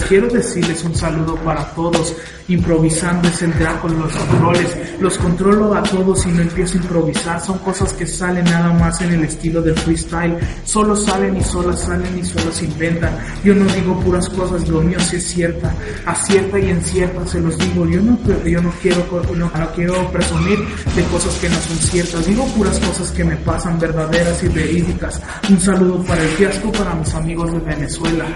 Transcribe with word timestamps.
Quiero 0.00 0.28
decirles 0.28 0.84
un 0.84 0.94
saludo 0.94 1.36
para 1.36 1.64
todos. 1.74 2.14
Improvisando 2.48 3.28
es 3.28 3.40
el 3.42 3.52
con 3.80 3.98
los 3.98 4.12
controles. 4.12 5.00
Los 5.00 5.16
controlo 5.18 5.74
a 5.74 5.82
todos 5.82 6.26
y 6.26 6.28
no 6.30 6.42
empiezo 6.42 6.78
a 6.78 6.82
improvisar. 6.82 7.40
Son 7.40 7.58
cosas 7.58 7.92
que 7.92 8.06
salen 8.06 8.44
nada 8.44 8.72
más 8.72 9.00
en 9.00 9.12
el 9.12 9.24
estilo 9.24 9.62
de 9.62 9.74
freestyle. 9.74 10.36
Solo 10.64 10.96
salen 10.96 11.36
y 11.36 11.42
solo 11.42 11.74
salen 11.76 12.18
y 12.18 12.24
solo 12.24 12.52
se 12.52 12.64
inventan. 12.64 13.16
Yo 13.44 13.54
no 13.54 13.64
digo 13.72 13.98
puras 14.00 14.28
cosas, 14.28 14.68
lo 14.68 14.80
mío 14.82 14.98
sí 15.00 15.16
es 15.16 15.28
cierta. 15.28 15.74
Acierta 16.04 16.58
y 16.58 16.70
encierta, 16.70 17.26
se 17.26 17.40
los 17.40 17.56
digo. 17.58 17.86
Yo 17.86 18.00
no, 18.00 18.18
yo 18.44 18.60
no 18.60 18.72
quiero, 18.82 19.04
no, 19.36 19.50
no 19.50 19.72
quiero 19.74 20.10
presumir 20.12 20.58
de 20.96 21.04
cosas 21.04 21.34
que 21.36 21.48
no 21.48 21.56
son 21.56 21.76
ciertas. 21.76 22.26
Digo 22.26 22.44
puras 22.56 22.78
cosas 22.80 23.10
que 23.12 23.24
me 23.24 23.36
pasan, 23.36 23.78
verdaderas 23.78 24.42
y 24.42 24.48
verídicas. 24.48 25.20
Un 25.48 25.60
saludo 25.60 26.02
para 26.04 26.22
el 26.22 26.28
fiasco, 26.30 26.72
para 26.72 26.94
mis 26.94 27.14
amigos 27.14 27.52
de 27.52 27.58
Venezuela. 27.60 28.26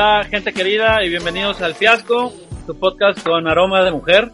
Hola 0.00 0.22
gente 0.30 0.52
querida 0.52 1.04
y 1.04 1.08
bienvenidos 1.08 1.60
al 1.60 1.74
Fiasco, 1.74 2.32
tu 2.68 2.78
podcast 2.78 3.20
con 3.26 3.48
aroma 3.48 3.82
de 3.82 3.90
mujer. 3.90 4.28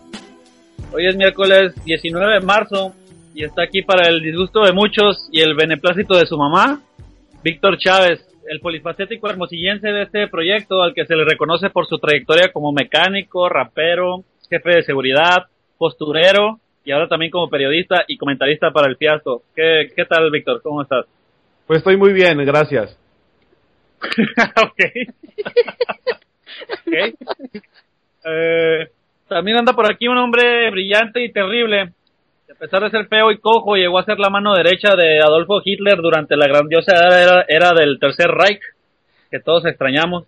Hoy 0.93 1.07
es 1.07 1.17
miércoles 1.17 1.73
19 1.87 2.35
de 2.35 2.41
marzo 2.41 2.93
y 3.35 3.45
está 3.45 3.63
aquí 3.63 3.81
para 3.81 4.11
el 4.11 4.21
disgusto 4.21 4.63
de 4.63 4.75
muchos 4.75 5.27
y 5.33 5.41
el 5.41 5.55
beneplácito 5.55 6.19
de 6.19 6.27
su 6.27 6.37
mamá, 6.37 6.83
Víctor 7.43 7.79
Chávez, 7.79 8.29
el 8.47 8.61
polifacético 8.61 9.27
hermosillense 9.31 9.89
de 9.89 10.03
este 10.03 10.29
proyecto 10.29 10.83
al 10.83 10.93
que 10.93 11.07
se 11.07 11.17
le 11.17 11.25
reconoce 11.25 11.71
por 11.71 11.87
su 11.87 11.99
trayectoria 11.99 12.53
como 12.53 12.71
mecánico, 12.71 13.49
rapero, 13.49 14.23
jefe 14.51 14.69
de 14.69 14.83
seguridad, 14.83 15.47
posturero 15.79 16.61
y 16.85 16.93
ahora 16.93 17.09
también 17.09 17.31
como 17.31 17.49
periodista 17.49 18.05
y 18.07 18.19
comentarista 18.19 18.71
para 18.71 18.91
el 18.91 18.99
Fiasco. 18.99 19.45
¿Qué, 19.57 19.91
qué 19.97 20.05
tal 20.05 20.31
Víctor? 20.31 20.61
¿Cómo 20.63 20.83
estás? 20.83 21.07
Pues 21.67 21.79
estoy 21.79 21.97
muy 21.97 22.13
bien, 22.13 22.37
gracias. 22.45 22.99
ok. 24.63 24.81
okay. 26.87 27.15
Eh, 28.25 28.89
también 29.29 29.59
anda 29.59 29.73
por 29.73 29.91
aquí 29.91 30.09
un 30.09 30.19
hombre 30.19 30.71
brillante 30.71 31.25
y 31.25 31.33
terrible. 31.33 31.93
A 32.51 32.59
pesar 32.59 32.83
de 32.83 32.91
ser 32.91 33.07
feo 33.09 33.31
y 33.33 33.39
cojo, 33.39 33.77
llegó 33.77 33.99
a 33.99 34.05
ser 34.05 34.19
la 34.19 34.31
mano 34.31 34.55
derecha 34.55 34.95
de 34.97 35.19
Adolfo 35.21 35.61
Hitler 35.65 35.97
durante 35.99 36.37
la 36.37 36.47
grandiosa 36.47 36.93
era, 37.49 37.73
del 37.73 37.99
Tercer 37.99 38.31
Reich, 38.31 38.61
que 39.31 39.41
todos 39.41 39.67
extrañamos, 39.67 40.25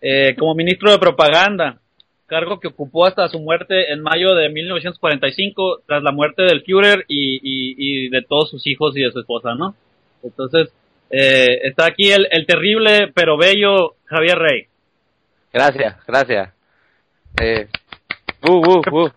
eh, 0.00 0.34
como 0.36 0.54
ministro 0.54 0.90
de 0.90 0.98
propaganda, 0.98 1.78
cargo 2.26 2.60
que 2.60 2.68
ocupó 2.68 3.06
hasta 3.06 3.28
su 3.28 3.38
muerte 3.38 3.92
en 3.92 4.02
mayo 4.02 4.34
de 4.34 4.48
1945, 4.48 5.82
tras 5.86 6.02
la 6.02 6.12
muerte 6.12 6.42
del 6.42 6.62
Führer 6.62 7.04
y, 7.08 7.36
y, 7.36 7.74
y 7.76 8.08
de 8.08 8.22
todos 8.22 8.50
sus 8.50 8.66
hijos 8.66 8.96
y 8.96 9.02
de 9.02 9.12
su 9.12 9.20
esposa, 9.20 9.54
¿no? 9.54 9.74
Entonces, 10.22 10.72
eh, 11.10 11.60
está 11.64 11.86
aquí 11.86 12.10
el, 12.10 12.28
el, 12.30 12.46
terrible 12.46 13.10
pero 13.14 13.36
bello 13.36 13.96
Javier 14.06 14.38
Rey. 14.38 14.66
Gracias, 15.52 15.96
gracias. 16.06 16.54
Eh, 17.40 17.66
uh, 18.48 18.52
uh, 18.52 18.82
uh. 18.90 19.10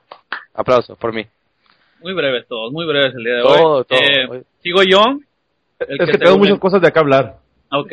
Aplausos 0.55 0.97
por 0.97 1.13
mí. 1.13 1.25
Muy 2.01 2.13
breves 2.13 2.47
todos, 2.47 2.71
muy 2.71 2.85
breves 2.85 3.13
el 3.15 3.23
día 3.23 3.35
de 3.35 3.41
hoy. 3.43 3.57
Todo, 3.57 3.83
todo. 3.83 3.99
Eh, 3.99 4.43
sigo 4.61 4.83
yo. 4.83 5.19
es 5.79 5.99
que, 5.99 6.11
que 6.11 6.17
tengo 6.17 6.37
muchas 6.37 6.59
cosas 6.59 6.81
de 6.81 6.87
acá 6.87 6.99
hablar. 6.99 7.37
Ok. 7.71 7.91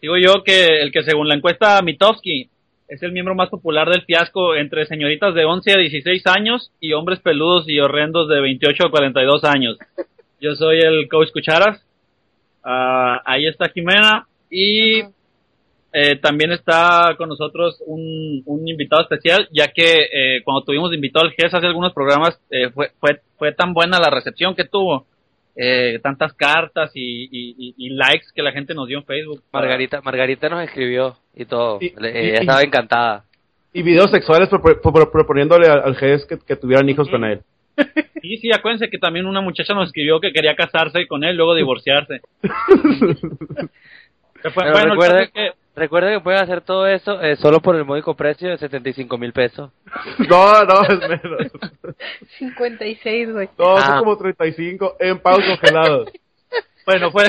Sigo 0.00 0.16
yo 0.18 0.44
que 0.44 0.82
el 0.82 0.92
que 0.92 1.02
según 1.02 1.28
la 1.28 1.34
encuesta 1.34 1.80
Mitofsky 1.82 2.50
es 2.88 3.02
el 3.02 3.12
miembro 3.12 3.34
más 3.34 3.48
popular 3.48 3.88
del 3.88 4.02
fiasco 4.02 4.54
entre 4.54 4.86
señoritas 4.86 5.34
de 5.34 5.44
11 5.44 5.72
a 5.72 5.78
16 5.78 6.26
años 6.26 6.70
y 6.80 6.92
hombres 6.92 7.20
peludos 7.20 7.64
y 7.68 7.80
horrendos 7.80 8.28
de 8.28 8.40
28 8.40 8.86
a 8.86 8.90
42 8.90 9.44
años. 9.44 9.78
Yo 10.40 10.54
soy 10.54 10.80
el 10.80 11.08
coach 11.08 11.30
Cucharas 11.32 11.83
Uh, 12.64 13.20
ahí 13.24 13.46
está 13.46 13.68
Jimena 13.68 14.26
y 14.50 15.02
eh, 15.96 16.16
también 16.20 16.50
está 16.50 17.14
con 17.16 17.28
nosotros 17.28 17.80
un, 17.86 18.42
un 18.46 18.68
invitado 18.68 19.02
especial, 19.02 19.48
ya 19.52 19.68
que 19.68 20.08
eh, 20.12 20.42
cuando 20.42 20.64
tuvimos 20.64 20.92
invitado 20.92 21.24
al 21.24 21.32
GES 21.32 21.54
hace 21.54 21.66
algunos 21.66 21.92
programas 21.92 22.36
eh, 22.50 22.70
fue, 22.70 22.90
fue, 22.98 23.20
fue 23.38 23.52
tan 23.52 23.72
buena 23.72 24.00
la 24.00 24.10
recepción 24.10 24.56
que 24.56 24.64
tuvo, 24.64 25.06
eh, 25.54 26.00
tantas 26.02 26.32
cartas 26.32 26.90
y, 26.94 27.28
y, 27.30 27.74
y, 27.76 27.90
likes 27.90 28.26
que 28.34 28.42
la 28.42 28.50
gente 28.50 28.74
nos 28.74 28.88
dio 28.88 28.98
en 28.98 29.04
Facebook. 29.04 29.42
Margarita, 29.52 30.00
Margarita 30.00 30.48
nos 30.48 30.64
escribió 30.64 31.16
y 31.32 31.44
todo, 31.44 31.78
y, 31.80 31.94
ella 31.96 32.40
estaba 32.40 32.62
encantada. 32.62 33.24
Y 33.72 33.82
videos 33.82 34.10
sexuales 34.10 34.48
proponiéndole 34.48 35.68
al 35.68 35.94
GES 35.94 36.26
que, 36.26 36.38
que 36.38 36.56
tuvieran 36.56 36.88
hijos 36.88 37.08
con 37.08 37.24
él. 37.24 37.42
Sí, 38.20 38.38
sí, 38.38 38.52
acuérdense 38.52 38.88
que 38.88 38.98
también 38.98 39.26
una 39.26 39.40
muchacha 39.40 39.74
nos 39.74 39.88
escribió 39.88 40.20
que 40.20 40.32
quería 40.32 40.54
casarse 40.56 41.06
con 41.06 41.24
él, 41.24 41.36
luego 41.36 41.54
divorciarse. 41.54 42.20
Bueno, 44.54 44.90
recuerde, 44.90 45.30
que... 45.32 45.52
recuerde 45.74 46.14
que 46.14 46.20
puede 46.20 46.36
hacer 46.36 46.60
todo 46.60 46.86
eso 46.86 47.18
eh, 47.22 47.36
solo 47.36 47.60
por 47.60 47.76
el 47.76 47.86
módico 47.86 48.14
precio 48.14 48.50
de 48.50 48.58
75 48.58 49.16
mil 49.16 49.32
pesos. 49.32 49.70
No, 50.28 50.62
no, 50.64 50.82
es 50.82 51.00
menos. 51.08 51.52
56, 52.38 53.32
güey. 53.32 53.48
No, 53.58 53.78
ah. 53.78 54.00
como 54.00 54.18
35 54.18 54.96
en 55.00 55.18
paus 55.18 55.42
congelados. 55.46 56.10
Bueno, 56.84 57.10
fue, 57.10 57.24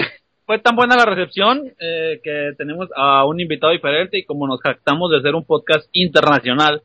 fue 0.46 0.60
tan 0.60 0.76
buena 0.76 0.98
la 0.98 1.06
recepción 1.06 1.72
eh, 1.80 2.20
que 2.22 2.52
tenemos 2.58 2.90
a 2.96 3.26
un 3.26 3.40
invitado 3.40 3.72
diferente 3.72 4.18
y 4.18 4.26
como 4.26 4.46
nos 4.46 4.62
jactamos 4.62 5.10
de 5.12 5.22
ser 5.22 5.36
un 5.36 5.46
podcast 5.46 5.88
internacional, 5.94 6.82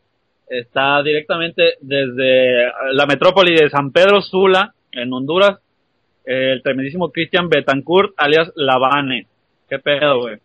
está 0.50 1.02
directamente 1.02 1.74
desde 1.80 2.70
la 2.92 3.06
metrópoli 3.06 3.54
de 3.54 3.70
San 3.70 3.92
Pedro 3.92 4.20
Sula, 4.20 4.74
en 4.92 5.12
Honduras, 5.12 5.60
el 6.24 6.62
tremendísimo 6.62 7.10
Cristian 7.10 7.48
Betancourt, 7.48 8.12
alias 8.16 8.52
Lavane. 8.56 9.26
¿Qué 9.68 9.78
pedo, 9.78 10.20
güey? 10.20 10.38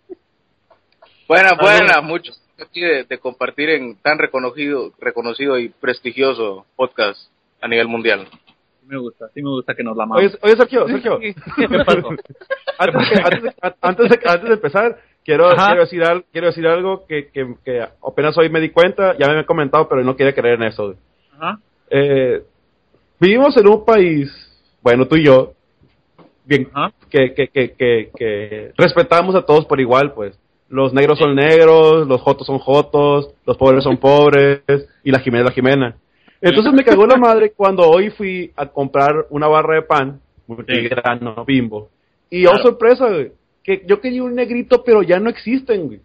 Buena, 1.28 1.54
buena, 1.60 2.02
muchos 2.02 2.40
aquí 2.62 2.82
de, 2.82 3.18
compartir 3.18 3.70
en 3.70 3.98
tan 3.98 4.18
reconocido, 4.18 4.94
reconocido 5.00 5.58
y 5.58 5.70
prestigioso 5.70 6.66
podcast 6.76 7.30
a 7.62 7.68
nivel 7.68 7.88
mundial. 7.88 8.28
Sí 8.32 8.88
me 8.88 8.98
gusta, 8.98 9.30
sí 9.34 9.42
me 9.42 9.50
gusta 9.50 9.74
que 9.74 9.84
nos 9.84 9.98
la 9.98 10.06
manden. 10.06 10.28
Oye, 10.28 10.38
oye, 10.44 10.56
Sergio, 10.56 10.88
Sergio. 10.88 11.20
¿Qué 11.20 11.68
pasó? 11.84 12.10
antes, 12.78 13.20
antes, 13.24 13.54
antes, 13.82 14.10
de, 14.10 14.20
antes 14.26 14.50
de 14.50 14.54
empezar, 14.54 15.02
Quiero, 15.26 15.50
quiero, 15.56 15.82
decir, 15.82 16.04
al, 16.04 16.24
quiero 16.32 16.48
decir 16.48 16.68
algo 16.68 17.08
que, 17.08 17.30
que, 17.30 17.56
que, 17.66 17.82
apenas 18.08 18.38
hoy 18.38 18.48
me 18.50 18.62
di 18.62 18.70
cuenta, 18.70 19.18
ya 19.18 19.28
me 19.28 19.40
he 19.40 19.46
comentado, 19.46 19.90
pero 19.90 20.04
no 20.04 20.16
quería 20.16 20.36
creer 20.36 20.62
en 20.62 20.68
eso. 20.68 20.94
Ajá. 21.34 21.60
Eh, 21.90 22.44
vivimos 23.20 23.58
en 23.58 23.68
un 23.68 23.84
país, 23.84 24.32
bueno, 24.84 25.08
tú 25.08 25.16
y 25.16 25.26
yo, 25.26 25.54
bien, 26.46 26.70
que, 27.10 27.34
que, 27.34 27.48
que, 27.48 28.12
que, 28.16 28.72
respetamos 28.78 29.34
a 29.34 29.42
todos 29.42 29.66
por 29.66 29.82
igual, 29.82 30.14
pues. 30.14 30.40
Los 30.70 30.94
negros 30.94 31.18
son 31.18 31.36
negros, 31.36 32.08
los 32.08 32.22
jotos 32.22 32.46
son 32.46 32.60
jotos, 32.60 33.34
los 33.48 33.58
pobres 33.58 33.84
son 33.84 33.98
pobres, 33.98 34.62
y 35.04 35.10
la 35.10 35.20
Jimena 35.20 35.42
es 35.42 35.50
la 35.50 35.56
Jimena. 35.56 35.96
Entonces 36.40 36.72
me 36.72 36.84
cagó 36.84 37.08
la 37.08 37.18
madre 37.18 37.52
cuando 37.52 37.90
hoy 37.90 38.12
fui 38.12 38.52
a 38.56 38.68
comprar 38.68 39.26
una 39.32 39.48
barra 39.48 39.76
de 39.76 39.82
pan, 39.82 40.20
multigrano, 40.46 41.44
bimbo. 41.46 41.90
Y 42.30 42.46
oh 42.46 42.58
sorpresa, 42.60 43.10
güey 43.10 43.32
que 43.66 43.84
yo 43.88 44.00
quería 44.00 44.24
un 44.24 44.36
negrito, 44.36 44.84
pero 44.84 45.02
ya 45.02 45.20
no 45.20 45.30
existen, 45.30 45.88
güey. 45.88 46.00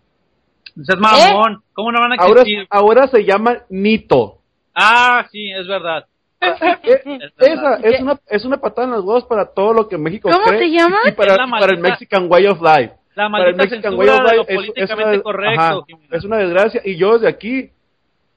Es 0.76 0.98
mamón. 0.98 1.52
¿Eh? 1.52 1.56
¿Cómo 1.74 1.92
no 1.92 2.00
van 2.00 2.12
a 2.12 2.14
existir? 2.14 2.66
Ahora, 2.70 3.02
ahora 3.02 3.08
se 3.08 3.24
llama 3.24 3.58
Nito. 3.68 4.38
Ah, 4.74 5.26
sí, 5.30 5.50
es 5.50 5.68
verdad. 5.68 6.06
Eh, 6.40 7.18
esa 7.38 7.74
es 7.82 8.00
una, 8.00 8.18
es 8.26 8.44
una 8.46 8.56
patada 8.56 8.86
en 8.86 8.94
los 8.94 9.04
huevos 9.04 9.24
para 9.24 9.52
todo 9.52 9.74
lo 9.74 9.88
que 9.88 9.98
México 9.98 10.30
¿Cómo 10.30 10.48
se 10.48 10.70
llama? 10.70 11.00
Y 11.06 11.12
para, 11.12 11.36
para, 11.36 11.74
el 11.74 11.80
Mexican 11.80 12.28
Way 12.30 12.46
of 12.46 12.62
Life. 12.62 12.94
La 13.14 13.28
para 13.28 13.50
el 13.50 13.56
Mexican 13.56 13.94
Way 13.94 14.08
of 14.08 14.20
Life 14.22 14.44
es, 14.48 14.90
es, 14.90 14.90
una, 14.90 15.20
correcto, 15.20 15.60
ajá, 15.60 15.80
es 16.12 16.24
una 16.24 16.36
desgracia. 16.38 16.80
Y 16.82 16.96
yo 16.96 17.18
desde 17.18 17.28
aquí, 17.28 17.70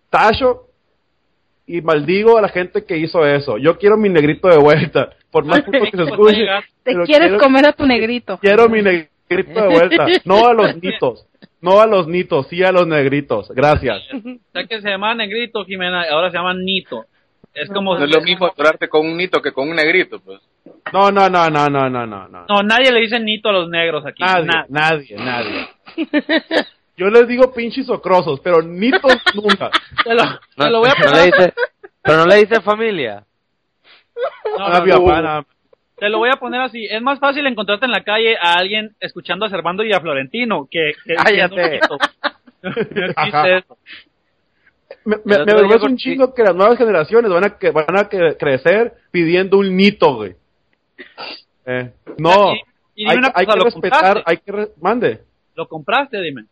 tacho 0.09 0.67
y 1.65 1.81
maldigo 1.81 2.37
a 2.37 2.41
la 2.41 2.49
gente 2.49 2.83
que 2.83 2.97
hizo 2.97 3.25
eso. 3.25 3.57
Yo 3.57 3.77
quiero 3.77 3.95
mi 3.95 4.09
negrito 4.09 4.49
de 4.49 4.57
vuelta. 4.57 5.11
Por 5.31 5.45
más 5.45 5.61
que 5.61 5.71
se 5.71 6.03
escuche. 6.03 6.45
Te 6.83 6.93
quieres 7.05 7.41
comer 7.41 7.67
a 7.67 7.71
tu 7.71 7.85
negrito. 7.85 8.37
Quiero 8.39 8.67
mi 8.67 8.81
negrito 8.81 9.12
grito 9.33 9.61
de 9.61 9.67
vuelta. 9.67 10.07
No 10.25 10.47
a 10.47 10.53
los 10.53 10.81
nitos. 10.81 11.27
No 11.61 11.79
a 11.79 11.87
los 11.87 12.07
nitos, 12.07 12.47
sí 12.47 12.63
a 12.63 12.71
los 12.71 12.87
negritos. 12.87 13.49
Gracias. 13.49 14.01
O 14.13 14.67
que 14.67 14.81
se 14.81 14.89
llama 14.89 15.15
negrito, 15.15 15.63
Jimena, 15.65 16.03
ahora 16.11 16.29
se 16.29 16.37
llama 16.37 16.53
nito. 16.53 17.05
Es 17.53 17.69
como... 17.69 17.97
No 17.97 18.03
es 18.03 18.11
lo 18.11 18.21
mismo 18.21 18.47
atorarte 18.47 18.89
con 18.89 19.05
un 19.05 19.15
nito 19.15 19.41
que 19.41 19.51
con 19.51 19.69
un 19.69 19.75
negrito, 19.75 20.19
pues. 20.19 20.41
No, 20.91 21.11
no, 21.11 21.29
no, 21.29 21.49
no, 21.49 21.69
no, 21.69 21.89
no, 21.89 22.05
no. 22.05 22.27
No, 22.27 22.63
nadie 22.63 22.91
le 22.91 23.01
dice 23.01 23.19
nito 23.19 23.49
a 23.49 23.53
los 23.53 23.69
negros 23.69 24.05
aquí. 24.05 24.23
Nadie, 24.23 24.65
nadie, 24.69 25.15
nadie. 25.15 25.67
Yo 26.97 27.09
les 27.09 27.27
digo 27.27 27.51
pinches 27.53 27.89
ocrosos, 27.89 28.39
pero 28.41 28.61
nitos 28.61 29.13
nunca. 29.35 29.71
Te 30.03 30.13
lo, 30.13 30.23
te 30.55 30.69
lo 30.69 30.79
voy 30.79 30.89
a 30.89 30.95
poner. 30.95 31.53
pero 32.01 32.17
no 32.17 32.25
le 32.25 32.35
dice 32.37 32.61
familia. 32.61 33.23
No, 34.57 34.69
no, 34.69 35.21
no, 35.21 35.45
te 35.97 36.09
lo 36.09 36.17
voy 36.17 36.29
a 36.29 36.37
poner 36.39 36.61
así. 36.61 36.85
Es 36.89 37.01
más 37.01 37.19
fácil 37.19 37.45
encontrarte 37.47 37.85
en 37.85 37.91
la 37.91 38.03
calle 38.03 38.35
a 38.41 38.53
alguien 38.55 38.95
escuchando 38.99 39.45
a 39.45 39.49
Servando 39.49 39.83
y 39.83 39.93
a 39.93 39.99
Florentino 40.01 40.67
que, 40.69 40.93
que 41.05 41.15
Cállate. 41.15 41.77
eso. 41.77 41.97
Me, 45.05 45.17
me, 45.25 45.37
me 45.45 45.75
un 45.85 45.97
chingo 45.97 46.33
que 46.33 46.43
las 46.43 46.55
nuevas 46.55 46.77
generaciones 46.77 47.29
van 47.29 47.43
a, 47.45 47.57
que, 47.57 47.71
van 47.71 47.97
a 47.97 48.07
que- 48.07 48.37
crecer 48.39 48.93
pidiendo 49.11 49.57
un 49.57 49.75
nito, 49.75 50.15
güey. 50.15 50.35
Eh, 51.65 51.91
no, 52.17 52.53
Y- 52.53 53.03
y 53.03 53.09
dime 53.09 53.27
hay, 53.33 53.45
que 53.45 53.55
¿lo 53.57 53.65
respetar, 53.65 54.01
compraste? 54.01 54.23
hay 54.25 54.37
que... 54.37 54.51
re- 54.51 54.69
mande. 54.81 55.19
¿Lo 55.55 55.67
compraste, 55.67 56.21
dime? 56.21 56.45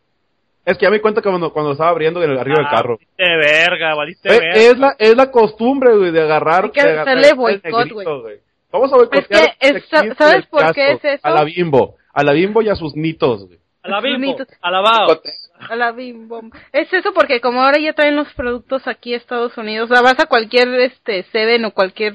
Es 0.64 0.76
que 0.76 0.84
ya 0.84 0.90
me 0.90 1.00
cuenta 1.00 1.20
que 1.22 1.28
cuando, 1.28 1.52
cuando 1.52 1.70
lo 1.70 1.72
estaba 1.72 1.90
abriendo 1.90 2.22
en 2.22 2.30
el 2.30 2.38
arriba 2.38 2.58
del 2.58 2.66
Ah, 2.66 2.70
carro. 2.70 2.98
valiste 2.98 3.36
verga, 3.36 3.94
valiste 3.94 4.28
Eh, 4.28 4.38
verga. 4.40 4.54
es, 4.54 4.78
la, 4.78 4.96
es 4.98 5.16
la 5.16 5.30
costumbre, 5.30 5.96
güey, 5.96 6.10
de 6.12 6.20
agarrar... 6.22 6.64
Hay 6.64 6.70
que 6.70 6.82
de 6.82 6.98
hacerle 6.98 7.28
el 7.30 7.34
boicot, 7.36 8.22
güey. 8.22 8.36
Vamos 8.72 8.92
a 8.92 8.96
boicotear 8.96 9.54
Es 9.60 9.72
que 9.72 10.08
es- 10.08 10.16
¿sabes 10.16 10.46
por 10.46 10.72
qué 10.74 10.92
es 10.92 11.04
eso? 11.04 11.20
A 11.26 11.30
la 11.30 11.44
bimbo. 11.44 11.96
A 12.12 12.22
la 12.24 12.32
bimbo 12.32 12.62
y 12.62 12.68
a 12.68 12.74
sus 12.74 12.94
nitos, 12.96 13.46
güey. 13.46 13.58
A 13.82 13.88
la 13.88 14.00
bimbo, 14.00 14.36
alabado. 14.60 15.20
A 15.68 15.76
la 15.76 15.92
Bim 15.92 16.28
Bom. 16.28 16.50
Es 16.72 16.92
eso 16.92 17.12
porque 17.14 17.40
como 17.40 17.62
ahora 17.62 17.78
ya 17.78 17.92
traen 17.92 18.16
los 18.16 18.32
productos 18.34 18.86
aquí 18.86 19.14
a 19.14 19.16
Estados 19.16 19.56
Unidos, 19.56 19.90
o 19.90 19.94
sea, 19.94 20.02
vas 20.02 20.18
a 20.18 20.26
cualquier 20.26 20.68
este 20.80 21.22
Seven 21.30 21.64
o 21.66 21.70
cualquier 21.72 22.14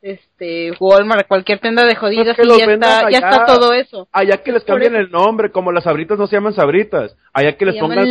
este 0.00 0.72
Walmart, 0.78 1.26
cualquier 1.26 1.58
tienda 1.60 1.84
de 1.86 1.96
jodidas 1.96 2.36
que 2.36 2.42
y 2.42 2.58
ya 2.58 2.64
está, 2.66 3.10
ya 3.10 3.18
está 3.18 3.46
todo 3.46 3.72
eso. 3.72 4.06
Allá 4.12 4.36
que 4.42 4.52
les 4.52 4.62
cambien 4.64 4.94
el 4.94 5.10
nombre, 5.10 5.50
como 5.50 5.72
las 5.72 5.84
sabritas 5.84 6.18
no 6.18 6.26
se 6.26 6.36
llaman 6.36 6.52
sabritas. 6.52 7.16
Allá 7.32 7.56
que 7.56 7.64
les 7.64 7.74
Se 7.76 7.80
pongan... 7.80 8.06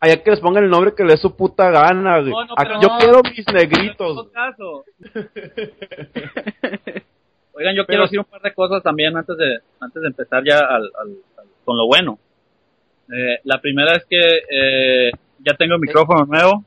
Allá 0.00 0.22
que 0.22 0.30
les 0.30 0.40
pongan 0.40 0.62
el 0.62 0.70
nombre 0.70 0.92
que 0.96 1.02
les 1.02 1.14
dé 1.14 1.18
su 1.22 1.34
puta 1.36 1.70
gana, 1.70 2.20
güey. 2.20 2.30
No, 2.30 2.44
no, 2.44 2.54
Aquí- 2.56 2.72
yo 2.80 2.88
no. 2.88 2.98
quiero 2.98 3.20
mis 3.24 3.46
No 3.46 3.52
negritos. 3.52 4.28
Oigan, 7.58 7.74
yo 7.74 7.82
Pero- 7.84 7.86
quiero 7.86 8.02
decir 8.04 8.18
un 8.20 8.24
par 8.26 8.40
de 8.40 8.54
cosas 8.54 8.82
también 8.82 9.16
antes 9.16 9.36
de 9.36 9.58
antes 9.80 10.00
de 10.02 10.08
empezar 10.08 10.42
ya 10.44 10.58
al, 10.60 10.84
al- 10.84 11.16
al- 11.38 11.46
con 11.64 11.76
lo 11.76 11.86
bueno. 11.86 12.18
Eh, 13.12 13.40
la 13.44 13.60
primera 13.60 13.92
es 13.96 14.04
que 14.04 14.20
eh, 14.50 15.10
ya 15.40 15.54
tengo 15.54 15.74
el 15.74 15.80
micrófono 15.80 16.24
nuevo, 16.26 16.64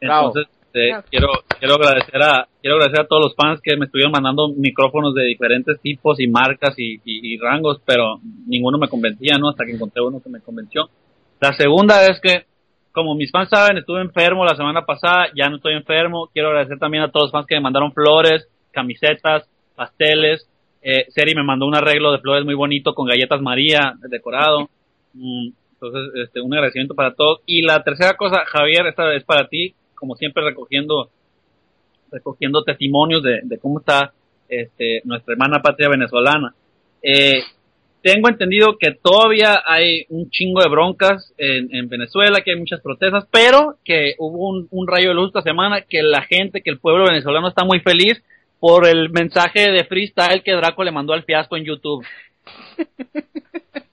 entonces 0.00 0.46
eh, 0.74 0.90
quiero 1.10 1.28
quiero 1.58 1.74
agradecer 1.74 2.22
a 2.22 2.46
quiero 2.60 2.76
agradecer 2.76 3.04
a 3.04 3.08
todos 3.08 3.22
los 3.24 3.34
fans 3.34 3.60
que 3.62 3.76
me 3.76 3.86
estuvieron 3.86 4.12
mandando 4.12 4.48
micrófonos 4.48 5.14
de 5.14 5.24
diferentes 5.24 5.80
tipos 5.80 6.20
y 6.20 6.28
marcas 6.28 6.74
y, 6.78 6.94
y- 7.04 7.34
y 7.34 7.38
rangos, 7.38 7.80
pero 7.84 8.20
ninguno 8.46 8.78
me 8.78 8.88
convencía, 8.88 9.36
¿no? 9.38 9.48
Hasta 9.50 9.64
que 9.64 9.72
encontré 9.72 10.00
uno 10.02 10.20
que 10.22 10.28
me 10.30 10.40
convenció. 10.40 10.88
La 11.40 11.52
segunda 11.54 12.04
es 12.06 12.20
que 12.20 12.44
como 12.92 13.14
mis 13.14 13.30
fans 13.30 13.48
saben, 13.48 13.78
estuve 13.78 14.00
enfermo 14.00 14.44
la 14.44 14.54
semana 14.56 14.84
pasada, 14.84 15.26
ya 15.34 15.48
no 15.48 15.56
estoy 15.56 15.74
enfermo. 15.74 16.28
Quiero 16.32 16.48
agradecer 16.48 16.78
también 16.78 17.04
a 17.04 17.10
todos 17.10 17.26
los 17.26 17.32
fans 17.32 17.46
que 17.46 17.54
me 17.54 17.60
mandaron 17.62 17.92
flores, 17.92 18.48
camisetas, 18.72 19.48
pasteles. 19.80 20.46
Eh, 20.82 21.06
Seri 21.08 21.34
me 21.34 21.42
mandó 21.42 21.64
un 21.64 21.74
arreglo 21.74 22.12
de 22.12 22.18
flores 22.18 22.44
muy 22.44 22.54
bonito 22.54 22.94
con 22.94 23.06
galletas 23.06 23.40
María 23.40 23.94
decorado. 24.10 24.68
Mm, 25.14 25.48
Entonces, 25.72 26.22
este, 26.22 26.42
un 26.42 26.52
agradecimiento 26.52 26.94
para 26.94 27.14
todos. 27.14 27.40
Y 27.46 27.62
la 27.62 27.82
tercera 27.82 28.14
cosa, 28.14 28.44
Javier, 28.44 28.86
esta 28.86 29.14
es 29.14 29.24
para 29.24 29.48
ti, 29.48 29.74
como 29.94 30.16
siempre 30.16 30.44
recogiendo, 30.44 31.08
recogiendo 32.12 32.62
testimonios 32.62 33.22
de, 33.22 33.40
de 33.42 33.58
cómo 33.58 33.78
está 33.78 34.12
este, 34.50 35.00
nuestra 35.04 35.32
hermana 35.32 35.62
patria 35.62 35.88
venezolana. 35.88 36.54
Eh, 37.02 37.40
tengo 38.02 38.28
entendido 38.28 38.76
que 38.78 38.92
todavía 39.02 39.62
hay 39.64 40.04
un 40.10 40.28
chingo 40.28 40.60
de 40.60 40.68
broncas 40.68 41.32
en, 41.38 41.74
en 41.74 41.88
Venezuela, 41.88 42.42
que 42.42 42.50
hay 42.50 42.58
muchas 42.58 42.82
protestas, 42.82 43.26
pero 43.30 43.76
que 43.82 44.14
hubo 44.18 44.48
un, 44.50 44.68
un 44.70 44.86
rayo 44.86 45.08
de 45.08 45.14
luz 45.14 45.28
esta 45.28 45.42
semana, 45.42 45.80
que 45.80 46.02
la 46.02 46.20
gente, 46.22 46.60
que 46.60 46.70
el 46.70 46.80
pueblo 46.80 47.04
venezolano 47.04 47.48
está 47.48 47.64
muy 47.64 47.80
feliz 47.80 48.22
por 48.60 48.86
el 48.86 49.10
mensaje 49.10 49.70
de 49.70 49.84
freestyle 49.84 50.42
que 50.44 50.52
Draco 50.52 50.84
le 50.84 50.92
mandó 50.92 51.12
al 51.14 51.24
fiasco 51.24 51.56
en 51.56 51.64
YouTube. 51.64 52.06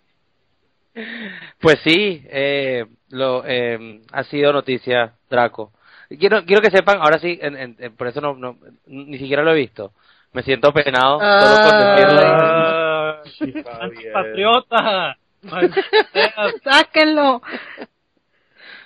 Pues 1.59 1.79
sí, 1.83 2.23
eh, 2.29 2.85
lo, 3.09 3.43
eh, 3.45 4.01
ha 4.11 4.23
sido 4.23 4.51
noticia, 4.51 5.13
Draco. 5.29 5.71
Quiero, 6.19 6.43
quiero 6.45 6.61
que 6.61 6.71
sepan, 6.71 6.99
ahora 7.01 7.19
sí, 7.19 7.37
en- 7.41 7.55
en- 7.57 7.75
en- 7.79 7.95
por 7.95 8.07
eso 8.07 8.19
no, 8.21 8.33
no, 8.33 8.57
ni 8.87 9.17
siquiera 9.19 9.43
lo 9.43 9.51
he 9.51 9.55
visto. 9.55 9.91
Me 10.33 10.41
siento 10.43 10.71
penado 10.73 11.19
solo 11.19 11.69
con 11.69 11.95
decirle. 11.95 12.23
Ah, 12.25 13.21
Sí. 13.25 13.51
¡Patriota! 14.13 15.17
Sáquenlo. 16.63 17.41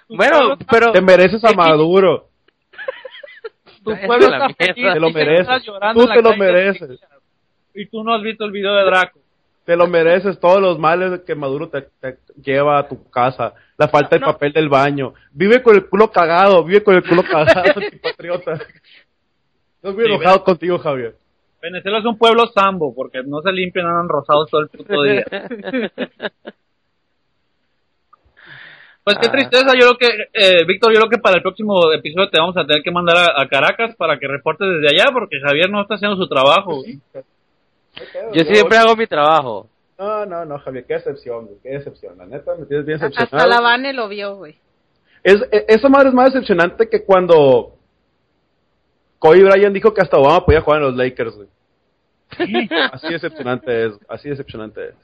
Bueno, 0.10 0.58
pero 0.70 0.92
Te 0.92 1.02
mereces 1.02 1.44
a 1.46 1.54
Maduro. 1.54 2.28
Tu 3.84 3.92
pueblo 4.06 4.26
es 4.26 4.32
la 4.32 4.48
está 4.48 4.74
feliz, 4.74 4.94
Te 4.94 5.00
lo 5.00 5.10
mereces. 5.10 5.64
Tú 5.94 6.08
te 6.08 6.22
lo 6.22 6.38
mereces. 6.38 7.00
Y 7.74 7.86
tú 7.88 8.04
no 8.04 8.14
has 8.14 8.22
visto 8.22 8.46
el 8.46 8.52
video 8.52 8.76
de 8.76 8.86
Draco. 8.86 9.20
Te 9.66 9.76
lo 9.76 9.88
mereces 9.88 10.40
todos 10.40 10.60
los 10.60 10.80
males 10.80 11.22
que 11.22 11.36
Maduro 11.36 11.70
te, 11.70 11.82
te 12.00 12.18
lleva 12.44 12.80
a 12.80 12.88
tu 12.88 13.10
casa. 13.10 13.54
La 13.78 13.88
falta 13.88 14.16
de 14.16 14.26
papel 14.26 14.54
del 14.54 14.70
baño. 14.70 15.14
Vive 15.32 15.62
con 15.62 15.76
el 15.76 15.88
culo 15.88 16.12
cagado, 16.12 16.64
vive 16.64 16.84
con 16.84 16.96
el 16.96 17.04
culo 17.04 17.24
cagado, 17.24 17.80
patriota. 18.04 18.54
Estoy 18.54 19.94
muy 19.94 20.06
Sí, 20.06 20.12
enojado 20.12 20.44
contigo, 20.44 20.78
Javier. 20.78 21.16
Venezuela 21.62 22.00
es 22.00 22.06
un 22.06 22.18
pueblo 22.18 22.48
sambo, 22.48 22.94
porque 22.94 23.22
no 23.24 23.42
se 23.42 23.52
limpian, 23.52 23.86
andan 23.86 24.10
rosados 24.10 24.50
todo 24.50 24.62
el 24.62 24.70
puto 24.70 25.04
día. 25.04 25.24
Pues 29.16 29.18
qué 29.22 29.28
Ah. 29.28 29.32
tristeza, 29.32 29.74
yo 29.80 29.96
creo 29.96 29.98
que, 29.98 30.08
eh, 30.34 30.66
Víctor, 30.66 30.92
yo 30.94 31.00
creo 31.00 31.10
que 31.10 31.18
para 31.18 31.38
el 31.38 31.42
próximo 31.42 31.92
episodio 31.94 32.30
te 32.30 32.40
vamos 32.40 32.56
a 32.58 32.66
tener 32.66 32.82
que 32.84 32.92
mandar 32.92 33.18
a, 33.18 33.42
a 33.42 33.48
Caracas 33.48 33.96
para 33.96 34.18
que 34.20 34.28
reportes 34.28 34.68
desde 34.68 34.96
allá, 34.96 35.12
porque 35.14 35.40
Javier 35.40 35.70
no 35.70 35.82
está 35.82 35.96
haciendo 35.96 36.18
su 36.18 36.28
trabajo. 36.28 36.82
yo 38.34 38.44
siempre 38.46 38.78
hago 38.78 38.96
mi 38.96 39.08
trabajo. 39.08 39.68
No, 39.98 40.26
no, 40.26 40.46
no, 40.46 40.58
Javier, 40.60 40.86
qué 40.88 40.96
decepción, 40.96 41.46
güey, 41.46 41.58
qué 41.62 41.70
decepción. 41.70 42.18
La 42.18 42.26
neta, 42.26 42.56
me 42.56 42.66
tienes 42.66 42.86
bien 42.86 42.96
Hasta 42.96 43.08
decepcionado. 43.10 43.50
la 43.50 43.62
Vane 43.62 43.94
lo 43.94 44.08
vio, 44.08 44.36
güey. 44.36 44.56
Es, 45.24 45.40
e- 45.52 45.66
esa 45.68 45.90
madre 45.90 46.10
es 46.10 46.16
más 46.16 46.34
decepcionante 46.34 46.90
que 46.90 47.04
cuando 47.04 47.76
Kobe 49.20 49.44
Bryant 49.44 49.74
dijo 49.76 49.94
que 49.94 50.02
hasta 50.02 50.18
Obama 50.18 50.44
podía 50.44 50.62
jugar 50.62 50.82
en 50.82 50.88
los 50.88 50.96
Lakers, 50.96 51.36
güey. 51.36 51.48
Así 52.92 53.10
decepcionante 53.10 53.86
es, 53.88 53.94
así 54.08 54.30
decepcionante 54.30 54.90
es. 54.90 54.96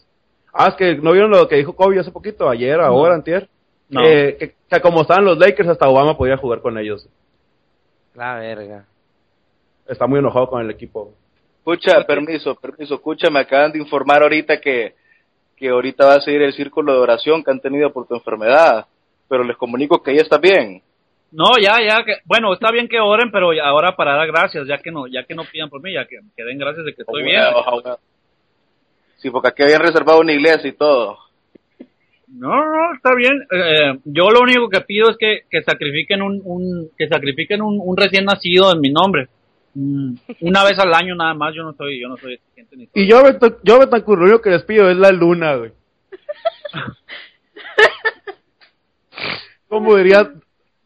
Ah, 0.54 0.69
es 0.69 0.75
que 0.75 0.95
no 0.95 1.12
vieron 1.12 1.30
lo 1.30 1.48
que 1.48 1.57
dijo 1.57 1.75
Kobe 1.75 2.00
hace 2.00 2.09
poquito, 2.12 2.50
ayer, 2.50 2.80
ahora, 2.80 3.13
antier. 3.15 3.48
No. 3.89 4.01
Que, 4.01 4.35
que, 4.37 4.55
que 4.69 4.81
como 4.81 5.01
estaban 5.01 5.25
los 5.25 5.37
Lakers, 5.37 5.69
hasta 5.69 5.87
Obama 5.89 6.17
podía 6.17 6.37
jugar 6.37 6.61
con 6.61 6.77
ellos. 6.77 7.07
La 8.15 8.35
verga. 8.35 8.85
Está 9.87 10.07
muy 10.07 10.19
enojado 10.19 10.47
con 10.49 10.61
el 10.61 10.69
equipo. 10.71 11.13
Escucha, 11.59 12.03
permiso, 12.06 12.56
permiso, 12.56 12.95
escucha, 12.95 13.29
me 13.29 13.39
acaban 13.39 13.71
de 13.71 13.79
informar 13.79 14.23
ahorita 14.23 14.59
que, 14.59 14.95
que 15.56 15.69
ahorita 15.69 16.06
va 16.06 16.15
a 16.15 16.21
seguir 16.21 16.41
el 16.41 16.53
círculo 16.53 16.94
de 16.94 16.99
oración 16.99 17.44
que 17.44 17.51
han 17.51 17.59
tenido 17.59 17.91
por 17.94 18.07
tu 18.07 18.15
enfermedad, 18.15 18.85
pero 19.29 19.44
les 19.44 19.56
comunico 19.57 20.01
que 20.01 20.15
ya 20.15 20.21
está 20.21 20.37
bien. 20.37 20.81
No, 21.31 21.51
ya, 21.61 21.77
ya, 21.85 22.03
que, 22.06 22.15
bueno, 22.23 22.53
está 22.53 22.71
bien 22.71 22.87
que 22.87 22.99
oren, 23.01 23.31
pero 23.31 23.51
ya- 23.53 23.65
ahora 23.65 23.95
para 23.97 24.15
dar 24.15 24.27
gracias, 24.27 24.65
ya 24.65 24.77
que 24.77 24.91
no, 24.91 25.07
ya 25.07 25.23
que 25.23 25.35
no 25.35 25.44
pidan 25.51 25.69
por 25.69 25.81
mí, 25.81 25.94
ya 25.94 26.06
que, 26.06 26.19
que 26.35 26.44
den 26.44 26.57
gracias 26.57 26.85
de 26.85 26.94
que 26.95 27.01
estoy 27.01 27.23
bien. 27.23 27.41
Sí, 29.17 29.29
porque 29.29 29.49
aquí 29.49 29.63
habían 29.63 29.81
reservado 29.81 30.19
una 30.21 30.31
iglesia 30.31 30.69
y 30.69 30.73
todo. 30.73 31.17
No, 32.27 32.49
no, 32.49 32.93
está 32.93 33.15
bien. 33.15 33.47
Eh, 33.51 33.99
yo 34.03 34.29
lo 34.29 34.41
único 34.41 34.69
que 34.69 34.81
pido 34.81 35.09
es 35.09 35.17
que, 35.17 35.43
que 35.49 35.63
sacrifiquen 35.63 36.21
un, 36.21 36.41
un 36.43 36.89
que 36.97 37.07
sacrifiquen 37.07 37.61
un, 37.61 37.79
un 37.81 37.95
recién 37.95 38.25
nacido 38.25 38.73
en 38.73 38.81
mi 38.81 38.91
nombre. 38.91 39.29
Mm, 39.73 40.15
una 40.41 40.63
vez 40.63 40.77
al 40.79 40.93
año 40.93 41.15
nada 41.15 41.33
más. 41.33 41.55
Yo 41.55 41.63
no 41.63 41.73
soy, 41.73 42.01
yo 42.01 42.09
no 42.09 42.17
soy 42.17 42.33
exigente 42.33 42.75
ni. 42.75 42.89
Y 42.93 43.07
yo, 43.07 43.21
yo 43.63 43.79
Betancourt, 43.79 44.19
lo 44.19 44.25
único 44.25 44.41
que 44.41 44.49
les 44.49 44.63
pido 44.63 44.89
es 44.89 44.97
la 44.97 45.11
luna, 45.11 45.55
güey. 45.55 45.71
Como 49.69 49.95
diría 49.95 50.31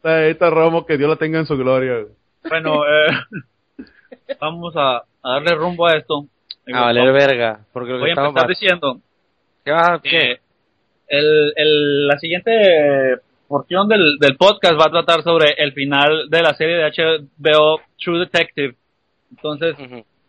esta 0.02 0.50
Romo, 0.50 0.84
que 0.84 0.96
Dios 0.96 1.08
la 1.08 1.16
tenga 1.16 1.38
en 1.38 1.46
su 1.46 1.56
gloria, 1.56 2.00
güey. 2.00 2.14
Bueno, 2.48 2.84
eh, 2.84 3.08
vamos 4.40 4.74
a, 4.76 4.98
a 5.22 5.32
darle 5.34 5.54
rumbo 5.54 5.86
a 5.86 5.96
esto. 5.96 6.26
A 6.72 6.80
valer 6.82 7.12
verga. 7.12 7.60
Porque 7.72 7.90
lo 7.90 7.96
que 7.96 8.02
Voy 8.02 8.10
a 8.10 8.12
estamos 8.12 8.30
empezar 8.30 8.48
diciendo 8.48 9.00
¿Qué 9.64 9.70
vas 9.70 9.88
a 9.90 9.98
que 10.00 10.40
el, 11.12 11.52
el, 11.56 12.06
la 12.08 12.18
siguiente 12.18 12.52
porción 13.48 13.86
del, 13.88 14.16
del 14.18 14.36
podcast 14.36 14.80
va 14.80 14.86
a 14.86 14.90
tratar 14.90 15.22
sobre 15.22 15.54
el 15.58 15.72
final 15.72 16.28
de 16.30 16.42
la 16.42 16.54
serie 16.54 16.76
de 16.76 16.90
HBO 16.90 17.80
True 18.02 18.20
Detective. 18.20 18.74
Entonces, 19.30 19.76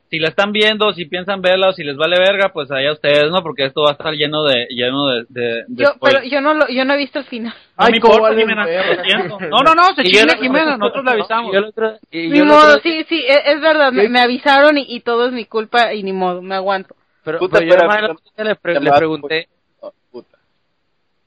si 0.09 0.19
la 0.19 0.27
están 0.29 0.51
viendo, 0.51 0.93
si 0.93 1.05
piensan 1.05 1.41
verla 1.41 1.69
o 1.69 1.73
si 1.73 1.83
les 1.83 1.95
vale 1.97 2.17
verga, 2.19 2.49
pues 2.53 2.69
allá 2.69 2.91
ustedes, 2.91 3.31
¿no? 3.31 3.41
Porque 3.41 3.65
esto 3.65 3.81
va 3.83 3.89
a 3.89 3.93
estar 3.93 4.13
lleno 4.13 4.43
de 4.43 4.67
lleno 4.69 5.07
de, 5.07 5.25
de, 5.29 5.63
de 5.67 5.83
Yo, 5.83 5.93
pero 6.01 6.21
yo 6.23 6.39
no 6.41 6.53
lo, 6.53 6.67
yo 6.67 6.85
no 6.85 6.93
he 6.93 6.97
visto 6.97 7.19
el 7.19 7.25
final. 7.25 7.53
No 7.77 7.85
Ay, 7.85 7.93
importa, 7.95 8.21
vales 8.21 8.39
Jimena, 8.39 8.65
verga. 8.65 8.93
lo 8.95 9.03
siento. 9.03 9.39
No, 9.49 9.57
no, 9.63 9.73
no, 9.73 9.83
se 9.95 10.03
chinga 10.03 10.37
Jimena, 10.37 10.77
nosotros 10.77 11.03
le 11.05 11.11
avisamos. 11.11 11.49
Y 11.49 11.53
yo 11.53 11.59
el 11.59 11.65
otro- 11.65 11.97
y 12.11 12.27
Ni 12.27 12.41
modo, 12.43 12.67
otro- 12.67 12.81
sí, 12.83 13.03
sí, 13.09 13.23
es, 13.27 13.39
es 13.55 13.61
verdad, 13.61 13.91
me, 13.91 14.07
me 14.09 14.19
avisaron 14.19 14.77
y, 14.77 14.85
y 14.87 14.99
todo 14.99 15.27
es 15.27 15.31
mi 15.33 15.45
culpa 15.45 15.93
y 15.93 16.03
ni 16.03 16.13
modo, 16.13 16.41
me 16.41 16.55
aguanto. 16.55 16.95
Pero, 17.23 17.39
Puta, 17.39 17.59
pero 17.59 17.71
yo 17.71 17.79
además 17.79 18.17
le, 18.37 18.55
pre- 18.55 18.73
le 18.73 18.79
llamada- 18.81 18.97
pregunté, 18.97 19.47
puta. 19.49 19.62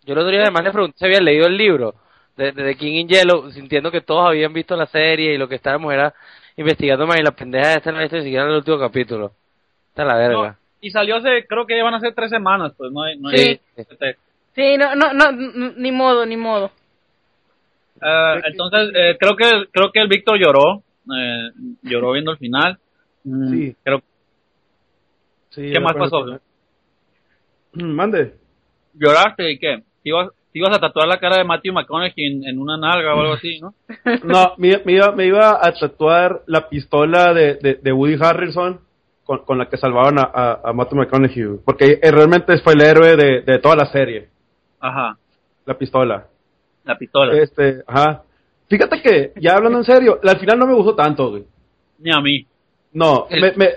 Yo 0.06 0.12
el 0.12 0.18
otro 0.18 0.30
día 0.30 0.42
además 0.42 0.64
le 0.64 0.70
pregunté 0.72 0.98
si 0.98 1.04
había 1.04 1.20
leído 1.20 1.46
el 1.46 1.56
libro 1.56 1.94
de, 2.36 2.52
de 2.52 2.64
The 2.64 2.76
King 2.76 2.94
in 3.00 3.08
Yellow, 3.08 3.50
sintiendo 3.50 3.90
que 3.90 4.00
todos 4.00 4.26
habían 4.26 4.52
visto 4.52 4.76
la 4.76 4.86
serie 4.86 5.34
y 5.34 5.38
lo 5.38 5.48
que 5.48 5.56
estábamos 5.56 5.92
era 5.92 6.14
investigando 6.56 7.06
más 7.06 7.18
y 7.18 7.22
la 7.22 7.32
pendeja 7.32 7.74
esta 7.74 7.92
no 7.92 7.98
visto 7.98 8.16
ni 8.16 8.22
siquiera 8.22 8.44
el 8.46 8.56
último 8.56 8.78
capítulo. 8.78 9.32
Está 9.88 10.04
la 10.04 10.16
verga. 10.16 10.48
No, 10.50 10.56
y 10.80 10.90
salió 10.90 11.16
hace, 11.16 11.46
creo 11.46 11.66
que 11.66 11.76
ya 11.76 11.84
van 11.84 11.94
a 11.94 12.00
ser 12.00 12.14
tres 12.14 12.30
semanas, 12.30 12.72
pues 12.76 12.92
no 12.92 13.02
hay, 13.02 13.18
no 13.18 13.28
hay 13.28 13.38
Sí. 13.38 13.60
este, 13.76 14.16
Sí, 14.54 14.78
no, 14.78 14.94
no, 14.94 15.12
no, 15.12 15.32
ni 15.76 15.92
modo, 15.92 16.24
ni 16.24 16.36
modo. 16.36 16.70
Ah, 18.00 18.36
entonces, 18.44 18.90
eh, 18.94 19.16
creo 19.18 19.36
que 19.36 19.66
creo 19.70 19.90
que 19.92 20.00
el 20.00 20.08
Víctor 20.08 20.38
lloró, 20.38 20.82
eh, 21.14 21.50
lloró 21.82 22.12
viendo 22.12 22.30
el 22.32 22.38
final. 22.38 22.78
Mm, 23.24 23.50
Sí. 23.50 23.76
Creo, 23.82 24.02
Sí, 25.50 25.72
¿Qué 25.72 25.80
más 25.80 25.94
pasó? 25.94 26.38
Mande. 27.72 28.34
¿Lloraste 28.92 29.52
y 29.52 29.58
qué? 29.58 29.82
¿Te 30.06 30.10
ibas, 30.10 30.28
te 30.52 30.58
ibas 30.60 30.76
a 30.76 30.78
tatuar 30.78 31.08
la 31.08 31.18
cara 31.18 31.38
de 31.38 31.42
Matthew 31.44 31.72
McConaughey 31.74 32.12
en, 32.16 32.46
en 32.46 32.60
una 32.60 32.76
nalga 32.78 33.12
o 33.12 33.20
algo 33.22 33.32
así, 33.32 33.58
no? 33.60 33.74
No, 34.22 34.52
me, 34.56 34.80
me 34.84 34.92
iba, 34.92 35.10
me 35.10 35.26
iba 35.26 35.58
a 35.60 35.72
tatuar 35.72 36.42
la 36.46 36.68
pistola 36.68 37.34
de, 37.34 37.56
de, 37.56 37.74
de 37.82 37.92
Woody 37.92 38.16
Harrelson 38.20 38.78
con, 39.24 39.38
con 39.44 39.58
la 39.58 39.68
que 39.68 39.76
salvaban 39.76 40.20
a, 40.20 40.30
a, 40.32 40.60
a 40.62 40.72
Matthew 40.72 40.98
McConaughey. 40.98 41.58
Porque 41.64 41.98
eh, 42.00 42.10
realmente 42.12 42.56
fue 42.58 42.74
el 42.74 42.82
héroe 42.82 43.16
de, 43.16 43.40
de 43.40 43.58
toda 43.58 43.74
la 43.74 43.86
serie, 43.86 44.28
Ajá, 44.78 45.16
la 45.64 45.76
pistola. 45.76 46.28
la 46.84 46.96
pistola. 46.96 47.36
Este, 47.42 47.82
ajá. 47.84 48.22
Fíjate 48.68 49.02
que, 49.02 49.32
ya 49.40 49.56
hablando 49.56 49.78
en 49.78 49.84
serio, 49.84 50.20
al 50.22 50.38
final 50.38 50.56
no 50.60 50.68
me 50.68 50.74
gustó 50.74 50.94
tanto, 50.94 51.30
güey. 51.30 51.44
Ni 51.98 52.12
a 52.12 52.20
mí. 52.20 52.46
No, 52.92 53.26
El- 53.28 53.40
me, 53.42 53.52
me, 53.56 53.68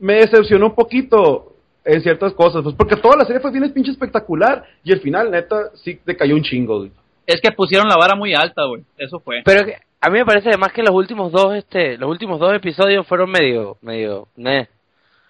me 0.00 0.14
decepcionó 0.16 0.66
un 0.66 0.74
poquito 0.74 1.51
en 1.84 2.00
ciertas 2.02 2.32
cosas, 2.34 2.62
pues 2.62 2.74
porque 2.76 2.96
toda 2.96 3.16
la 3.16 3.24
serie 3.24 3.40
fue 3.40 3.50
bien 3.50 3.72
pinche 3.72 3.90
espectacular 3.90 4.64
y 4.84 4.92
el 4.92 5.00
final, 5.00 5.30
neta, 5.30 5.70
sí 5.74 5.98
te 6.04 6.16
cayó 6.16 6.34
un 6.34 6.42
chingo, 6.42 6.78
güey. 6.78 6.92
Es 7.26 7.40
que 7.40 7.52
pusieron 7.52 7.88
la 7.88 7.96
vara 7.96 8.14
muy 8.14 8.34
alta, 8.34 8.64
güey. 8.64 8.82
Eso 8.98 9.20
fue. 9.20 9.42
Pero 9.44 9.64
a 10.00 10.10
mí 10.10 10.18
me 10.18 10.24
parece 10.26 10.48
además 10.48 10.72
que 10.72 10.82
los 10.82 10.94
últimos 10.94 11.30
dos, 11.32 11.54
este, 11.54 11.96
los 11.96 12.10
últimos 12.10 12.38
dos 12.40 12.52
episodios 12.54 13.06
fueron 13.06 13.30
medio, 13.30 13.76
medio, 13.80 14.28
meh. 14.36 14.68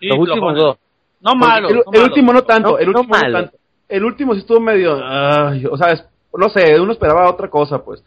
Sí, 0.00 0.06
los 0.09 0.18
últimos 0.18 0.54
dos. 0.56 0.76
No 1.21 1.35
malo. 1.35 1.68
el, 1.68 1.75
no 1.76 1.80
el 1.80 1.87
malo. 1.92 2.04
último 2.04 2.32
no 2.32 2.42
tanto, 2.42 2.71
No, 2.73 2.78
el 2.78 2.90
no 2.90 3.00
último 3.00 3.14
no 3.16 3.23
malo. 3.23 3.38
tanto. 3.44 3.56
El 3.88 4.04
último 4.04 4.32
sí 4.35 4.40
estuvo 4.40 4.59
medio, 4.61 4.99
ay, 5.04 5.66
o 5.71 5.76
sea, 5.76 5.92
es- 5.92 6.04
no 6.35 6.49
sé, 6.49 6.80
uno 6.80 6.92
esperaba 6.92 7.30
otra 7.30 7.49
cosa, 7.50 7.85
pues. 7.85 8.02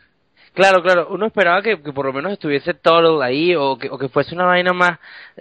Claro, 0.54 0.82
claro, 0.82 1.08
uno 1.12 1.28
esperaba 1.28 1.62
que, 1.62 1.80
que 1.82 1.94
por 1.94 2.06
lo 2.08 2.14
menos 2.14 2.32
estuviese 2.32 2.74
Turtle 2.74 3.24
ahí 3.24 3.54
o 3.56 3.78
que, 3.78 3.90
o 3.90 3.98
que 4.00 4.10
fuese 4.10 4.34
una 4.34 4.46
vaina 4.46 4.74
más, 4.74 4.98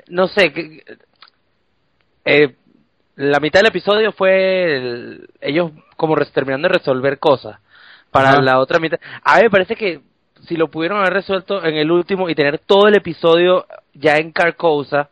no 0.08 0.28
sé, 0.28 0.52
que, 0.52 0.82
eh, 2.24 2.54
la 3.16 3.40
mitad 3.40 3.60
del 3.60 3.68
episodio 3.68 4.12
fue 4.12 4.76
el- 4.76 5.28
ellos 5.40 5.70
como 5.96 6.14
res- 6.16 6.32
terminando 6.32 6.68
de 6.68 6.74
resolver 6.78 7.18
cosas 7.18 7.58
para 8.10 8.30
Ajá. 8.30 8.42
la 8.42 8.58
otra 8.58 8.78
mitad. 8.78 8.98
A 9.22 9.36
mí 9.36 9.42
me 9.44 9.50
parece 9.50 9.76
que 9.76 10.00
si 10.46 10.56
lo 10.56 10.68
pudieron 10.68 10.98
haber 10.98 11.14
resuelto 11.14 11.64
en 11.64 11.74
el 11.76 11.90
último 11.90 12.28
y 12.28 12.34
tener 12.34 12.58
todo 12.58 12.88
el 12.88 12.96
episodio 12.96 13.66
ya 13.94 14.16
en 14.16 14.30
Carcosa, 14.32 15.08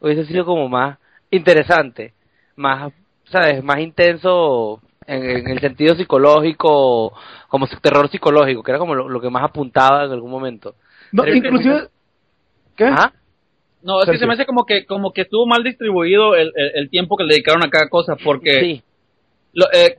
hubiese 0.00 0.24
sido 0.26 0.44
como 0.44 0.68
más 0.68 0.98
interesante, 1.30 2.14
más, 2.56 2.92
¿sabes? 3.24 3.62
Más 3.62 3.78
intenso 3.78 4.80
en, 5.06 5.22
en 5.24 5.48
el 5.48 5.60
sentido 5.60 5.94
psicológico, 5.94 7.12
como 7.48 7.66
terror 7.80 8.08
psicológico, 8.10 8.62
que 8.62 8.70
era 8.72 8.78
como 8.78 8.94
lo, 8.94 9.08
lo 9.08 9.20
que 9.20 9.30
más 9.30 9.44
apuntaba 9.44 10.04
en 10.04 10.12
algún 10.12 10.30
momento. 10.30 10.74
No, 11.12 11.22
Pero- 11.22 11.36
inclusive, 11.36 11.88
¿qué? 12.76 12.86
Ajá. 12.86 13.12
No, 13.82 14.00
es 14.02 14.08
que 14.10 14.18
se 14.18 14.26
me 14.26 14.34
hace 14.34 14.46
como 14.46 14.64
que 14.64 14.86
como 14.86 15.12
que 15.12 15.22
estuvo 15.22 15.46
mal 15.46 15.62
distribuido 15.64 16.34
el, 16.36 16.52
el, 16.54 16.70
el 16.74 16.90
tiempo 16.90 17.16
que 17.16 17.24
le 17.24 17.34
dedicaron 17.34 17.64
a 17.64 17.70
cada 17.70 17.88
cosa, 17.88 18.14
porque 18.22 18.60
Sí. 18.60 18.82
lo- 19.54 19.70
eh, 19.72 19.96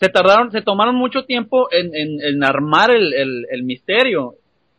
se 0.00 0.08
tardaron, 0.08 0.50
se 0.52 0.62
tomaron 0.62 0.94
mucho 0.96 1.24
tiempo 1.24 1.68
en, 1.72 1.94
en, 1.94 2.20
en 2.22 2.44
armar 2.44 2.90
el, 2.90 3.12
el, 3.50 3.62
misterio. 3.64 4.34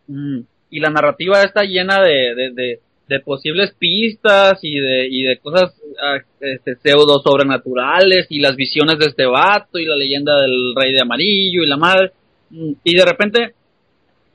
Mm. 0.07 0.39
Y 0.69 0.79
la 0.79 0.89
narrativa 0.89 1.41
está 1.41 1.63
llena 1.63 2.01
de, 2.01 2.35
de, 2.35 2.51
de, 2.53 2.79
de 3.07 3.19
posibles 3.21 3.73
pistas 3.77 4.59
y 4.61 4.79
de, 4.79 5.07
y 5.09 5.23
de 5.23 5.37
cosas 5.37 5.73
ah, 6.01 6.17
este, 6.41 6.75
pseudo 6.75 7.19
sobrenaturales 7.23 8.27
y 8.29 8.39
las 8.39 8.55
visiones 8.55 8.99
de 8.99 9.05
este 9.05 9.25
vato 9.25 9.79
y 9.79 9.85
la 9.85 9.95
leyenda 9.95 10.41
del 10.41 10.73
rey 10.75 10.91
de 10.93 11.01
amarillo 11.01 11.63
y 11.63 11.67
la 11.67 11.77
madre. 11.77 12.11
Mm. 12.49 12.71
Y 12.83 12.95
de 12.95 13.05
repente, 13.05 13.53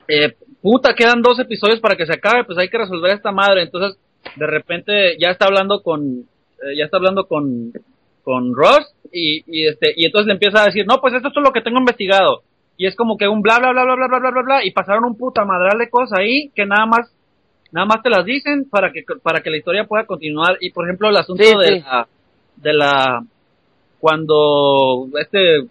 eh, 0.07 0.33
puta, 0.61 0.93
quedan 0.95 1.21
dos 1.21 1.39
episodios 1.39 1.79
para 1.79 1.95
que 1.95 2.05
se 2.05 2.13
acabe, 2.13 2.43
pues 2.43 2.57
hay 2.57 2.69
que 2.69 2.77
resolver 2.79 3.11
esta 3.11 3.31
madre. 3.31 3.63
Entonces, 3.63 3.99
de 4.35 4.47
repente 4.47 5.17
ya 5.19 5.29
está 5.29 5.45
hablando 5.45 5.81
con, 5.81 6.19
eh, 6.63 6.75
ya 6.77 6.85
está 6.85 6.97
hablando 6.97 7.25
con, 7.27 7.73
con 8.23 8.55
Ross 8.55 8.93
y, 9.11 9.43
y 9.47 9.67
este, 9.67 9.93
y 9.95 10.05
entonces 10.05 10.27
le 10.27 10.33
empieza 10.33 10.61
a 10.61 10.65
decir, 10.67 10.85
no, 10.87 10.99
pues 11.01 11.13
esto 11.13 11.29
es 11.29 11.35
lo 11.35 11.51
que 11.51 11.61
tengo 11.61 11.79
investigado. 11.79 12.43
Y 12.77 12.87
es 12.87 12.95
como 12.95 13.17
que 13.17 13.27
un 13.27 13.41
bla 13.41 13.59
bla 13.59 13.71
bla 13.71 13.83
bla 13.83 13.95
bla 13.95 14.07
bla 14.07 14.19
bla 14.19 14.31
bla 14.31 14.41
bla 14.41 14.65
y 14.65 14.71
pasaron 14.71 15.05
un 15.05 15.17
puta 15.17 15.45
madral 15.45 15.77
de 15.77 15.89
cosas 15.89 16.17
ahí 16.19 16.49
que 16.55 16.65
nada 16.65 16.85
más, 16.85 17.13
nada 17.71 17.85
más 17.85 18.01
te 18.01 18.09
las 18.09 18.25
dicen 18.25 18.67
para 18.69 18.91
que, 18.91 19.03
para 19.21 19.41
que 19.41 19.49
la 19.51 19.57
historia 19.57 19.85
pueda 19.85 20.05
continuar. 20.05 20.57
Y 20.61 20.71
por 20.71 20.85
ejemplo 20.85 21.09
el 21.09 21.17
asunto 21.17 21.43
Sí, 21.43 21.53
de 21.57 21.67
sí. 21.67 21.79
la, 21.81 22.07
de 22.55 22.73
la, 22.73 23.23
cuando 23.99 25.07
este, 25.19 25.67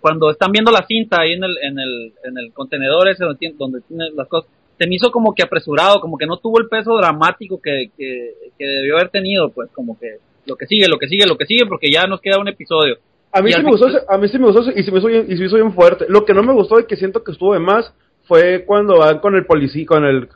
cuando 0.00 0.30
están 0.30 0.50
viendo 0.52 0.70
la 0.70 0.84
cinta 0.86 1.20
ahí 1.20 1.32
en 1.34 1.44
el, 1.44 1.56
en 1.62 1.78
el, 1.78 2.12
en 2.24 2.38
el 2.38 2.52
contenedor 2.52 3.08
ese 3.08 3.24
donde 3.24 3.38
tiene, 3.38 3.54
donde 3.58 3.80
tiene 3.82 4.10
las 4.14 4.26
cosas, 4.28 4.50
se 4.78 4.86
me 4.86 4.96
hizo 4.96 5.10
como 5.10 5.34
que 5.34 5.42
apresurado, 5.42 6.00
como 6.00 6.18
que 6.18 6.26
no 6.26 6.38
tuvo 6.38 6.60
el 6.60 6.68
peso 6.68 6.96
dramático 6.96 7.60
que, 7.60 7.90
que, 7.96 8.34
que 8.58 8.64
debió 8.64 8.96
haber 8.96 9.10
tenido, 9.10 9.50
pues 9.50 9.70
como 9.72 9.98
que 9.98 10.18
lo 10.46 10.56
que 10.56 10.66
sigue, 10.66 10.86
lo 10.88 10.98
que 10.98 11.06
sigue, 11.06 11.26
lo 11.26 11.36
que 11.36 11.46
sigue, 11.46 11.66
porque 11.66 11.90
ya 11.90 12.06
nos 12.06 12.20
queda 12.20 12.40
un 12.40 12.48
episodio. 12.48 12.96
A 13.32 13.40
mí 13.40 13.50
Y 13.50 13.52
sí 13.54 13.62
me 13.62 13.70
gustó, 13.70 13.86
a 14.08 14.18
mí 14.18 14.28
sí 14.28 14.38
me 14.38 14.46
gustó 14.46 14.70
y 14.72 14.82
se 14.82 14.90
me 14.90 14.98
hizo 14.98 15.08
bien, 15.08 15.26
y 15.28 15.34
se 15.34 15.40
me 15.40 15.46
hizo 15.46 15.56
bien 15.56 15.72
fuerte. 15.72 16.06
Lo 16.08 16.24
que 16.24 16.34
no 16.34 16.42
me 16.42 16.52
gustó 16.52 16.80
y 16.80 16.86
que 16.86 16.96
siento 16.96 17.22
que 17.24 17.32
estuvo 17.32 17.54
de 17.54 17.60
más 17.60 17.92
fue 18.26 18.64
cuando 18.66 18.98
van 18.98 19.20
con 19.20 19.34
el 19.34 19.46
policía, 19.46 19.86
con 19.86 20.04
el 20.04 20.28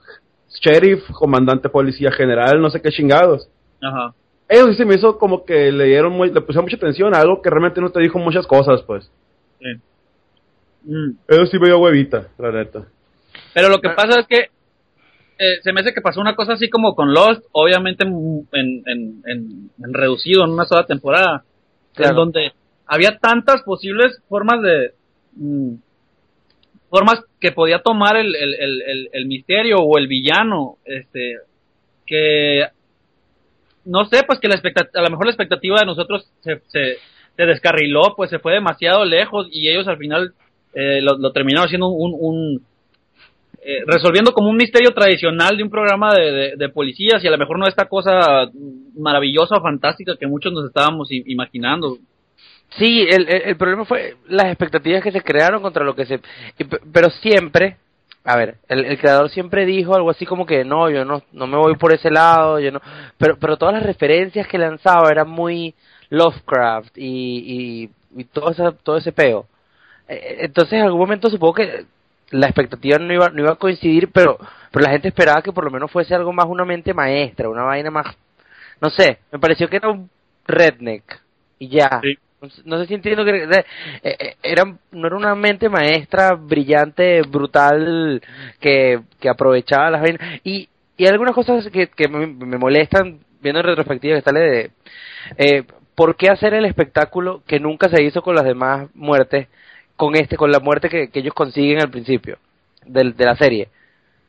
sheriff, 0.61 1.03
comandante 1.13 1.69
policía 1.69 2.11
general, 2.13 2.61
no 2.61 2.71
sé 2.71 2.81
qué 2.81 2.91
chingados. 2.91 3.49
Ajá. 3.83 4.15
Eso 4.49 4.69
sí 4.69 4.77
se 4.77 4.85
me 4.85 4.95
hizo 4.95 5.19
como 5.19 5.45
que 5.45 5.73
le 5.73 5.85
dieron 5.85 6.13
muy, 6.13 6.31
le 6.31 6.41
pusieron 6.41 6.65
mucha 6.65 6.77
atención 6.77 7.15
a 7.15 7.21
algo 7.21 7.43
que 7.43 7.51
realmente 7.51 7.81
no 7.81 7.91
te 7.91 8.01
dijo 8.01 8.19
muchas 8.19 8.47
cosas, 8.47 8.83
pues. 8.83 9.11
Sí. 9.59 9.81
Mm. 10.85 11.17
Eso 11.29 11.47
sí 11.47 11.59
me 11.59 11.67
dio 11.67 11.79
huevita, 11.81 12.29
la 12.39 12.53
neta. 12.53 12.87
Pero 13.57 13.71
lo 13.71 13.81
que 13.81 13.89
Ah. 13.89 13.95
pasa 13.97 14.21
es 14.21 14.27
que 14.27 14.51
eh, 15.39 15.61
se 15.63 15.73
me 15.73 15.81
hace 15.81 15.95
que 15.95 16.03
pasó 16.03 16.21
una 16.21 16.35
cosa 16.37 16.53
así 16.53 16.69
como 16.69 16.95
con 16.95 17.15
Lost, 17.15 17.43
obviamente 17.53 18.05
en, 18.05 18.47
en, 18.53 19.23
en, 19.27 19.71
reducido 19.95 20.45
en 20.45 20.51
una 20.51 20.67
sola 20.67 20.85
temporada, 20.85 21.43
Claro. 21.95 22.11
en 22.11 22.17
donde 22.17 22.53
había 22.87 23.17
tantas 23.19 23.63
posibles 23.63 24.21
formas 24.29 24.61
de 24.63 24.91
mm, 25.37 25.75
formas 26.91 27.25
que 27.41 27.53
podía 27.53 27.79
tomar 27.79 28.17
el, 28.17 28.35
el, 28.37 28.55
el, 28.55 29.09
el, 29.13 29.27
misterio 29.27 29.77
o 29.79 29.97
el 29.97 30.07
villano, 30.07 30.77
este, 30.85 31.37
que 32.07 32.67
no 33.87 34.05
sé, 34.05 34.23
pues 34.27 34.39
que 34.39 34.49
la 34.49 34.57
a 34.57 35.03
lo 35.03 35.11
mejor 35.11 35.25
la 35.27 35.33
expectativa 35.33 35.81
de 35.81 35.87
nosotros 35.87 36.31
se, 36.43 36.61
se, 36.69 36.97
se 37.37 37.47
descarriló, 37.47 38.15
pues 38.17 38.29
se 38.29 38.39
fue 38.39 38.53
demasiado 38.53 39.05
lejos 39.07 39.49
y 39.51 39.69
ellos 39.71 39.89
al 39.89 39.97
final 39.97 40.35
eh, 40.75 41.01
lo, 41.01 41.17
lo 41.17 41.33
terminaron 41.33 41.67
haciendo 41.67 41.89
un, 41.89 42.15
un 42.19 42.67
eh, 43.69 43.83
resolviendo 43.85 44.33
como 44.33 44.49
un 44.49 44.57
misterio 44.57 44.93
tradicional 44.93 45.57
de 45.57 45.65
un 45.65 45.71
programa 45.71 46.15
de, 46.15 46.55
de- 46.57 46.69
policías 46.69 47.23
y 47.25 47.27
a 47.27 47.33
lo 47.33 47.39
mejor 47.39 47.59
no 47.59 47.67
esta 47.67 47.87
cosa 47.87 48.49
maravillosa 48.97 49.61
fantástica 49.61 50.17
que 50.17 50.29
muchos 50.29 50.53
nos 50.53 50.67
estábamos 50.67 51.09
imaginando. 51.11 51.99
Sí, 52.79 53.07
el, 53.11 53.29
el, 53.29 53.43
el 53.43 53.57
problema 53.57 53.85
fue 53.85 54.15
las 54.29 54.47
expectativas 54.47 55.03
que 55.03 55.11
se 55.11 55.21
crearon 55.21 55.63
contra 55.63 55.83
lo 55.83 55.97
que 55.97 56.07
se... 56.07 56.21
Pero 56.93 57.11
siempre, 57.11 57.77
a 58.25 58.37
ver, 58.37 58.57
el, 58.69 58.85
el 58.85 58.99
creador 58.99 59.31
siempre 59.31 59.67
dijo 59.67 59.97
algo 59.97 60.11
así 60.11 60.27
como 60.27 60.47
que 60.47 60.65
no, 60.65 60.89
yo 60.89 61.05
no, 61.05 61.23
no 61.33 61.47
me 61.49 61.57
voy 61.57 61.75
por 61.75 61.93
ese 61.93 62.11
lado, 62.11 62.61
yo 62.61 62.71
no... 62.71 62.81
Pero, 63.19 63.37
pero 63.41 63.57
todas 63.57 63.75
las 63.75 63.83
referencias 63.83 64.47
que 64.47 64.59
lanzaba 64.59 65.11
eran 65.11 65.29
muy 65.29 65.75
Lovecraft 66.11 66.97
y, 66.99 67.89
y, 68.15 68.21
y 68.21 68.25
todo, 68.27 68.51
ese, 68.53 68.63
todo 68.85 68.97
ese 68.99 69.11
peo. 69.11 69.47
Eh, 70.09 70.37
Entonces 70.43 70.75
en 70.75 70.83
algún 70.85 71.01
momento 71.01 71.31
supongo 71.31 71.55
que 71.55 71.85
la 72.31 72.47
expectativa 72.47 72.99
no 72.99 73.13
iba, 73.13 73.29
no 73.31 73.41
iba 73.43 73.53
a 73.53 73.57
coincidir, 73.57 74.11
pero, 74.13 74.39
pero 74.71 74.85
la 74.85 74.91
gente 74.93 75.09
esperaba 75.09 75.43
que 75.43 75.53
por 75.53 75.65
lo 75.65 75.71
menos 75.71 75.91
fuese 75.91 76.15
algo 76.15 76.33
más 76.33 76.47
una 76.47 76.65
mente 76.65 76.93
maestra, 76.95 77.49
una 77.49 77.63
vaina 77.63 77.91
más... 77.91 78.17
No 78.81 78.91
sé, 78.91 79.19
me 79.33 79.39
pareció 79.39 79.69
que 79.69 79.77
era 79.77 79.89
un 79.89 80.11
redneck 80.47 81.21
y 81.59 81.69
ya. 81.69 82.01
Sí. 82.03 82.19
No 82.65 82.79
sé- 82.79 82.87
si 82.87 82.95
entiendo 82.95 83.25
que 83.25 83.45
eh, 83.45 83.65
eh, 84.03 84.37
era, 84.43 84.65
no 84.93 85.07
era 85.07 85.17
una 85.17 85.35
mente 85.35 85.69
maestra, 85.69 86.35
brillante, 86.35 87.23
brutal, 87.23 88.23
que, 88.61 89.01
que 89.21 89.29
aprovechaba 89.29 89.91
las 89.91 90.03
vainas. 90.03 90.41
Y, 90.45 90.69
y 90.99 91.07
algunas 91.07 91.35
cosas 91.35 91.67
que, 91.71 91.89
que 91.89 92.09
me, 92.09 92.27
me 92.27 92.59
molestan, 92.59 93.21
viendo 93.41 93.61
en 93.61 93.67
retrospectiva, 93.67 94.17
que 94.17 94.23
sale 94.23 94.41
de... 94.41 94.71
Eh, 95.39 95.65
¿Por 95.95 96.15
qué 96.17 96.29
hacer 96.29 96.53
el 96.53 96.67
espectáculo 96.67 97.43
que 97.47 97.59
nunca 97.59 97.89
se 97.89 98.03
hizo 98.03 98.21
con 98.21 98.35
las 98.35 98.45
demás 98.45 98.91
muertes, 98.95 99.49
con 99.97 100.15
este, 100.17 100.37
con 100.37 100.51
la 100.51 100.61
muerte 100.61 100.89
que, 100.89 101.09
que 101.09 101.21
ellos 101.21 101.35
consiguen 101.35 101.81
al 101.81 101.91
principio 101.91 102.39
del, 102.85 103.17
de 103.17 103.25
la 103.25 103.37
serie? 103.37 103.69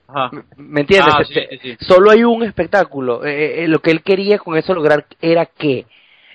Ajá. 0.08 0.30
¿Me- 0.32 0.44
¿Me 0.58 0.82
entiendes? 0.82 1.14
Ah, 1.16 1.22
Este, 1.22 1.48
sí, 1.52 1.58
sí, 1.62 1.76
sí. 1.78 1.86
Solo 1.86 2.12
hay 2.12 2.24
un 2.24 2.44
espectáculo. 2.44 3.26
Eh, 3.26 3.64
eh, 3.64 3.68
lo 3.68 3.80
que 3.80 3.92
él 3.92 4.02
quería 4.02 4.40
con 4.40 4.58
eso 4.58 4.74
lograr 4.74 5.06
era 5.22 5.46
que. 5.46 5.86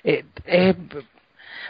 Eh, 0.03 0.25
eh, 0.45 0.75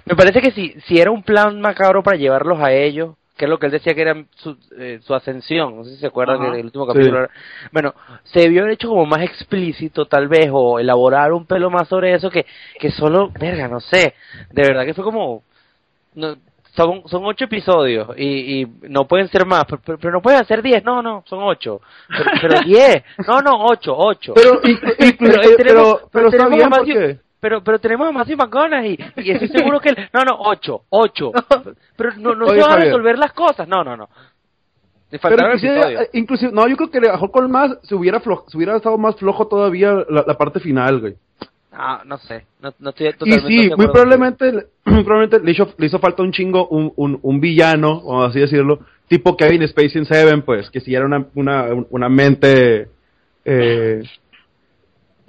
me 0.06 0.16
parece 0.16 0.42
que 0.42 0.52
si, 0.52 0.76
si 0.86 1.00
era 1.00 1.12
un 1.12 1.24
plan 1.24 1.60
macabro 1.62 2.04
para 2.04 2.18
llevarlos 2.18 2.60
a 2.60 2.72
ellos, 2.74 3.16
que 3.38 3.46
es 3.46 3.50
lo 3.50 3.58
que 3.58 3.68
él 3.68 3.72
decía 3.72 3.94
que 3.96 4.02
era 4.02 4.26
su, 4.36 4.58
eh, 4.78 5.00
su 5.02 5.14
ascensión, 5.16 5.78
no 5.78 5.84
sé 5.86 5.92
si 5.92 5.98
se 5.98 6.08
acuerdan 6.08 6.42
Ajá. 6.42 6.52
que 6.52 6.60
el 6.60 6.66
último 6.66 6.86
capítulo 6.86 7.20
era- 7.20 7.30
Bueno, 7.72 7.94
se 8.24 8.42
haber 8.42 8.72
hecho 8.72 8.90
como 8.90 9.06
más 9.06 9.22
explícito 9.22 10.06
tal 10.06 10.28
vez, 10.28 10.50
o 10.52 10.80
elaborar 10.80 11.32
un 11.32 11.46
pelo 11.46 11.70
más 11.70 11.88
sobre 11.88 12.14
eso, 12.14 12.30
que, 12.30 12.46
que 12.80 12.92
solo, 12.92 13.30
verga, 13.40 13.68
no 13.68 13.80
sé, 13.80 14.14
de 14.52 14.62
verdad 14.62 14.86
que 14.86 14.94
fue 14.94 15.04
como... 15.04 15.44
No, 16.16 16.36
son, 16.76 17.08
son 17.08 17.24
ocho 17.26 17.46
episodios 17.46 18.10
y, 18.18 18.62
y 18.62 18.68
no 18.90 19.08
pueden 19.08 19.28
ser 19.30 19.46
más, 19.46 19.64
pero, 19.66 19.98
pero 20.00 20.12
no 20.12 20.22
pueden 20.22 20.42
hacer 20.42 20.62
diez, 20.62 20.84
no, 20.84 21.02
no, 21.02 21.24
son 21.28 21.40
ocho. 21.44 21.82
Pero, 22.10 22.26
pero 22.42 22.60
diez, 22.66 23.04
no, 23.28 23.42
no, 23.42 23.66
ocho, 23.66 23.96
ocho. 23.96 24.34
Pero, 24.34 24.60
y- 24.64 24.72
y- 24.72 25.14
Pero, 25.18 25.18
pero, 25.18 25.42
eh, 25.42 25.56
tenemos- 25.58 26.02
pero, 26.12 26.30
pero 26.32 26.50
bien 26.50 27.20
pero, 27.40 27.62
pero 27.62 27.78
tenemos 27.80 28.08
a 28.08 28.12
Matthew 28.14 28.38
McConaughey 28.38 28.98
y 29.18 29.32
estoy 29.32 29.50
seguro 29.50 29.80
que... 29.82 29.90
él- 29.90 30.10
no, 30.14 30.24
no, 30.24 30.38
ocho, 30.40 30.84
ocho. 30.90 31.32
Pero 31.98 32.12
no, 32.16 32.34
no 32.36 32.46
Oye, 32.46 32.62
se 32.62 32.62
van 32.68 32.72
a 32.72 32.76
resolver 32.86 33.18
las 33.20 33.34
cosas. 33.34 33.68
No, 33.68 33.84
no, 33.84 33.98
no. 33.98 34.08
Le 35.12 35.20
Pero 35.20 35.46
inclusive, 35.48 36.04
eh, 36.04 36.10
inclusive, 36.14 36.52
no, 36.54 36.68
yo 36.70 36.76
creo 36.78 36.90
que 36.90 36.98
a 37.00 37.02
lo 37.02 37.12
mejor 37.12 37.32
con 37.32 37.52
más 37.52 37.78
se 37.84 37.96
hubiera, 37.96 38.22
flo- 38.22 38.46
se 38.48 38.56
hubiera 38.58 38.78
estado 38.78 38.98
más 38.98 39.16
flojo 39.18 39.48
todavía 39.48 39.94
la, 40.10 40.24
la 40.26 40.38
parte 40.38 40.60
final, 40.62 41.02
güey. 41.02 41.16
Ah, 41.76 42.04
no 42.06 42.18
sé. 42.20 42.46
No, 42.62 42.72
no 42.80 42.90
estoy 42.92 43.08
Y 43.08 43.12
totalmente 43.12 43.48
sí, 43.48 43.70
de 43.70 43.76
muy 43.76 43.88
probablemente, 43.88 44.52
muy 44.86 45.04
probablemente 45.04 45.40
le 45.46 45.52
hizo, 45.52 45.74
le 45.78 45.86
hizo 45.88 46.00
falta 46.00 46.22
un 46.24 46.32
chingo, 46.32 46.68
un, 46.68 46.94
un, 46.96 47.20
un 47.22 47.40
villano, 47.42 47.94
o 48.04 48.24
así 48.24 48.40
decirlo, 48.40 48.80
tipo 49.08 49.36
Kevin 49.36 49.68
Spacey 49.68 49.98
en 50.02 50.06
Seven, 50.06 50.42
pues, 50.44 50.70
que 50.70 50.80
si 50.82 50.94
era 50.94 51.06
una, 51.06 51.26
una, 51.36 51.68
una 51.90 52.10
mente 52.10 52.90
eh, 53.46 54.04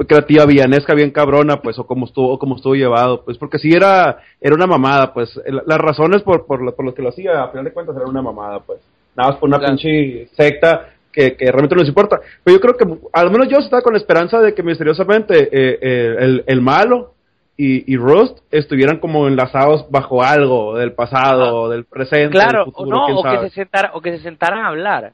creativa, 0.06 0.44
villanesca, 0.44 0.94
bien 0.94 1.10
cabrona, 1.12 1.60
pues, 1.62 1.78
o 1.78 1.86
como 1.86 2.06
estuvo, 2.06 2.32
o 2.32 2.38
como 2.38 2.56
estuvo 2.56 2.74
llevado, 2.74 3.24
pues, 3.24 3.38
porque 3.38 3.58
si 3.58 3.72
era, 3.72 4.18
era 4.40 4.54
una 4.54 4.66
mamada, 4.66 5.14
pues, 5.14 5.40
las 5.46 5.78
razones 5.78 6.22
por, 6.22 6.46
por, 6.46 6.62
lo- 6.62 6.74
por 6.74 6.84
las 6.84 6.94
que 6.94 7.02
lo 7.02 7.08
hacía, 7.10 7.42
a 7.44 7.48
final 7.48 7.64
de 7.64 7.72
cuentas, 7.72 7.96
era 7.96 8.06
una 8.06 8.20
mamada, 8.22 8.60
pues, 8.60 8.80
nada 9.16 9.30
más 9.30 9.38
por 9.38 9.48
una 9.48 9.58
Claro. 9.58 9.76
pinche 9.76 10.28
secta 10.36 10.93
que, 11.14 11.36
que 11.36 11.46
realmente 11.46 11.76
no 11.76 11.80
les 11.80 11.88
importa. 11.88 12.20
Pero 12.42 12.56
yo 12.56 12.60
creo 12.60 12.76
que, 12.76 13.08
al 13.12 13.30
menos 13.30 13.48
yo 13.48 13.58
estaba 13.58 13.82
con 13.82 13.92
la 13.92 13.98
esperanza 13.98 14.40
de 14.40 14.54
que 14.54 14.62
misteriosamente 14.62 15.44
eh, 15.44 15.78
eh, 15.80 16.16
el, 16.18 16.44
el 16.46 16.60
malo 16.60 17.14
y, 17.56 17.92
y 17.92 17.96
Rust 17.96 18.38
estuvieran 18.50 18.98
como 18.98 19.28
enlazados 19.28 19.86
bajo 19.90 20.22
algo 20.22 20.76
del 20.76 20.92
pasado, 20.92 21.62
o 21.62 21.68
del 21.68 21.84
presente, 21.84 22.30
Claro, 22.30 22.64
del 22.64 22.74
o 22.74 22.86
no, 22.86 23.06
o 23.06 23.22
que, 23.22 23.48
se 23.48 23.50
sentara, 23.50 23.90
o 23.94 24.00
que 24.00 24.10
se 24.16 24.22
sentaran 24.22 24.64
a 24.64 24.68
hablar. 24.68 25.12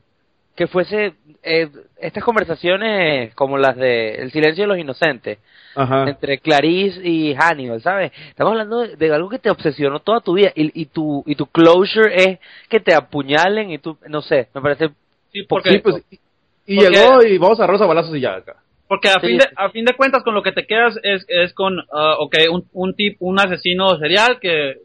Que 0.57 0.67
fuese 0.67 1.15
eh, 1.43 1.69
estas 1.99 2.25
conversaciones 2.25 3.35
como 3.35 3.57
las 3.57 3.77
de 3.77 4.17
El 4.17 4.31
silencio 4.31 4.65
de 4.65 4.69
los 4.69 4.79
inocentes, 4.79 5.39
Ajá. 5.75 6.09
entre 6.09 6.39
Clarice 6.39 7.01
y 7.03 7.35
Hannibal, 7.35 7.81
¿sabes? 7.81 8.13
Estamos 8.29 8.53
hablando 8.53 8.81
de, 8.81 8.97
de 8.97 9.15
algo 9.15 9.29
que 9.29 9.39
te 9.39 9.51
obsesionó 9.51 10.01
toda 10.01 10.21
tu 10.21 10.35
vida 10.35 10.51
y, 10.55 10.83
y 10.83 10.87
tu 10.87 11.23
y 11.27 11.35
tu 11.35 11.47
closure 11.47 12.15
es 12.15 12.39
que 12.69 12.81
te 12.81 12.95
apuñalen 12.95 13.71
y 13.71 13.79
tú, 13.79 13.97
no 14.09 14.23
sé, 14.23 14.49
me 14.55 14.61
parece... 14.61 14.91
Sí, 15.33 15.43
porque, 15.45 15.71
Sí, 15.71 15.79
pues, 15.79 16.05
y, 16.11 16.19
y 16.67 16.77
Porque- 16.77 16.91
llegó 16.91 17.23
y 17.25 17.39
vamos 17.39 17.59
a 17.59 17.63
agarrarnos 17.65 17.83
a 17.83 17.87
balazos 17.87 18.17
y 18.17 18.21
ya 18.21 18.35
acá. 18.35 18.57
porque 18.89 19.09
a, 19.09 19.21
Sí, 19.21 19.29
fin 19.29 19.39
de, 19.39 19.47
a 19.57 19.71
fin 19.71 19.85
de 19.85 19.95
cuentas 19.95 20.23
con 20.25 20.35
lo 20.35 20.43
que 20.43 20.53
te 20.53 20.67
quedas 20.67 20.99
es, 21.03 21.25
es 21.29 21.53
con, 21.55 21.79
ok, 21.79 22.37
un, 22.51 22.65
un 22.73 22.95
tip, 22.95 23.17
un 23.21 23.39
asesino 23.39 23.97
serial 23.99 24.39
que, 24.41 24.79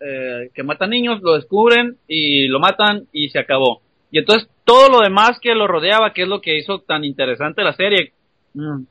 eh, 0.00 0.50
que 0.52 0.62
mata 0.64 0.86
niños, 0.86 1.20
lo 1.22 1.34
descubren 1.34 1.96
y 2.08 2.48
lo 2.48 2.58
matan 2.58 3.06
y 3.12 3.28
se 3.28 3.38
acabó. 3.38 3.80
Y 4.10 4.18
entonces 4.18 4.48
todo 4.64 4.88
lo 4.88 4.98
demás 5.00 5.38
que 5.40 5.54
lo 5.54 5.66
rodeaba, 5.68 6.12
que 6.12 6.22
es 6.22 6.28
lo 6.28 6.40
que 6.40 6.58
hizo 6.58 6.80
tan 6.80 7.04
interesante 7.04 7.62
la 7.62 7.72
serie, 7.72 8.12
mm, 8.54 8.82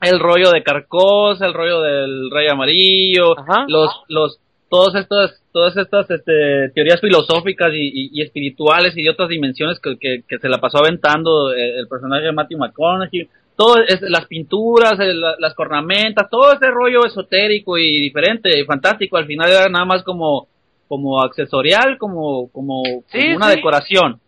el 0.00 0.18
rollo 0.20 0.50
de 0.50 0.62
Carcos, 0.62 1.40
el 1.42 1.52
rollo 1.54 1.80
del 1.82 2.30
Rey 2.30 2.48
Amarillo, 2.48 3.38
Ajá. 3.38 3.64
los, 3.68 3.90
los, 4.08 4.38
todos 4.68 4.94
estos, 4.96 5.40
todas 5.52 5.76
estas 5.76 6.10
este, 6.10 6.70
teorías 6.74 7.00
filosóficas 7.00 7.72
y, 7.72 7.86
y- 7.86 8.10
y 8.12 8.22
espirituales 8.22 8.96
y 8.96 9.02
de 9.04 9.10
otras 9.10 9.28
dimensiones 9.28 9.78
que, 9.80 9.96
que, 9.98 10.22
que 10.28 10.38
se 10.38 10.48
la 10.48 10.58
pasó 10.58 10.78
aventando 10.78 11.52
eh, 11.54 11.78
el 11.78 11.86
personaje 11.88 12.24
de 12.26 12.32
Matthew 12.32 12.58
McConaughey, 12.58 13.28
todo 13.56 13.76
es, 13.86 14.00
las 14.02 14.26
pinturas, 14.26 14.98
el- 15.00 15.20
las 15.38 15.54
cornamentas, 15.54 16.28
todo 16.28 16.52
ese 16.52 16.66
rollo 16.70 17.06
esotérico 17.06 17.78
y 17.78 18.00
diferente, 18.00 18.58
y 18.58 18.64
fantástico, 18.64 19.16
al 19.16 19.26
final 19.26 19.48
era 19.50 19.68
nada 19.68 19.84
más 19.84 20.02
como, 20.02 20.48
como 20.88 21.22
accesorial, 21.22 21.96
como, 21.98 22.48
como, 22.50 22.82
Sí, 23.06 23.18
como 23.24 23.36
una 23.36 23.50
sí. 23.50 23.56
decoración. 23.56 24.20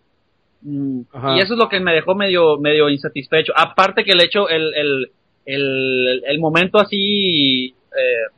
Mm. 0.63 1.01
Y 1.37 1.41
eso 1.41 1.55
es 1.55 1.59
lo 1.59 1.69
que 1.69 1.79
me 1.81 1.93
dejó 1.95 2.15
medio, 2.15 2.59
medio 2.59 2.89
insatisfecho. 2.89 3.53
Aparte 3.57 4.03
que 4.05 4.13
el 4.13 4.21
hecho, 4.21 4.49
el, 4.49 4.73
el, 4.75 5.11
el, 5.47 6.23
el 6.27 6.39
momento 6.41 6.79
así, 6.79 7.67
eh, 7.69 8.33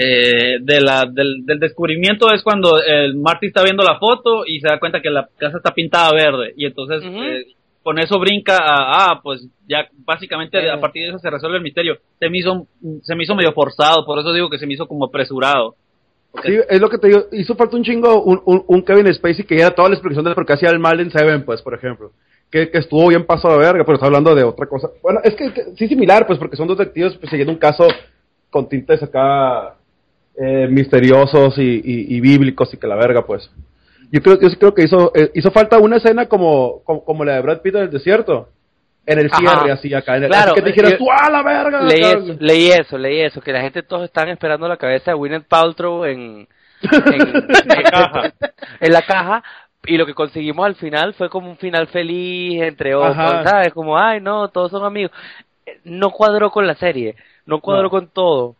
eh, 0.00 0.58
de 0.60 0.80
la, 0.80 1.06
del, 1.06 1.44
del 1.44 1.58
descubrimiento 1.58 2.32
es 2.32 2.40
cuando 2.44 2.80
el 2.80 3.16
Marty 3.16 3.48
está 3.48 3.64
viendo 3.64 3.82
la 3.82 3.98
foto 3.98 4.46
y 4.46 4.60
se 4.60 4.68
da 4.68 4.78
cuenta 4.78 5.02
que 5.02 5.10
la 5.10 5.28
casa 5.36 5.56
está 5.56 5.74
pintada 5.74 6.12
verde 6.12 6.52
y 6.56 6.66
entonces 6.66 7.02
eh, 7.04 7.46
con 7.82 7.98
eso 7.98 8.16
brinca 8.20 8.58
a, 8.58 9.10
ah, 9.10 9.20
pues 9.20 9.44
ya 9.66 9.88
básicamente 10.04 10.58
Eh. 10.58 10.70
a 10.70 10.78
partir 10.78 11.02
de 11.02 11.08
eso 11.08 11.18
se 11.18 11.28
resuelve 11.30 11.56
el 11.56 11.64
misterio. 11.64 11.96
Se 12.20 12.30
me 12.30 12.38
hizo, 12.38 12.68
se 13.02 13.16
me 13.16 13.24
hizo 13.24 13.34
medio 13.34 13.52
forzado, 13.52 14.06
por 14.06 14.20
eso 14.20 14.32
digo 14.32 14.48
que 14.48 14.58
se 14.58 14.68
me 14.68 14.74
hizo 14.74 14.86
como 14.86 15.06
apresurado. 15.06 15.74
Sí, 16.44 16.56
es 16.68 16.80
lo 16.80 16.88
que 16.88 16.98
te 16.98 17.08
digo. 17.08 17.24
Hizo 17.32 17.56
falta 17.56 17.76
un 17.76 17.82
chingo 17.82 18.22
un, 18.22 18.40
un, 18.44 18.62
un 18.68 18.82
Kevin 18.82 19.12
Spacey 19.12 19.44
que 19.46 19.58
era 19.58 19.72
toda 19.72 19.88
la 19.88 19.96
explicación 19.96 20.24
de 20.26 20.34
por 20.34 20.46
qué 20.46 20.52
hacía 20.52 20.70
el 20.70 20.78
mal 20.78 21.00
en 21.00 21.10
Seven, 21.10 21.44
pues, 21.44 21.60
por 21.60 21.74
ejemplo. 21.74 22.12
Que, 22.52 22.70
que 22.70 22.78
estuvo 22.78 23.08
bien 23.08 23.26
paso 23.26 23.48
de 23.48 23.58
verga, 23.58 23.82
pero 23.84 23.94
está 23.94 24.06
hablando 24.06 24.32
de 24.34 24.44
otra 24.44 24.66
cosa. 24.66 24.88
Bueno, 25.02 25.18
es 25.24 25.34
que, 25.34 25.52
que 25.52 25.64
sí 25.76 25.88
similar, 25.88 26.24
pues, 26.24 26.38
porque 26.38 26.56
son 26.56 26.68
dos 26.68 26.78
detectives 26.78 27.16
pues, 27.16 27.30
siguiendo 27.30 27.52
un 27.52 27.58
caso 27.58 27.88
con 28.50 28.68
tintes 28.68 29.02
acá 29.02 29.74
eh, 30.40 30.68
misteriosos 30.70 31.58
y, 31.58 31.62
y, 31.62 32.16
y 32.16 32.20
bíblicos 32.20 32.72
y 32.72 32.76
que 32.76 32.86
la 32.86 32.96
verga, 32.96 33.24
pues. 33.26 33.50
Yo 34.10 34.22
creo, 34.22 34.38
yo 34.40 34.48
creo 34.58 34.74
que 34.74 34.84
hizo, 34.84 35.12
eh, 35.14 35.30
hizo 35.34 35.50
falta 35.50 35.78
una 35.78 35.96
escena 35.96 36.26
como, 36.26 36.82
como, 36.84 37.04
como 37.04 37.24
la 37.24 37.34
de 37.34 37.42
Brad 37.42 37.60
Pitt 37.60 37.74
en 37.74 37.82
el 37.82 37.90
desierto. 37.90 38.48
En 39.04 39.18
el 39.18 39.26
Ajá. 39.32 39.38
cierre, 39.38 39.72
así 39.72 39.94
acá. 39.94 40.16
En 40.16 40.24
el, 40.24 40.28
Claro, 40.30 40.52
así 40.52 40.54
que 40.56 40.62
te 40.62 40.68
dijeras, 40.68 40.92
eh, 40.92 40.96
tú 40.98 41.06
a 41.10 41.30
la 41.30 41.42
verga. 41.42 41.80
Leí 41.82 42.00
eso, 42.02 42.36
leí 42.40 42.70
eso, 42.70 42.98
leí 42.98 43.20
eso, 43.20 43.40
que 43.40 43.52
la 43.52 43.62
gente 43.62 43.82
todos 43.82 44.04
están 44.04 44.28
esperando 44.28 44.68
la 44.68 44.76
cabeza 44.76 45.10
de 45.10 45.16
Gwyneth 45.16 45.46
Paltrow 45.48 46.04
en, 46.04 46.46
en, 46.82 47.12
en- 47.22 47.82
caja. 47.90 48.32
en 48.80 48.92
la 48.92 49.02
caja 49.02 49.42
y 49.86 49.96
lo 49.96 50.04
que 50.04 50.12
conseguimos 50.14 50.66
al 50.66 50.74
final 50.74 51.14
fue 51.14 51.30
como 51.30 51.48
un 51.50 51.56
final 51.56 51.86
feliz 51.88 52.60
entre 52.62 52.94
otros, 52.94 53.16
Ajá. 53.16 53.44
¿sabes? 53.44 53.72
Como, 53.72 53.98
ay, 53.98 54.20
no, 54.20 54.48
todos 54.48 54.70
son 54.70 54.84
amigos. 54.84 55.10
Eh, 55.64 55.78
No 55.84 56.10
cuadró 56.10 56.50
con 56.50 56.66
la 56.66 56.74
serie, 56.74 57.14
no 57.46 57.60
cuadró 57.60 57.84
No. 57.84 57.90
con 57.90 58.08
todo. 58.08 58.56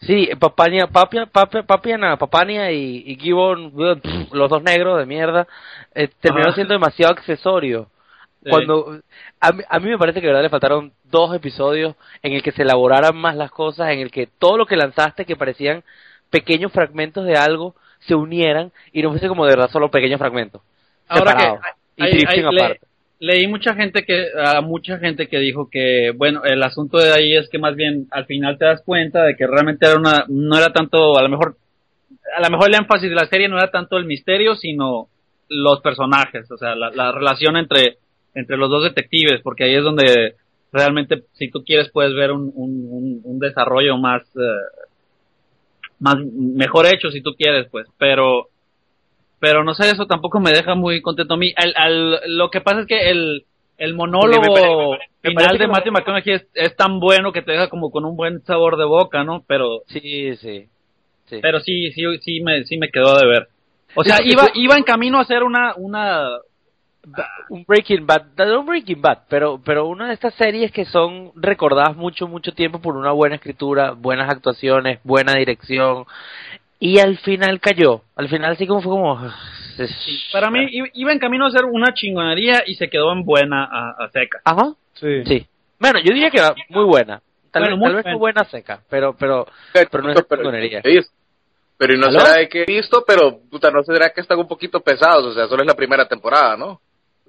Sí, 0.00 0.30
Papania, 0.38 0.86
Papia, 0.86 1.26
Papia, 1.26 1.62
Papiana, 1.62 2.16
Papania 2.16 2.72
y, 2.72 3.02
y 3.06 3.16
Gibbon, 3.16 3.70
pff, 3.70 4.32
los 4.32 4.48
dos 4.48 4.62
negros 4.62 4.98
de 4.98 5.04
mierda, 5.06 5.46
eh, 5.94 6.08
terminaron 6.20 6.52
Ajá. 6.52 6.54
siendo 6.56 6.74
demasiado 6.74 7.12
accesorios. 7.12 7.86
Sí. 8.42 8.48
Cuando 8.48 9.00
a 9.40 9.52
mí, 9.52 9.62
a 9.68 9.78
mí 9.78 9.90
me 9.90 9.98
parece 9.98 10.20
que 10.20 10.26
de 10.26 10.32
verdad 10.32 10.42
le 10.44 10.48
faltaron 10.48 10.92
dos 11.04 11.34
episodios 11.36 11.94
en 12.22 12.32
el 12.32 12.42
que 12.42 12.52
se 12.52 12.62
elaboraran 12.62 13.14
más 13.14 13.36
las 13.36 13.50
cosas, 13.50 13.90
en 13.90 13.98
el 13.98 14.10
que 14.10 14.26
todo 14.26 14.56
lo 14.56 14.64
que 14.64 14.76
lanzaste 14.76 15.26
que 15.26 15.36
parecían 15.36 15.84
pequeños 16.30 16.72
fragmentos 16.72 17.26
de 17.26 17.36
algo 17.36 17.74
se 17.98 18.14
unieran 18.14 18.72
y 18.92 19.02
no 19.02 19.10
fuese 19.10 19.28
como 19.28 19.44
de 19.44 19.50
verdad 19.52 19.70
solo 19.70 19.90
pequeños 19.90 20.18
fragmentos. 20.18 20.62
Ahora 21.08 21.32
que 21.34 21.42
separados, 21.42 21.66
y 21.96 22.02
hay- 22.26 22.44
aparte. 22.62 22.89
Leí 23.20 23.46
mucha 23.46 23.74
gente 23.74 24.04
que 24.04 24.28
a 24.42 24.60
mucha 24.62 24.98
gente 24.98 25.28
que 25.28 25.38
dijo 25.38 25.68
que 25.70 26.12
bueno 26.16 26.42
el 26.44 26.62
asunto 26.62 26.98
de 26.98 27.12
ahí 27.12 27.36
es 27.36 27.48
que 27.50 27.58
más 27.58 27.76
bien 27.76 28.06
al 28.10 28.24
final 28.26 28.58
te 28.58 28.64
das 28.64 28.82
cuenta 28.82 29.24
de 29.24 29.36
que 29.36 29.46
realmente 29.46 29.86
era 29.86 29.96
una 29.98 30.24
no 30.28 30.56
era 30.56 30.72
tanto 30.72 31.18
a 31.18 31.22
lo 31.22 31.28
mejor 31.28 31.56
a 32.36 32.42
lo 32.42 32.50
mejor 32.50 32.68
el 32.70 32.76
énfasis 32.76 33.10
de 33.10 33.14
la 33.14 33.26
serie 33.26 33.48
no 33.48 33.58
era 33.58 33.70
tanto 33.70 33.98
el 33.98 34.06
misterio 34.06 34.54
sino 34.56 35.08
los 35.48 35.80
personajes 35.80 36.50
o 36.50 36.56
sea 36.56 36.74
la, 36.74 36.90
la 36.90 37.12
relación 37.12 37.56
entre 37.58 37.98
entre 38.34 38.56
los 38.56 38.70
dos 38.70 38.84
detectives 38.84 39.40
porque 39.42 39.64
ahí 39.64 39.74
es 39.74 39.84
donde 39.84 40.34
realmente 40.72 41.24
si 41.32 41.50
tú 41.50 41.62
quieres 41.64 41.90
puedes 41.90 42.14
ver 42.14 42.30
un, 42.32 42.50
un, 42.54 43.20
un- 43.22 43.38
desarrollo 43.38 43.96
más 43.98 44.22
eh, 44.36 44.88
más 45.98 46.16
mejor 46.32 46.86
hecho 46.86 47.10
si 47.10 47.20
tú 47.20 47.34
quieres 47.36 47.66
pues 47.70 47.86
pero 47.98 48.48
pero 49.40 49.64
no 49.64 49.74
sé, 49.74 49.90
eso 49.90 50.06
tampoco 50.06 50.38
me 50.38 50.52
deja 50.52 50.74
muy 50.76 51.02
contento 51.02 51.34
a 51.34 51.36
mí. 51.38 51.52
Al, 51.56 51.72
al- 51.76 52.20
lo 52.36 52.50
que 52.50 52.60
pasa 52.60 52.80
es 52.82 52.86
que 52.86 53.10
el, 53.10 53.44
el 53.78 53.94
monólogo 53.94 54.42
Me 54.42 54.48
pare- 54.60 54.68
me 54.68 54.86
pare- 54.98 55.10
me 55.24 55.30
final 55.30 55.58
de 55.58 55.66
Matthew 55.66 55.92
McConaughey 55.92 56.34
es, 56.34 56.46
es 56.54 56.76
tan 56.76 57.00
bueno 57.00 57.32
que 57.32 57.42
te 57.42 57.52
deja 57.52 57.68
como 57.68 57.90
con 57.90 58.04
un 58.04 58.16
buen 58.16 58.42
sabor 58.44 58.76
de 58.76 58.84
boca, 58.84 59.24
¿no? 59.24 59.42
Pero, 59.48 59.80
Sí, 59.88 60.36
sí. 60.36 60.68
sí. 61.26 61.38
pero 61.42 61.60
sí, 61.60 61.90
sí, 61.92 62.04
sí 62.20 62.40
me, 62.42 62.64
sí 62.64 62.78
me 62.78 62.90
quedó 62.90 63.18
de 63.18 63.26
ver. 63.26 63.48
O 63.96 64.04
sea, 64.04 64.18
iba, 64.24 64.48
iba 64.54 64.76
en 64.76 64.84
camino 64.84 65.18
a 65.18 65.22
hacer 65.22 65.42
una, 65.42 65.74
una, 65.76 66.28
un 67.48 67.64
Breaking 67.66 68.06
Bad, 68.06 68.26
no 68.36 68.60
un 68.60 68.66
Breaking 68.66 69.00
Bad, 69.00 69.20
pero 69.28 69.60
pero 69.64 69.86
una 69.86 70.08
de 70.08 70.14
estas 70.14 70.34
series 70.34 70.70
que 70.70 70.84
son 70.84 71.32
recordadas 71.34 71.96
mucho 71.96 72.28
mucho 72.28 72.52
tiempo 72.52 72.80
por 72.80 72.96
una 72.96 73.10
buena 73.12 73.36
escritura, 73.36 73.92
buenas 73.92 74.30
actuaciones, 74.30 75.00
buena 75.02 75.34
dirección 75.34 76.04
y 76.80 76.98
al 76.98 77.18
final 77.18 77.60
cayó. 77.60 78.02
Al 78.16 78.28
final 78.28 78.56
sí 78.56 78.66
como 78.66 78.80
fue 78.82 78.90
como 78.90 79.20
para 80.32 80.50
mí 80.50 80.66
iba 80.94 81.12
en 81.12 81.18
camino 81.18 81.44
a 81.44 81.48
hacer 81.48 81.64
una 81.64 81.94
chingonería 81.94 82.64
y 82.66 82.74
se 82.74 82.90
quedó 82.90 83.12
en 83.12 83.24
buena 83.24 83.64
a, 83.64 84.04
a 84.04 84.08
seca. 84.10 84.40
Ajá. 84.44 84.74
Sí. 84.94 85.24
Sí. 85.24 85.46
Bueno, 85.78 86.00
yo 86.00 86.12
diría 86.12 86.30
que 86.30 86.38
era 86.38 86.54
muy 86.68 86.84
buena. 86.84 87.22
Tal 87.50 87.62
Bueno, 87.62 87.76
vez, 87.76 87.82
tal 87.84 87.94
vez 87.96 88.02
buena. 88.02 88.02
fue 88.02 88.18
buena 88.18 88.44
seca, 88.44 88.80
pero 88.90 89.14
pero 89.18 89.46
pero 89.72 90.02
no 90.02 90.12
es 90.12 90.26
chingonería. 90.28 90.82
Pero 91.78 91.94
y 91.94 91.98
no 91.98 92.06
¿Aló? 92.08 92.20
será 92.20 92.34
de 92.38 92.48
que 92.48 92.62
he 92.62 92.66
visto, 92.66 93.02
pero 93.06 93.38
puta, 93.50 93.70
no 93.70 93.82
será 93.82 94.10
que 94.10 94.20
están 94.20 94.38
un 94.38 94.46
poquito 94.48 94.80
pesados, 94.80 95.24
o 95.24 95.32
sea, 95.34 95.46
solo 95.48 95.62
es 95.62 95.66
la 95.66 95.74
primera 95.74 96.06
temporada, 96.06 96.56
¿no? 96.56 96.80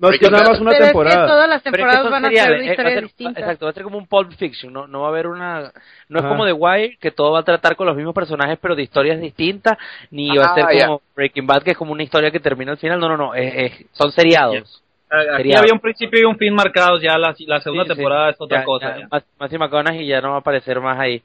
No, 0.01 0.09
es 0.09 0.19
que 0.19 0.29
nada 0.31 0.49
más 0.49 0.59
una 0.59 0.71
Pero 0.71 0.83
es 0.85 0.89
que 0.89 0.93
temporada. 0.97 1.27
todas 1.27 1.47
las 1.49 1.61
Pero 1.61 1.75
es 1.75 1.77
que 1.77 1.83
temporadas 1.83 2.11
van 2.11 2.25
a 2.25 2.29
ser 2.29 2.35
de 2.35 2.41
va 2.41 2.57
a 2.57 2.71
historias 2.71 2.93
ser- 2.95 3.03
distintas. 3.03 3.37
Exacto, 3.43 3.65
va 3.65 3.69
a 3.69 3.73
ser 3.73 3.83
como 3.83 3.97
un 3.99 4.07
Pulp 4.07 4.31
Fiction, 4.33 4.73
no, 4.73 4.87
no 4.87 5.01
va 5.01 5.05
a 5.05 5.09
haber 5.09 5.27
una... 5.27 5.71
No 6.09 6.19
es 6.19 6.25
como 6.25 6.43
The 6.45 6.53
Wire, 6.53 6.97
que 6.99 7.11
todo 7.11 7.31
va 7.33 7.39
a 7.39 7.43
tratar 7.43 7.75
con 7.75 7.85
los 7.85 7.95
mismos 7.95 8.15
personajes, 8.15 8.57
pero 8.59 8.75
de 8.75 8.81
historias 8.81 9.21
distintas, 9.21 9.77
ni 10.09 10.35
va 10.35 10.45
a 10.45 10.51
Ah, 10.51 10.55
ser 10.55 10.65
ya. 10.77 10.85
como 10.87 11.01
Breaking 11.15 11.45
Bad, 11.45 11.61
que 11.63 11.71
es 11.71 11.77
como 11.77 11.91
una 11.91 12.01
historia 12.03 12.31
que 12.31 12.39
termina 12.39 12.71
al 12.71 12.77
final, 12.79 12.99
no, 12.99 13.09
no, 13.09 13.15
no, 13.17 13.35
es, 13.35 13.53
es- 13.55 13.85
son 13.91 14.11
seriados. 14.11 14.81
Aquí 15.09 15.27
Sería- 15.37 15.59
había 15.59 15.73
un 15.73 15.79
principio 15.79 16.19
y 16.21 16.23
un 16.23 16.37
fin 16.37 16.53
marcados, 16.55 17.01
ya 17.01 17.17
la, 17.19 17.35
la 17.45 17.61
segunda 17.61 17.83
Sí, 17.83 17.89
sí. 17.91 17.95
temporada 17.95 18.29
es 18.31 18.37
otra 18.39 18.59
Ya- 18.59 18.65
cosa. 18.65 18.97
ya, 18.97 19.07
Matthew 19.37 19.59
McConaughey 19.59 20.07
ya 20.07 20.19
no 20.21 20.29
va 20.29 20.35
a 20.37 20.39
aparecer 20.39 20.79
más 20.81 20.97
ahí. 20.97 21.21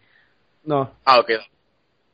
No. 0.65 0.91
Ah, 1.05 1.21
ok. 1.21 1.31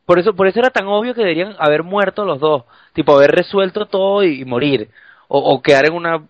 Por 0.07 0.19
eso, 0.19 0.35
por 0.35 0.47
eso 0.47 0.59
era 0.61 0.71
tan 0.71 0.87
obvio 0.87 1.15
que 1.15 1.23
deberían 1.23 1.55
haber 1.59 1.83
muerto 1.83 2.25
los 2.25 2.39
dos, 2.41 2.65
tipo 2.93 3.17
haber 3.17 3.31
resuelto 3.33 3.87
todo 3.87 4.23
y, 4.23 4.43
y 4.43 4.45
morir, 4.45 4.89
o, 5.35 5.39
o 5.55 5.63
quedar 5.63 5.87
en 5.87 5.95
una 5.95 6.23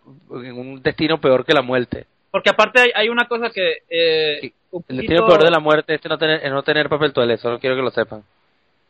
en 0.44 0.52
un 0.58 0.80
destino 0.80 1.20
peor 1.20 1.44
que 1.44 1.52
la 1.52 1.62
muerte. 1.62 2.06
Porque 2.30 2.50
aparte 2.50 2.80
hay, 2.80 2.90
hay 2.94 3.08
una 3.08 3.26
cosa 3.26 3.50
que... 3.50 3.78
Eh, 3.90 4.38
Sí, 4.40 4.54
El 4.88 4.96
destino 4.98 5.26
peor 5.26 5.42
de 5.44 5.50
la 5.50 5.58
muerte 5.60 5.94
es 5.94 6.00
no 6.08 6.16
tener, 6.16 6.40
es 6.44 6.50
no 6.50 6.62
tener 6.62 6.88
papel 6.88 7.12
toalé, 7.12 7.36
solo 7.36 7.58
quiero 7.58 7.76
que 7.76 7.82
lo 7.82 7.90
sepan. 7.90 8.22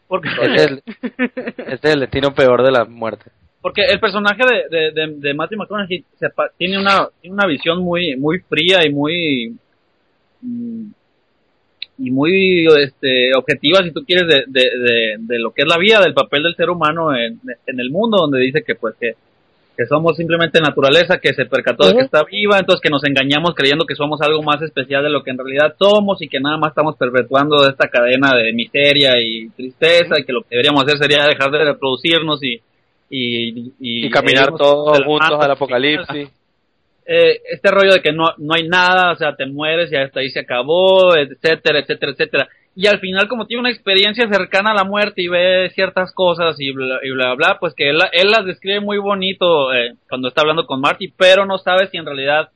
Porque, 0.07 0.29
Este 0.29 0.55
es, 0.55 0.66
el, 0.66 0.83
este 1.66 1.88
es 1.88 1.94
el 1.94 2.01
destino 2.01 2.35
peor 2.35 2.62
de 2.62 2.70
la 2.70 2.85
muerte. 2.85 3.31
porque 3.62 3.83
el 3.87 3.98
personaje 3.98 4.42
de, 4.44 4.77
de, 4.77 4.90
de, 4.92 5.14
de 5.16 5.35
Matthew 5.35 5.59
McConaughey 5.59 6.05
se 6.20 6.29
tiene 6.59 6.79
una 6.79 7.09
tiene 7.20 7.35
una 7.35 7.46
visión 7.46 7.83
muy 7.83 8.16
muy 8.16 8.40
fría 8.40 8.85
y 8.85 8.90
muy 8.90 9.57
mm, 10.42 10.87
y 11.98 12.11
muy 12.11 12.66
este 12.81 13.35
objetiva 13.35 13.83
si 13.83 13.92
tú 13.92 14.05
quieres 14.05 14.27
de, 14.29 14.44
de, 14.46 14.61
de, 14.79 15.16
de 15.18 15.38
lo 15.38 15.53
que 15.53 15.62
es 15.62 15.68
la 15.68 15.79
vida 15.79 16.01
del 16.01 16.14
papel 16.14 16.42
del 16.42 16.57
ser 16.57 16.68
humano 16.70 17.14
en, 17.16 17.40
en 17.66 17.81
el 17.81 17.90
mundo 17.90 18.18
donde 18.20 18.40
dice 18.40 18.62
que 18.62 18.75
pues 18.75 18.94
que, 19.01 19.14
que 19.83 19.88
somos 19.88 20.16
simplemente 20.16 20.61
naturaleza 20.61 21.18
que 21.18 21.35
se 21.35 21.47
percató 21.47 21.88
de 21.88 21.95
que 21.95 22.05
está 22.05 22.23
viva 22.23 22.59
entonces 22.59 22.81
que 22.81 22.90
nos 22.90 23.03
engañamos 23.05 23.55
creyendo 23.57 23.85
que 23.85 23.97
somos 23.97 24.21
algo 24.21 24.42
más 24.42 24.62
especial 24.62 25.03
de 25.03 25.11
lo 25.11 25.25
que 25.25 25.31
en 25.31 25.38
realidad 25.38 25.75
somos 25.77 26.23
y 26.23 26.29
que 26.29 26.38
nada 26.38 26.57
más 26.57 26.71
estamos 26.71 26.97
perpetuando 26.97 27.68
esta 27.68 27.88
cadena 27.88 28.31
de 28.37 28.53
miseria 28.53 29.21
y 29.21 29.49
tristeza 29.51 30.21
y 30.21 30.25
que 30.25 30.33
lo 30.33 30.42
que 30.42 30.51
deberíamos 30.51 30.85
hacer 30.85 30.99
sería 30.99 31.27
dejar 31.27 31.51
de 31.51 31.64
reproducirnos 31.64 32.42
y 32.45 32.61
y, 33.14 33.75
Y, 33.79 34.11
caminar 34.11 34.57
todos 34.57 35.05
juntos 35.05 35.38
al 35.38 35.51
apocalipsis. 35.51 36.31
Eh, 37.05 37.40
este 37.51 37.71
rollo 37.71 37.95
de 37.95 38.01
que 38.01 38.12
no, 38.12 38.33
no 38.38 38.55
hay 38.55 38.66
nada, 38.66 39.12
o 39.12 39.16
sea, 39.16 39.37
te 39.37 39.45
mueres 39.45 39.92
y 39.92 39.97
hasta 39.97 40.21
ahí 40.21 40.31
se 40.31 40.40
acabó, 40.40 41.14
etcétera, 41.16 41.81
etcétera, 41.81 42.12
etcétera. 42.12 42.49
Y 42.75 42.87
al 42.87 43.01
final, 43.01 43.29
como 43.29 43.47
tiene 43.47 43.61
una 43.61 43.71
experiencia 43.71 44.27
cercana 44.29 44.71
a 44.71 44.75
la 44.75 44.85
muerte 44.85 45.21
y 45.23 45.29
ve 45.29 45.71
ciertas 45.75 46.13
cosas 46.13 46.57
y 46.59 46.73
bla, 46.73 47.01
y 47.03 47.11
bla, 47.11 47.35
bla, 47.35 47.59
pues 47.61 47.75
que 47.75 47.91
él, 47.91 47.99
él 48.13 48.31
las 48.31 48.47
describe 48.47 48.81
muy 48.81 48.97
bonito 48.99 49.73
eh, 49.75 49.95
cuando 50.09 50.29
está 50.29 50.41
hablando 50.41 50.67
con 50.67 50.81
Marty, 50.81 51.09
pero 51.09 51.45
no 51.45 51.59
sabe 51.59 51.89
si 51.89 51.99
en 51.99 52.07
realidad, 52.07 52.51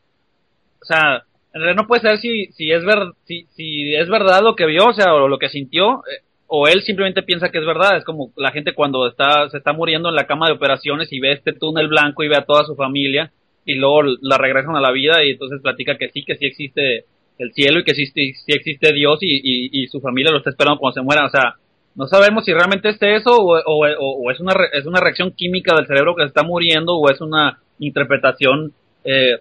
o 0.81 0.85
sea, 0.85 1.25
en 1.53 1.61
realidad 1.61 1.83
no 1.83 1.87
puede 1.87 2.03
saber 2.03 2.19
si, 2.19 2.47
si, 2.53 2.73
es, 2.73 2.85
ver, 2.85 2.99
si, 3.25 3.47
si 3.55 3.95
es 3.95 4.09
verdad 4.09 4.43
lo 4.43 4.57
que 4.57 4.65
vio, 4.65 4.87
o 4.87 4.93
sea, 4.95 5.15
o 5.15 5.29
lo 5.29 5.39
que 5.39 5.51
sintió, 5.51 6.03
eh, 6.07 6.23
o 6.47 6.69
él 6.69 6.83
simplemente 6.83 7.23
piensa 7.23 7.51
que 7.51 7.59
es 7.59 7.67
verdad. 7.67 7.97
Es 7.97 8.05
como 8.05 8.33
la 8.37 8.53
gente 8.53 8.75
cuando 8.75 9.07
está, 9.07 9.49
se 9.51 9.59
está 9.59 9.73
muriendo 9.73 10.09
en 10.09 10.15
la 10.15 10.27
cama 10.27 10.47
de 10.47 10.53
operaciones 10.53 11.13
y 11.13 11.21
ve 11.21 11.33
este 11.33 11.53
túnel 11.53 11.89
blanco 11.89 12.23
y 12.23 12.29
ve 12.29 12.37
a 12.37 12.45
toda 12.45 12.65
su 12.65 12.75
familia 12.77 13.33
y 13.65 13.75
luego 13.75 14.03
la 14.21 14.39
regresan 14.39 14.77
a 14.77 14.81
la 14.81 14.93
vida 14.93 15.25
y 15.25 15.31
entonces 15.31 15.61
platica 15.61 15.99
que 15.99 16.09
sí, 16.11 16.25
que 16.25 16.37
sí 16.37 16.47
existe 16.47 17.05
el 17.39 17.53
cielo 17.53 17.81
y 17.81 17.85
que 17.85 17.95
sí, 17.95 18.07
sí, 18.07 18.33
sí 18.35 18.53
existe 18.53 18.93
Dios 18.93 19.19
y, 19.23 19.37
y, 19.37 19.83
y 19.83 19.87
su 19.89 20.01
familia 20.01 20.31
lo 20.33 20.39
está 20.39 20.51
esperando 20.51 20.79
cuando 20.79 20.95
se 20.95 21.03
muera. 21.03 21.27
O 21.27 21.31
sea, 21.31 21.55
no 21.95 22.07
sabemos 22.07 22.45
si 22.45 22.53
realmente 22.53 22.89
es 22.91 22.99
eso 23.01 23.31
o, 23.33 23.59
o, 23.59 23.87
o- 23.87 24.23
o 24.25 24.31
es, 24.31 24.41
una, 24.41 24.53
re- 24.55 24.71
es 24.73 24.87
una 24.87 25.01
reacción 25.01 25.33
química 25.33 25.75
del 25.77 25.87
cerebro 25.87 26.15
que 26.15 26.23
se 26.23 26.29
está 26.29 26.43
muriendo 26.43 26.95
o 26.97 27.11
es 27.11 27.21
una 27.21 27.59
interpretación 27.79 28.73
eh, 29.05 29.37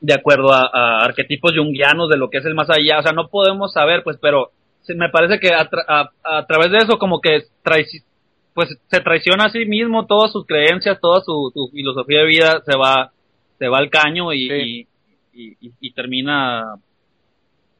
de 0.00 0.14
acuerdo 0.14 0.52
a, 0.52 0.70
a 0.72 1.04
arquetipos 1.04 1.52
junguianos 1.56 2.08
de 2.08 2.16
lo 2.18 2.30
que 2.30 2.38
es 2.38 2.44
el 2.46 2.54
más 2.54 2.70
allá. 2.70 2.98
O 2.98 3.02
sea, 3.02 3.12
no 3.12 3.28
podemos 3.28 3.72
saber, 3.72 4.02
pues, 4.04 4.16
pero 4.20 4.50
me 4.96 5.08
parece 5.10 5.38
que 5.38 5.48
a, 5.54 5.68
tra- 5.68 5.84
a, 5.86 6.10
a 6.24 6.46
través 6.46 6.70
de 6.70 6.78
eso 6.78 6.98
como 6.98 7.20
que 7.20 7.42
pues 8.54 8.68
se 8.90 9.00
traiciona 9.00 9.44
a 9.44 9.50
sí 9.50 9.64
mismo 9.66 10.06
todas 10.06 10.32
sus 10.32 10.46
creencias, 10.46 10.98
toda 11.00 11.20
su, 11.20 11.50
su 11.54 11.68
filosofía 11.72 12.20
de 12.20 12.26
vida 12.26 12.62
se 12.66 12.76
va 12.76 13.12
se 13.58 13.68
va 13.68 13.78
al 13.78 13.90
caño 13.90 14.32
y, 14.32 14.48
Sí. 14.48 14.88
y, 15.34 15.42
y- 15.50 15.56
y- 15.60 15.72
y 15.80 15.92
termina 15.92 16.62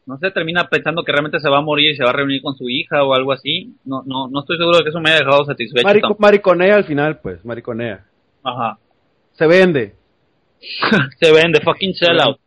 no 0.08 0.18
sé, 0.18 0.30
termina 0.32 0.68
pensando 0.68 1.04
que 1.04 1.12
realmente 1.12 1.38
se 1.38 1.48
va 1.50 1.58
a 1.58 1.62
morir 1.62 1.92
y 1.92 1.96
se 1.96 2.02
va 2.02 2.10
a 2.10 2.14
reunir 2.14 2.40
con 2.42 2.56
su 2.56 2.68
hija 2.68 3.04
o 3.04 3.14
algo 3.14 3.30
así. 3.32 3.74
No 3.84 4.02
no 4.06 4.26
no 4.28 4.40
estoy 4.40 4.56
seguro 4.56 4.78
de 4.78 4.82
que 4.84 4.88
eso 4.90 5.00
me 5.00 5.10
haya 5.10 5.20
dejado 5.24 5.44
satisfecho. 5.44 5.86
Marico- 5.86 6.16
mariconea 6.18 6.74
al 6.74 6.84
final, 6.84 7.18
pues, 7.20 7.44
mariconea. 7.44 8.04
Ajá. 8.42 8.78
Se 9.34 9.46
vende. 9.46 9.94
se 11.20 11.32
vende 11.32 11.60
fucking 11.60 11.94
sellout. 11.94 12.38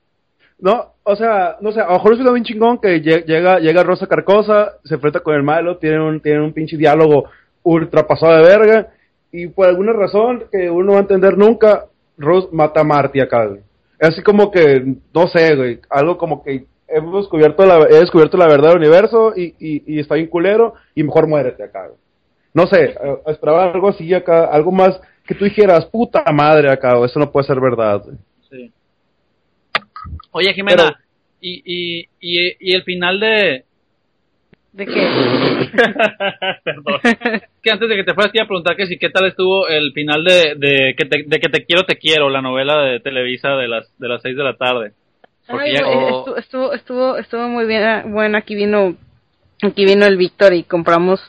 No, 0.60 0.94
o 1.04 1.16
sea, 1.16 1.58
no 1.62 1.72
sé, 1.72 1.82
a 1.82 1.88
lo 1.88 1.94
mejor 1.94 2.14
es 2.14 2.20
algo 2.20 2.34
bien 2.34 2.44
chingón 2.46 2.80
que 2.80 3.02
lle- 3.02 3.26
llega, 3.26 3.60
llega 3.60 3.84
Rosa 3.84 4.08
Carcosa, 4.08 4.74
se 4.84 4.96
enfrenta 4.96 5.22
con 5.22 5.34
el 5.36 5.44
malo, 5.44 5.78
tienen 5.78 6.02
un, 6.02 6.20
tienen 6.20 6.42
un 6.42 6.54
pinche 6.54 6.78
diálogo 6.78 7.26
ultra 7.64 8.06
pasado 8.06 8.36
de 8.38 8.44
verga, 8.44 8.88
y 9.32 9.48
por 9.48 9.68
alguna 9.68 9.94
razón 9.94 10.44
que 10.52 10.70
uno 10.70 10.86
no 10.86 10.92
va 10.94 10.98
a 11.00 11.02
entender 11.02 11.38
nunca, 11.38 11.86
Rose 12.18 12.50
mata 12.52 12.82
a 12.82 12.84
Marty 12.84 13.20
acá, 13.22 13.46
güey. 13.48 13.62
Es 13.98 14.10
así 14.10 14.22
como 14.22 14.52
que, 14.52 14.84
no 15.14 15.28
sé, 15.28 15.56
güey, 15.56 15.80
algo 15.90 16.18
como 16.18 16.44
que 16.44 16.66
hemos 16.94 17.24
descubierto 17.24 17.66
la, 17.66 17.80
he 17.90 18.00
descubierto 18.00 18.38
la 18.38 18.48
verdad 18.48 18.70
del 18.70 18.80
universo 18.80 19.34
y, 19.36 19.54
y, 19.60 19.84
y 19.88 20.00
está 20.00 20.16
bien 20.16 20.28
culero, 20.28 20.74
y 20.96 21.04
mejor 21.04 21.28
muérete 21.28 21.64
acá, 21.64 21.88
güey. 21.88 22.00
No 22.54 22.68
sé, 22.68 22.84
eh, 22.84 22.96
esperaba 23.28 23.72
algo 23.72 23.90
así 23.90 24.14
acá, 24.14 24.46
algo 24.46 24.72
más 24.72 25.00
que 25.26 25.36
tú 25.36 25.46
dijeras, 25.46 25.86
puta 25.86 26.24
madre 26.34 26.70
acá, 26.70 26.96
güey, 26.96 27.10
eso 27.10 27.20
no 27.20 27.32
puede 27.32 27.48
ser 27.48 27.60
verdad, 27.60 28.02
güey. 28.04 28.18
Sí. 28.50 28.72
Oye, 30.32 30.54
Jimena, 30.54 30.84
Pero- 30.84 30.98
y, 31.42 31.62
y, 31.66 32.08
y, 32.20 32.56
y 32.60 32.76
el 32.76 32.84
final 32.84 33.20
de... 33.20 33.64
¿De 34.74 34.86
qué? 34.86 34.94
Perdón. 36.64 37.00
que 37.62 37.72
antes 37.72 37.90
de 37.90 37.96
que 37.98 38.04
te 38.06 38.14
fueras, 38.14 38.32
te 38.32 38.38
iba 38.38 38.46
a 38.46 38.48
preguntar 38.48 38.78
que 38.78 38.88
si 38.88 38.98
qué 38.98 39.10
tal 39.10 39.26
estuvo 39.28 39.68
el 39.68 39.92
final 39.92 40.24
de, 40.24 40.56
de, 40.56 40.96
que, 40.98 41.06
te, 41.06 41.24
de 41.28 41.40
que 41.40 41.50
te 41.50 41.66
quiero, 41.66 41.84
te 41.84 41.98
quiero, 41.98 42.30
la 42.30 42.42
novela 42.42 42.82
de 42.84 43.02
Televisa 43.02 43.50
de 43.58 43.68
las 43.68 43.92
de 44.00 44.08
las 44.08 44.22
6 44.22 44.38
de 44.38 44.44
la 44.44 44.56
tarde. 44.56 44.94
Porque 45.48 45.66
Ay, 45.66 45.74
ya- 45.76 45.84
güey, 45.86 45.98
o- 45.98 46.20
estuvo, 46.20 46.38
estuvo, 46.38 46.74
estuvo, 46.74 47.18
estuvo 47.18 47.48
muy 47.48 47.66
bien. 47.66 47.84
ah, 47.84 48.04
Bueno, 48.06 48.38
aquí 48.38 48.56
vino, 48.56 48.96
aquí 49.62 49.86
vino 49.86 50.06
el 50.06 50.18
Víctor 50.18 50.54
y 50.54 50.64
compramos, 50.64 51.22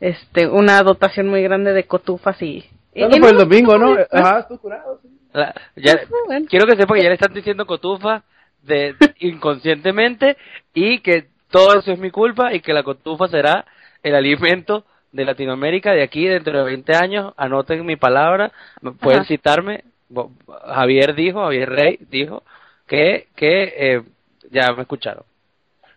este, 0.00 0.46
una 0.48 0.82
dotación 0.82 1.28
muy 1.28 1.42
grande 1.42 1.72
de 1.72 1.84
cotufas 1.84 2.40
y. 2.42 2.64
fue 2.92 3.30
el 3.30 3.36
domingo, 3.38 3.78
¿no? 3.78 3.96
Ajá, 4.10 4.40
estuvo 4.40 4.58
curado, 4.58 4.98
sí. 5.02 5.08
La- 5.32 5.54
ya- 5.76 5.92
estuvo 5.92 6.18
bueno. 6.26 6.46
quiero 6.48 6.66
que 6.66 6.76
sepa 6.76 6.94
que 6.94 7.02
ya 7.02 7.08
le 7.08 7.14
están 7.14 7.34
diciendo 7.34 7.66
cotufa 7.66 8.22
de 8.62 8.94
inconscientemente 9.20 10.36
y 10.74 11.00
que 11.00 11.26
todo 11.50 11.78
eso 11.78 11.92
es 11.92 11.98
mi 11.98 12.10
culpa 12.10 12.52
y 12.54 12.60
que 12.60 12.72
la 12.72 12.82
cotufa 12.82 13.28
será 13.28 13.64
el 14.02 14.14
alimento 14.14 14.84
de 15.12 15.24
Latinoamérica 15.24 15.92
de 15.92 16.02
aquí 16.02 16.26
dentro 16.26 16.58
de 16.58 16.64
20 16.64 16.94
años. 16.94 17.32
Anoten 17.36 17.84
mi 17.86 17.96
palabra, 17.96 18.52
pueden 19.00 19.20
Ajá. 19.20 19.28
citarme. 19.28 19.84
Javier 20.66 21.14
dijo, 21.14 21.40
Javier 21.42 21.68
Rey 21.70 21.98
dijo 22.10 22.42
que 22.88 23.28
que 23.36 23.74
eh, 23.76 24.02
ya 24.50 24.72
me 24.72 24.82
escucharon. 24.82 25.22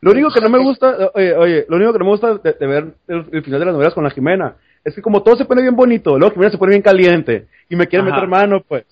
Lo 0.02 0.12
único 0.12 0.30
que 0.32 0.42
no 0.42 0.50
me 0.50 0.58
gusta, 0.60 1.12
oye, 1.14 1.34
oye, 1.36 1.66
lo 1.70 1.76
único 1.78 1.94
que 1.94 2.00
no 2.00 2.06
me 2.06 2.12
gusta 2.12 2.36
de, 2.38 2.54
de 2.54 2.68
ver 2.68 2.86
el, 3.08 3.26
el 3.32 3.44
final 3.44 3.60
de 3.60 3.66
las 3.68 3.74
novelas 3.74 3.94
con 3.94 4.04
la 4.04 4.10
Jimena 4.10 4.56
es 4.84 4.96
que 4.96 5.02
como 5.02 5.22
todo 5.22 5.36
se 5.36 5.46
pone 5.46 5.62
bien 5.62 5.76
bonito, 5.76 6.18
luego 6.18 6.34
Jimena 6.34 6.52
se 6.52 6.58
pone 6.58 6.72
bien 6.72 6.82
caliente 6.82 7.46
y 7.70 7.76
me 7.76 7.88
quiere 7.88 8.04
Ajá. 8.06 8.16
meter 8.16 8.28
mano, 8.30 8.62
pues. 8.68 8.84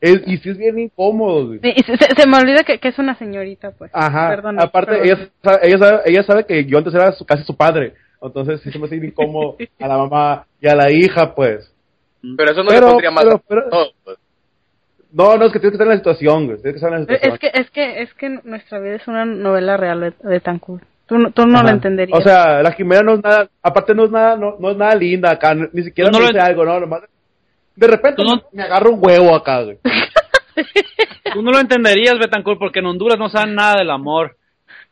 Es- 0.00 0.22
y 0.26 0.36
sí 0.38 0.50
es 0.50 0.58
bien 0.58 0.78
incómodo, 0.78 1.46
güey. 1.46 1.60
Y 1.62 1.82
se, 1.82 1.96
se- 1.96 2.26
me 2.28 2.36
olvida 2.38 2.62
que, 2.64 2.78
que 2.78 2.88
es 2.88 2.98
una 2.98 3.16
señorita, 3.18 3.70
pues. 3.72 3.90
Ajá. 3.94 4.28
Perdón, 4.30 4.60
Aparte, 4.60 4.92
perdón. 4.92 5.06
ella 5.06 5.28
sabe, 5.42 5.58
ella, 5.62 5.78
sabe, 5.78 6.00
ella 6.06 6.22
sabe 6.24 6.44
que 6.46 6.64
yo 6.66 6.78
antes 6.78 6.94
era 6.94 7.12
su- 7.12 7.24
casi 7.26 7.44
su 7.44 7.56
padre. 7.56 7.94
Entonces 8.20 8.60
sí 8.62 8.70
se 8.72 8.78
me 8.80 8.86
hace 8.86 8.96
incómodo 8.96 9.56
a 9.80 9.86
la 9.88 9.96
mamá 9.96 10.44
y 10.60 10.68
a 10.68 10.74
la 10.74 10.90
hija, 10.90 11.34
pues. 11.36 11.72
Pero 12.36 12.50
eso 12.50 12.62
no 12.64 12.68
Pero- 12.70 12.80
le 12.86 12.92
pondría 12.92 13.10
más. 13.12 13.24
pero- 13.24 13.42
pero- 13.48 13.62
No, 13.70 13.86
pues. 14.04 14.18
No, 15.12 15.36
no, 15.36 15.46
es 15.46 15.52
que 15.52 15.58
tienes 15.58 15.72
que 15.78 15.82
estar 15.82 15.86
en 15.86 15.92
la 15.92 15.96
situación, 15.96 16.46
güey. 16.46 16.58
Tienes 16.60 16.74
que 16.80 16.86
estar 16.86 16.92
en 16.92 16.98
la 16.98 17.00
situación. 17.06 17.32
Es 17.32 17.38
que, 17.40 17.50
es 17.60 17.70
que, 17.70 18.02
es 18.02 18.14
que 18.14 18.28
nuestra 18.48 18.78
vida 18.78 18.96
es 18.96 19.08
una 19.08 19.24
novela 19.24 19.76
real 19.76 20.00
de, 20.00 20.28
de 20.28 20.40
Tancur. 20.40 20.80
Tú, 21.06 21.16
no- 21.18 21.30
tú 21.30 21.46
no 21.46 21.54
Ajá. 21.58 21.64
lo 21.68 21.70
entenderías. 21.70 22.18
O 22.18 22.22
sea, 22.22 22.62
la 22.62 22.72
Jimena 22.72 23.02
no 23.02 23.14
es 23.14 23.22
nada, 23.22 23.48
aparte 23.62 23.94
no 23.94 24.04
es 24.04 24.10
nada, 24.10 24.36
no, 24.36 24.56
no 24.58 24.70
es 24.70 24.76
nada 24.76 24.94
linda 24.94 25.30
acá, 25.30 25.54
ni 25.54 25.82
siquiera 25.82 26.10
Tú 26.10 26.18
no 26.18 26.24
me 26.24 26.28
dice 26.32 26.40
algo, 26.40 26.64
no, 26.66 26.78
nomás. 26.80 27.02
De 27.74 27.86
repente 27.86 28.22
no- 28.22 28.42
me 28.52 28.62
agarra 28.64 28.90
un 28.90 28.98
huevo 29.02 29.34
acá, 29.34 29.62
güey. 29.62 29.78
Tú 31.32 31.42
no 31.42 31.52
lo 31.52 31.58
entenderías, 31.60 32.18
Betancourt, 32.18 32.58
porque 32.58 32.80
en 32.80 32.86
Honduras 32.86 33.18
no 33.18 33.28
saben 33.30 33.54
nada 33.54 33.76
del 33.78 33.90
amor. 33.90 34.36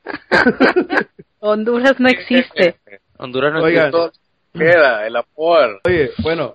Honduras 1.40 1.98
no 2.00 2.08
existe. 2.08 2.76
Honduras 3.18 3.52
no 3.52 3.62
Oigan. 3.62 3.88
existe. 3.94 4.18
Queda, 4.54 5.06
el 5.06 5.16
amor. 5.16 5.80
Oye, 5.84 6.10
bueno, 6.22 6.54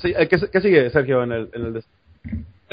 sí, 0.00 0.14
eh, 0.16 0.26
¿qué, 0.28 0.36
qué 0.50 0.60
sigue, 0.60 0.88
Sergio, 0.90 1.22
en 1.24 1.32
el, 1.32 1.50
en 1.52 1.66
el 1.66 1.72
des- 1.74 1.88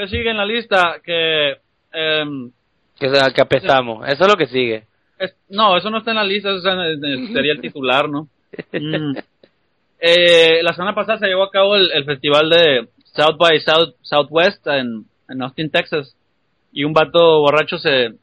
¿Qué 0.00 0.08
sigue 0.08 0.30
en 0.30 0.38
la 0.38 0.46
lista? 0.46 0.96
Que... 1.04 1.58
em, 1.92 2.50
que, 2.98 3.10
que 3.34 3.40
apestamos. 3.42 4.08
Eso 4.08 4.24
es 4.24 4.30
lo 4.30 4.36
que 4.38 4.46
sigue. 4.46 4.84
es- 5.18 5.36
no, 5.50 5.76
eso 5.76 5.90
no 5.90 5.98
está 5.98 6.12
en 6.12 6.16
la 6.16 6.24
lista, 6.24 6.50
eso 6.50 6.62
sería 6.62 7.52
el 7.52 7.60
titular, 7.60 8.08
¿no? 8.08 8.26
Mm. 8.72 9.16
Eh, 10.02 10.62
la 10.62 10.72
semana 10.72 10.94
pasada 10.94 11.18
se 11.18 11.26
llevó 11.26 11.42
a 11.42 11.50
cabo 11.50 11.76
el, 11.76 11.90
el 11.92 12.06
festival 12.06 12.48
de 12.48 12.88
South 13.14 13.36
by 13.36 13.60
South, 13.60 13.96
Southwest 14.00 14.66
en, 14.68 15.04
en 15.28 15.42
Austin, 15.42 15.68
Texas. 15.70 16.16
y 16.72 16.84
un 16.84 16.94
vato 16.94 17.40
borracho 17.40 17.76
se, 17.76 18.14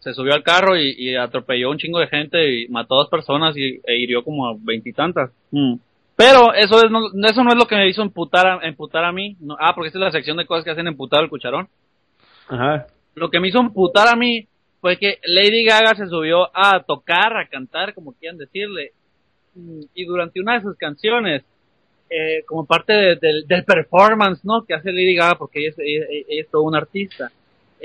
se 0.00 0.12
subió 0.12 0.34
al 0.34 0.42
carro 0.42 0.76
y, 0.78 1.16
atropelló 1.16 1.70
un 1.70 1.78
chingo 1.78 2.00
de 2.00 2.08
gente 2.08 2.52
y 2.54 2.68
mató 2.68 2.96
a 2.96 2.98
dos 2.98 3.08
personas 3.08 3.56
y, 3.56 3.80
e 3.82 3.96
hirió 3.98 4.22
como 4.22 4.46
a 4.46 4.54
veintitantas. 4.58 5.30
Mm. 5.52 5.76
Pero 6.22 6.54
eso, 6.54 6.76
es, 6.76 6.88
no, 6.88 7.00
eso 7.26 7.42
no 7.42 7.50
es 7.50 7.56
lo 7.56 7.66
que 7.66 7.74
me 7.74 7.88
hizo 7.88 8.00
emputar 8.00 8.46
a, 8.46 8.66
emputar 8.66 9.04
a 9.04 9.10
mí. 9.10 9.36
ah, 9.58 9.72
porque 9.74 9.88
esta 9.88 9.98
es 9.98 10.04
la 10.04 10.12
sección 10.12 10.36
de 10.36 10.46
cosas 10.46 10.64
que 10.64 10.70
hacen 10.70 10.86
emputar 10.86 11.20
al 11.20 11.28
cucharón. 11.28 11.68
Ajá. 12.48 12.86
Lo 13.16 13.28
que 13.28 13.40
me 13.40 13.48
hizo 13.48 13.58
emputar 13.58 14.06
a 14.06 14.14
mí 14.14 14.46
fue 14.80 14.98
que 14.98 15.18
Lady 15.24 15.64
Gaga 15.64 15.96
se 15.96 16.06
subió 16.06 16.48
a 16.56 16.80
tocar, 16.84 17.36
a 17.36 17.48
cantar, 17.48 17.92
como 17.92 18.12
quieran 18.12 18.38
decirle. 18.38 18.92
Mm, 19.56 19.80
y 19.94 20.04
durante 20.04 20.40
una 20.40 20.54
de 20.54 20.62
sus 20.62 20.76
canciones, 20.76 21.42
eh, 22.08 22.44
como 22.46 22.66
parte 22.66 22.92
del 23.16 23.64
performance, 23.66 24.44
¿no? 24.44 24.64
Que 24.64 24.74
hace 24.74 24.92
Lady 24.92 25.16
Gaga, 25.16 25.34
porque 25.38 25.58
ella 25.58 25.70
es, 25.70 25.78
ella, 25.80 26.06
ella 26.08 26.42
es 26.42 26.48
todo 26.50 26.62
un 26.62 26.76
artista 26.76 27.32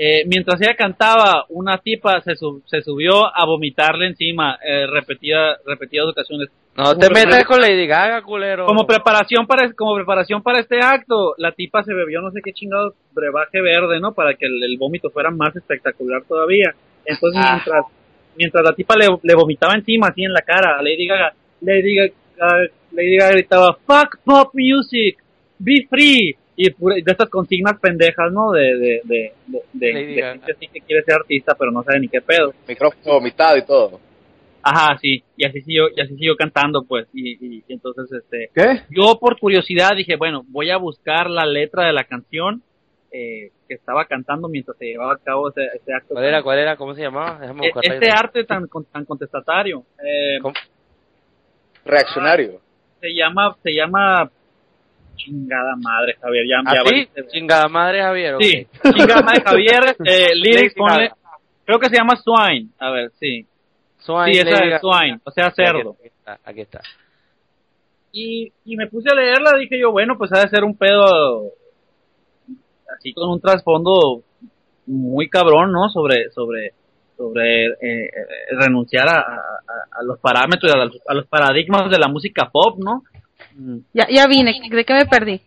eh, 0.00 0.22
mientras 0.26 0.60
ella 0.60 0.76
cantaba, 0.76 1.44
una 1.48 1.78
tipa 1.78 2.20
se, 2.20 2.36
se 2.36 2.82
subió 2.82 3.36
a 3.36 3.44
vomitarle 3.44 4.06
encima 4.06 4.56
eh, 4.64 4.86
repetida, 4.86 5.58
repetidas 5.66 6.06
ocasiones. 6.06 6.50
No 6.78 6.96
te 6.96 7.10
metas 7.10 7.44
con 7.44 7.60
Lady 7.60 7.88
Gaga, 7.88 8.22
culero. 8.22 8.64
Como 8.64 8.86
preparación 8.86 9.48
para 9.48 9.72
como 9.72 9.96
preparación 9.96 10.44
para 10.44 10.60
este 10.60 10.78
acto, 10.80 11.34
la 11.36 11.50
tipa 11.50 11.82
se 11.82 11.92
bebió 11.92 12.20
no 12.20 12.30
sé 12.30 12.40
qué 12.40 12.52
chingado 12.52 12.94
brebaje 13.12 13.60
verde, 13.60 13.98
¿no? 13.98 14.12
Para 14.14 14.34
que 14.34 14.46
el, 14.46 14.76
vómito 14.78 15.10
fuera 15.10 15.32
más 15.32 15.56
espectacular 15.56 16.22
todavía. 16.22 16.72
Entonces 17.04 17.42
ah. 17.44 17.54
mientras 17.54 17.84
mientras 18.36 18.64
la 18.64 18.72
tipa 18.74 18.94
le, 18.94 19.08
le, 19.20 19.34
vomitaba 19.34 19.74
encima 19.74 20.06
así 20.06 20.22
en 20.22 20.32
la 20.32 20.42
cara 20.42 20.78
a 20.78 20.82
Lady 20.82 21.08
Gaga, 21.08 21.32
Lady 21.62 21.96
Gaga, 21.96 22.70
Lady 22.92 23.16
Gaga 23.16 23.32
gritaba 23.32 23.78
"Fuck 23.84 24.20
pop 24.24 24.50
music, 24.54 25.18
be 25.58 25.84
free." 25.90 26.36
y 26.60 26.64
de 26.70 27.12
estas 27.12 27.28
consignas 27.28 27.78
pendejas, 27.80 28.32
¿no? 28.32 28.50
De, 28.50 28.76
de, 28.76 29.00
de, 29.04 29.62
de, 29.72 29.92
gente 29.92 30.52
así 30.52 30.66
que 30.66 30.80
quiere 30.80 31.04
ser 31.04 31.14
artista, 31.14 31.54
pero 31.56 31.70
no 31.70 31.84
sabe 31.84 32.00
ni 32.00 32.08
qué 32.08 32.20
pedo. 32.20 32.52
Micrófono 32.66 33.14
vomitado 33.14 33.56
y 33.56 33.64
todo. 33.64 34.07
Ajá, 34.62 34.98
sí, 35.00 35.22
y 35.36 35.46
así 35.46 35.60
siguió, 35.62 35.88
y 35.94 36.00
así 36.00 36.14
siguió 36.14 36.36
cantando, 36.36 36.82
pues, 36.82 37.06
y, 37.12 37.58
y, 37.58 37.64
entonces, 37.68 38.10
este, 38.12 38.50
¿Qué? 38.54 38.82
yo 38.90 39.18
por 39.18 39.38
curiosidad 39.38 39.96
dije, 39.96 40.16
bueno, 40.16 40.44
voy 40.48 40.70
a 40.70 40.76
buscar 40.76 41.30
la 41.30 41.46
letra 41.46 41.86
de 41.86 41.92
la 41.92 42.04
canción 42.04 42.62
eh, 43.10 43.50
que 43.66 43.74
estaba 43.74 44.04
cantando 44.04 44.48
mientras 44.48 44.76
se 44.76 44.86
llevaba 44.86 45.14
a 45.14 45.18
cabo 45.18 45.50
ese, 45.50 45.92
acto. 45.94 46.14
¿Cuál 46.14 46.24
era, 46.24 46.42
cuál 46.42 46.58
era, 46.58 46.76
cómo 46.76 46.94
se 46.94 47.02
llamaba? 47.02 47.38
Déjame 47.40 47.60
buscar 47.72 47.94
este 47.94 48.10
arte 48.10 48.44
tan, 48.44 48.66
tan 48.92 49.04
contestatario. 49.04 49.84
Eh, 50.04 50.38
Reaccionario. 51.84 52.60
Se 53.00 53.14
llama, 53.14 53.56
se 53.62 53.72
llama 53.72 54.30
chingada 55.16 55.74
madre, 55.76 56.16
Javier. 56.20 56.46
Ya, 56.46 56.62
¿Ah, 56.64 56.82
sí? 56.84 57.08
Chingada 57.32 57.68
madre, 57.68 58.02
Javier. 58.02 58.36
Sí, 58.40 58.66
chingada 58.82 59.22
madre, 59.22 59.42
Javier. 59.42 59.96
Eh, 60.04 60.34
lyrics, 60.34 60.74
ponle, 60.74 61.10
creo 61.64 61.78
que 61.78 61.88
se 61.88 61.96
llama 61.96 62.16
Swine. 62.16 62.68
A 62.78 62.90
ver, 62.90 63.10
sí. 63.18 63.46
Swine. 63.98 64.34
Sí, 64.34 64.40
esa 64.40 64.64
es 64.64 64.80
Swine, 64.80 65.20
o 65.24 65.30
sea, 65.30 65.50
cerdo. 65.50 65.96
Aquí 65.98 66.06
está. 66.06 66.38
Aquí 66.44 66.60
está. 66.60 66.80
Y, 68.12 68.52
y 68.64 68.76
me 68.76 68.86
puse 68.86 69.10
a 69.10 69.14
leerla, 69.14 69.56
dije 69.58 69.78
yo, 69.78 69.92
bueno, 69.92 70.16
pues 70.16 70.32
ha 70.32 70.40
de 70.40 70.48
ser 70.48 70.64
un 70.64 70.76
pedo 70.76 71.52
así 72.96 73.12
con 73.12 73.30
un 73.30 73.40
trasfondo 73.40 74.22
muy 74.86 75.28
cabrón, 75.28 75.72
¿no? 75.72 75.88
Sobre, 75.90 76.30
sobre, 76.30 76.72
sobre 77.16 77.66
eh, 77.66 78.10
renunciar 78.58 79.08
a, 79.08 79.20
a, 79.20 80.00
a, 80.00 80.02
los 80.02 80.18
parámetros, 80.18 80.72
a, 80.72 81.12
a 81.12 81.14
los 81.14 81.26
paradigmas 81.26 81.90
de 81.90 81.98
la 81.98 82.08
música 82.08 82.48
pop, 82.50 82.78
¿no? 82.78 83.02
Ya, 83.92 84.06
ya 84.08 84.26
vine, 84.26 84.54
¿de 84.70 84.84
qué 84.84 84.94
me 84.94 85.06
perdí? 85.06 85.40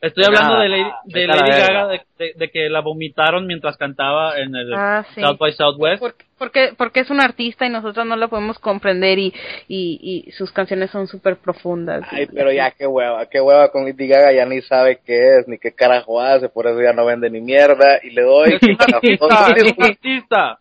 Estoy 0.00 0.24
hablando 0.24 0.60
de 0.60 0.68
Lady, 0.68 0.90
de 1.06 1.26
Lady 1.26 1.50
Gaga, 1.50 1.88
de, 1.88 2.50
que 2.52 2.68
la 2.68 2.80
vomitaron 2.80 3.46
mientras 3.46 3.76
cantaba 3.76 4.38
en 4.38 4.54
el 4.54 4.72
ah, 4.72 5.04
South 5.14 5.38
by 5.38 5.52
Southwest. 5.52 6.04
Porque, 6.38 6.72
porque, 6.76 7.00
es 7.00 7.10
un 7.10 7.20
artista 7.20 7.66
y 7.66 7.70
nosotros 7.70 8.06
no 8.06 8.16
lo 8.16 8.28
podemos 8.28 8.58
comprender 8.58 9.18
y, 9.18 9.34
y, 9.68 10.30
sus 10.32 10.52
canciones 10.52 10.90
son 10.90 11.08
súper 11.08 11.36
profundas. 11.36 12.04
Ay, 12.10 12.26
pero 12.32 12.52
ya 12.52 12.70
qué 12.70 12.86
hueva, 12.86 13.26
qué 13.26 13.40
hueva 13.40 13.70
con 13.72 13.84
Lady 13.84 14.06
Gaga, 14.06 14.32
ya 14.32 14.46
ni 14.46 14.60
sabe 14.62 15.00
qué 15.04 15.38
es, 15.38 15.48
ni 15.48 15.58
qué 15.58 15.72
carajo 15.72 16.20
hace, 16.20 16.48
por 16.48 16.66
eso 16.66 16.80
ya 16.80 16.92
no 16.92 17.04
vende 17.04 17.28
ni 17.28 17.40
mierda 17.40 17.98
y 18.02 18.10
le 18.10 18.22
doy... 18.22 18.54
es 18.54 18.62
un 18.62 18.70
artista, 18.94 19.52
es 19.56 19.76
un 19.76 19.84
artista. 19.84 20.58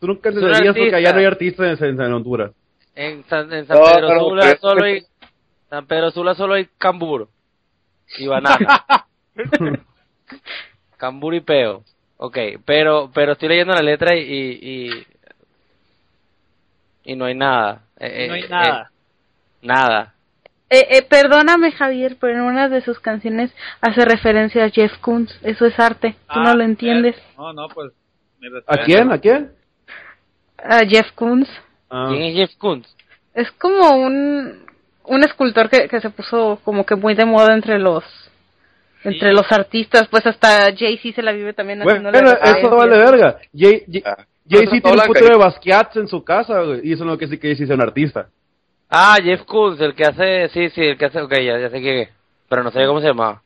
Tú 0.00 0.06
nunca 0.06 0.28
entenderías 0.28 0.76
porque 0.76 0.94
allá 0.94 1.12
no 1.12 1.18
hay 1.18 1.24
artistas 1.24 1.80
en, 1.82 2.00
en 2.00 2.12
Honduras. 2.12 2.52
En 2.94 3.24
San, 3.24 3.52
en 3.52 3.66
San 3.66 3.76
Pedro 3.76 4.18
Sula 4.20 4.56
solo 4.56 4.84
hay 4.84 5.02
San 5.68 5.86
Pedro 5.86 6.10
Sula 6.10 6.34
solo 6.34 6.54
hay 6.54 6.68
cambur 6.78 7.28
y 8.18 8.26
banana. 8.26 8.86
cambur 10.96 11.34
y 11.34 11.40
peo. 11.40 11.82
Ok, 12.18 12.38
pero, 12.64 13.10
pero 13.12 13.32
estoy 13.32 13.50
leyendo 13.50 13.74
la 13.74 13.82
letra 13.82 14.16
y, 14.16 14.20
y, 14.20 14.88
y 14.88 15.06
no 17.14 17.26
hay 17.26 17.34
nada. 17.34 17.82
Eh, 17.98 18.26
no 18.28 18.34
hay 18.34 18.42
eh, 18.42 18.48
nada. 18.48 18.90
Eh, 18.90 19.66
nada. 19.66 20.14
Eh, 20.68 21.02
perdóname 21.08 21.70
Javier, 21.70 22.16
pero 22.20 22.34
en 22.34 22.40
una 22.40 22.68
de 22.68 22.80
sus 22.80 22.98
canciones 22.98 23.52
hace 23.80 24.04
referencia 24.04 24.64
a 24.64 24.70
Jeff 24.70 24.92
Koons. 25.00 25.38
Eso 25.42 25.66
es 25.66 25.78
arte. 25.78 26.16
Tú 26.32 26.40
no 26.40 26.48
ah, 26.50 26.54
lo 26.54 26.64
entiendes. 26.64 27.16
No, 27.36 27.52
no, 27.52 27.68
pues. 27.68 27.92
¿A 28.66 28.78
quién? 28.78 29.12
¿A 29.12 29.18
quién? 29.18 29.52
A 30.58 30.80
Jeff 30.80 31.12
Koons. 31.14 31.48
Ah. 31.88 32.06
¿Quién 32.08 32.22
es 32.22 32.34
Jeff 32.34 32.58
Koons? 32.58 32.96
Es 33.34 33.50
como 33.52 33.90
un 33.96 34.66
un 35.04 35.22
escultor 35.22 35.70
que, 35.70 35.88
que 35.88 36.00
se 36.00 36.10
puso 36.10 36.60
como 36.64 36.84
que 36.84 36.96
muy 36.96 37.14
de 37.14 37.24
moda 37.24 37.54
entre 37.54 37.78
los 37.78 38.02
entre 39.04 39.32
los 39.32 39.50
artistas, 39.52 40.08
pues 40.10 40.26
hasta 40.26 40.74
Jay-Z 40.76 41.14
se 41.14 41.22
la 41.22 41.30
vive 41.30 41.52
también 41.52 41.80
haciendo 41.80 42.10
Bueno, 42.10 42.32
eso 42.42 42.70
vale 42.74 42.98
verga. 42.98 43.38
Jay-Z 44.48 44.70
tiene 44.70 45.02
un 45.02 45.06
puto 45.06 45.24
de 45.24 45.36
Basquiat 45.36 45.96
en 45.96 46.08
su 46.08 46.22
casa, 46.24 46.62
y 46.82 46.92
eso 46.92 47.04
no 47.04 47.16
quiere 47.16 47.30
decir 47.30 47.40
que 47.40 47.48
Jay-Z 47.48 47.66
sea 47.66 47.76
un 47.76 47.82
artista. 47.82 48.28
Ah, 48.88 49.16
Jeff 49.22 49.42
Koons, 49.42 49.80
el 49.80 49.94
que 49.94 50.04
hace, 50.04 50.48
sí, 50.50 50.70
sí, 50.70 50.82
el 50.82 50.96
que 50.96 51.06
hace, 51.06 51.20
ok, 51.20 51.32
ya, 51.32 51.58
ya 51.58 51.70
sé 51.70 51.80
que, 51.80 52.08
pero 52.48 52.62
no 52.62 52.70
sé 52.70 52.86
cómo 52.86 53.00
se 53.00 53.08
llamaba. 53.08 53.42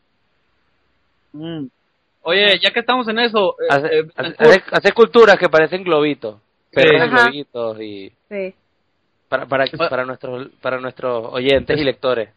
Mm. 1.32 1.66
Oye, 2.22 2.58
ya 2.58 2.70
que 2.70 2.80
estamos 2.80 3.08
en 3.08 3.18
eso, 3.18 3.56
eh, 3.60 3.66
hace, 3.70 3.98
eh, 4.00 4.08
hace, 4.14 4.62
hace, 4.70 4.88
esculturas 4.88 5.38
que 5.38 5.48
parecen 5.48 5.82
globitos, 5.82 6.36
pero 6.70 7.08
globitos 7.08 7.80
y... 7.80 8.12
Sí 8.28 8.54
para, 9.30 9.46
para, 9.46 9.64
para, 9.88 10.04
nuestros, 10.04 10.48
para 10.60 10.80
nuestros 10.80 11.32
oyentes 11.32 11.78
y 11.78 11.84
lectores. 11.84 12.30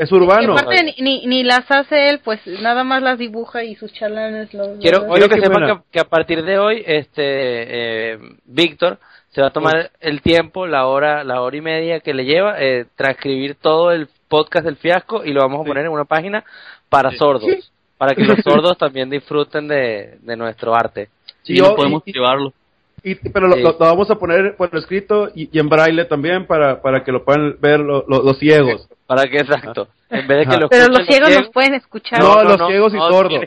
Es 0.00 0.10
urbano. 0.12 0.56
ni, 0.98 1.26
ni 1.26 1.44
las 1.44 1.70
hace 1.70 2.08
él, 2.08 2.20
pues 2.24 2.40
nada 2.46 2.84
más 2.84 3.02
las 3.02 3.18
dibuja 3.18 3.64
y 3.64 3.74
sus 3.74 3.92
chalanes 3.92 4.54
los... 4.54 4.78
Quiero, 4.80 5.06
quiero 5.06 5.28
que 5.28 5.38
sepan 5.38 5.82
que, 5.92 6.00
a 6.00 6.04
partir 6.04 6.42
de 6.42 6.58
hoy, 6.58 6.82
este, 6.86 8.14
eh, 8.14 8.18
Víctor 8.46 8.98
se 9.28 9.42
va 9.42 9.48
a 9.48 9.52
tomar 9.52 9.90
el 10.00 10.22
tiempo, 10.22 10.66
la 10.66 10.86
hora, 10.86 11.22
la 11.22 11.42
hora 11.42 11.54
y 11.54 11.60
media 11.60 12.00
que 12.00 12.14
le 12.14 12.24
lleva, 12.24 12.54
eh, 12.58 12.86
transcribir 12.96 13.56
todo 13.56 13.92
el 13.92 14.08
podcast 14.28 14.64
del 14.64 14.76
fiasco 14.76 15.22
y 15.22 15.34
lo 15.34 15.42
vamos 15.42 15.60
a 15.60 15.68
poner 15.68 15.84
en 15.84 15.92
una 15.92 16.06
página 16.06 16.44
para 16.88 17.12
sordos, 17.12 17.70
para 17.98 18.14
que 18.14 18.24
los 18.24 18.38
sordos 18.42 18.78
también 18.78 19.10
disfruten 19.10 19.68
de, 19.68 20.16
de 20.22 20.34
nuestro 20.34 20.74
arte. 20.74 21.10
Sí, 21.42 21.56
no 21.56 21.74
podemos 21.74 22.02
llevarlo. 22.06 22.54
Y, 23.02 23.16
pero 23.16 23.48
lo, 23.48 23.76
vamos 23.78 24.10
a 24.10 24.14
poner 24.14 24.56
por 24.56 24.74
escrito 24.74 25.28
y, 25.34 25.58
en 25.58 25.68
braille 25.68 26.06
también 26.06 26.46
para, 26.46 26.80
para 26.80 27.04
que 27.04 27.12
lo 27.12 27.22
puedan 27.22 27.56
ver 27.60 27.80
los 27.80 28.38
ciegos. 28.38 28.88
Para 29.10 29.26
que, 29.26 29.38
exacto. 29.38 29.88
En 30.08 30.26
vez 30.28 30.38
de 30.38 30.46
que 30.46 30.66
Pero 30.68 30.86
los 30.86 31.04
ciegos 31.04 31.34
los 31.34 31.48
pueden 31.50 31.74
escuchar. 31.74 32.20
No, 32.20 32.44
los 32.44 32.64
ciegos 32.68 32.94
y 32.94 32.98
sordos. 32.98 33.44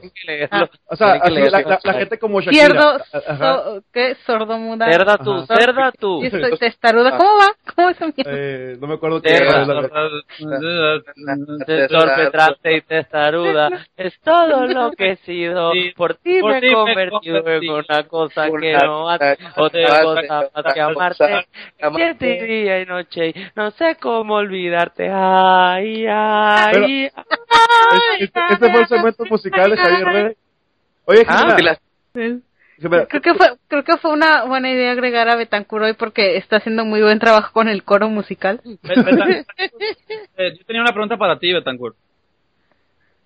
Ah. 0.52 0.69
O 0.88 0.95
sea, 0.97 1.15
la, 1.15 1.93
gente 1.93 2.17
como 2.19 2.41
Shakira. 2.41 2.65
Cierdo, 2.65 3.84
¿qué? 3.93 4.15
Sordomuda. 4.26 4.91
Cerda 4.91 5.17
tú, 5.17 5.45
cerda 5.45 5.91
tú. 5.97 6.21
testaruda. 6.60 7.17
¿Cómo 7.17 7.30
va? 7.38 7.54
¿Cómo 7.76 7.89
es 7.89 8.02
eso? 8.02 8.13
Eh, 8.26 8.78
no 8.80 8.88
me 8.88 8.95
acuerdo 8.95 9.21
qué 9.21 9.36
era. 9.36 9.65
Te 12.62 12.76
y 12.76 12.82
testaruda. 12.82 13.69
Es 13.95 14.19
todo 14.19 14.67
lo 14.67 14.91
que 14.91 15.12
he 15.12 15.15
sido. 15.17 15.71
Por 15.95 16.15
ti 16.15 16.41
me 16.43 16.58
he 16.58 16.73
convertido 16.73 17.47
en 17.47 17.69
una 17.69 18.04
cosa 18.04 18.49
que 18.49 18.73
no 18.73 19.10
hace 19.10 19.38
otra 19.56 20.02
cosa 20.04 20.49
más 20.54 20.73
que 20.73 20.82
amarte. 20.82 21.47
Siete 21.95 22.43
día 22.43 22.82
y 22.82 22.86
noche. 22.86 23.34
No 23.56 23.71
sé 23.71 23.95
cómo 23.99 24.36
olvidarte. 24.36 25.10
Ay, 25.54 26.06
ay 26.08 27.10
este, 28.20 28.39
este, 28.50 28.72
fue 28.72 28.82
el 28.82 28.88
segmento 28.88 29.26
musical 29.26 29.72
de 29.72 29.78
Javier 29.78 30.06
Rey. 30.06 30.34
Oye, 31.06 31.26
ah, 31.28 31.56
Creo 33.08 33.22
que 33.22 33.34
fue 33.36 33.48
creo 33.68 33.84
que 33.84 33.98
fue 33.98 34.12
una 34.12 34.46
buena 34.46 34.72
idea 34.72 34.92
agregar 34.92 35.30
a 35.30 35.36
Betancur 35.36 35.84
hoy 35.84 35.94
porque 35.94 36.38
está 36.38 36.58
haciendo 36.58 36.86
muy 36.86 37.02
buen 37.02 37.20
trabajo 37.20 37.52
con 37.54 37.68
el 37.68 37.84
coro 37.84 38.10
musical. 38.10 38.62
Eh, 40.36 40.56
yo 40.58 40.66
tenía 40.66 40.82
una 40.82 40.92
pregunta 40.92 41.18
para 41.18 41.38
ti, 41.38 41.54
Betancur. 41.54 41.96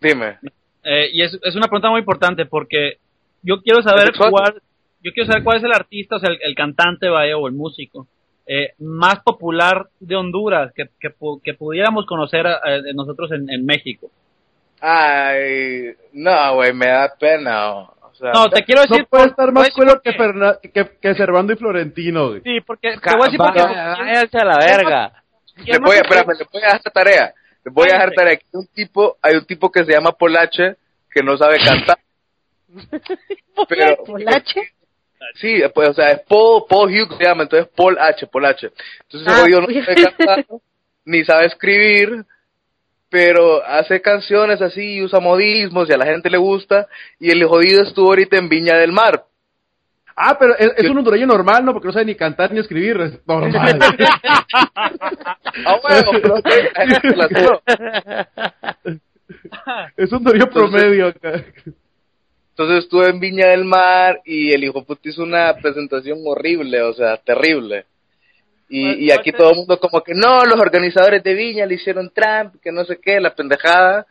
Dime. 0.02 0.40
Eh, 0.84 1.10
y 1.14 1.22
es, 1.22 1.40
es 1.42 1.56
una 1.56 1.68
pregunta 1.68 1.90
muy 1.90 2.00
importante 2.00 2.46
porque 2.46 2.98
yo 3.42 3.62
quiero 3.62 3.82
saber 3.82 4.12
cuál 4.18 4.62
yo 5.02 5.12
quiero 5.14 5.28
saber 5.28 5.44
cuál 5.44 5.58
es 5.58 5.64
el 5.64 5.72
artista, 5.72 6.18
o 6.18 6.20
sea, 6.20 6.30
el, 6.30 6.40
el 6.42 6.56
cantante, 6.56 7.08
vaya, 7.08 7.38
o 7.38 7.48
el 7.48 7.54
músico 7.54 8.08
eh, 8.48 8.74
más 8.80 9.20
popular 9.24 9.88
de 10.00 10.16
Honduras 10.16 10.72
que, 10.74 10.90
que, 11.00 11.54
pudiéramos 11.54 12.06
conocer 12.06 12.46
eh, 12.46 12.94
nosotros 12.94 13.32
en, 13.32 13.50
en, 13.50 13.66
México? 13.66 14.10
Ay, 14.80 15.94
no, 16.14 16.56
güey, 16.56 16.74
me 16.74 16.88
da 16.88 17.14
pena. 17.20 17.74
O 17.80 18.16
sea, 18.18 18.32
No, 18.32 18.50
te 18.50 18.64
quiero 18.64 18.82
decir. 18.82 19.00
No 19.00 19.06
puede 19.08 19.26
estar 19.26 19.52
más 19.52 19.68
te 19.68 19.72
voy 19.72 19.72
a 19.72 19.76
cuero 19.76 20.02
decir 20.02 20.02
que, 20.04 20.18
por 20.18 20.36
Ferna- 20.36 20.60
que, 20.62 20.98
que 21.02 21.16
Servando 21.16 21.52
y 21.54 21.58
Florentino, 21.58 22.30
güey. 22.30 22.42
Sí, 22.42 22.62
porque. 22.62 22.96
Te 22.98 23.18
voy 23.18 23.22
a 23.22 23.26
decir 23.26 23.38
por 23.38 23.54
qué. 23.54 23.62
Váyanse 23.62 24.38
a 24.38 24.46
la 24.46 24.58
verga. 24.58 25.24
le 25.58 25.80
voy, 25.80 25.98
a- 25.98 26.02
espérame, 26.02 26.38
le 26.38 26.46
voy 26.52 26.62
a 26.62 26.66
dejar 26.66 26.82
tarea. 26.94 27.34
Le 27.66 27.72
voy 27.72 27.90
a 27.90 27.94
dejar 27.94 28.12
tarea. 28.14 28.34
Hay 28.34 28.40
un 28.54 28.68
tipo, 28.68 29.18
hay 29.22 29.36
un 29.36 29.46
tipo 29.46 29.70
que 29.70 29.84
se 29.84 29.92
llama 29.92 30.14
Polache 30.14 30.78
que 31.12 31.22
no 31.22 31.38
sabe 31.38 31.58
cantar. 31.58 31.98
Pero, 33.68 34.04
¿Polache? 34.06 34.62
Sí, 35.36 35.62
pues, 35.74 35.90
o 35.90 35.94
sea, 35.94 36.12
es 36.12 36.22
Paul, 36.28 36.64
Paul 36.70 36.90
Hughes 36.90 37.18
se 37.18 37.24
llama, 37.24 37.44
entonces 37.44 37.70
Paul 37.76 37.98
H, 38.00 38.28
Paul 38.28 38.46
H. 38.46 38.72
Entonces 39.04 39.28
Ah, 39.28 39.42
jodido 39.42 39.62
no 39.62 39.68
sabe 39.68 40.04
cantar, 40.04 40.46
ni 41.06 41.24
sabe 41.24 41.46
escribir, 41.46 42.26
pero 43.10 43.64
hace 43.66 44.02
canciones 44.02 44.62
así, 44.62 45.02
usa 45.02 45.20
modismos 45.20 45.90
y 45.90 45.94
a 45.94 45.98
la 45.98 46.06
gente 46.06 46.30
le 46.30 46.38
gusta, 46.38 46.88
y 47.20 47.30
el 47.30 47.44
jodido 47.46 47.84
estuvo 47.84 48.10
ahorita 48.10 48.38
en 48.38 48.50
Viña 48.50 48.78
del 48.78 48.92
Mar. 48.92 49.24
Ah, 50.20 50.36
pero 50.40 50.58
es, 50.58 50.72
es 50.78 50.90
un 50.90 50.98
hondureño 50.98 51.28
normal, 51.28 51.64
¿no? 51.64 51.74
Porque 51.74 51.88
no 51.88 51.94
sabe 51.94 52.06
ni 52.06 52.16
cantar 52.16 52.52
ni 52.52 52.60
escribir. 52.60 53.00
Es 53.02 53.28
normal. 53.28 53.80
Ah, 55.66 55.80
bueno, 55.82 56.12
pero 56.22 56.36
es 59.98 60.12
un 60.12 60.18
hondureño 60.18 60.50
promedio 60.50 61.08
acá. 61.08 61.44
Entonces 62.58 62.86
estuve 62.86 63.10
en 63.10 63.20
Viña 63.20 63.50
del 63.50 63.66
Mar 63.66 64.22
y 64.26 64.52
el 64.52 64.64
hijo 64.64 64.84
puto 64.84 65.08
hizo 65.08 65.22
una 65.22 65.56
presentación 65.62 66.18
horrible, 66.26 66.82
o 66.82 66.92
sea, 66.92 67.18
terrible. 67.18 67.86
Y, 68.68 69.06
y 69.06 69.12
aquí 69.12 69.32
todo 69.32 69.52
el 69.52 69.58
mundo 69.58 69.80
como 69.80 70.02
que 70.02 70.16
no, 70.16 70.44
los 70.44 70.60
organizadores 70.60 71.22
de 71.24 71.36
Viña 71.36 71.68
le 71.68 71.76
hicieron 71.76 72.10
Trump, 72.10 72.56
que 72.60 72.72
no 72.72 72.84
sé 72.84 73.00
qué, 73.00 73.20
la 73.20 73.36
pendejada. 73.36 74.08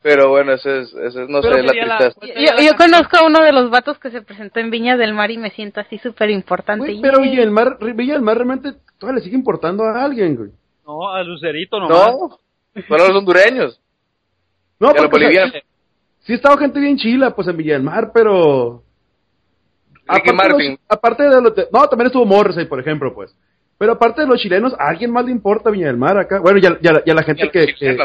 Pero 0.00 0.30
bueno, 0.30 0.54
ese 0.54 0.80
es, 0.80 0.94
ese 0.94 1.24
es 1.24 1.28
no 1.28 1.42
Pero 1.42 1.56
sé, 1.56 1.62
la 1.62 1.72
tristeza. 1.72 2.20
Yo, 2.22 2.64
yo 2.64 2.76
conozco 2.76 3.18
a 3.18 3.26
uno 3.26 3.44
de 3.44 3.52
los 3.52 3.68
vatos 3.68 3.98
que 3.98 4.10
se 4.10 4.22
presentó 4.22 4.60
en 4.60 4.70
Viña 4.70 4.96
del 4.96 5.12
Mar 5.12 5.30
y 5.30 5.36
me 5.36 5.50
siento 5.50 5.80
así 5.80 5.98
súper 5.98 6.30
importante. 6.30 6.86
Güey, 6.86 7.02
pero 7.02 7.20
Villa 7.20 7.40
del 7.40 7.50
Mar, 7.50 7.76
Villa 7.78 8.14
del 8.14 8.22
Mar 8.22 8.36
realmente 8.36 8.72
todavía 8.98 9.18
le 9.18 9.24
sigue 9.24 9.36
importando 9.36 9.84
a 9.84 10.02
alguien, 10.02 10.34
güey. 10.34 10.50
No, 10.86 11.10
a 11.10 11.22
Lucerito 11.22 11.78
nomás. 11.78 12.10
No, 12.10 12.38
solo 12.88 13.08
los 13.08 13.16
hondureños. 13.18 13.78
No, 14.80 14.88
a 14.88 14.94
los 14.94 15.08
porque 15.10 15.26
o 15.26 15.30
sea, 15.30 15.42
bolivianos. 15.42 15.73
Sí 16.24 16.32
ha 16.32 16.36
estado 16.36 16.56
gente 16.58 16.80
bien 16.80 16.96
chila, 16.96 17.34
pues 17.34 17.48
en 17.48 17.56
Villa 17.56 17.74
del 17.74 17.82
Mar, 17.82 18.10
pero... 18.12 18.82
Aparte 20.06 20.32
de, 20.32 20.68
los, 20.70 20.78
aparte 20.88 21.22
de 21.22 21.40
los... 21.40 21.54
de- 21.54 21.68
no, 21.72 21.88
también 21.88 22.06
estuvo 22.08 22.26
Morrissey, 22.26 22.66
por 22.66 22.78
ejemplo, 22.80 23.14
pues. 23.14 23.34
Pero 23.78 23.92
aparte 23.92 24.20
de 24.22 24.26
los 24.28 24.38
chilenos, 24.40 24.74
¿a 24.78 24.88
alguien 24.88 25.10
más 25.10 25.24
le 25.24 25.30
importa 25.32 25.70
Viña 25.70 25.86
del 25.86 25.96
Mar 25.96 26.18
acá? 26.18 26.40
Bueno, 26.40 26.58
ya, 26.58 26.78
ya, 26.80 27.02
ya 27.04 27.14
la 27.14 27.22
gente 27.22 27.50
que, 27.50 27.74
que, 27.74 27.96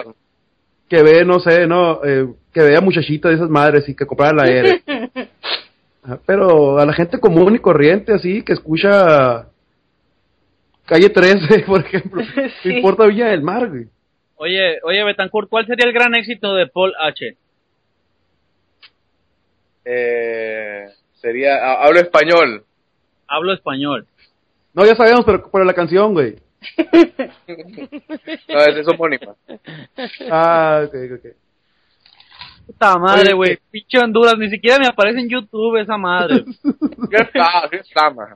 que 0.88 1.04
ve, 1.04 1.26
no 1.26 1.40
sé, 1.40 1.68
no, 1.68 2.00
eh, 2.04 2.28
que 2.54 2.62
vea 2.62 2.80
muchachitas 2.82 3.30
de 3.32 3.36
esas 3.36 3.50
madres 3.50 3.88
y 3.90 3.96
que 3.96 4.06
comprara 4.06 4.34
la. 4.46 4.80
Ajá, 6.04 6.20
Pero 6.26 6.80
a 6.80 6.86
la 6.86 6.94
gente 6.94 7.20
común 7.20 7.56
y 7.56 7.60
corriente, 7.60 8.14
así, 8.14 8.42
que 8.42 8.54
escucha 8.54 9.48
Calle 10.86 11.10
13, 11.10 11.60
por 11.68 11.82
ejemplo, 11.82 12.24
Sí. 12.64 12.70
le 12.70 12.76
importa 12.78 13.06
Villa 13.06 13.28
del 13.28 13.42
Mar, 13.44 13.70
güey. 13.70 13.88
Oye, 14.38 14.80
oye, 14.84 15.04
Betancourt, 15.04 15.50
¿cuál 15.50 15.68
sería 15.68 15.86
el 15.86 15.94
gran 15.94 16.16
éxito 16.16 16.56
de 16.56 16.66
Paul 16.68 16.94
H? 17.00 17.36
Eh, 19.86 20.86
sería, 21.14 21.56
ha- 21.56 21.86
hablo 21.86 22.00
español. 22.00 22.64
Hablo 23.28 23.54
español. 23.54 24.06
No, 24.74 24.86
ya 24.86 24.96
sabemos, 24.96 25.24
pero, 25.26 25.50
pero 25.52 25.66
la 25.66 25.74
canción, 25.74 26.14
güey. 26.14 26.36
No, 28.50 28.60
ese 28.60 28.80
es 28.82 28.88
homónima. 28.88 29.34
Ah, 30.30 30.84
ok, 30.86 30.96
ok. 31.16 31.26
Puta 32.68 32.98
madre, 33.00 33.34
güey. 33.34 33.56
¿qué? 33.58 33.62
Pinche 33.72 34.00
Honduras, 34.00 34.36
ni 34.38 34.50
siquiera 34.50 34.78
me 34.78 34.88
aparece 34.88 35.20
en 35.20 35.30
YouTube 35.30 35.78
esa 35.80 35.98
madre. 35.98 36.44
Ya 37.12 37.20
está, 37.24 37.70
ya 37.72 37.78
está, 37.80 38.10
man. 38.12 38.36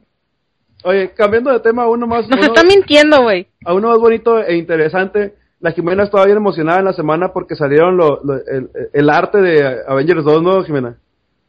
Oye, 0.84 1.12
cambiando 1.14 1.52
de 1.52 1.60
tema 1.60 1.84
a 1.84 1.90
uno 1.90 2.08
más, 2.08 2.28
Nos 2.28 2.40
uno- 2.40 2.48
está 2.48 2.64
mintiendo, 2.64 3.22
güey. 3.22 3.46
a 3.66 3.74
uno 3.74 3.90
más 3.90 4.00
bonito 4.00 4.40
e 4.44 4.56
interesante. 4.58 5.36
La 5.60 5.72
Jimena 5.72 6.04
estaba 6.04 6.26
bien 6.26 6.38
emocionada 6.38 6.80
en 6.80 6.86
la 6.86 6.94
semana 6.94 7.32
porque 7.32 7.56
salieron 7.56 7.96
lo, 7.96 8.22
lo- 8.24 8.34
el, 8.48 8.70
el 8.92 9.10
arte 9.10 9.38
de 9.40 9.82
Avengers 9.88 10.24
2, 10.26 10.42
¿no, 10.42 10.64
Jimena? 10.64 10.98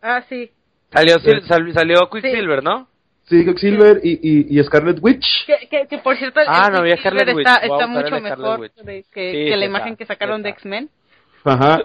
Ah, 0.06 0.22
sí. 0.28 0.50
Salió, 0.92 1.18
sal- 1.18 1.72
salió 1.72 2.10
Quicksilver, 2.10 2.62
¿no? 2.62 2.86
Sí, 3.24 3.42
Quicksilver 3.42 4.00
y, 4.04 4.20
y, 4.22 4.58
y 4.60 4.62
Scarlet 4.64 4.98
Witch. 5.00 5.24
Que, 5.46 5.66
que, 5.68 5.86
que 5.88 5.98
por 5.98 6.14
cierto, 6.18 6.40
Ah, 6.46 6.68
no, 6.70 6.80
había 6.80 6.98
Scarlet 6.98 7.34
Witch. 7.34 7.46
está, 7.48 7.86
mucho 7.86 8.20
mejor 8.20 8.60
de- 8.60 8.70
que, 8.74 9.02
Sí, 9.02 9.08
que 9.12 9.30
sí 9.32 9.48
la 9.48 9.54
está, 9.54 9.64
imagen 9.64 9.96
que 9.96 10.04
sacaron 10.04 10.36
sí 10.40 10.42
de. 10.42 10.48
X-Men. 10.50 10.90
Ajá. 11.42 11.80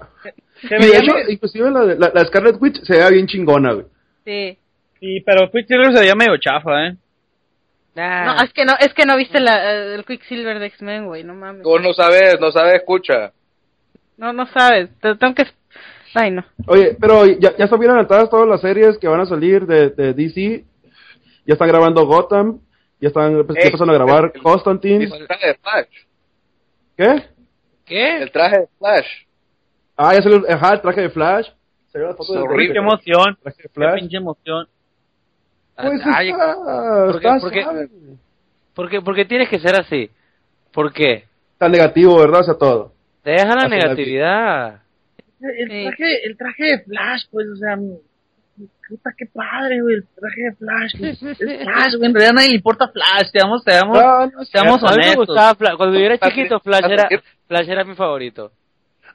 Y 0.64 0.86
de 0.86 0.98
hecho, 0.98 1.14
inclusive 1.30 1.72
la, 1.72 1.84
la, 1.96 2.12
la 2.14 2.26
Scarlet 2.26 2.58
Witch 2.60 2.82
se 2.84 2.94
veía 2.94 3.10
bien 3.10 3.26
chingona, 3.26 3.72
güey. 3.74 3.86
Sí. 4.26 4.58
Sí, 5.00 5.22
pero 5.26 5.50
Quicksilver 5.50 5.94
se 5.94 6.02
veía 6.02 6.16
medio 6.16 6.36
chafa, 6.38 6.88
¿eh? 6.88 6.98
No, 7.96 8.42
es 8.44 8.54
que 8.54 8.66
no, 8.66 8.74
es 8.80 8.94
que 8.94 9.06
no 9.06 9.18
viste 9.18 9.40
la, 9.40 9.72
el 9.96 10.06
Quicksilver 10.06 10.60
de 10.60 10.68
X-Men, 10.68 11.06
güey, 11.08 11.24
no 11.24 11.34
mames. 11.36 11.64
Vos 11.64 11.82
no 11.82 11.94
sabes, 11.94 12.40
no 12.40 12.52
sabes, 12.52 12.76
escucha. 12.76 13.32
No, 14.18 14.32
no 14.34 14.46
sabes. 14.48 14.90
Te 15.00 15.16
tengo 15.16 15.34
que... 15.36 15.48
Ay, 16.16 16.32
no. 16.32 16.44
Oye, 16.68 16.98
pero 17.00 17.26
ya, 17.26 17.56
ya 17.58 17.66
están 17.66 17.80
bien 17.80 17.92
adelantadas 17.92 18.30
todas 18.30 18.48
las 18.48 18.62
series 18.62 18.98
que 18.98 19.08
van 19.08 19.22
a 19.22 19.26
salir 19.26 19.66
de, 19.66 19.90
de 19.92 20.14
DC. 20.14 20.66
Ya 21.46 21.54
están 21.54 21.68
grabando 21.68 22.06
Gotham. 22.06 22.60
Ya 23.00 23.08
están 23.10 23.46
pues, 23.46 23.58
ya 23.60 23.68
empezaron 23.68 23.90
a 23.92 23.94
grabar 23.94 24.32
el- 24.34 24.42
Constantine. 24.42 25.06
El 25.06 25.28
traje 25.28 25.48
de 25.48 25.54
Flash. 25.56 25.88
¿Qué? 26.98 27.24
¿Qué? 27.86 28.18
El 28.24 28.32
traje 28.32 28.60
de 28.60 28.68
Flash. 28.78 29.08
Ah, 29.96 30.14
ya 30.14 30.22
salió 30.22 30.44
ajá, 30.50 30.74
el 30.74 30.82
traje 30.82 31.02
de 31.02 31.10
Flash. 31.10 31.48
Salió 31.92 32.08
la 32.08 32.14
foto 32.16 32.34
horrible. 32.44 32.74
Qué 32.74 32.80
emoción. 32.80 33.38
traje 33.42 33.58
de 33.58 33.64
Qué 33.64 33.70
Flash. 33.70 34.00
pinche 34.00 34.18
emoción. 34.18 34.68
Pues 35.76 36.02
Ay, 36.06 36.30
está, 36.30 36.56
¿por 36.56 37.20
qué- 37.22 37.28
está 37.28 37.40
por 37.40 37.52
qué? 37.52 37.64
suave. 37.64 37.90
¿por, 38.76 38.90
qué, 38.90 39.02
por 39.02 39.16
qué 39.16 39.26
tienes 39.26 39.48
que 39.50 39.60
ser 39.60 39.80
así? 39.80 40.10
¿Por 40.74 40.92
qué? 40.92 41.24
Está 41.54 41.70
negativo, 41.70 42.18
¿verdad? 42.20 42.42
O 42.42 42.44
sea, 42.44 42.58
todo. 42.58 42.92
Deja 43.24 43.46
la 43.46 43.54
Hacia 43.54 43.68
la 43.70 43.70
negatividad. 43.70 44.82
El 45.42 45.70
Sí. 45.70 45.84
traje, 45.86 46.26
el 46.26 46.38
traje 46.38 46.64
de 46.64 46.80
Flash, 46.80 47.24
pues, 47.32 47.48
o 47.48 47.56
sea, 47.56 47.78
puta, 48.90 49.12
qué 49.18 49.26
padre, 49.28 49.82
güey, 49.82 49.96
el 49.96 50.06
traje 50.16 50.42
de 50.42 50.52
Flash. 50.54 50.96
Es 51.02 51.20
Flash, 51.64 51.96
güey, 51.96 52.10
en 52.10 52.14
realidad 52.14 52.30
a 52.32 52.34
nadie 52.34 52.50
le 52.50 52.56
importa 52.56 52.88
Flash, 52.90 53.30
seamos, 53.32 53.64
seamos, 53.64 53.98
Ah, 53.98 54.30
no, 54.34 54.44
seamos 54.46 54.84
A 54.84 54.88
mí 54.88 54.98
me 54.98 55.04
honestos. 55.04 55.28
gustaba 55.28 55.56
Flash. 55.56 55.76
Cuando 55.78 55.98
yo 56.00 56.06
era 56.06 56.18
chiquito, 56.18 56.60
Flash 56.60 56.86
era, 56.90 57.10
Flash 57.48 57.70
era 57.70 57.84
mi 57.84 57.96
favorito. 57.96 58.52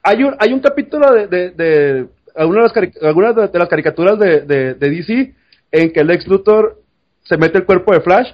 Hay 0.03 0.23
un, 0.23 0.35
hay 0.39 0.53
un 0.53 0.59
capítulo 0.59 1.11
de, 1.13 1.27
de, 1.27 1.49
de 1.51 2.07
algunas, 2.35 2.73
de 2.73 2.81
las, 2.87 3.03
algunas 3.03 3.35
de, 3.35 3.47
de 3.47 3.59
las 3.59 3.67
caricaturas 3.69 4.17
de, 4.19 4.41
de, 4.41 4.73
de 4.75 4.89
DC 4.89 5.33
en 5.71 5.91
que 5.91 5.99
el 5.99 6.09
ex 6.11 6.27
Luthor 6.27 6.81
se 7.23 7.37
mete 7.37 7.57
el 7.57 7.65
cuerpo 7.65 7.91
de 7.93 8.01
Flash 8.01 8.31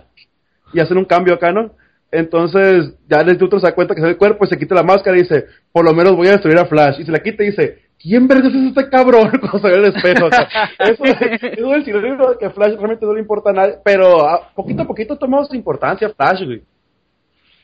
y 0.73 0.79
hacen 0.79 0.97
un 0.97 1.05
cambio 1.05 1.33
acá, 1.33 1.51
¿no? 1.51 1.73
Entonces 2.11 2.93
ya 3.07 3.21
el 3.21 3.37
Luthor 3.37 3.61
se 3.61 3.67
da 3.67 3.75
cuenta 3.75 3.95
que 3.95 4.01
es 4.01 4.07
el 4.07 4.17
cuerpo 4.17 4.43
y 4.43 4.47
se 4.47 4.57
quita 4.57 4.75
la 4.75 4.83
máscara 4.83 5.15
y 5.17 5.21
dice, 5.21 5.45
por 5.71 5.85
lo 5.85 5.93
menos 5.93 6.15
voy 6.15 6.27
a 6.27 6.31
destruir 6.31 6.59
a 6.59 6.65
Flash. 6.65 6.99
Y 6.99 7.05
se 7.05 7.11
la 7.11 7.19
quita 7.19 7.43
y 7.43 7.47
dice, 7.47 7.83
¿quién 7.97 8.27
verga 8.27 8.49
es 8.49 8.55
este 8.55 8.89
cabrón? 8.89 9.31
Cuando 9.39 9.59
se 9.59 9.67
ve 9.69 9.75
el 9.75 9.95
espejo. 9.95 10.27
Eso, 10.27 11.03
eso 11.05 11.05
es 11.35 11.43
el 11.77 11.85
sinónimo 11.85 12.31
de 12.31 12.37
que 12.37 12.49
Flash 12.49 12.75
realmente 12.75 13.05
no 13.05 13.13
le 13.13 13.21
importa 13.21 13.51
a 13.51 13.53
nadie. 13.53 13.75
Pero 13.85 14.27
a, 14.27 14.49
poquito 14.53 14.81
a 14.81 14.85
poquito 14.87 15.17
tomamos 15.17 15.53
importancia 15.53 16.07
a 16.07 16.13
Flash, 16.13 16.43
güey. 16.45 16.61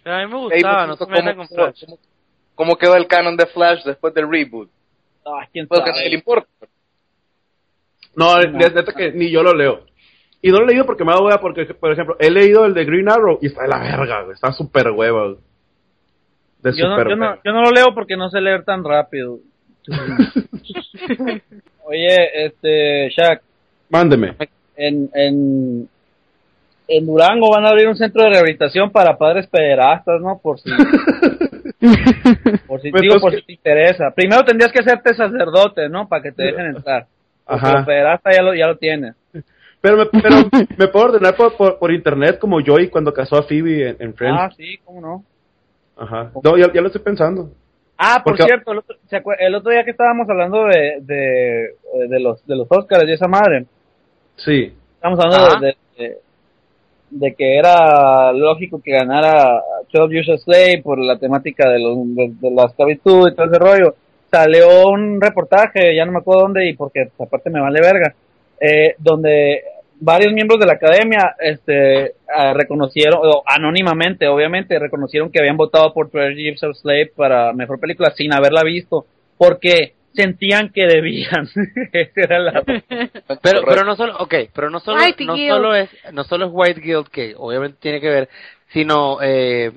Pero 0.04 0.16
a 0.16 0.20
mí 0.26 0.32
me 0.34 0.40
gustaba, 0.40 0.96
por 0.96 1.10
no 1.10 1.16
metan 1.16 1.36
con 1.36 1.48
¿cómo, 1.48 1.62
Flash. 1.66 1.84
cómo- 1.86 2.00
cómo 2.56 2.76
quedó 2.78 2.96
el 2.96 3.08
canon 3.08 3.36
de 3.36 3.46
Flash 3.48 3.84
después 3.84 4.14
del 4.14 4.32
reboot? 4.32 4.70
Ah, 5.26 5.46
quién 5.52 5.68
Pues 5.68 5.82
que 5.82 5.90
a 5.90 5.94
nadie 5.94 6.04
le 6.06 6.10
sabe. 6.12 6.16
importa. 6.20 6.48
No, 8.16 8.40
es 8.40 8.52
neta 8.74 8.94
que 8.94 9.12
ni 9.12 9.30
yo 9.30 9.44
lo 9.44 9.54
leo. 9.54 9.82
Y 10.48 10.52
no 10.52 10.60
lo 10.60 10.64
he 10.64 10.68
leído 10.68 10.86
porque 10.86 11.04
me 11.04 11.12
da 11.12 11.20
hueva, 11.22 11.40
porque, 11.42 11.66
por 11.74 11.92
ejemplo, 11.92 12.16
he 12.20 12.30
leído 12.32 12.66
el 12.66 12.74
de 12.74 12.86
Green 12.86 13.10
Arrow 13.10 13.38
y 13.42 13.48
está 13.48 13.64
de 13.64 13.68
la 13.68 13.80
verga, 13.80 14.22
güey. 14.24 14.34
Está 14.36 14.54
súper 14.54 14.92
hueva. 14.92 15.34
De 16.64 16.72
Yo 16.78 16.88
no, 16.88 16.98
yo, 17.10 17.16
no, 17.16 17.26
hueva. 17.26 17.40
yo 17.44 17.52
no 17.52 17.62
lo 17.64 17.72
leo 17.72 17.88
porque 17.94 18.16
no 18.16 18.30
sé 18.30 18.40
leer 18.40 18.64
tan 18.64 18.84
rápido. 18.84 19.40
Oye, 21.86 22.46
este, 22.46 23.10
Shaq, 23.10 23.42
Mándeme. 23.90 24.36
en, 24.76 25.10
en, 25.14 25.88
en 26.88 27.06
Durango 27.06 27.50
van 27.52 27.66
a 27.66 27.70
abrir 27.70 27.88
un 27.88 27.96
centro 27.96 28.24
de 28.24 28.30
rehabilitación 28.30 28.92
para 28.92 29.18
padres 29.18 29.48
pederastas, 29.48 30.22
¿no? 30.22 30.40
Por 30.42 30.60
si, 30.60 30.70
por 32.68 32.82
si, 32.82 32.92
Pues, 32.92 33.02
digo, 33.02 33.20
por 33.20 33.32
que- 33.32 33.38
si 33.40 33.46
te 33.46 33.54
interesa. 33.54 34.12
Primero 34.16 34.44
tendrías 34.44 34.72
que 34.72 34.80
hacerte 34.80 35.14
sacerdote, 35.14 35.90
¿no? 35.90 36.08
Para 36.08 36.24
que 36.24 36.32
te 36.32 36.44
dejen 36.44 36.68
entrar. 36.76 37.06
Porque 37.46 37.66
Ajá. 37.66 37.78
los 37.78 37.86
pederastas 37.86 38.36
ya 38.36 38.42
lo, 38.44 38.54
ya 38.54 38.68
lo 38.68 38.78
tienes. 38.78 39.16
Pero 39.82 39.98
me, 39.98 40.06
pero 40.08 40.36
me 40.78 40.88
puedo 40.88 41.06
ordenar 41.06 41.36
por, 41.36 41.56
por, 41.56 41.78
por 41.80 41.92
internet 41.92 42.40
como 42.40 42.60
Joey 42.66 42.90
cuando 42.90 43.14
casó 43.14 43.38
a 43.38 43.44
Phoebe 43.44 43.90
en, 43.90 43.98
en 44.00 44.14
Friends. 44.14 44.40
Ah, 44.42 44.50
sí, 44.56 44.78
cómo 44.84 45.02
no. 45.02 45.24
Ajá. 45.98 46.32
No, 46.44 46.58
ya, 46.58 46.72
ya 46.74 46.82
lo 46.82 46.88
estoy 46.88 47.02
pensando. 47.02 47.50
Ah, 47.98 48.22
por 48.24 48.34
Porque- 48.34 48.44
cierto, 48.44 48.72
el 48.72 48.78
otro, 48.80 48.96
¿se 49.10 49.18
acuer- 49.18 49.38
el 49.40 49.56
otro 49.56 49.72
día 49.72 49.84
que 49.84 49.92
estábamos 49.92 50.30
hablando 50.30 50.66
de, 50.66 50.98
de, 51.02 52.08
de 52.08 52.20
los 52.20 52.46
de 52.46 52.56
los 52.56 52.68
Oscars 52.70 53.06
y 53.08 53.14
esa 53.14 53.28
madre, 53.28 53.66
Sí. 54.36 54.72
estamos 54.96 55.20
hablando 55.20 55.66
de, 55.66 55.76
de, 55.98 56.18
de 57.10 57.34
que 57.36 57.58
era 57.58 58.32
lógico 58.34 58.80
que 58.84 58.92
ganara 58.92 59.62
12 59.92 60.14
Years 60.14 60.30
a 60.30 60.38
Slave 60.38 60.82
por 60.84 61.00
la 61.00 61.18
temática 61.18 61.68
de, 61.70 61.80
los, 61.80 61.98
de, 62.16 62.34
de 62.40 62.52
la 62.52 62.66
esclavitud 62.66 63.30
y 63.32 63.36
todo 63.36 63.48
ese 63.48 63.58
rollo. 63.58 63.96
salió 64.30 64.90
un 64.90 65.20
reportaje, 65.20 65.96
ya 65.96 66.06
no 66.06 66.12
me 66.12 66.20
acuerdo 66.20 66.42
dónde 66.44 66.68
y 66.70 66.76
porque 66.76 67.10
aparte 67.20 67.50
me 67.50 67.62
vale 67.62 67.80
verga, 67.82 68.14
eh, 68.60 68.96
donde 69.00 69.62
varios 70.00 70.34
miembros 70.34 70.60
de 70.60 70.68
la 70.68 70.74
academia 70.74 71.36
este 71.40 72.14
ah, 72.34 72.54
reconocieron 72.54 73.20
o 73.24 73.44
anónimamente 73.46 74.28
obviamente 74.28 74.78
reconocieron 74.78 75.32
que 75.32 75.40
habían 75.40 75.58
votado 75.58 75.94
por 75.94 76.12
12 76.12 76.36
Years 76.36 76.64
of 76.64 76.78
Slave 76.78 77.12
para 77.16 77.52
mejor 77.54 77.80
película 77.80 78.12
sin 78.12 78.34
haberla 78.34 78.64
visto 78.64 79.06
porque 79.38 79.94
sentían 80.14 80.70
que 80.70 80.86
debían 80.86 81.48
Esa 81.94 82.22
era 82.22 82.40
la 82.40 82.64
Pero, 83.42 83.62
pero 83.66 83.84
no 83.84 83.96
solo, 83.96 84.18
okay, 84.20 84.50
pero 84.54 84.70
no 84.70 84.80
solo, 84.80 85.02
White 85.02 85.26
no 85.26 85.36
Guild. 85.36 85.50
solo 85.50 85.76
es, 85.76 85.90
no 86.12 86.24
solo 86.24 86.46
es 86.46 86.52
White 86.54 86.82
Guild 86.82 87.08
que 87.10 87.34
obviamente 87.38 87.78
tiene 87.80 88.00
que 88.02 88.10
ver, 88.10 88.30
sino 88.74 89.20
eh, 89.22 89.72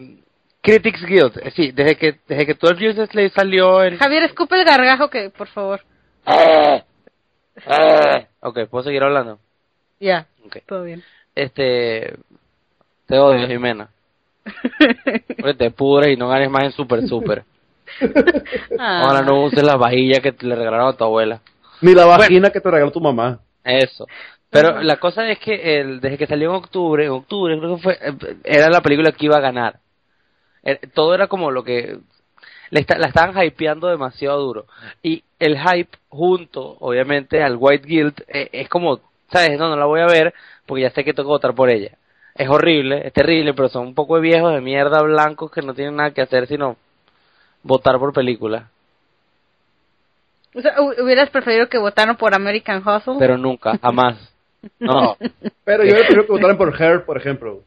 Critics 0.62 1.04
Guild. 1.04 1.38
Eh, 1.42 1.50
Sí, 1.54 1.72
desde 1.72 1.96
que 1.96 2.14
desde 2.26 2.46
que 2.46 2.54
12 2.54 2.80
Years 2.80 2.98
a 2.98 3.06
Slave 3.06 3.30
salió 3.30 3.82
en 3.82 3.98
Javier, 3.98 4.24
escupe 4.24 4.56
el 4.56 4.64
gargajo 4.64 5.08
que, 5.08 5.30
por 5.30 5.48
favor. 5.48 5.80
Ok, 8.40 8.66
puedo 8.70 8.84
seguir 8.84 9.02
hablando. 9.02 9.38
Ya, 9.98 10.26
Ok. 10.46 10.58
todo 10.66 10.84
bien. 10.84 11.02
Este, 11.34 12.16
te 13.06 13.18
odio, 13.18 13.46
Jimena. 13.46 13.88
Porque 15.40 15.54
te 15.54 15.70
pudres 15.70 16.12
y 16.12 16.16
no 16.16 16.28
ganes 16.28 16.50
más 16.50 16.64
en 16.64 16.72
Super 16.72 17.06
Super. 17.06 17.44
Ah. 18.78 19.02
Ahora 19.02 19.22
no 19.22 19.42
uses 19.42 19.62
la 19.62 19.76
vajilla 19.76 20.20
que 20.20 20.32
te 20.32 20.46
le 20.46 20.54
regalaron 20.54 20.88
a 20.88 20.96
tu 20.96 21.04
abuela. 21.04 21.40
Ni 21.82 21.92
la 21.92 22.06
vagina 22.06 22.50
que 22.50 22.60
te 22.60 22.70
regaló 22.70 22.90
tu 22.92 23.00
mamá. 23.00 23.40
Eso. 23.64 24.06
Pero 24.48 24.80
la 24.80 24.96
cosa 24.96 25.28
es 25.28 25.38
que 25.38 25.80
el, 25.80 26.00
desde 26.00 26.16
que 26.16 26.26
salió 26.26 26.50
en 26.50 26.56
octubre, 26.56 27.04
en 27.04 27.10
octubre 27.10 27.58
creo 27.58 27.76
que 27.76 27.82
fue, 27.82 27.98
eh, 28.00 28.36
era 28.44 28.68
la 28.70 28.80
película 28.80 29.12
que 29.12 29.26
iba 29.26 29.36
a 29.36 29.40
ganar. 29.40 29.80
Eh, 30.62 30.78
Todo 30.94 31.14
era 31.14 31.26
como 31.26 31.50
lo 31.50 31.62
que 31.62 31.98
le 32.70 32.80
esta- 32.80 32.98
la 32.98 33.08
estaban 33.08 33.34
hypeando 33.44 33.88
demasiado 33.88 34.40
duro. 34.40 34.66
Y 35.02 35.22
el 35.38 35.58
hype 35.58 35.96
junto, 36.08 36.76
obviamente, 36.80 37.42
al 37.42 37.56
White 37.58 37.86
Guild, 37.86 38.24
eh, 38.28 38.48
es 38.52 38.68
como, 38.68 39.00
¿sabes? 39.32 39.58
No, 39.58 39.68
no 39.68 39.76
la 39.76 39.86
voy 39.86 40.00
a 40.00 40.06
ver 40.06 40.32
porque 40.66 40.82
ya 40.82 40.90
sé 40.90 41.04
que 41.04 41.12
tengo 41.12 41.28
que 41.28 41.32
votar 41.34 41.54
por 41.54 41.70
ella. 41.70 41.92
Es 42.34 42.48
horrible, 42.48 43.06
es 43.06 43.12
terrible, 43.12 43.54
pero 43.54 43.68
son 43.68 43.88
un 43.88 43.94
poco 43.94 44.14
de 44.16 44.22
viejos 44.22 44.54
de 44.54 44.60
mierda 44.60 45.02
blancos 45.02 45.50
que 45.50 45.62
no 45.62 45.74
tienen 45.74 45.96
nada 45.96 46.12
que 46.12 46.22
hacer 46.22 46.46
sino 46.46 46.76
votar 47.62 47.98
por 47.98 48.12
películas. 48.12 48.64
O 50.54 50.60
sea, 50.60 50.76
hu- 50.78 51.00
hubieras 51.02 51.30
preferido 51.30 51.68
que 51.68 51.78
votaran 51.78 52.16
por 52.16 52.34
American 52.34 52.78
Hustle. 52.86 53.16
Pero 53.18 53.36
nunca, 53.36 53.78
jamás. 53.78 54.16
No. 54.78 55.16
Pero 55.64 55.84
yo 55.84 55.94
prefiero 55.96 56.26
que 56.26 56.32
votaran 56.32 56.58
por 56.58 56.80
Her, 56.82 57.04
por 57.06 57.16
ejemplo. 57.16 57.62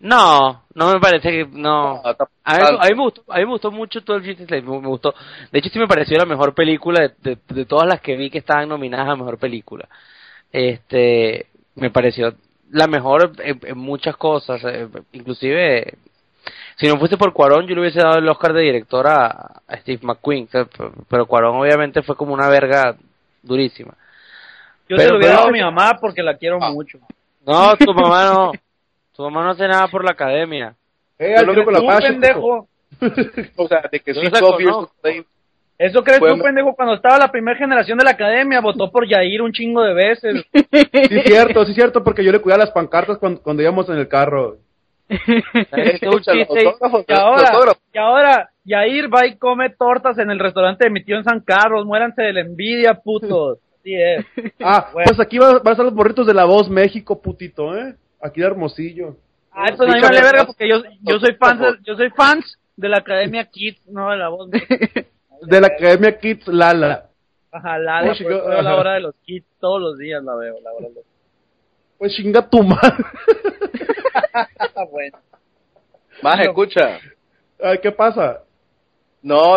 No, 0.00 0.64
no 0.74 0.92
me 0.92 1.00
parece 1.00 1.30
que 1.30 1.46
no. 1.50 2.02
A 2.04 2.56
mí, 2.56 2.62
a 2.78 2.84
mí 2.88 2.94
me 2.94 3.02
gustó, 3.02 3.22
a 3.28 3.36
mí 3.38 3.44
me 3.46 3.50
gustó 3.52 3.70
mucho 3.70 4.00
12 4.00 4.24
Years 4.26 4.40
a 4.42 4.44
Slave, 4.46 4.62
me, 4.62 4.80
me 4.80 4.88
gustó. 4.88 5.14
De 5.50 5.58
hecho 5.58 5.70
sí 5.70 5.78
me 5.78 5.88
pareció 5.88 6.18
la 6.18 6.26
mejor 6.26 6.54
película 6.54 7.00
de, 7.00 7.14
de, 7.34 7.38
de 7.48 7.64
todas 7.64 7.86
las 7.88 8.00
que 8.00 8.14
vi 8.16 8.28
que 8.30 8.38
estaban 8.38 8.68
nominadas 8.68 9.08
a 9.08 9.16
mejor 9.16 9.38
película. 9.38 9.88
Este, 10.52 11.46
me 11.76 11.90
pareció 11.90 12.34
la 12.70 12.86
mejor 12.86 13.32
en, 13.42 13.60
en 13.62 13.78
muchas 13.78 14.16
cosas, 14.16 14.60
eh, 14.64 14.88
inclusive 15.12 15.94
si 16.76 16.86
no 16.88 16.98
fuese 16.98 17.16
por 17.16 17.32
Cuarón 17.32 17.66
yo 17.66 17.74
le 17.74 17.80
hubiese 17.80 18.00
dado 18.00 18.18
el 18.18 18.28
Oscar 18.28 18.52
de 18.52 18.62
director 18.62 19.06
a, 19.06 19.28
a 19.66 19.76
Steve 19.78 20.00
McQueen, 20.02 20.48
pero 21.08 21.26
Cuarón 21.26 21.56
obviamente 21.60 22.02
fue 22.02 22.16
como 22.16 22.34
una 22.34 22.48
verga 22.48 22.96
durísima. 23.42 23.94
yo 24.88 24.96
Pero- 24.96 25.00
se 25.02 25.08
lo 25.12 25.18
hubiera 25.18 25.34
dado 25.36 25.48
a 25.48 25.52
mi 25.52 25.60
mamá 25.60 25.96
porque 26.00 26.22
la 26.22 26.36
quiero 26.36 26.58
mucho 26.60 26.98
No, 27.46 27.76
tu 27.76 27.92
mamá 27.94 28.24
no, 28.32 28.52
tu 29.16 29.22
mamá 29.22 29.44
no 29.44 29.50
hace 29.50 29.66
nada 29.66 29.88
por 29.88 30.04
la 30.04 30.12
academia. 30.12 30.74
Eh, 31.18 31.34
Yo 31.38 31.44
lo 31.52 31.64
que 31.64 31.72
la 31.72 31.98
pendejo 31.98 32.68
O 33.56 33.68
sea, 33.68 33.82
de 33.90 34.00
que 34.00 34.14
sí, 34.14 34.20
la 34.22 34.40
12 34.40 34.62
Years 34.62 34.74
conozco. 34.74 34.92
a 34.94 35.00
Slave 35.00 35.24
Eso 35.78 36.04
crees 36.04 36.20
Bueno. 36.20 36.36
tú, 36.36 36.42
pendejo, 36.42 36.74
cuando 36.74 36.94
estaba 36.94 37.18
la 37.18 37.30
primera 37.30 37.58
generación 37.58 37.98
de 37.98 38.04
la 38.04 38.10
academia, 38.12 38.60
votó 38.60 38.90
por 38.90 39.06
Yair 39.08 39.42
un 39.42 39.52
chingo 39.52 39.82
de 39.82 39.94
veces. 39.94 40.44
Sí, 41.08 41.20
cierto, 41.24 41.64
sí, 41.66 41.74
cierto, 41.74 42.02
porque 42.04 42.24
yo 42.24 42.32
le 42.32 42.40
cuidaba 42.40 42.64
las 42.64 42.72
pancartas 42.72 43.18
cuando, 43.18 43.40
cuando 43.42 43.62
íbamos 43.62 43.88
en 43.88 43.96
el 43.98 44.08
carro. 44.08 44.56
Y- 45.08 47.12
ahora, 47.12 47.72
y 47.92 47.98
ahora, 47.98 48.50
Yair 48.64 49.12
va 49.14 49.26
y 49.26 49.36
come 49.36 49.70
tortas 49.70 50.18
en 50.18 50.30
el 50.30 50.38
restaurante 50.38 50.84
de 50.84 50.90
mi 50.90 51.04
tío 51.04 51.16
en 51.16 51.24
San 51.24 51.40
Carlos. 51.40 51.84
Muéranse 51.86 52.22
de 52.22 52.32
la 52.32 52.40
envidia, 52.40 52.94
putos. 52.94 53.58
Así 53.80 53.94
es. 53.94 54.26
Ah, 54.60 54.90
Bueno. 54.92 55.06
pues 55.08 55.20
aquí 55.20 55.38
va- 55.38 55.58
van 55.58 55.68
a 55.68 55.70
estar 55.72 55.84
los 55.84 55.94
borritos 55.94 56.26
de 56.26 56.34
la 56.34 56.44
voz 56.44 56.68
México, 56.68 57.20
putito, 57.22 57.76
¿eh? 57.76 57.94
Aquí 58.26 58.40
de 58.40 58.46
Hermosillo. 58.46 59.16
Ah, 59.52 59.66
esto 59.70 59.86
no 59.86 59.92
me 59.92 60.00
vale 60.02 60.20
verga 60.20 60.44
porque 60.44 60.68
yo, 60.68 60.82
yo 61.02 61.18
soy 61.18 61.34
fan 61.34 61.58
de, 61.58 61.78
yo 61.82 61.96
soy 61.96 62.10
fans 62.10 62.58
de 62.76 62.88
la 62.88 62.98
Academia 62.98 63.44
Kids, 63.46 63.86
no 63.88 64.10
de 64.10 64.16
la 64.16 64.28
voz. 64.28 64.50
De 65.42 65.60
la 65.60 65.66
Academia 65.66 66.18
Kids 66.18 66.48
Lala. 66.48 67.10
Ajá, 67.52 67.78
la, 67.78 68.00
la, 68.02 68.10
Uy, 68.10 68.16
chico, 68.16 68.30
veo 68.30 68.48
la 68.62 68.70
ajá. 68.70 68.76
hora 68.76 68.94
de 68.94 69.00
los 69.00 69.14
kids 69.16 69.46
todos 69.60 69.80
los 69.82 69.98
días 69.98 70.22
la 70.24 70.34
veo, 70.34 70.58
la 70.62 70.72
hora 70.72 70.88
de 70.88 70.94
los 70.94 71.04
Pues 71.98 72.14
chinga 72.14 72.48
tu 72.48 72.62
madre. 72.62 73.04
Bueno. 74.90 75.18
Más, 76.22 76.40
escucha. 76.40 76.98
Ay, 77.62 77.78
¿Qué 77.78 77.92
pasa? 77.92 78.42
No, 79.22 79.56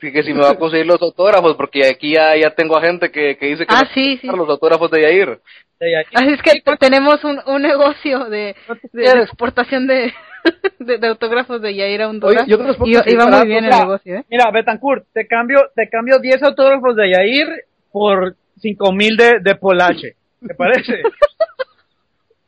sí 0.00 0.12
que 0.12 0.22
si 0.22 0.32
me 0.32 0.40
va 0.40 0.50
a 0.50 0.58
conseguir 0.58 0.86
los 0.86 1.00
autógrafos, 1.00 1.56
porque 1.56 1.86
aquí 1.86 2.14
ya, 2.14 2.36
ya 2.36 2.50
tengo 2.54 2.76
a 2.76 2.80
gente 2.82 3.10
que, 3.10 3.36
que 3.36 3.46
dice 3.46 3.66
que 3.66 3.74
Ah, 3.74 3.82
a 3.88 3.94
sí, 3.94 4.18
sí. 4.20 4.26
los 4.26 4.48
autógrafos 4.48 4.90
de 4.90 5.02
Yair. 5.02 5.38
De 5.78 5.92
Yair. 5.92 6.06
Así 6.14 6.28
es 6.34 6.42
que 6.42 6.62
tenemos 6.78 7.22
un, 7.24 7.40
un 7.46 7.62
negocio 7.62 8.24
de, 8.24 8.56
de, 8.92 9.02
de 9.02 9.22
exportación 9.22 9.86
de, 9.86 10.12
de, 10.80 10.98
de 10.98 11.06
autógrafos 11.06 11.60
de 11.62 11.74
Yair 11.74 12.02
a 12.02 12.08
Honduras. 12.08 12.42
Oye, 12.42 12.50
yo 12.50 12.58
y, 13.06 13.14
va 13.16 13.26
muy 13.26 13.46
bien 13.46 13.64
el 13.64 13.70
mira. 13.70 13.78
negocio, 13.80 14.16
¿eh? 14.16 14.24
Mira, 14.28 14.50
Betancourt, 14.50 15.06
te 15.12 15.26
cambio, 15.26 15.60
te 15.74 15.88
cambio 15.88 16.18
10 16.18 16.42
autógrafos 16.42 16.96
de 16.96 17.10
Yair 17.12 17.48
por 17.92 18.34
5000 18.60 19.16
de, 19.16 19.38
de 19.40 19.54
Polache. 19.54 20.16
¿Te 20.46 20.54
parece? 20.54 21.02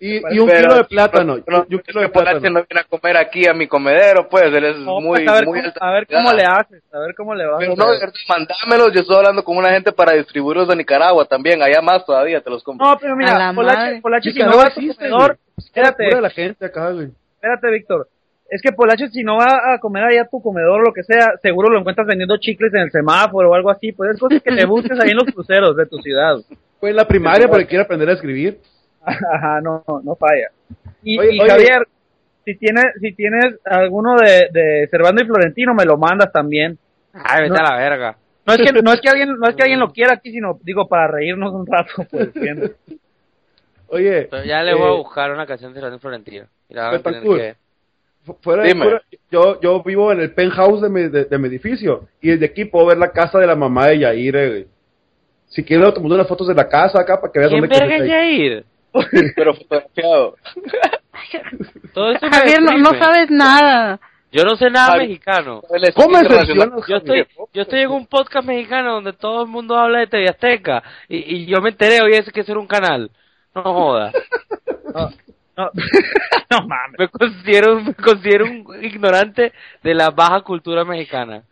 Y, 0.03 0.17
y 0.35 0.39
un 0.39 0.49
Pero- 0.49 0.61
kilo 0.63 0.75
de 0.77 0.85
plátano. 0.85 1.37
pero- 1.45 1.67
y 1.69 1.75
un 1.75 1.81
kilo 1.83 2.01
de 2.01 2.07
que 2.07 2.13
Polache 2.15 2.41
plátano. 2.41 2.61
no 2.61 2.67
viene 2.67 2.81
a 2.81 2.85
comer 2.85 3.17
aquí 3.19 3.47
a 3.47 3.53
mi 3.53 3.69
comedero, 3.69 4.27
pues, 4.31 4.45
él 4.45 4.65
es 4.65 4.77
No, 4.79 4.99
muy, 4.99 5.19
pues, 5.19 5.29
a 5.29 5.33
ver, 5.35 5.45
muy 5.45 5.59
cómo, 5.59 5.67
alta 5.69 5.87
a 5.87 5.93
ver 5.93 6.07
cómo 6.07 6.33
le 6.33 6.43
haces, 6.43 6.83
a 6.91 6.99
ver 7.01 7.15
cómo 7.15 7.35
le 7.35 7.47
vas. 7.47 7.59
Pero 7.59 7.75
no, 7.77 7.85
mandámelos, 8.29 8.95
yo 8.95 9.01
estoy 9.03 9.17
hablando 9.17 9.45
con 9.45 9.59
una 9.59 9.69
gente 9.71 9.93
para 9.93 10.13
distribuirlos 10.15 10.71
a 10.71 10.75
Nicaragua 10.75 11.27
también, 11.27 11.63
allá 11.63 11.83
más 11.83 12.05
todavía 12.07 12.41
te 12.41 12.49
los 12.49 12.63
compro. 12.65 12.87
No, 12.87 12.97
pero 12.99 13.15
mira, 13.15 13.37
la 13.39 13.53
Polache. 13.53 14.01
Polache 14.01 14.33
si 14.33 14.39
no 14.39 14.57
va 14.57 14.65
a 14.69 14.71
tu 14.75 14.81
comedor, 14.97 15.39
espérate, 15.59 16.21
la 16.21 16.31
gente 16.31 16.65
acá, 16.65 16.91
espérate, 17.35 17.71
Víctor. 17.71 18.09
Es 18.49 18.63
que 18.63 18.73
Polache, 18.73 19.09
si 19.11 19.23
no 19.23 19.37
va 19.37 19.75
a 19.75 19.79
comer 19.81 20.03
allá 20.05 20.23
a 20.23 20.29
tu 20.29 20.41
comedor 20.43 20.81
o 20.81 20.83
lo 20.83 20.93
que 20.95 21.03
sea, 21.05 21.35
seguro 21.43 21.69
lo 21.69 21.79
encuentras 21.79 22.07
vendiendo 22.07 22.37
chicles 22.39 22.73
en 22.73 22.81
el 22.81 22.91
semáforo 22.91 23.51
o 23.51 23.55
algo 23.55 23.71
así. 23.71 23.93
Pues 23.93 24.15
es 24.15 24.19
cosas 24.19 24.43
que 24.43 24.57
te 24.57 24.65
busques 24.65 24.99
ahí 24.99 25.11
en 25.11 25.17
los 25.19 25.33
cruceros 25.33 25.77
de 25.77 25.85
tu 25.87 25.99
ciudad. 25.99 26.37
Fue 26.81 26.89
en 26.91 26.97
la 26.97 27.07
primaria 27.07 27.47
porque 27.49 27.67
quiere 27.67 27.85
aprender 27.85 28.09
a 28.09 28.15
escribir. 28.15 28.59
Ajá, 29.05 29.61
no, 29.61 29.83
no 30.05 30.15
falla. 30.17 30.51
Y, 31.03 31.19
Oye, 31.19 31.35
y 31.35 31.41
oye. 31.41 31.51
Javier, 31.51 31.89
si 32.45 32.55
tienes, 32.57 32.85
si 33.01 33.13
tienes 33.13 33.57
alguno 33.65 34.17
de, 34.17 34.49
de 34.53 34.89
Cervando 34.91 35.23
y 35.23 35.27
Florentino, 35.27 35.75
me 35.75 35.85
lo 35.85 35.97
mandas 35.97 36.33
también. 36.33 36.79
Ay, 37.13 37.43
vete 37.43 37.55
No. 37.55 37.67
a 37.67 37.71
la 37.71 37.77
verga. 37.77 38.17
No 38.47 38.55
es 38.55 38.61
que, 38.63 38.83
no 38.83 38.93
es 38.93 39.01
que 39.01 39.09
alguien, 39.11 39.33
no 39.39 39.49
es 39.49 39.55
que 39.57 39.63
alguien 39.63 39.81
lo 39.81 39.89
quiera 39.93 40.15
aquí, 40.15 40.31
sino 40.33 40.59
digo 40.63 40.89
para 40.89 41.07
reírnos 41.09 41.53
un 41.53 41.67
rato, 41.67 42.05
pues, 42.11 42.27
¿entiendes? 42.35 42.73
Oye, 43.89 44.29
Pero 44.31 44.45
ya 44.45 44.63
le 44.63 44.75
voy 44.75 44.85
a 44.91 44.95
eh, 44.95 44.99
buscar 44.99 45.31
una 45.33 45.47
canción 45.47 45.75
de 45.75 45.99
Florentino. 45.99 46.47
Y 46.69 46.75
la 46.75 46.83
van 46.85 46.95
a 46.95 46.99
tener 47.03 47.21
Betancourt. 47.21 47.41
que... 47.41 47.55
fu- 48.25 48.37
fuera, 48.41 48.63
Dime. 48.65 48.85
fuera- 48.85 49.03
yo, 49.31 49.61
yo 49.61 49.83
vivo 49.83 50.13
en 50.13 50.21
el 50.21 50.33
penthouse 50.33 50.83
de 50.83 50.89
mi, 50.89 51.09
de, 51.09 51.25
de 51.25 51.39
mi 51.39 51.49
edificio 51.49 52.07
y 52.21 52.29
desde 52.31 52.47
aquí 52.47 52.65
puedo 52.67 52.87
ver 52.87 52.99
la 52.99 53.11
casa 53.11 53.39
de 53.39 53.47
la 53.47 53.57
mamá 53.57 53.89
de 53.89 53.99
Yair. 53.99 54.37
eh. 54.37 54.67
Si 55.49 55.65
quieres, 55.65 55.93
tomando 55.95 56.15
unas 56.15 56.29
fotos 56.29 56.47
de 56.47 56.55
la 56.55 56.69
casa 56.69 57.01
acá 57.01 57.21
para 57.21 57.33
que 57.33 57.41
veas 57.41 57.51
¿Quién 57.51 57.63
dónde 57.63 57.79
verga 57.81 57.97
es. 57.97 58.09
Yair? 58.09 58.65
Pero 59.37 59.55
fotografiado. 59.55 60.37
Todo 61.95 62.11
eso 62.13 62.27
me 62.27 62.37
Javier, 62.37 62.63
no, 62.63 62.79
no 62.79 62.99
sabes 62.99 63.31
nada. 63.31 64.01
Yo 64.33 64.45
no 64.45 64.57
sé 64.57 64.71
nada 64.71 64.97
mexicano. 64.97 65.61
Es 65.71 65.95
¿Cómo 65.95 66.19
mencionas, 66.19 66.87
Yo 66.87 66.97
estoy, 66.97 67.27
yo 67.53 67.63
estoy 67.63 67.81
en 67.81 67.91
un 67.91 68.07
podcast 68.07 68.47
mexicano 68.47 68.95
donde 68.95 69.13
todo 69.13 69.43
el 69.43 69.49
mundo 69.49 69.77
habla 69.77 69.99
de 69.99 70.07
TV 70.07 70.29
Azteca 70.29 70.83
y, 71.09 71.43
y 71.43 71.47
yo 71.47 71.61
me 71.61 71.71
enteré 71.71 72.01
hoy 72.01 72.13
ese 72.13 72.31
que 72.31 72.41
eso 72.41 72.53
era 72.53 72.61
un 72.61 72.69
canal. 72.69 73.11
No 73.55 73.63
joda. 73.63 74.13
No, 74.95 75.11
no, 75.57 75.71
no 76.51 76.67
mames. 76.67 76.99
Me 76.99 77.09
considero, 77.09 77.81
me 77.81 77.95
considero 77.95 78.45
un 78.45 78.85
ignorante 78.85 79.53
de 79.83 79.95
la 79.95 80.11
baja 80.11 80.43
cultura 80.43 80.85
mexicana. 80.85 81.43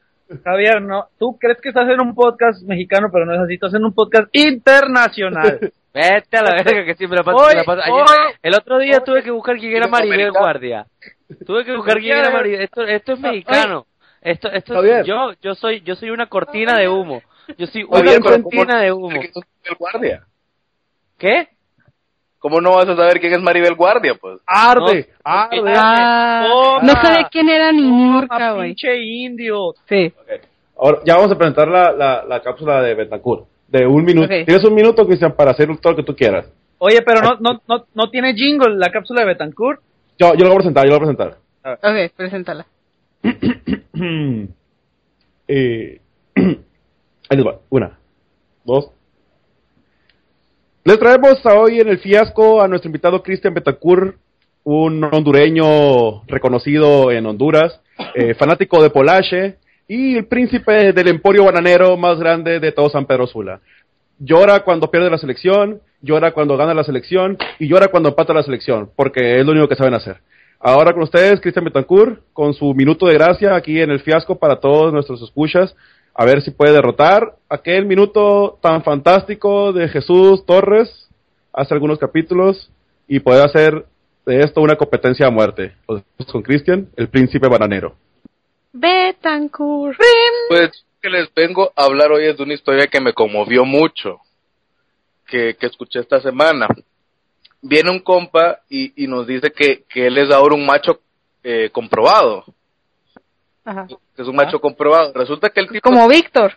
Javier, 0.45 0.83
no, 0.83 1.07
tú 1.19 1.39
crees 1.39 1.61
que 1.61 1.71
estás 1.71 1.89
en 1.89 2.01
un 2.01 2.15
podcast 2.15 2.63
mexicano, 2.63 3.09
pero 3.13 3.25
no 3.25 3.35
es 3.35 3.41
así, 3.41 3.55
estás 3.55 3.75
en 3.75 3.85
un 3.85 3.95
podcast 3.95 4.29
internacional. 4.35 5.59
Vete 5.95 6.37
a 6.37 6.43
la 6.43 6.63
verga 6.63 6.85
que 6.85 6.95
siempre 6.95 7.19
la 7.19 8.33
el 8.43 8.55
otro 8.55 8.79
día 8.79 9.01
tuve 9.01 9.23
que 9.23 9.31
buscar 9.31 9.57
quién 9.57 9.75
era 9.75 9.89
Maribel. 9.89 10.31
Guardia. 10.31 10.87
Tuve 11.47 11.65
que 11.65 11.75
buscar 11.75 11.99
quién 11.99 12.19
era 12.19 12.31
Maribel. 12.31 12.61
Esto, 12.61 12.83
esto 12.83 13.15
es 13.15 13.21
mexicano. 13.21 13.87
Esto, 14.21 14.49
esto 14.51 14.75
Javier. 14.75 15.05
yo, 15.05 15.33
yo 15.41 15.55
soy, 15.55 15.81
yo 15.81 15.95
soy 15.97 16.11
una 16.11 16.27
cortina 16.27 16.77
de 16.79 16.89
humo. 16.89 17.23
Yo 17.57 17.67
soy 17.67 17.85
una 17.85 17.99
Javier, 17.99 18.21
cortina 18.21 18.65
¿cómo- 18.67 18.81
de 18.81 18.93
humo. 18.93 19.09
¿quién 19.09 19.23
es 19.25 19.35
Maribel 19.35 19.77
Guardia? 19.79 20.23
¿Qué? 21.19 21.49
¿Cómo 22.49 22.63
no 22.63 22.77
vas 22.77 22.89
a 22.89 22.97
saber 22.97 23.21
quién 23.21 23.35
es 23.35 23.43
Maribel 23.43 23.75
Guardia, 23.75 24.15
pues? 24.19 24.41
Arde, 24.47 25.09
No, 25.11 25.31
arde. 25.31 25.75
Ah, 25.77 26.79
no 26.83 26.93
sabe 26.93 27.27
quién 27.31 27.51
era 27.51 27.71
ni 27.73 27.83
Niurka, 27.83 28.39
Toma, 28.39 28.53
güey. 28.55 28.69
pinche 28.71 28.97
indio. 28.97 29.75
Sí. 29.87 30.11
Ahora, 30.79 31.01
ya 31.05 31.17
vamos 31.17 31.31
a 31.33 31.37
presentar 31.37 31.69
la, 31.69 31.93
la, 31.93 32.25
la 32.25 32.41
cápsula 32.41 32.81
de 32.81 32.95
Betancourt. 32.95 33.45
De 33.67 33.87
un 33.87 34.03
minuto. 34.03 34.29
Tienes 34.29 34.65
un 34.65 34.75
minuto, 34.75 35.07
Cristian, 35.07 35.33
para 35.37 35.51
hacer 35.51 35.69
todo 35.79 35.93
lo 35.93 35.97
que 35.97 36.05
tú 36.05 36.17
quieras. 36.17 36.51
Oye, 36.79 37.03
pero 37.03 37.21
no, 37.21 37.37
no, 37.39 37.61
no, 37.69 37.85
no 37.93 38.11
tiene 38.11 38.33
jingle 38.33 38.77
la 38.77 38.91
cápsula 38.91 39.21
de 39.21 39.27
Betancourt. 39.27 39.83
Yo, 40.19 40.33
yo 40.35 40.45
lo 40.45 40.47
voy 40.47 40.53
a 40.53 40.57
presentar, 40.57 40.85
yo 40.87 40.93
lo 40.93 41.01
voy 41.01 41.11
a 41.11 41.15
presentar. 41.15 41.39
Ok, 41.83 42.13
preséntala. 42.17 42.67
Eh, 45.51 45.99
ahí 46.37 47.37
les 47.37 47.47
va. 47.47 47.59
Una, 47.71 47.99
dos. 48.67 48.91
Les 50.89 50.99
traemos 50.99 51.45
a 51.45 51.53
hoy 51.53 51.81
en 51.81 51.89
el 51.91 51.99
fiasco 51.99 52.63
a 52.63 52.67
nuestro 52.67 52.89
invitado 52.89 53.23
Cristian 53.23 53.53
Betancourt, 53.53 54.17
un 54.65 55.05
hondureño 55.05 56.23
reconocido 56.27 57.13
en 57.13 57.27
Honduras, 57.27 57.79
eh, 58.15 58.33
fanático 58.39 58.83
de 58.83 58.89
Polache 58.89 59.59
y 59.87 60.17
el 60.17 60.25
príncipe 60.25 60.95
del 60.95 61.09
emporio 61.09 61.45
bananero 61.45 61.99
más 61.99 62.19
grande 62.19 62.59
de 62.59 62.73
todo 62.73 62.89
San 62.89 63.05
Pedro 63.05 63.27
Sula. 63.27 63.61
Llora 64.19 64.61
cuando 64.61 64.91
pierde 64.91 65.11
la 65.11 65.19
selección, 65.19 65.83
llora 66.01 66.33
cuando 66.33 66.57
gana 66.57 66.73
la 66.73 66.85
selección 66.85 67.37
y 67.59 67.69
llora 67.69 67.89
cuando 67.89 68.09
empata 68.09 68.33
la 68.33 68.43
selección, 68.43 68.89
porque 68.97 69.39
es 69.39 69.45
lo 69.45 69.53
único 69.53 69.69
que 69.69 69.77
saben 69.77 69.93
hacer. 69.93 70.23
Ahora 70.59 70.95
con 70.95 71.03
ustedes, 71.03 71.39
Cristian 71.43 71.67
Betancourt, 71.67 72.23
con 72.33 72.55
su 72.55 72.73
minuto 72.73 73.07
de 73.07 73.13
gracia 73.13 73.55
aquí 73.55 73.79
en 73.79 73.91
el 73.91 74.01
fiasco 74.01 74.39
para 74.39 74.59
todos 74.59 74.91
nuestros 74.91 75.21
escuchas, 75.21 75.77
a 76.19 76.25
ver 76.25 76.43
si 76.43 76.51
puede 76.51 76.73
derrotar 76.73 77.37
aquel 77.49 77.87
minuto 77.87 78.59
tan 78.61 78.83
fantástico 78.83 79.73
de 79.73 79.89
Jesús 79.89 80.45
Torres 80.45 81.09
hace 81.53 81.73
algunos 81.73 81.97
capítulos 81.97 82.73
y 83.07 83.21
poder 83.21 83.45
hacer 83.45 83.87
de 84.27 84.41
esto 84.41 84.61
una 84.61 84.75
competencia 84.75 85.29
a 85.29 85.31
muerte. 85.31 85.77
Los 85.87 86.03
con 86.33 86.43
Cristian, 86.43 86.89
el 86.97 87.09
príncipe 87.09 87.47
bananero. 87.49 87.95
Betancourt. 88.73 89.97
Pues 90.49 90.85
que 91.01 91.09
les 91.09 91.33
vengo 91.33 91.71
a 91.77 91.85
hablar 91.85 92.11
hoy 92.11 92.27
es 92.27 92.37
de 92.37 92.43
una 92.43 92.55
historia 92.55 92.89
que 92.89 93.01
me 93.01 93.13
conmovió 93.13 93.65
mucho, 93.65 94.19
que, 95.25 95.55
que 95.55 95.67
escuché 95.67 96.01
esta 96.01 96.21
semana. 96.21 96.67
Viene 97.63 97.93
un 97.93 98.01
compa 98.01 98.59
y, 98.69 99.05
y 99.05 99.07
nos 99.07 99.25
dice 99.25 99.53
que, 99.53 99.85
que 99.89 100.09
él 100.09 100.19
es 100.19 100.33
ahora 100.33 100.57
un 100.57 100.67
macho 100.67 100.99
eh, 101.45 101.71
comprobado, 101.71 102.45
Ajá. 103.69 103.87
que 103.87 104.23
es 104.23 104.27
un 104.27 104.35
macho 104.35 104.59
comprobado. 104.59 105.13
Resulta 105.13 105.51
que 105.51 105.61
el 105.61 105.69
tipo 105.69 105.91
Como 105.91 106.09
Víctor. 106.09 106.55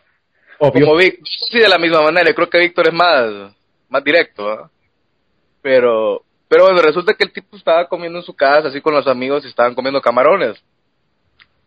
Obvio. 0.60 0.86
como 0.86 0.98
Víctor, 0.98 1.28
sí 1.28 1.60
de 1.60 1.68
la 1.68 1.78
misma 1.78 2.02
manera, 2.02 2.30
yo 2.30 2.36
creo 2.36 2.50
que 2.50 2.60
Víctor 2.60 2.88
es 2.88 2.94
más, 2.94 3.54
más 3.90 4.04
directo, 4.04 4.50
¿ah? 4.50 4.70
pero, 5.62 6.24
pero 6.48 6.66
bueno, 6.66 6.82
resulta 6.82 7.14
que 7.14 7.26
el 7.26 7.34
tipo 7.34 7.58
estaba 7.58 7.86
comiendo 7.90 8.20
en 8.20 8.24
su 8.24 8.34
casa, 8.34 8.70
así 8.70 8.80
con 8.80 8.94
los 8.94 9.08
amigos, 9.08 9.44
y 9.44 9.50
estaban 9.50 9.76
comiendo 9.76 10.00
camarones, 10.00 10.64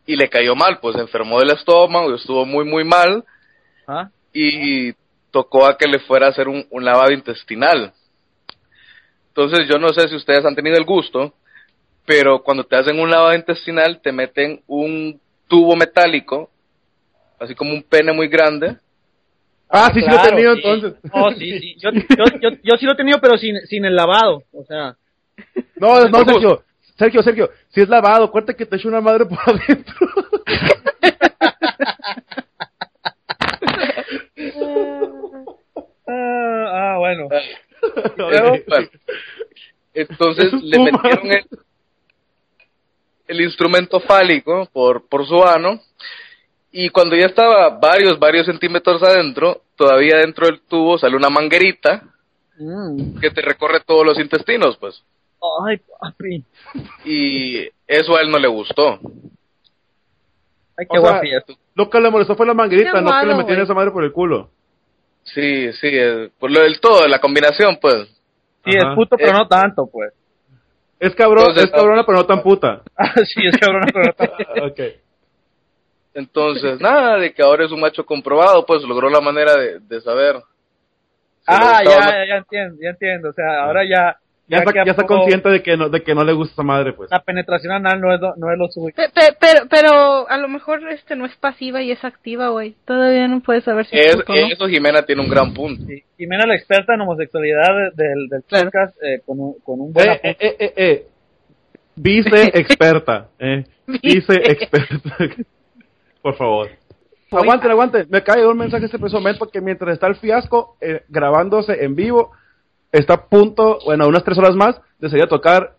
y 0.06 0.16
le 0.16 0.30
cayó 0.30 0.54
mal, 0.54 0.78
pues 0.80 0.94
se 0.94 1.02
enfermó 1.02 1.40
del 1.40 1.50
estómago, 1.50 2.10
y 2.10 2.14
estuvo 2.14 2.46
muy, 2.46 2.64
muy 2.64 2.84
mal, 2.84 3.24
¿Ah? 3.86 4.08
y 4.32 4.94
tocó 5.30 5.66
a 5.66 5.76
que 5.76 5.88
le 5.88 5.98
fuera 5.98 6.28
a 6.28 6.30
hacer 6.30 6.48
un, 6.48 6.66
un 6.70 6.84
lavado 6.84 7.12
intestinal. 7.12 7.92
Entonces 9.28 9.68
yo 9.68 9.78
no 9.78 9.92
sé 9.92 10.08
si 10.08 10.14
ustedes 10.14 10.44
han 10.46 10.54
tenido 10.54 10.78
el 10.78 10.84
gusto, 10.84 11.34
pero 12.06 12.42
cuando 12.42 12.64
te 12.64 12.76
hacen 12.76 12.98
un 13.00 13.10
lavado 13.10 13.34
intestinal 13.34 14.00
te 14.00 14.12
meten 14.12 14.62
un 14.68 15.20
tubo 15.48 15.76
metálico, 15.76 16.50
así 17.38 17.54
como 17.54 17.72
un 17.72 17.82
pene 17.82 18.12
muy 18.12 18.28
grande, 18.28 18.76
Ah, 19.76 19.90
sí, 19.92 20.00
sí 20.00 20.06
lo 20.08 20.14
he 20.16 20.28
tenido 20.28 20.54
sí. 20.54 20.60
entonces. 20.62 20.94
Oh, 21.12 21.32
sí, 21.32 21.58
sí. 21.58 21.74
Yo, 21.78 21.90
yo, 21.90 22.24
yo, 22.40 22.50
yo 22.62 22.76
sí 22.78 22.86
lo 22.86 22.92
he 22.92 22.96
tenido, 22.96 23.18
pero 23.20 23.36
sin, 23.36 23.56
sin 23.66 23.84
el 23.84 23.96
lavado. 23.96 24.44
O 24.52 24.64
sea, 24.64 24.94
No, 25.76 26.08
no, 26.08 26.24
Sergio. 26.24 26.62
Sergio, 26.96 27.22
Sergio, 27.24 27.50
si 27.70 27.80
es 27.80 27.88
lavado, 27.88 28.30
cuenta 28.30 28.54
que 28.54 28.66
te 28.66 28.76
echó 28.76 28.86
una 28.86 29.00
madre 29.00 29.26
por 29.26 29.36
adentro. 29.46 29.96
ah, 36.06 36.70
ah, 36.72 36.96
bueno. 36.98 37.28
Entonces 39.94 40.52
le 40.62 40.78
metieron 40.78 41.32
el, 41.32 41.44
el 43.26 43.40
instrumento 43.40 44.00
fálico 44.00 44.68
por, 44.72 45.06
por 45.08 45.26
su 45.26 45.42
ano 45.42 45.80
y 46.70 46.88
cuando 46.90 47.16
ya 47.16 47.26
estaba 47.26 47.70
varios, 47.78 48.18
varios 48.18 48.46
centímetros 48.46 49.02
adentro, 49.02 49.62
todavía 49.76 50.18
dentro 50.18 50.46
del 50.46 50.60
tubo 50.62 50.98
sale 50.98 51.16
una 51.16 51.30
manguerita 51.30 52.02
Mm. 52.56 53.18
que 53.18 53.30
te 53.30 53.42
recorre 53.42 53.80
todos 53.80 54.06
los 54.06 54.16
intestinos, 54.20 54.76
pues. 54.76 55.02
Ay, 55.66 55.80
papi. 56.00 56.44
Y 57.04 57.68
eso 57.84 58.14
a 58.16 58.20
él 58.20 58.30
no 58.30 58.38
le 58.38 58.46
gustó. 58.46 59.00
Ay, 60.76 60.86
qué 60.90 60.98
O 60.98 61.02
sea. 61.02 61.20
Lo 61.74 61.90
que 61.90 62.00
le 62.00 62.10
molestó 62.10 62.36
fue 62.36 62.46
la 62.46 62.54
manguerita, 62.54 62.92
Qué 62.92 63.00
no 63.00 63.10
que 63.20 63.26
le 63.26 63.42
güey. 63.42 63.60
esa 63.60 63.74
madre 63.74 63.90
por 63.90 64.04
el 64.04 64.12
culo. 64.12 64.50
Sí, 65.24 65.72
sí, 65.72 65.88
eh, 65.90 66.30
por 66.38 66.50
lo 66.52 66.60
del 66.60 66.78
todo, 66.80 67.06
la 67.08 67.18
combinación, 67.20 67.76
pues. 67.80 68.06
Sí, 68.64 68.76
Ajá. 68.78 68.90
es 68.90 68.94
puto, 68.94 69.16
pero 69.16 69.30
Eh. 69.30 69.34
no 69.34 69.48
tanto, 69.48 69.86
pues. 69.86 70.12
Es 71.04 71.14
cabrón, 71.14 71.48
Entonces, 71.48 71.64
es 71.66 71.70
cabrona, 71.70 72.04
pero 72.06 72.18
no 72.18 72.26
tan 72.26 72.42
puta. 72.42 72.82
Ah, 72.96 73.12
sí, 73.24 73.46
es 73.46 73.56
cabrón, 73.60 73.84
pero 73.92 74.04
no 74.06 74.12
tanto. 74.12 74.64
ok. 74.66 74.80
Entonces, 76.14 76.80
nada, 76.80 77.18
de 77.18 77.34
que 77.34 77.42
ahora 77.42 77.64
es 77.64 77.72
un 77.72 77.80
macho 77.80 78.06
comprobado, 78.06 78.64
pues 78.64 78.82
logró 78.84 79.10
la 79.10 79.20
manera 79.20 79.56
de, 79.56 79.80
de 79.80 80.00
saber. 80.00 80.36
si 80.36 80.42
Ah, 81.48 81.80
no. 81.84 81.90
ya, 81.90 82.26
ya 82.28 82.36
entiendo, 82.36 82.76
ya 82.80 82.90
entiendo. 82.90 83.28
O 83.30 83.32
sea, 83.32 83.64
ahora 83.64 83.82
ya. 83.84 84.16
Ya, 84.46 84.58
está, 84.58 84.72
ya 84.84 84.90
está 84.90 85.06
consciente 85.06 85.48
de 85.48 85.62
que 85.62 85.74
no, 85.76 85.88
de 85.88 86.02
que 86.02 86.14
no 86.14 86.22
le 86.22 86.34
gusta 86.34 86.52
esa 86.52 86.62
madre, 86.62 86.92
pues. 86.92 87.10
La 87.10 87.22
penetración 87.22 87.72
anal 87.72 87.98
no 87.98 88.12
es 88.14 88.20
lo, 88.20 88.36
no 88.36 88.52
es 88.52 88.58
lo 88.58 88.68
suyo. 88.68 88.94
Pe- 88.94 89.08
pe- 89.08 89.34
pero, 89.40 89.66
pero 89.70 90.28
a 90.28 90.36
lo 90.36 90.48
mejor 90.48 90.86
este 90.90 91.16
no 91.16 91.24
es 91.24 91.34
pasiva 91.36 91.80
y 91.80 91.90
es 91.90 92.04
activa, 92.04 92.48
güey. 92.48 92.74
Todavía 92.84 93.26
no 93.26 93.40
puedes 93.40 93.64
saber 93.64 93.86
si 93.86 93.96
es 93.96 94.06
Es, 94.08 94.16
puto 94.16 94.32
o 94.34 94.36
no. 94.36 94.46
eso 94.52 94.68
Jimena 94.68 95.02
tiene 95.02 95.22
un 95.22 95.30
gran 95.30 95.54
punto. 95.54 95.82
Sí. 95.86 96.02
Jimena, 96.18 96.44
la 96.46 96.56
experta 96.56 96.92
en 96.94 97.00
homosexualidad 97.00 97.68
de- 97.96 98.04
del, 98.04 98.28
del 98.28 98.42
Claro. 98.42 98.64
podcast, 98.66 98.96
eh, 99.02 99.20
con, 99.24 99.40
un, 99.40 99.54
con 99.64 99.80
un 99.80 99.92
buen 99.94 100.08
Eh, 100.08 100.12
apunte. 100.12 100.46
eh, 100.46 100.56
eh, 100.58 100.72
eh. 100.76 101.06
Vice 101.96 102.50
experta, 102.58 103.28
eh. 103.38 103.64
Vice 103.86 104.34
experta. 104.34 105.16
Por 106.22 106.34
favor. 106.36 106.68
Aguanten, 107.30 107.70
aguanten. 107.70 108.06
Me 108.10 108.22
cae 108.22 108.46
un 108.46 108.58
mensaje 108.58 108.84
este 108.84 108.98
preciso 108.98 109.20
momento 109.20 109.48
que 109.50 109.60
mientras 109.60 109.94
está 109.94 110.06
el 110.06 110.16
fiasco 110.16 110.76
eh, 110.80 111.02
grabándose 111.08 111.82
en 111.84 111.94
vivo, 111.96 112.30
está 112.94 113.14
a 113.14 113.26
punto, 113.26 113.78
bueno, 113.84 114.06
unas 114.08 114.24
tres 114.24 114.38
horas 114.38 114.54
más, 114.54 114.80
de 114.98 115.08
salir 115.08 115.24
a 115.24 115.28
tocar 115.28 115.74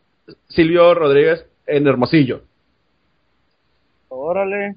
Silvio 0.49 0.93
Rodríguez 0.93 1.45
en 1.66 1.88
Hermosillo. 1.88 2.41
Órale. 4.09 4.76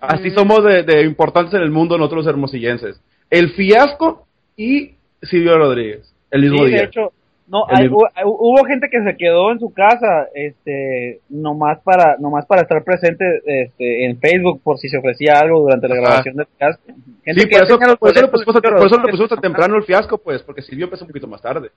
Así 0.00 0.30
somos 0.30 0.62
de, 0.64 0.82
de 0.84 1.02
importantes 1.02 1.54
en 1.54 1.62
el 1.62 1.70
mundo 1.70 1.98
nosotros 1.98 2.24
los 2.24 2.32
hermosillenses. 2.34 3.00
El 3.30 3.50
fiasco 3.50 4.26
y 4.56 4.94
Silvio 5.22 5.56
Rodríguez, 5.58 6.14
el 6.30 6.42
mismo 6.42 6.58
Sí, 6.58 6.66
día. 6.70 6.78
de 6.78 6.84
hecho, 6.84 7.12
no, 7.48 7.64
hay- 7.68 7.84
mismo- 7.84 7.98
hubo, 8.24 8.38
hubo 8.52 8.64
gente 8.64 8.88
que 8.90 9.02
se 9.02 9.16
quedó 9.16 9.50
en 9.52 9.58
su 9.60 9.72
casa, 9.72 10.28
este, 10.34 11.20
nomás 11.28 11.78
para, 11.82 12.16
nomás 12.18 12.44
para 12.46 12.62
estar 12.62 12.82
presente, 12.84 13.24
este, 13.46 14.04
en 14.06 14.18
Facebook 14.20 14.60
por 14.62 14.78
si 14.78 14.88
se 14.88 14.98
ofrecía 14.98 15.38
algo 15.40 15.60
durante 15.60 15.88
la 15.88 15.94
Ajá. 15.94 16.02
grabación 16.04 16.36
del 16.36 16.46
podcast. 16.46 16.80
Gente 17.24 17.40
Sí, 17.42 17.48
que 17.48 17.56
por 17.56 17.64
eso, 17.66 17.78
por 17.98 18.10
eso 18.12 18.22
lo 18.22 18.30
pusimos, 18.30 18.54
por 18.60 18.86
eso 18.86 18.96
lo 18.96 19.08
pusimos 19.08 19.28
tan 19.30 19.40
temprano 19.40 19.76
el 19.76 19.84
fiasco, 19.84 20.18
pues, 20.18 20.42
porque 20.42 20.62
Silvio 20.62 20.84
empezó 20.84 21.04
un 21.04 21.08
poquito 21.08 21.26
más 21.26 21.42
tarde. 21.42 21.70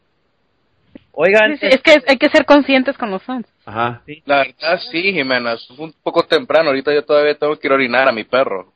Oigan, 1.13 1.57
Sí, 1.57 1.67
sí, 1.67 1.76
es 1.76 1.82
que 1.82 2.01
hay 2.07 2.17
que 2.17 2.30
ser 2.30 2.45
conscientes 2.45 2.97
con 2.97 3.11
los 3.11 3.22
fans. 3.24 3.45
Ajá. 3.65 4.01
La 4.26 4.38
verdad, 4.38 4.80
sí, 4.91 5.01
Jimena, 5.13 5.53
es 5.53 5.69
un 5.72 5.93
poco 6.03 6.24
temprano. 6.24 6.69
Ahorita 6.69 6.93
yo 6.93 7.03
todavía 7.03 7.36
tengo 7.36 7.57
que 7.57 7.67
ir 7.67 7.72
a 7.72 7.76
orinar 7.76 8.07
a 8.07 8.11
mi 8.13 8.24
perro. 8.24 8.72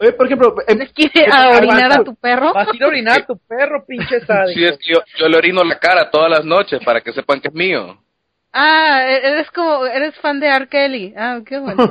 Oye, 0.00 0.12
por 0.12 0.26
ejemplo, 0.26 0.54
em- 0.66 0.78
¿Les 0.78 0.92
quiere 0.92 1.26
a 1.32 1.50
orinar 1.50 1.92
a 1.92 2.02
tu 2.04 2.14
perro? 2.14 2.52
vas 2.54 2.68
a 2.68 2.74
ir 2.76 2.82
a 2.82 2.86
orinar 2.88 3.26
tu 3.26 3.36
perro, 3.36 3.84
pinche 3.86 4.20
sádico. 4.26 4.58
Sí, 4.58 4.64
es 4.64 4.78
que 4.78 4.94
yo, 4.94 5.00
yo 5.18 5.28
le 5.28 5.36
orino 5.36 5.62
la 5.62 5.78
cara 5.78 6.10
todas 6.10 6.30
las 6.30 6.44
noches 6.44 6.80
para 6.84 7.00
que 7.00 7.12
sepan 7.12 7.40
que 7.40 7.48
es 7.48 7.54
mío. 7.54 7.98
Ah, 8.52 9.02
eres 9.06 9.50
como, 9.50 9.86
eres 9.86 10.14
fan 10.16 10.40
de 10.40 10.48
R. 10.48 10.66
Kelly. 10.68 11.14
Ah, 11.16 11.38
qué 11.46 11.58
bueno. 11.60 11.90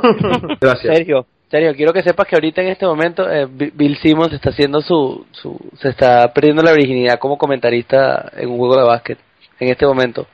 gracias. 0.60 0.95
Sergio, 0.97 1.26
Sergio, 1.49 1.74
quiero 1.76 1.93
que 1.93 2.01
sepas 2.03 2.28
que 2.28 2.36
ahorita 2.36 2.62
en 2.62 2.68
este 2.70 2.86
momento 2.86 3.30
eh, 3.30 3.45
Bi- 3.49 3.72
Bill 3.74 3.97
Simmons 3.99 4.34
está 4.34 4.49
haciendo 4.49 4.82
su, 4.82 5.26
su, 5.32 5.57
se 5.80 5.89
está 5.89 6.34
perdiendo 6.34 6.62
la 6.62 6.74
virginidad 6.74 7.18
como 7.20 7.38
comentarista 7.38 8.32
en 8.36 8.49
un 8.49 8.57
juego 8.57 8.76
de 8.78 8.84
básquet 8.88 9.18
en 9.60 9.70
este 9.70 9.86
momento. 9.86 10.28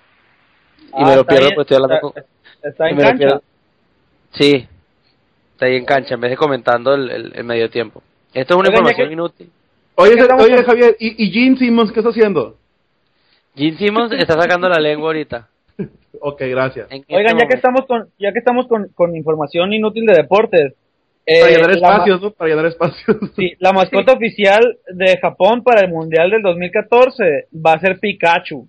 Y 0.97 1.03
Ah, 1.03 1.07
me 1.09 1.15
lo 1.17 1.25
pierdo 1.25 1.45
bien, 1.47 1.55
porque 1.55 1.73
estoy 1.73 1.83
hablando 1.83 2.07
está- 2.07 2.21
con... 2.21 2.71
Está 2.71 2.87
y 2.87 2.91
en 2.91 2.95
me 2.97 3.03
lo 3.03 3.09
cancha. 3.09 3.17
pierdo. 3.19 3.41
Sí, 4.31 4.67
está 5.55 5.65
ahí 5.65 5.75
en 5.77 5.85
cancha 5.85 6.13
en 6.15 6.21
vez 6.21 6.31
de 6.31 6.37
comentando 6.37 6.93
el, 6.93 7.09
el, 7.09 7.31
el 7.35 7.43
medio 7.43 7.69
tiempo. 7.69 8.03
Esto 8.33 8.53
es 8.53 8.59
una 8.59 8.69
información 8.69 9.07
que- 9.07 9.13
inútil. 9.13 9.49
Oye, 9.95 10.13
oye 10.39 10.63
Javier, 10.63 10.97
¿y, 10.99 11.23
¿y 11.25 11.31
Gene 11.31 11.57
Simmons 11.57 11.91
qué 11.93 12.01
está 12.01 12.09
haciendo? 12.09 12.57
Gene 13.55 13.77
Simmons 13.77 14.11
está 14.11 14.33
sacando 14.39 14.67
la 14.69 14.79
lengua 14.79 15.07
ahorita. 15.07 15.47
Ok, 16.21 16.39
gracias. 16.47 16.87
este 16.89 17.13
Oigan, 17.15 17.37
ya 17.37 17.45
que 17.47 17.55
estamos 17.57 17.85
con, 17.85 18.07
ya 18.17 18.31
que 18.31 18.39
estamos 18.39 18.67
con, 18.67 18.87
con 18.95 19.15
información 19.17 19.73
inútil 19.73 20.05
de 20.05 20.13
deportes. 20.15 20.73
eh, 21.25 21.39
Para 21.41 21.51
llenar 21.51 21.69
la 21.75 21.81
ma- 21.81 21.93
espacios, 21.93 22.21
¿no? 22.21 22.31
Para 22.31 22.49
llenar 22.49 22.65
espacios. 22.67 23.17
Sí, 23.35 23.51
la 23.59 23.73
mascota 23.73 24.13
oficial 24.13 24.77
de 24.93 25.17
Japón 25.21 25.61
para 25.63 25.81
el 25.81 25.89
Mundial 25.91 26.31
del 26.31 26.41
2014 26.41 27.47
va 27.53 27.73
a 27.73 27.79
ser 27.79 27.99
Pikachu. 27.99 28.65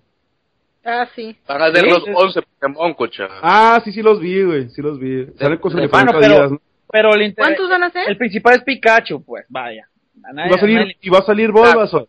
Ah, 0.83 1.07
sí. 1.15 1.35
Van 1.47 1.61
a 1.61 1.71
ser 1.71 1.85
Sí, 1.85 1.89
los 1.89 2.03
sí. 2.03 2.11
11 2.13 2.41
Pokémon, 2.41 2.93
cocha. 2.95 3.27
Ah, 3.41 3.81
sí, 3.83 3.91
sí 3.93 4.01
los 4.01 4.19
vi, 4.19 4.43
güey. 4.43 4.69
Sí 4.69 4.81
los 4.81 4.99
vi. 4.99 5.27
Salen 5.39 5.57
con 5.59 5.71
su 5.71 5.77
de- 5.77 5.83
uniforme 5.83 6.11
pero- 6.19 6.49
¿no? 6.49 6.61
Pero 6.91 7.13
el, 7.13 7.21
inter- 7.23 7.43
¿Cuántos 7.43 7.69
van 7.69 7.83
a 7.83 7.89
ser? 7.91 8.09
el 8.09 8.17
principal 8.17 8.55
es 8.55 8.63
Pikachu, 8.63 9.23
pues, 9.23 9.45
vaya. 9.49 9.87
Y 10.15 10.21
va 10.21 10.43
a 10.55 10.59
salir, 10.59 10.79
nadie- 10.79 10.97
y 11.01 11.09
va 11.09 11.19
a 11.19 11.23
salir 11.23 11.51
Bulbasaur. 11.51 12.07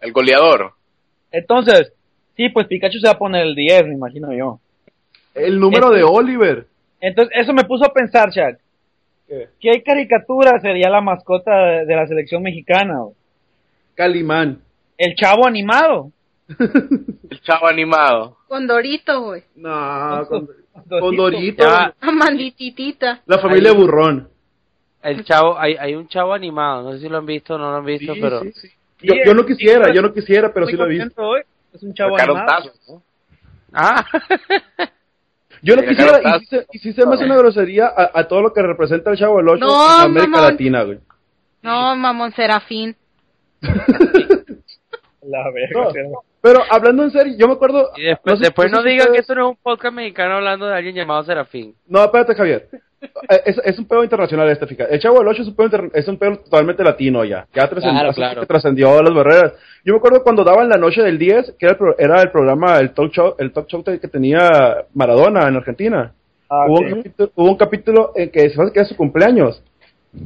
El 0.00 0.12
goleador. 0.12 0.72
Entonces, 1.30 1.92
sí, 2.36 2.48
pues 2.50 2.66
Pikachu 2.66 2.98
se 2.98 3.06
va 3.06 3.12
a 3.14 3.18
poner 3.18 3.46
el 3.46 3.54
10, 3.54 3.86
me 3.86 3.94
imagino 3.94 4.32
yo. 4.32 4.58
El 5.34 5.58
número 5.60 5.90
de 5.90 6.02
Oliver. 6.02 6.66
Entonces, 7.00 7.32
eso 7.40 7.52
me 7.52 7.64
puso 7.64 7.84
a 7.84 7.92
pensar, 7.92 8.30
Chuck. 8.30 8.58
¿Qué? 9.28 9.48
¿Qué 9.60 9.82
caricatura 9.82 10.60
sería 10.60 10.90
la 10.90 11.00
mascota 11.00 11.50
de, 11.56 11.86
de 11.86 11.96
la 11.96 12.06
selección 12.06 12.42
mexicana? 12.42 12.98
Calimán. 13.94 14.60
El 14.98 15.14
chavo 15.14 15.46
animado. 15.46 16.10
El 16.58 17.40
chavo 17.42 17.66
animado. 17.66 18.36
Con 18.46 18.66
Dorito, 18.66 19.22
güey. 19.22 19.42
No, 19.56 20.26
con, 20.28 20.46
Dorito. 20.46 20.52
con 20.56 20.61
Dorito. 20.86 21.62
Ya. 21.64 21.94
Amandititita. 22.00 23.20
La 23.26 23.38
familia 23.38 23.70
Ahí. 23.70 23.76
Burrón. 23.76 24.28
El 25.02 25.24
chavo, 25.24 25.58
hay, 25.58 25.74
hay 25.74 25.94
un 25.96 26.06
chavo 26.08 26.32
animado, 26.32 26.82
no 26.84 26.92
sé 26.92 27.00
si 27.00 27.08
lo 27.08 27.18
han 27.18 27.26
visto 27.26 27.56
o 27.56 27.58
no 27.58 27.70
lo 27.72 27.76
han 27.78 27.84
visto, 27.84 28.14
Sí, 28.14 28.20
pero... 28.20 28.40
sí, 28.42 28.52
sí. 28.52 28.68
Yo, 29.00 29.14
yo 29.26 29.34
no 29.34 29.44
quisiera, 29.44 29.92
yo 29.92 30.00
no 30.00 30.14
quisiera, 30.14 30.52
pero 30.54 30.66
sí 30.66 30.76
lo 30.76 30.86
he 30.86 30.90
visto. 30.90 31.20
hoy. 31.20 31.42
Es 31.72 31.82
un 31.82 31.92
chavo 31.92 32.16
animado. 32.16 32.72
Ah, 33.72 34.04
Yo 35.64 35.76
no 35.76 35.82
quisiera, 35.82 36.20
y 36.20 36.40
si 36.40 36.46
se, 36.46 36.66
y 36.72 36.78
sí 36.80 36.92
se 36.92 37.06
me 37.06 37.14
hace 37.14 37.24
una 37.24 37.36
grosería 37.36 37.86
a, 37.86 38.10
a 38.14 38.28
todo 38.28 38.42
lo 38.42 38.52
que 38.52 38.60
representa 38.62 39.10
el 39.12 39.16
Chavo 39.16 39.38
del 39.38 39.48
Ocho 39.48 39.64
No, 39.64 39.94
en 39.96 40.00
América 40.06 40.30
mamón. 40.30 40.50
Latina, 40.50 40.82
güey. 40.82 40.98
No, 41.62 41.94
mamón 41.96 42.32
Serafín. 42.32 42.96
La 45.22 45.50
verga. 45.50 45.92
No. 46.10 46.20
pero- 46.40 46.60
hablando 46.70 47.04
en 47.04 47.10
serio, 47.10 47.34
yo 47.38 47.46
me 47.46 47.54
acuerdo... 47.54 47.90
y 47.96 48.02
después, 48.04 48.38
sé- 48.38 48.44
después 48.46 48.70
sé 48.70 48.76
no 48.76 48.82
si 48.82 48.88
digan 48.90 49.12
que 49.12 49.18
esto 49.20 49.34
no 49.34 49.42
es 49.42 49.50
un 49.50 49.62
podcast 49.62 49.94
mexicano 49.94 50.34
hablando 50.36 50.66
de 50.66 50.74
alguien 50.74 50.94
llamado 50.94 51.22
Serafín. 51.24 51.74
No, 51.86 52.02
espérate, 52.04 52.34
Javier. 52.34 52.68
Eh, 53.02 53.40
Es, 53.46 53.60
es 53.64 53.78
un 53.78 53.86
pedo 53.86 54.02
internacional 54.04 54.48
este, 54.48 54.66
fíjate. 54.66 54.94
El 54.94 55.00
Chavo 55.00 55.18
del 55.18 55.28
Ocho 55.28 55.42
es 55.42 55.48
un 55.48 55.56
pedo, 55.56 55.66
inter- 55.66 55.90
es 55.94 56.06
un 56.08 56.18
pedo 56.18 56.36
totalmente 56.38 56.84
latino 56.84 57.24
ya. 57.24 57.46
Claro, 57.52 58.12
claro. 58.12 58.40
que 58.40 58.46
trascendió 58.46 59.02
las 59.02 59.12
barreras. 59.14 59.52
Yo 59.84 59.92
me 59.94 59.98
acuerdo 59.98 60.22
cuando 60.22 60.44
daban 60.44 60.68
la 60.68 60.76
noche 60.76 61.02
del 61.02 61.18
10, 61.18 61.54
que 61.58 61.66
era 61.66 61.72
el, 61.72 61.78
pro- 61.78 61.98
era 61.98 62.20
el 62.22 62.30
programa, 62.30 62.78
el 62.78 62.92
talk 62.94 63.10
show, 63.12 63.34
el 63.38 63.52
talk 63.52 63.66
show 63.68 63.82
que 63.84 63.98
tenía 64.08 64.84
Maradona 64.94 65.48
en 65.48 65.56
Argentina. 65.56 66.12
Ah, 66.48 66.66
hubo, 66.68 66.78
un 66.80 66.88
capítulo, 67.02 67.30
hubo 67.34 67.48
un 67.50 67.56
capítulo 67.56 68.12
en 68.14 68.30
que 68.30 68.50
se 68.50 68.60
hace 68.62 68.72
que 68.72 68.78
era 68.80 68.88
su 68.88 68.96
cumpleaños 68.96 69.62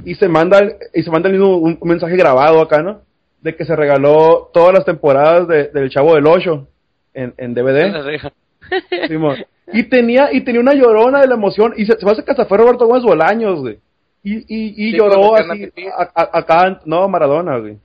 y 0.05 0.14
se 0.16 0.28
manda 0.28 0.59
el- 0.59 0.74
y 0.92 1.03
se 1.03 1.11
manda 1.11 1.28
el 1.28 1.34
mismo 1.38 1.57
un, 1.57 1.78
un 1.80 1.88
mensaje 1.88 2.16
grabado 2.16 2.61
acá, 2.61 2.82
¿no? 2.82 3.01
De 3.47 3.55
que 3.55 3.64
se 3.64 3.76
regaló 3.76 4.51
todas 4.53 4.74
las 4.74 4.84
temporadas 4.84 5.47
de- 5.47 5.68
del 5.68 5.88
Chavo 5.88 6.16
del 6.16 6.26
Ocho 6.26 6.66
en, 7.14 7.32
en 7.38 7.55
DVD. 7.55 7.92
Y 9.72 9.84
tenía 9.84 10.32
y 10.32 10.40
tenía 10.42 10.61
una 10.61 10.74
llorona 10.74 11.20
de 11.20 11.28
la 11.28 11.34
emoción 11.34 11.72
y 11.76 11.86
se, 11.86 11.97
se 11.99 12.05
me 12.05 12.11
hace 12.11 12.24
que 12.24 12.30
hasta 12.32 12.47
fue 12.47 12.59
Roberto 12.59 12.86
Gómez 12.86 13.05
Bolaños, 13.05 13.61
güey. 13.61 13.78
Y, 14.24 14.38
y, 14.38 14.88
y 14.88 14.97
lloró 14.97 15.36
así 15.36 15.70
a 15.97 16.03
a- 16.03 16.11
a- 16.22 16.38
acá, 16.38 16.80
no, 16.84 17.09
Maradona, 17.09 17.59
güey. 17.59 17.78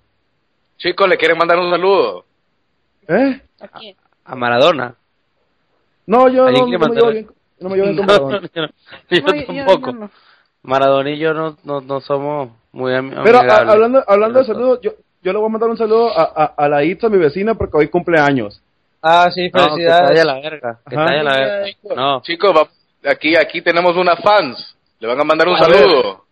Chicos, 0.78 1.08
le 1.08 1.18
quieren 1.18 1.38
mandar 1.38 1.60
un 1.60 1.70
saludo. 1.70 2.26
¿Eh? 3.08 3.40
Aquí. 3.60 3.96
A 4.26 4.36
Maradona. 4.36 4.96
No, 6.08 6.28
yo 6.30 6.42
no, 6.42 6.48
¿Alguien 6.48 6.64
no, 6.72 6.80
quiere 6.80 6.88
me 6.88 6.96
llevo 6.96 7.12
bien, 7.12 7.28
no 7.60 7.70
me 7.70 7.76
llevo 7.78 7.88
bien 7.88 7.98
con 7.98 8.06
Maradona. 8.08 8.50
yo, 8.56 8.62
no- 8.62 8.68
yo 9.10 9.22
No, 9.22 9.34
yo- 9.36 9.42
yo- 9.54 9.66
tampoco. 9.66 9.92
yo 9.92 9.98
no. 10.00 10.12
Maradona 10.64 11.10
y 11.12 11.18
yo 11.20 11.34
no, 11.36 11.58
no, 11.64 11.82
no 11.82 12.02
somos 12.02 12.50
muy 12.72 12.92
ami- 12.94 13.20
Pero 13.24 13.40
a- 13.40 13.58
hablando, 13.72 14.04
hablando 14.08 14.40
de 14.40 14.46
saludos, 14.46 14.80
yo, 14.82 14.92
yo 15.22 15.32
le 15.34 15.40
voy 15.40 15.48
a 15.48 15.52
mandar 15.52 15.70
un 15.70 15.78
saludo 15.78 16.10
a, 16.18 16.24
a, 16.24 16.46
a 16.58 16.70
la 16.70 16.84
Itza, 16.84 17.10
mi 17.10 17.18
vecina, 17.18 17.56
porque 17.56 17.78
hoy 17.78 17.88
cumple 17.90 18.20
años. 18.20 18.62
Ah, 19.02 19.30
sí, 19.34 19.50
No, 19.54 19.64
que 19.66 19.70
felicidades. 19.72 20.26
la 20.26 20.34
verga. 20.40 20.80
Que 20.88 20.96
la 20.96 21.06
verga. 21.06 21.66
No. 21.96 22.22
Chicos, 22.22 22.52
aquí, 23.06 23.36
aquí 23.36 23.62
tenemos 23.62 23.96
una 23.98 24.16
fans. 24.18 24.76
Le 25.00 25.08
van 25.08 25.20
a 25.20 25.24
mandar 25.24 25.48
un 25.48 25.56
A 25.56 25.68
ver. 25.68 25.78
saludo. 25.78 26.26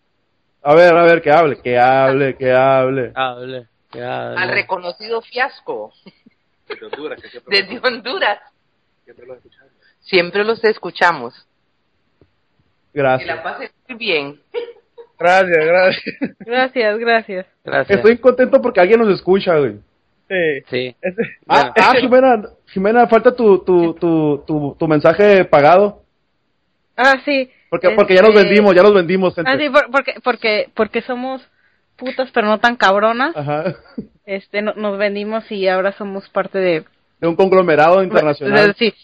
A 0.62 0.74
ver, 0.74 0.94
a 0.94 1.02
ver, 1.04 1.22
que 1.22 1.30
hable, 1.32 1.60
que 1.60 1.78
hable, 1.78 2.36
que 2.36 2.52
hable. 2.52 3.12
Hable, 3.14 3.66
que 3.90 4.02
hable. 4.04 4.36
al 4.42 4.48
reconocido 4.50 5.20
fiasco 5.22 5.92
Desde 6.68 6.86
Honduras, 6.86 7.20
que 7.20 7.28
siempre 7.28 7.62
desde 7.62 7.80
Honduras. 7.86 8.38
siempre 9.04 9.26
lo 9.26 9.34
escuchamos. 9.34 9.72
Siempre 10.00 10.44
los 10.44 10.64
escuchamos. 10.64 11.46
Que 12.92 13.02
la 13.02 13.16
Gracias. 13.18 13.40
pasen 13.40 13.70
muy 13.88 13.98
bien. 13.98 14.40
Gracias, 15.20 15.66
gracias. 15.66 16.14
Gracias, 16.40 16.98
gracias. 16.98 17.46
Gracias. 17.62 17.96
Estoy 17.98 18.16
contento 18.18 18.60
porque 18.62 18.80
alguien 18.80 19.00
nos 19.00 19.14
escucha, 19.14 19.56
güey. 19.58 19.74
Sí. 20.28 20.64
Sí. 20.70 20.96
Ah, 21.46 21.72
ah, 21.76 21.92
Jimena, 22.00 22.42
Jimena, 22.66 23.06
falta 23.06 23.34
tu, 23.36 23.58
tu, 23.58 23.92
tu, 23.94 24.42
tu, 24.46 24.76
tu 24.78 24.88
mensaje 24.88 25.44
pagado. 25.44 26.02
Ah, 26.96 27.16
sí. 27.24 27.50
Porque, 27.68 27.90
porque 27.90 28.14
ya 28.14 28.22
nos 28.22 28.34
vendimos, 28.34 28.74
ya 28.74 28.82
nos 28.82 28.94
vendimos. 28.94 29.34
gente. 29.34 29.50
Ah, 29.50 29.58
sí, 29.58 29.68
por- 29.68 29.90
porque, 29.90 30.14
porque, 30.24 30.68
porque 30.74 31.02
somos 31.02 31.42
putas, 31.96 32.30
pero 32.32 32.46
no 32.46 32.58
tan 32.58 32.76
cabronas. 32.76 33.36
Ajá. 33.36 33.74
Este, 34.24 34.62
no- 34.62 34.74
nos 34.74 34.96
vendimos 34.98 35.50
y 35.52 35.68
ahora 35.68 35.92
somos 35.92 36.28
parte 36.30 36.58
de... 36.58 36.84
De 37.20 37.28
un 37.28 37.36
conglomerado 37.36 38.02
internacional. 38.02 38.74
Sí, 38.78 38.94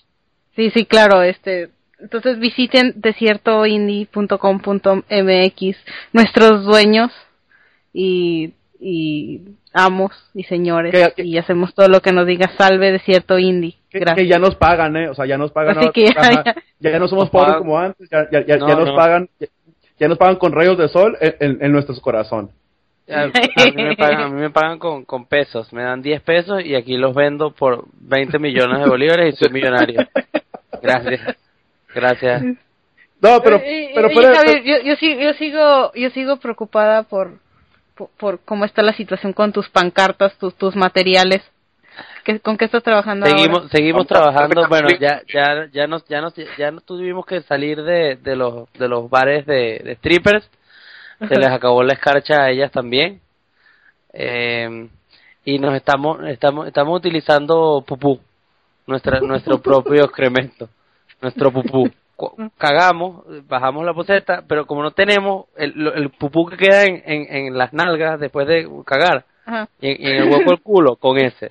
sí, 0.55 0.71
sí, 0.71 0.87
claro, 0.87 1.23
este... 1.23 1.69
Entonces 1.99 2.39
visiten 2.39 2.93
desiertoindie.com.mx, 2.97 5.77
nuestros 6.13 6.65
dueños 6.65 7.11
y, 7.93 8.53
y 8.79 9.41
amos 9.73 10.13
y 10.35 10.45
señores, 10.45 10.93
Que- 10.93 11.13
que- 11.17 11.25
y 11.25 11.39
hacemos 11.39 11.75
todo 11.75 11.89
lo 11.89 12.01
que 12.01 12.13
nos 12.13 12.27
diga 12.27 12.51
salve 12.59 12.93
desierto 12.93 13.39
indie. 13.39 13.77
Que, 13.91 13.99
Gracias. 14.01 14.25
que 14.25 14.29
ya 14.31 14.39
nos 14.39 14.55
pagan, 14.57 14.97
¿eh? 14.97 15.09
O 15.09 15.15
sea, 15.15 15.27
ya 15.27 15.39
nos 15.39 15.53
pagan. 15.53 15.79
Así 15.79 15.87
ahora- 15.87 15.93
que 15.93 16.05
ya- 16.07 16.21
ajá. 16.21 16.45
ya- 16.81 16.91
ya 16.93 16.99
no 16.99 17.09
somos 17.09 17.31
pobres 17.31 17.49
pagan. 17.49 17.63
como 17.63 17.79
antes, 17.79 18.09
ya, 18.11 18.29
ya, 18.31 18.45
ya, 18.47 18.57
No, 18.59 18.69
ya 18.69 18.75
nos 18.77 18.89
no. 18.89 18.95
pagan. 18.97 19.29
Ya, 19.41 19.47
ya 19.99 20.09
nos 20.09 20.19
pagan 20.19 20.37
con 20.37 20.53
rayos 20.53 20.77
de 20.77 20.89
sol 20.89 21.17
en, 21.21 21.35
en, 21.41 21.65
en 21.65 21.73
nuestro 21.73 21.95
corazón. 22.03 22.51
A, 23.09 23.23
a 23.23 23.27
mí 23.29 23.33
me 23.85 23.97
pagan, 23.97 24.21
a 24.23 24.29
mí 24.29 24.41
me 24.41 24.51
pagan 24.51 24.79
con, 24.79 25.05
con 25.05 25.25
pesos. 25.27 25.73
Me 25.73 25.83
dan 25.83 26.03
10 26.03 26.21
pesos 26.23 26.63
y 26.63 26.75
aquí 26.75 26.97
los 26.99 27.15
vendo 27.15 27.53
por 27.53 27.85
20 28.01 28.39
millones 28.39 28.81
de 28.81 28.89
bolívares 28.89 29.33
y 29.33 29.37
soy 29.37 29.51
millonario. 29.53 30.07
Gracias. 30.83 31.37
Gracias. 31.97 32.43
No, 33.23 33.41
pero, 33.43 33.57
Eh, 33.57 33.85
eh, 33.87 33.93
pero 33.95 34.09
de- 34.09 34.35
Javier, 34.37 34.63
yo, 34.63 34.75
yo, 34.85 34.97
sigo, 34.97 35.21
yo 35.21 35.33
sigo 35.35 35.93
yo 35.95 36.11
sigo 36.11 36.37
preocupada 36.37 37.03
por, 37.05 37.39
por 37.97 38.11
por 38.19 38.41
cómo 38.45 38.65
está 38.67 38.83
la 38.83 38.93
situación 38.93 39.33
con 39.33 39.53
tus 39.53 39.69
pancartas, 39.71 40.37
tus 40.39 40.55
tus 40.55 40.77
materiales. 40.77 41.43
¿Qué, 42.25 42.39
¿Con 42.41 42.59
qué 42.59 42.67
estás 42.67 42.83
trabajando 42.83 43.25
Seguimos, 43.25 43.59
ahora? 43.59 43.69
seguimos 43.71 44.07
Vamos, 44.07 44.09
trabajando. 44.09 44.69
Bueno, 44.69 44.89
ya, 45.01 45.23
ya, 45.33 45.67
ya 45.73 45.87
nos, 45.87 46.05
ya 46.07 46.21
nos, 46.21 46.35
ya 46.59 46.71
nos 46.71 46.85
tuvimos 46.85 47.25
que 47.25 47.41
salir 47.43 47.83
de, 47.83 48.17
de 48.17 48.37
los, 48.37 48.71
de 48.75 48.89
los 48.89 49.09
bares 49.09 49.47
de, 49.47 49.81
de 49.83 49.95
strippers. 49.97 50.47
Se 51.27 51.37
les 51.37 51.49
acabó 51.51 51.83
la 51.83 51.95
escarcha 51.95 52.43
a 52.43 52.51
ellas 52.51 52.71
también. 52.71 53.21
Eh, 54.13 54.89
y 55.47 55.59
nos 55.59 55.75
estamos, 55.75 56.19
estamos, 56.29 56.67
estamos 56.67 56.99
utilizando 56.99 57.83
pupú, 57.87 58.21
nuestra, 58.87 59.21
nuestro 59.21 59.59
propio 59.63 60.05
excremento, 60.05 60.69
nuestro 61.21 61.51
pupú. 61.53 61.91
Cu- 62.17 62.51
Cagamos, 62.57 63.25
bajamos 63.47 63.85
la 63.85 63.93
poseta, 63.93 64.43
pero 64.49 64.67
como 64.67 64.83
no 64.83 64.91
tenemos 64.93 65.47
el, 65.57 65.73
lo- 65.77 65.93
el 65.95 66.09
pupú 66.11 66.47
que 66.47 66.57
queda 66.57 66.85
en, 66.85 67.03
en, 67.05 67.27
en 67.49 67.59
las 67.59 67.75
nalgas 67.75 68.19
después 68.19 68.47
de 68.47 68.67
cagar, 68.87 69.25
Ajá. 69.45 69.69
y 69.83 69.89
en, 69.91 69.97
y 70.01 70.07
en 70.07 70.17
el 70.23 70.31
hueco 70.31 70.51
del 70.51 70.63
culo, 70.63 70.97
con 70.97 71.19
ese. 71.19 71.51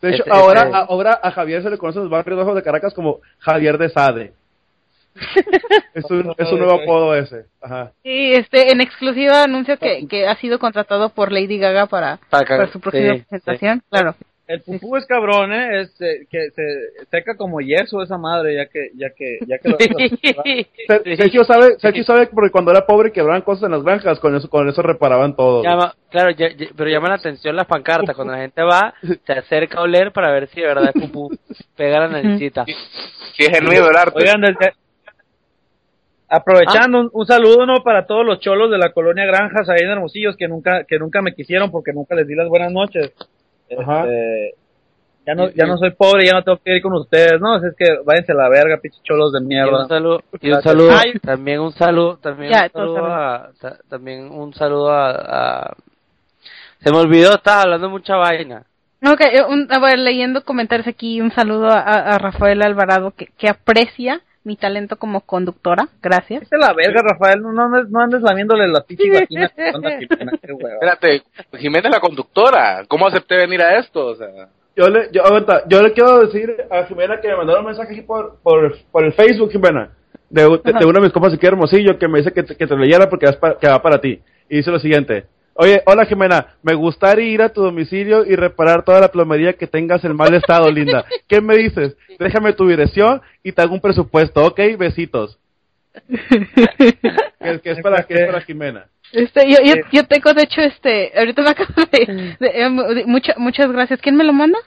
de 0.00 0.10
hecho, 0.10 0.22
ese- 0.22 0.30
ahora, 0.30 0.62
ese- 0.68 0.76
ahora 0.88 1.18
a 1.20 1.32
Javier 1.32 1.60
se 1.64 1.70
le 1.70 1.78
conoce 1.78 1.98
en 1.98 2.04
los 2.04 2.10
barrios 2.12 2.38
bajos 2.38 2.54
de 2.54 2.62
Caracas 2.62 2.94
como 2.94 3.18
Javier 3.40 3.78
de 3.78 3.88
Sade. 3.88 4.32
es, 5.94 6.04
un, 6.10 6.34
es 6.36 6.52
un 6.52 6.58
nuevo 6.58 6.74
apodo 6.80 7.14
ese. 7.14 7.46
Ajá. 7.60 7.90
Sí, 8.04 8.32
este, 8.34 8.70
en 8.70 8.80
exclusiva 8.80 9.42
anuncio 9.44 9.76
que, 9.78 10.06
que 10.06 10.28
ha 10.28 10.36
sido 10.36 10.58
contratado 10.58 11.08
por 11.08 11.32
Lady 11.32 11.58
Gaga 11.58 11.86
para, 11.86 12.18
Para 12.30 12.68
su 12.68 12.78
próxima 12.80 13.14
Sí, 13.14 13.20
presentación. 13.28 13.82
Claro. 13.90 14.14
El 14.48 14.62
pupú 14.62 14.96
es 14.96 15.04
cabrón, 15.06 15.52
¿eh? 15.52 15.80
Es, 15.80 16.00
eh, 16.00 16.26
que 16.30 16.50
se 16.52 17.06
seca 17.10 17.36
como 17.36 17.60
yeso 17.60 18.00
esa 18.00 18.16
madre, 18.16 18.54
ya 18.54 18.66
que, 18.66 18.90
ya 18.94 19.10
que, 19.10 19.38
ya 19.44 19.58
que 19.58 19.68
lo 19.70 19.76
Ser- 20.86 21.16
Sergio 21.16 21.42
sabe, 21.44 21.78
Sergio 21.80 22.04
sabe 22.04 22.28
porque 22.28 22.50
cuando 22.52 22.70
era 22.70 22.86
pobre 22.86 23.10
quebraban 23.10 23.42
cosas 23.42 23.64
en 23.64 23.72
las 23.72 23.82
granjas, 23.82 24.20
con 24.20 24.36
eso, 24.36 24.48
con 24.48 24.68
eso 24.68 24.82
reparaban 24.82 25.34
todo. 25.34 25.64
Llama, 25.64 25.94
claro, 26.10 26.30
ya- 26.30 26.50
ya- 26.56 26.68
pero 26.76 26.88
llama 26.88 27.08
la 27.08 27.14
atención 27.16 27.56
las 27.56 27.66
pancartas. 27.66 28.14
Cuando 28.14 28.34
la 28.34 28.40
gente 28.42 28.62
va, 28.62 28.94
se 29.26 29.32
acerca 29.32 29.78
a 29.78 29.82
oler 29.82 30.12
para 30.12 30.30
ver 30.30 30.46
si 30.48 30.60
de 30.60 30.66
verdad 30.68 30.90
es 30.94 31.02
pupú. 31.02 31.28
Pega 31.76 32.00
la 32.00 32.08
naricita. 32.08 32.64
Si 32.66 33.44
es 33.44 33.48
genuino 33.50 33.88
el 33.90 33.96
arte. 33.96 34.18
Oigan, 34.20 34.40
desde- 34.42 34.74
aprovechando 36.28 37.00
un, 37.00 37.10
un 37.12 37.26
saludo 37.26 37.66
¿no? 37.66 37.82
para 37.84 38.06
todos 38.06 38.24
los 38.24 38.40
cholos 38.40 38.70
de 38.70 38.78
la 38.78 38.92
colonia 38.92 39.24
Granjas 39.26 39.68
ahí 39.68 39.78
en 39.82 39.90
Hermosillos 39.90 40.36
que 40.36 40.48
nunca, 40.48 40.84
que 40.84 40.98
nunca 40.98 41.22
me 41.22 41.34
quisieron 41.34 41.70
porque 41.70 41.92
nunca 41.92 42.14
les 42.14 42.26
di 42.26 42.34
las 42.34 42.48
buenas 42.48 42.72
noches. 42.72 43.12
Ajá. 43.78 44.00
Este, 44.04 44.54
ya 45.26 45.34
no, 45.34 45.48
ya 45.50 45.66
no 45.66 45.76
soy 45.76 45.90
pobre, 45.90 46.24
ya 46.26 46.34
no 46.34 46.44
tengo 46.44 46.58
que 46.64 46.76
ir 46.76 46.82
con 46.82 46.92
ustedes, 46.94 47.40
¿no? 47.40 47.54
Así 47.54 47.66
es 47.66 47.74
que 47.76 47.98
váyanse 48.04 48.30
a 48.30 48.36
la 48.36 48.48
verga, 48.48 48.78
pinches 48.80 49.02
cholos 49.02 49.32
de 49.32 49.40
Y 49.40 49.42
un 49.42 49.48
mierda. 49.48 49.86
saludo, 49.88 50.22
y 50.40 50.52
un 50.52 50.62
saludo, 50.62 50.90
Ay. 50.96 51.18
también 51.18 51.60
un 51.60 51.72
saludo, 51.72 52.16
también 52.18 52.52
Ya, 52.52 52.64
un 52.66 52.70
saludo 52.72 52.94
saludo. 52.94 53.12
a, 53.14 53.50
ta- 53.60 53.78
también 53.88 54.30
un 54.30 54.54
saludo 54.54 54.90
a, 54.92 55.10
a- 55.10 55.76
se 56.78 56.92
me 56.92 56.98
olvidó, 56.98 57.34
estaba 57.34 57.62
hablando 57.62 57.90
mucha 57.90 58.14
vaina. 58.16 58.62
Ok, 59.04 59.20
eh, 59.20 59.42
un- 59.48 59.66
a 59.70 59.78
ver, 59.80 59.98
leyendo 59.98 60.44
comentarios 60.44 60.86
aquí, 60.86 61.20
un 61.20 61.32
saludo 61.32 61.70
a, 61.70 61.80
a 61.80 62.18
Rafael 62.18 62.62
Alvarado 62.62 63.10
que, 63.10 63.26
que 63.36 63.48
aprecia 63.48 64.20
mi 64.46 64.56
talento 64.56 64.96
como 64.96 65.20
conductora. 65.22 65.88
Gracias. 66.00 66.42
Es 66.44 66.58
la 66.58 66.72
verga, 66.72 67.02
Rafael. 67.02 67.42
No, 67.42 67.52
no, 67.52 67.64
andes, 67.64 67.90
no 67.90 68.00
andes 68.00 68.22
lamiéndole 68.22 68.68
las 68.68 68.84
pinches 68.84 69.06
vaginas. 69.20 69.52
Espérate, 70.42 71.22
Jimena 71.58 71.88
es 71.88 71.94
la 71.94 72.00
conductora. 72.00 72.84
¿Cómo 72.88 73.06
acepté 73.06 73.36
venir 73.36 73.60
a 73.62 73.78
esto? 73.78 74.06
O 74.06 74.14
sea... 74.16 74.28
Yo 74.76 74.88
le, 74.90 75.08
yo, 75.10 75.24
aguanta, 75.24 75.62
yo 75.68 75.80
le 75.82 75.92
quiero 75.92 76.20
decir 76.26 76.54
a 76.70 76.84
Jimena 76.84 77.18
que 77.20 77.28
me 77.28 77.36
mandaron 77.36 77.62
un 77.62 77.68
mensaje 77.70 77.92
aquí 77.94 78.02
por, 78.02 78.36
por, 78.42 78.76
por 78.92 79.04
el 79.04 79.12
Facebook, 79.14 79.50
Jimena, 79.50 79.90
de, 80.28 80.42
de, 80.42 80.72
de 80.78 80.84
uno 80.84 80.92
de 80.92 81.00
mis 81.00 81.12
compas 81.12 81.32
aquí 81.32 81.46
hermosillo 81.46 81.98
que 81.98 82.06
me 82.08 82.18
dice 82.18 82.30
que, 82.30 82.42
te- 82.42 82.54
que 82.56 82.66
te 82.66 82.76
leyera 82.76 83.08
porque 83.08 83.24
es 83.24 83.36
pa- 83.36 83.56
que 83.58 83.68
va 83.68 83.80
para 83.80 83.98
ti. 84.02 84.20
Y 84.50 84.56
dice 84.58 84.70
lo 84.70 84.78
siguiente. 84.78 85.24
Oye, 85.58 85.82
hola 85.86 86.04
Jimena, 86.04 86.54
me 86.62 86.74
gustaría 86.74 87.24
ir 87.30 87.40
a 87.40 87.48
tu 87.48 87.62
domicilio 87.62 88.26
y 88.26 88.36
reparar 88.36 88.84
toda 88.84 89.00
la 89.00 89.08
plomería 89.08 89.54
que 89.54 89.66
tengas 89.66 90.04
en 90.04 90.14
mal 90.14 90.34
estado, 90.34 90.70
linda. 90.70 91.04
¿Qué 91.28 91.40
me 91.40 91.56
dices? 91.56 91.96
Déjame 92.18 92.52
tu 92.52 92.68
dirección 92.68 93.22
y 93.42 93.52
te 93.52 93.62
hago 93.62 93.74
un 93.74 93.80
presupuesto, 93.80 94.44
¿ok? 94.44 94.60
Besitos. 94.78 95.38
que, 96.08 97.60
que 97.62 97.70
es 97.70 97.80
para, 97.80 98.02
que 98.02 98.14
es 98.14 98.26
para 98.26 98.40
Jimena. 98.42 98.86
Este, 99.12 99.48
yo, 99.50 99.56
yo, 99.64 99.74
yo 99.92 100.04
tengo, 100.06 100.34
de 100.34 100.42
hecho, 100.42 100.60
este, 100.60 101.12
ahorita 101.18 101.40
me 101.42 101.50
acabo 101.50 101.72
de, 101.90 102.36
de- 102.38 102.60
em, 102.62 102.76
de- 102.76 103.04
mucha- 103.06 103.34
muchas 103.38 103.70
gracias. 103.72 104.00
¿Quién 104.02 104.16
me 104.16 104.24
lo 104.24 104.34
manda? 104.34 104.58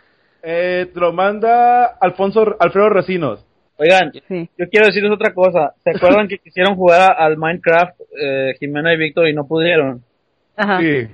Eh, 0.42 0.88
te 0.92 1.00
lo 1.00 1.14
manda 1.14 1.86
Alfonso, 2.02 2.56
Alfredo 2.60 2.90
Recinos. 2.90 3.46
Oigan, 3.78 4.12
Sí. 4.28 4.50
yo 4.58 4.66
quiero 4.70 4.88
decirles 4.88 5.12
otra 5.12 5.34
cosa. 5.34 5.74
¿Se 5.84 5.92
acuerdan 5.92 6.28
que 6.28 6.40
quisieron 6.40 6.76
jugar 6.76 7.12
a- 7.12 7.26
al 7.26 7.38
Minecraft 7.38 8.00
eh, 8.20 8.56
Jimena 8.60 8.94
y 8.94 8.98
Víctor 8.98 9.28
y 9.28 9.34
no 9.34 9.46
pudieron? 9.46 10.04
Ajá. 10.60 10.80
Sí. 10.80 11.08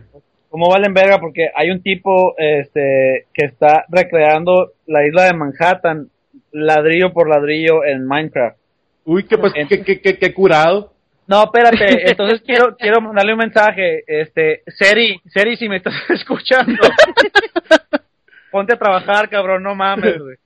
¿Cómo 0.49 0.69
valen 0.69 0.93
verga? 0.93 1.19
Porque 1.19 1.49
hay 1.53 1.69
un 1.69 1.81
tipo 1.81 2.33
este 2.37 3.27
que 3.33 3.45
está 3.45 3.85
recreando 3.89 4.71
la 4.87 5.05
isla 5.05 5.25
de 5.25 5.33
Manhattan 5.33 6.09
ladrillo 6.51 7.11
por 7.13 7.29
ladrillo 7.29 7.83
en 7.83 8.07
Minecraft. 8.07 8.57
Uy, 9.03 9.23
que 9.25 9.37
pues, 9.37 9.53
que, 9.53 10.01
que, 10.01 10.17
que 10.17 10.33
curado. 10.33 10.93
No, 11.27 11.43
espérate, 11.43 12.09
entonces 12.09 12.41
quiero 12.41 12.75
quiero 12.77 13.01
mandarle 13.01 13.33
un 13.33 13.39
mensaje, 13.39 14.03
este, 14.07 14.61
Seri, 14.67 15.19
Seri, 15.25 15.57
si 15.57 15.67
me 15.67 15.77
estás 15.77 15.93
escuchando, 16.09 16.81
ponte 18.51 18.73
a 18.73 18.79
trabajar, 18.79 19.27
cabrón, 19.29 19.63
no 19.63 19.75
mames, 19.75 20.19
güey, 20.19 20.37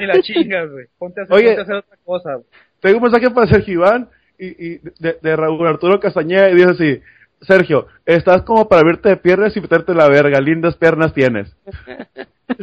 ni 0.00 0.06
la 0.06 0.20
chingas, 0.22 0.70
güey, 0.70 0.86
ponte 0.98 1.20
a 1.20 1.24
hacer, 1.24 1.36
Oye. 1.36 1.46
ponte 1.46 1.60
a 1.60 1.64
hacer 1.64 1.76
otra 1.76 1.96
cosa. 2.04 2.38
Tengo 2.80 2.96
un 2.96 3.02
mensaje 3.02 3.30
para 3.30 3.46
Sergio 3.46 3.74
Iván 3.74 4.08
y, 4.38 4.74
y 4.74 4.80
de, 4.98 5.18
de 5.20 5.36
Raúl 5.36 5.66
Arturo 5.66 6.00
Castañeda 6.00 6.48
y 6.50 6.54
dice 6.54 6.70
así, 6.70 7.02
Sergio, 7.40 7.86
estás 8.04 8.42
como 8.42 8.68
para 8.68 8.80
abrirte 8.82 9.08
de 9.08 9.16
piernas 9.16 9.56
y 9.56 9.60
meterte 9.60 9.94
la 9.94 10.08
verga, 10.08 10.40
lindas 10.40 10.76
piernas 10.76 11.12
tienes. 11.14 11.54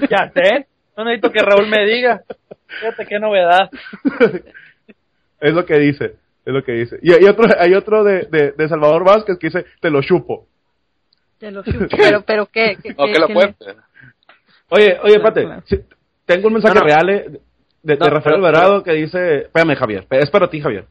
Ya 0.09 0.29
sé, 0.33 0.67
no 0.97 1.05
necesito 1.05 1.31
que 1.31 1.39
Raúl 1.41 1.67
me 1.67 1.85
diga, 1.85 2.21
fíjate 2.67 3.05
qué 3.05 3.19
novedad. 3.19 3.69
es 5.39 5.53
lo 5.53 5.65
que 5.65 5.79
dice, 5.79 6.15
es 6.45 6.53
lo 6.53 6.61
que 6.63 6.73
dice. 6.73 6.99
Y 7.01 7.13
hay 7.13 7.23
otro, 7.23 7.45
hay 7.57 7.73
otro 7.73 8.03
de, 8.03 8.27
de, 8.29 8.51
de 8.51 8.67
Salvador 8.67 9.05
Vázquez 9.05 9.37
que 9.39 9.47
dice, 9.47 9.65
te 9.79 9.89
lo 9.89 10.01
chupo. 10.01 10.45
Te 11.39 11.51
lo 11.51 11.63
chupo. 11.63 11.85
Pero, 11.95 12.21
pero, 12.23 12.45
¿qué? 12.47 12.77
¿Qué- 12.83 12.93
No, 12.97 13.05
qué- 13.05 13.13
que 13.13 13.19
lo 13.19 13.27
qué 13.27 13.33
cuente. 13.33 13.65
Oye, 14.69 14.97
oye, 15.01 15.13
espérate, 15.15 15.47
sí, 15.67 15.79
tengo 16.25 16.47
un 16.47 16.53
mensaje 16.55 16.75
No, 16.75 16.81
no. 16.81 16.85
real 16.87 17.09
eh, 17.09 17.25
de, 17.29 17.93
de 17.93 17.97
No, 17.97 18.05
Rafael 18.07 18.21
pero- 18.23 18.35
Alvarado 18.35 18.83
que 18.83 18.91
dice, 18.91 19.37
espérame 19.43 19.75
Javier, 19.75 20.05
es 20.09 20.29
para 20.29 20.49
ti 20.49 20.59
Javier. 20.59 20.85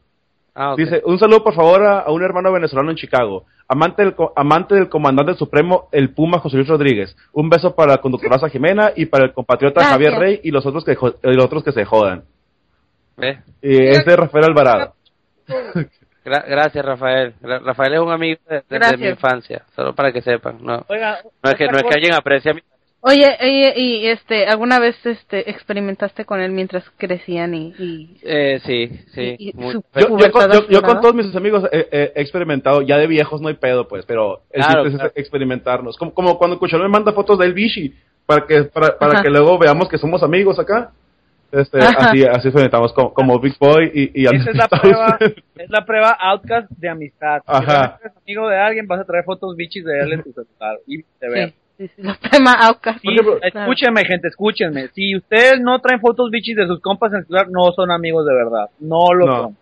Ah. 0.59 0.73
Dice, 0.75 1.03
un 1.05 1.19
saludo 1.19 1.43
por 1.43 1.53
favor 1.53 1.83
a, 1.83 1.99
a 1.99 2.11
un 2.11 2.23
hermano 2.23 2.51
venezolano 2.51 2.89
en 2.89 2.97
Chicago, 2.97 3.45
amante 3.67 4.01
del, 4.03 4.15
co- 4.15 4.33
amante 4.35 4.73
del 4.73 4.89
comandante 4.89 5.35
supremo, 5.35 5.87
el 5.91 6.09
Puma 6.15 6.39
José 6.39 6.57
Luis 6.57 6.67
Rodríguez. 6.67 7.15
Un 7.33 7.47
beso 7.47 7.75
para 7.75 7.91
la 7.91 7.97
conductora 7.99 8.49
Jimena 8.49 8.91
y 8.95 9.05
para 9.05 9.25
el 9.25 9.33
compatriota 9.33 9.81
Gracias. 9.81 9.93
Javier 9.93 10.19
Rey 10.19 10.39
y 10.43 10.49
los 10.49 10.65
otros 10.65 10.83
que 10.83 10.93
y 10.93 11.33
los 11.35 11.45
otros 11.45 11.63
que 11.63 11.71
se 11.71 11.85
jodan. 11.85 12.23
¿Ves? 13.17 13.37
Y 13.61 13.77
este 13.87 14.11
es 14.11 14.17
Rafael 14.17 14.45
Alvarado. 14.45 14.93
Gra- 16.25 16.43
gracias, 16.47 16.83
Rafael. 16.83 17.35
Ra- 17.41 17.59
Rafael 17.59 17.93
es 17.93 17.99
un 17.99 18.11
amigo 18.11 18.39
de, 18.49 18.63
de- 18.67 18.79
de 18.79 18.97
mi 18.97 19.07
infancia, 19.07 19.63
solo 19.75 19.93
para 19.93 20.11
que 20.11 20.21
sepan. 20.21 20.57
No, 20.61 20.83
Oiga, 20.89 21.19
no 21.43 21.49
es 21.51 21.55
que, 21.55 21.67
no 21.67 21.77
es 21.77 21.83
que 21.83 21.93
alguien 21.93 22.13
aprecie 22.15 22.51
a 22.51 22.53
mi... 22.55 22.61
Oye, 23.01 23.37
oye, 23.41 23.73
y 23.77 24.07
este, 24.07 24.47
¿alguna 24.47 24.79
vez 24.79 24.95
este 25.05 25.49
experimentaste 25.51 26.25
con 26.25 26.41
él 26.41 26.51
mientras 26.51 26.83
crecían 26.97 27.53
y, 27.53 27.67
y, 27.77 28.17
Eh, 28.23 28.59
sí, 28.65 28.89
sí. 29.13 29.35
y- 29.37 29.49
y 29.49 29.53
muy- 29.53 29.73
su- 29.73 29.83
Yo, 29.93 30.01
yo, 30.01 30.07
con, 30.07 30.17
pubertad 30.17 30.53
yo- 30.53 30.61
yo 30.61 30.65
con 30.65 30.75
aflorada? 30.77 31.01
todos 31.01 31.15
mis 31.15 31.35
amigos 31.35 31.69
he, 31.71 32.11
experimentado, 32.15 32.81
ya 32.81 32.97
de 32.97 33.07
viejos 33.07 33.39
no 33.39 33.49
hay 33.49 33.53
pedo, 33.53 33.87
pues, 33.87 34.03
pero 34.05 34.41
el 34.51 34.63
Claro, 34.63 34.83
chiste 34.83 34.97
claro. 34.97 35.11
es 35.13 35.21
experimentarnos. 35.21 35.95
Como, 35.97 36.13
como 36.13 36.37
cuando 36.39 36.57
Cuchillo 36.59 36.81
me 36.81 36.89
manda 36.89 37.13
fotos 37.13 37.37
del 37.39 37.53
Vichy, 37.53 37.93
para 38.25 38.45
que, 38.47 38.63
para, 38.63 38.97
para 38.97 39.13
Ajá. 39.13 39.21
que 39.23 39.29
luego 39.29 39.57
veamos 39.59 39.87
que 39.87 39.97
somos 39.99 40.21
amigos 40.23 40.57
acá. 40.59 40.91
Este, 41.49 41.77
Ajá. 41.79 42.09
así, 42.09 42.25
así 42.25 42.47
experimentamos 42.49 42.91
como, 42.91 43.13
como 43.13 43.39
Big 43.39 43.53
Boy 43.57 43.89
y, 43.93 44.21
y 44.23 44.25
esa 44.25 44.49
es 44.49 44.55
la 44.57 44.67
prueba, 44.67 45.17
es 45.55 45.69
la 45.69 45.85
prueba 45.85 46.09
outcast 46.19 46.69
de 46.71 46.89
amistad. 46.89 47.37
Si 47.45 47.51
Ajá. 47.53 47.61
realmente 47.65 47.99
eres 48.03 48.17
amigo 48.17 48.49
de 48.49 48.57
alguien, 48.57 48.85
vas 48.87 48.99
a 48.99 49.05
traer 49.05 49.23
fotos 49.23 49.55
bichis 49.55 49.85
de 49.85 49.99
él 49.99 50.13
en 50.13 50.23
tu 50.23 50.33
celular 50.33 50.77
y 50.85 50.97
de 50.97 51.29
ver. 51.29 51.53
Sí, 51.77 51.87
sí, 51.95 52.01
los 52.01 52.19
tema 52.19 52.53
Aucas. 52.53 52.99
Sí, 53.01 53.09
escúchenme, 53.43 54.03
gente, 54.05 54.27
escúchenme. 54.29 54.87
Si 54.95 55.15
ustedes 55.15 55.59
no 55.61 55.79
traen 55.79 56.01
fotos 56.01 56.31
bichis 56.31 56.55
de 56.55 56.65
sus 56.65 56.79
compas 56.81 57.11
en 57.13 57.19
el 57.19 57.25
celular, 57.25 57.47
no 57.49 57.71
son 57.71 57.91
amigos 57.91 58.25
de 58.25 58.33
verdad. 58.33 58.69
No 58.79 59.13
lo 59.13 59.25
No. 59.25 59.37
son. 59.43 59.57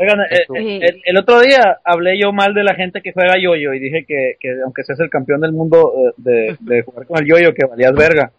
Oigan, 0.00 0.20
eh, 0.20 0.44
eh, 0.54 0.78
el, 0.82 1.00
el 1.04 1.16
otro 1.16 1.40
día 1.40 1.78
hablé 1.84 2.20
yo 2.20 2.32
mal 2.32 2.54
de 2.54 2.62
la 2.62 2.74
gente 2.76 3.00
que 3.02 3.12
juega 3.12 3.34
yoyo 3.40 3.72
y 3.72 3.80
dije 3.80 4.04
que, 4.06 4.34
que 4.38 4.60
aunque 4.64 4.84
seas 4.84 5.00
el 5.00 5.10
campeón 5.10 5.40
del 5.40 5.52
mundo 5.52 5.92
eh, 5.96 6.12
de, 6.18 6.56
de 6.60 6.82
jugar 6.86 7.06
con 7.06 7.18
el 7.20 7.26
yoyo, 7.26 7.52
que 7.52 7.66
valías 7.66 7.94
verga. 7.94 8.30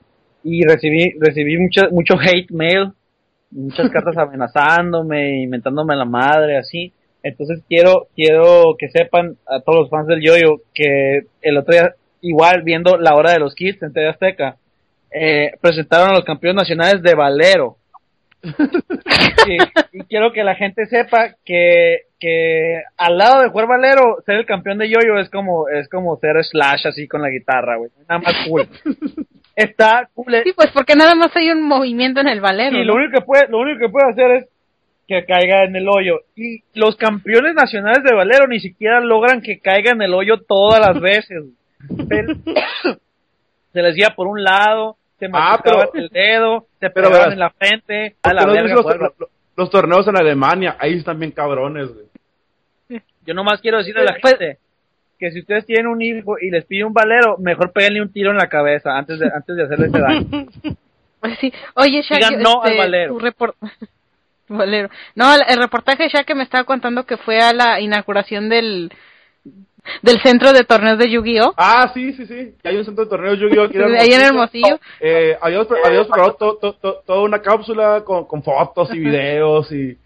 Y 0.43 0.63
recibí 0.65 1.15
recibí 1.19 1.57
mucho, 1.57 1.89
mucho 1.91 2.13
hate 2.17 2.49
mail, 2.51 2.91
muchas 3.51 3.89
cartas 3.91 4.15
amenazándome, 4.17 5.41
inventándome 5.41 5.95
la 5.97 6.05
madre, 6.05 6.57
así. 6.57 6.93
Entonces 7.23 7.61
quiero 7.67 8.07
quiero 8.15 8.75
que 8.77 8.87
sepan 8.89 9.35
a 9.45 9.59
todos 9.59 9.79
los 9.79 9.89
fans 9.89 10.07
del 10.07 10.21
yoyo 10.21 10.61
que 10.73 11.23
el 11.41 11.57
otro 11.57 11.73
día, 11.73 11.93
igual 12.21 12.63
viendo 12.63 12.97
la 12.97 13.15
hora 13.15 13.31
de 13.31 13.39
los 13.39 13.55
kids 13.55 13.81
en 13.83 13.93
TV 13.93 14.09
Azteca, 14.09 14.57
eh, 15.11 15.51
presentaron 15.61 16.09
a 16.09 16.13
los 16.13 16.25
campeones 16.25 16.63
nacionales 16.63 17.01
de 17.01 17.15
Valero. 17.15 17.77
y, 18.43 19.57
y 19.97 20.03
quiero 20.05 20.31
que 20.31 20.43
la 20.43 20.55
gente 20.55 20.85
sepa 20.85 21.35
que, 21.43 22.03
que 22.19 22.81
al 22.97 23.17
lado 23.17 23.41
de 23.41 23.49
jugar 23.49 23.67
Valero, 23.67 24.21
ser 24.25 24.35
el 24.35 24.45
campeón 24.45 24.77
de 24.77 24.89
yoyo 24.89 25.19
es 25.19 25.29
como, 25.29 25.67
es 25.67 25.89
como 25.89 26.17
ser 26.17 26.43
Slash 26.43 26.87
así 26.87 27.07
con 27.07 27.21
la 27.21 27.29
guitarra, 27.29 27.77
güey. 27.77 27.91
Nada 28.07 28.21
más 28.21 28.33
cool. 28.47 28.67
Está 29.55 30.09
cool. 30.13 30.35
Sí, 30.43 30.53
pues 30.55 30.71
porque 30.73 30.95
nada 30.95 31.15
más 31.15 31.35
hay 31.35 31.49
un 31.49 31.63
movimiento 31.63 32.21
en 32.21 32.27
el 32.27 32.39
valero. 32.39 32.77
Y 32.77 32.79
¿no? 32.79 32.93
lo 32.93 32.95
único 32.95 33.19
que 33.19 33.25
puede, 33.25 33.47
lo 33.49 33.59
único 33.59 33.79
que 33.79 33.89
puede 33.89 34.09
hacer 34.09 34.31
es 34.31 34.47
que 35.09 35.25
caiga 35.25 35.65
en 35.65 35.75
el 35.75 35.89
hoyo. 35.89 36.21
Y 36.35 36.61
los 36.75 36.95
campeones 36.95 37.55
nacionales 37.55 38.03
de 38.03 38.15
Valero 38.15 38.47
ni 38.47 38.59
siquiera 38.59 39.01
logran 39.01 39.41
que 39.41 39.59
caiga 39.59 39.91
en 39.91 40.03
el 40.03 40.13
hoyo 40.13 40.41
todas 40.47 40.79
las 40.79 41.01
veces. 41.01 41.43
Se, 43.73 43.81
les 43.81 43.95
guía 43.95 44.13
por 44.15 44.27
un 44.27 44.43
lado, 44.43 44.97
se 45.19 45.25
Ah, 45.27 45.29
machucaban 45.29 45.87
pero- 45.93 46.03
el 46.05 46.09
dedo, 46.09 46.65
se 46.79 46.89
pero 46.89 47.09
pegaban 47.09 47.33
en 47.33 47.39
la 47.39 47.49
frente, 47.51 48.15
a 48.23 48.29
¿Por 48.29 48.33
la 48.35 48.45
verga. 48.45 48.73
los, 48.75 48.81
jugar- 48.83 48.99
los- 49.19 49.29
los 49.55 49.69
torneos 49.69 50.07
en 50.07 50.17
Alemania? 50.17 50.75
Ahí 50.79 50.93
están 50.97 51.19
bien 51.19 51.31
cabrones, 51.31 51.89
güey. 51.93 53.01
Yo 53.25 53.33
nomás 53.33 53.61
quiero 53.61 53.77
decirle 53.77 54.01
a 54.01 54.05
la 54.05 54.17
Pues- 54.19 54.37
gente 54.37 54.57
que 55.19 55.31
si 55.31 55.41
ustedes 55.41 55.65
tienen 55.65 55.87
un 55.87 56.01
hijo 56.01 56.37
y 56.39 56.49
les 56.49 56.65
pide 56.65 56.83
un 56.85 56.93
valero, 56.93 57.37
mejor 57.37 57.71
péguenle 57.71 58.01
un 58.01 58.11
tiro 58.11 58.31
en 58.31 58.37
la 58.37 58.47
cabeza 58.47 58.97
antes 58.97 59.19
de, 59.19 59.27
antes 59.33 59.55
de 59.55 59.63
hacerle 59.63 59.87
ese 59.87 59.99
daño. 59.99 60.27
Pues 61.19 61.37
sí. 61.39 61.51
Oye, 61.75 62.01
Shaq, 62.01 62.17
Digan 62.17 62.41
no 62.41 62.63
este, 62.63 62.71
al 62.71 62.77
valero. 64.47 64.89
No, 65.15 65.33
el, 65.35 65.41
el 65.49 65.57
reportaje 65.59 66.03
de 66.03 66.09
Shaq 66.09 66.25
que 66.25 66.33
me 66.33 66.43
estaba 66.43 66.63
contando 66.63 67.05
que 67.05 67.17
fue 67.17 67.39
a 67.41 67.51
la 67.51 67.81
inauguración 67.81 68.47
del 68.47 68.89
del 70.01 70.21
centro 70.21 70.51
de 70.53 70.63
torneos 70.63 70.97
de 70.97 71.09
Yu-Gi-Oh. 71.09 71.53
Ah, 71.57 71.91
sí, 71.93 72.13
sí, 72.13 72.25
sí. 72.25 72.55
Hay 72.63 72.77
un 72.77 72.85
centro 72.85 73.03
de 73.05 73.09
torneos 73.09 73.39
Yu-Gi-Oh! 73.39 73.63
aquí 73.63 73.77
en 73.77 73.83
Ahí 73.97 74.09
en 74.13 74.21
Hermosillo. 74.21 74.79
Eh, 74.99 75.37
habíamos, 75.41 75.67
habíamos 75.85 76.07
preparado 76.07 76.33
to- 76.35 76.55
to- 76.57 76.73
to- 76.73 77.01
toda 77.05 77.21
una 77.21 77.41
cápsula 77.41 78.03
con, 78.03 78.25
con 78.25 78.43
fotos 78.43 78.93
y 78.93 78.99
videos 78.99 79.71
y... 79.71 79.97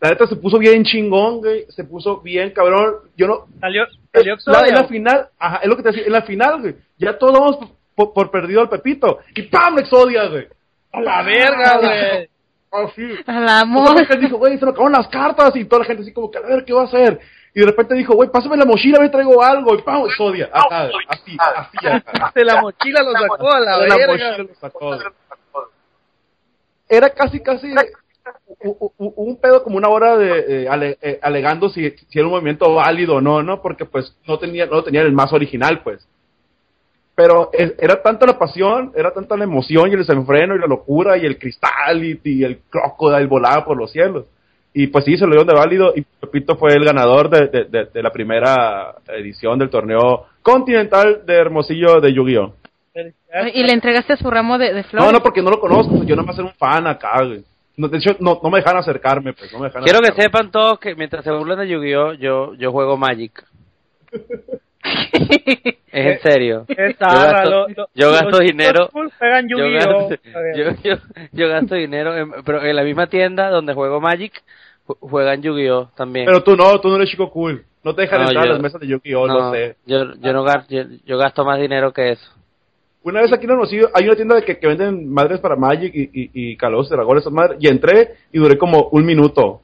La 0.00 0.10
neta 0.10 0.26
se 0.26 0.34
puso 0.34 0.58
bien 0.58 0.82
chingón, 0.82 1.38
güey. 1.38 1.64
Se 1.68 1.84
puso 1.84 2.20
bien 2.20 2.50
cabrón. 2.50 2.96
Yo 3.16 3.28
no... 3.28 3.46
Salió, 3.60 3.84
salió 4.12 4.36
La, 4.46 4.66
en 4.68 4.74
la 4.74 4.84
final, 4.88 5.28
ajá, 5.38 5.58
es 5.62 5.68
lo 5.68 5.76
que 5.76 5.82
te 5.84 5.88
decía, 5.90 6.06
en 6.06 6.12
la 6.12 6.22
final, 6.22 6.60
güey. 6.60 6.74
Ya 6.98 7.16
todos 7.16 7.32
damos 7.34 7.70
por, 7.94 8.12
por 8.12 8.30
perdido 8.32 8.60
al 8.62 8.68
Pepito. 8.68 9.20
Y 9.34 9.42
¡pam! 9.42 9.78
Exodia, 9.78 10.26
güey. 10.26 10.48
A 10.92 11.00
la 11.00 11.22
verga, 11.22 11.78
güey. 11.78 12.28
Así. 12.72 13.02
Al 13.26 13.44
Toda 13.46 13.60
amor. 13.60 13.94
la 14.00 14.06
gente 14.06 14.24
dijo, 14.26 14.38
güey, 14.38 14.58
se 14.58 14.64
me 14.64 14.70
acabaron 14.70 14.92
las 14.92 15.08
cartas. 15.08 15.54
Y 15.56 15.64
toda 15.66 15.80
la 15.80 15.84
gente 15.86 16.02
así 16.02 16.12
como 16.12 16.30
que, 16.30 16.38
a 16.38 16.42
ver, 16.42 16.64
¿qué 16.64 16.72
va 16.72 16.82
a 16.82 16.86
hacer? 16.86 17.20
Y 17.54 17.60
de 17.60 17.66
repente 17.66 17.94
dijo, 17.94 18.14
güey, 18.14 18.30
pásame 18.30 18.56
la 18.56 18.64
mochila, 18.64 18.98
me 18.98 19.10
traigo 19.10 19.42
algo. 19.42 19.74
Y 19.74 19.82
¡pam! 19.82 20.06
Exodia. 20.06 20.48
Acá, 20.52 20.88
así, 21.08 21.36
así, 21.38 21.86
acá. 21.86 22.32
De 22.34 22.44
la 22.44 22.60
mochila 22.62 23.02
lo 23.02 23.12
sacó 23.12 23.52
a 23.52 23.60
la 23.60 23.78
De 23.78 23.88
la 23.88 23.96
verga. 23.96 24.12
mochila 24.12 24.38
lo 24.38 24.54
sacó. 24.54 24.98
Era 26.88 27.10
casi, 27.10 27.40
casi 27.40 27.68
u- 28.64 28.92
u- 28.98 29.12
un 29.16 29.36
pedo 29.40 29.62
como 29.64 29.76
una 29.76 29.88
hora 29.88 30.16
de 30.16 30.62
eh, 30.64 30.68
ale- 30.68 30.98
eh, 31.00 31.18
alegando 31.22 31.68
si, 31.70 31.90
si 31.90 32.18
era 32.18 32.26
un 32.26 32.32
movimiento 32.34 32.72
válido 32.74 33.16
o 33.16 33.20
no, 33.20 33.42
¿no? 33.42 33.60
Porque 33.62 33.84
pues 33.84 34.14
no 34.26 34.38
tenía, 34.38 34.66
no 34.66 34.82
tenía 34.82 35.02
el 35.02 35.12
más 35.12 35.32
original, 35.32 35.82
pues. 35.82 36.06
Pero 37.14 37.50
es- 37.52 37.74
era 37.78 38.00
tanta 38.02 38.26
la 38.26 38.38
pasión, 38.38 38.92
era 38.96 39.12
tanta 39.12 39.36
la 39.36 39.44
emoción 39.44 39.88
y 39.88 39.92
el 39.92 39.98
desenfreno 39.98 40.54
y 40.56 40.58
la 40.58 40.66
locura 40.66 41.16
y 41.18 41.26
el 41.26 41.38
cristal 41.38 42.02
y, 42.04 42.20
y 42.24 42.44
el 42.44 42.60
crocodile 42.70 43.26
volaba 43.26 43.64
por 43.64 43.76
los 43.76 43.92
cielos. 43.92 44.24
Y 44.74 44.86
pues 44.86 45.04
sí, 45.04 45.18
se 45.18 45.24
lo 45.26 45.32
dieron 45.32 45.46
de 45.46 45.52
válido 45.54 45.92
y 45.94 46.00
Pepito 46.02 46.56
fue 46.56 46.72
el 46.72 46.84
ganador 46.84 47.28
de, 47.28 47.48
de, 47.48 47.64
de, 47.64 47.84
de 47.92 48.02
la 48.02 48.10
primera 48.10 48.94
edición 49.08 49.58
del 49.58 49.68
torneo 49.68 50.26
continental 50.40 51.26
de 51.26 51.34
Hermosillo 51.34 52.00
de 52.00 52.14
Yu-Gi-Oh! 52.14 52.54
Y 53.54 53.62
le 53.62 53.72
entregaste 53.72 54.16
su 54.16 54.30
ramo 54.30 54.56
de, 54.58 54.72
de 54.72 54.82
flores. 54.84 55.06
No, 55.06 55.12
no, 55.12 55.22
porque 55.22 55.42
no 55.42 55.50
lo 55.50 55.60
conozco, 55.60 56.02
yo 56.04 56.16
no 56.16 56.22
me 56.24 56.32
ser 56.32 56.44
un 56.44 56.52
fan 56.54 56.86
acá, 56.86 57.22
güey. 57.24 57.42
No, 57.76 57.88
de 57.88 57.98
hecho, 57.98 58.16
no, 58.20 58.38
no 58.42 58.50
me 58.50 58.58
dejan 58.58 58.76
acercarme, 58.76 59.32
pues, 59.32 59.50
no 59.52 59.58
me 59.60 59.66
dejan 59.66 59.82
Quiero 59.82 60.00
que 60.00 60.12
sepan 60.22 60.50
todos 60.50 60.78
que 60.78 60.94
mientras 60.94 61.24
se 61.24 61.30
burlan 61.32 61.58
de 61.58 61.68
Yu-Gi-Oh, 61.68 62.12
yo, 62.14 62.54
yo 62.54 62.70
juego 62.72 62.96
Magic. 62.96 63.44
es 64.84 65.76
en 65.92 66.20
serio. 66.20 66.64
Es 66.68 66.96
Yo 66.98 67.06
gasto- 67.06 67.50
lo- 67.50 67.68
lo- 67.68 67.88
yo 67.94 68.10
gasto 68.12 68.38
dinero- 68.38 68.88
Yo 69.58 69.70
gasto, 69.72 70.08
yo, 70.56 70.64
yo, 70.82 70.96
yo 71.32 71.48
gasto 71.48 71.74
dinero, 71.74 72.16
en- 72.16 72.32
pero 72.44 72.62
en 72.64 72.76
la 72.76 72.82
misma 72.82 73.06
tienda 73.06 73.50
donde 73.50 73.74
juego 73.74 74.00
Magic, 74.00 74.32
ju- 74.86 74.96
juegan 75.00 75.42
Yu-Gi-Oh 75.42 75.90
también. 75.96 76.26
Pero 76.26 76.42
tú 76.42 76.56
no, 76.56 76.80
tú 76.80 76.88
no 76.88 76.96
eres 76.96 77.10
chico 77.10 77.30
cool. 77.30 77.64
No 77.84 77.94
te 77.94 78.02
dejan 78.02 78.22
No, 78.22 78.26
entrar 78.28 78.44
yo- 78.44 78.50
a 78.50 78.54
las 78.54 78.62
mesas 78.62 78.80
de 78.80 78.86
Yu-Gi-Oh, 78.86 79.26
no, 79.26 79.52
sé. 79.52 79.76
Yo, 79.86 80.14
yo, 80.20 80.32
no 80.32 80.44
gasto, 80.44 80.74
yo, 80.74 80.82
yo 81.04 81.18
gasto 81.18 81.44
más 81.44 81.60
dinero 81.60 81.92
que 81.92 82.12
eso. 82.12 82.30
Una 83.04 83.20
vez 83.20 83.32
aquí 83.32 83.44
en 83.46 83.50
Hermosillo 83.50 83.90
hay 83.92 84.04
una 84.04 84.14
tienda 84.14 84.36
de 84.36 84.44
que, 84.44 84.58
que 84.58 84.66
venden 84.68 85.12
madres 85.12 85.40
para 85.40 85.56
Magic 85.56 85.92
y, 85.92 86.02
y, 86.02 86.30
y 86.32 86.56
Calabozos 86.56 86.92
y 86.92 86.94
Dragones, 86.94 87.26
madres, 87.32 87.58
y 87.60 87.66
entré 87.66 88.14
y 88.32 88.38
duré 88.38 88.56
como 88.56 88.88
un 88.92 89.04
minuto. 89.04 89.60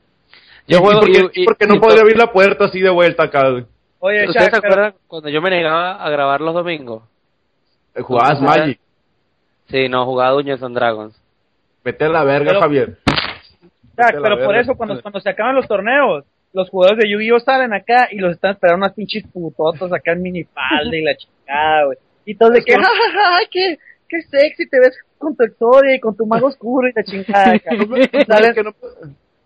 Yo 0.66 0.79
y, 0.79 0.81
juego- 0.81 1.07
y 1.07 1.12
porque, 1.21 1.41
y- 1.41 1.43
y- 1.43 1.45
porque 1.45 1.66
no 1.69 1.77
y- 1.77 1.79
podía 1.79 2.01
abrir 2.01 2.16
la 2.16 2.33
puerta 2.33 2.64
así 2.64 2.81
de 2.81 2.91
vuelta 2.91 3.23
acá. 3.25 3.64
Oye, 4.01 4.26
¿Ustedes 4.26 4.46
Shaq, 4.46 4.55
se 4.55 4.61
pero- 4.61 4.72
acuerdan 4.72 4.94
cuando 5.07 5.28
yo 5.28 5.42
me 5.42 5.51
negaba 5.51 6.03
a 6.05 6.11
grabar 6.11 6.40
los 6.40 6.55
domingos? 6.55 7.03
Eh, 7.94 8.03
Jugabas 8.03 8.40
Magic. 8.40 8.78
Sí, 9.68 9.88
no, 9.88 10.05
jugaba 10.07 10.30
Dungeons 10.32 10.62
and 10.62 10.74
Dragons. 10.76 11.20
Vete 11.84 12.05
a 12.05 12.09
la 12.09 12.24
verga, 12.24 12.49
Pero- 12.51 12.61
Javier. 12.61 12.99
Jack, 13.96 14.16
pero 14.22 14.44
por 14.44 14.55
eso 14.57 14.76
cuando, 14.76 15.03
cuando 15.03 15.18
se 15.20 15.28
acaban 15.28 15.57
los 15.57 15.66
torneos, 15.66 16.24
los 16.53 16.70
jugadores 16.70 17.03
de 17.03 17.11
Yu-Gi-Oh 17.11 17.40
salen 17.40 17.74
acá 17.74 18.09
y 18.12 18.18
los 18.18 18.32
están 18.34 18.53
esperando 18.53 18.84
unas 18.86 18.94
pinches 18.94 19.24
putotas 19.32 19.92
acá 19.92 20.12
en 20.12 20.22
minifalda 20.22 20.96
y 20.96 21.03
la 21.03 21.16
chingada, 21.16 21.84
güey. 21.86 21.99
Y 22.24 22.34
todos 22.36 22.53
de 22.53 22.61
que, 22.61 22.74
que- 22.74 22.78
¡ja, 22.78 22.84
ja, 22.84 23.12
ja! 23.12 23.38
¡Qué, 23.51 23.76
qué 24.09 24.22
sexy 24.22 24.68
te 24.68 24.78
ves 24.78 24.96
con 25.18 25.34
tu 25.36 25.42
Exodia 25.42 25.96
y 25.96 26.01
con 26.01 26.16
tu 26.16 26.24
mago 26.26 26.46
oscuro 26.46 26.88
y 26.88 26.92
la 26.94 27.03
chingada! 27.03 27.53
acá. 27.55 27.70
Que 28.55 28.62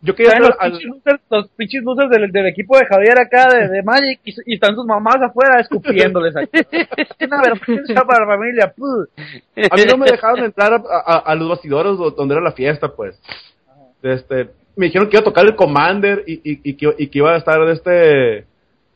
yo 0.03 0.15
quería 0.15 0.39
los, 0.41 0.51
al- 0.59 0.73
pinches 0.73 0.89
luces, 0.91 1.21
los 1.31 1.49
pinches 1.51 1.83
luces 1.83 2.11
del, 2.11 2.31
del 2.33 2.47
equipo 2.49 2.77
de 2.77 2.87
Javier 2.87 3.19
acá 3.21 3.49
de, 3.55 3.69
de 3.69 3.83
Magic 3.83 4.21
y, 4.25 4.35
y 4.47 4.55
están 4.55 4.75
sus 4.75 4.85
mamás 4.85 5.17
afuera 5.23 5.61
escupiéndoles 5.61 6.35
aquí. 6.37 6.51
Es 6.71 7.09
una 7.27 7.41
vergüenza 7.43 8.03
para 8.05 8.27
la 8.27 8.37
familia, 8.37 8.73
puh. 8.77 9.05
A 9.71 9.77
mí 9.77 9.83
no 9.91 9.97
me 9.97 10.11
dejaron 10.11 10.45
entrar 10.45 10.73
a, 10.75 10.83
a- 11.07 11.19
a 11.19 11.35
los 11.35 11.49
bastidores 11.49 11.97
do- 11.97 12.11
donde 12.11 12.35
era 12.35 12.43
la 12.43 12.53
fiesta, 12.53 12.89
pues. 12.89 13.21
Este, 14.03 14.51
me 14.77 14.87
dijeron 14.87 15.09
que 15.09 15.17
iba 15.17 15.21
a 15.21 15.25
tocar 15.25 15.47
el 15.47 15.55
Commander 15.55 16.25
y, 16.27 16.35
y, 16.35 16.61
y 16.71 16.75
que, 16.75 16.95
y 16.99 17.07
que 17.09 17.19
iba 17.19 17.33
a 17.35 17.39
estar 17.39 17.61
este 17.69 18.45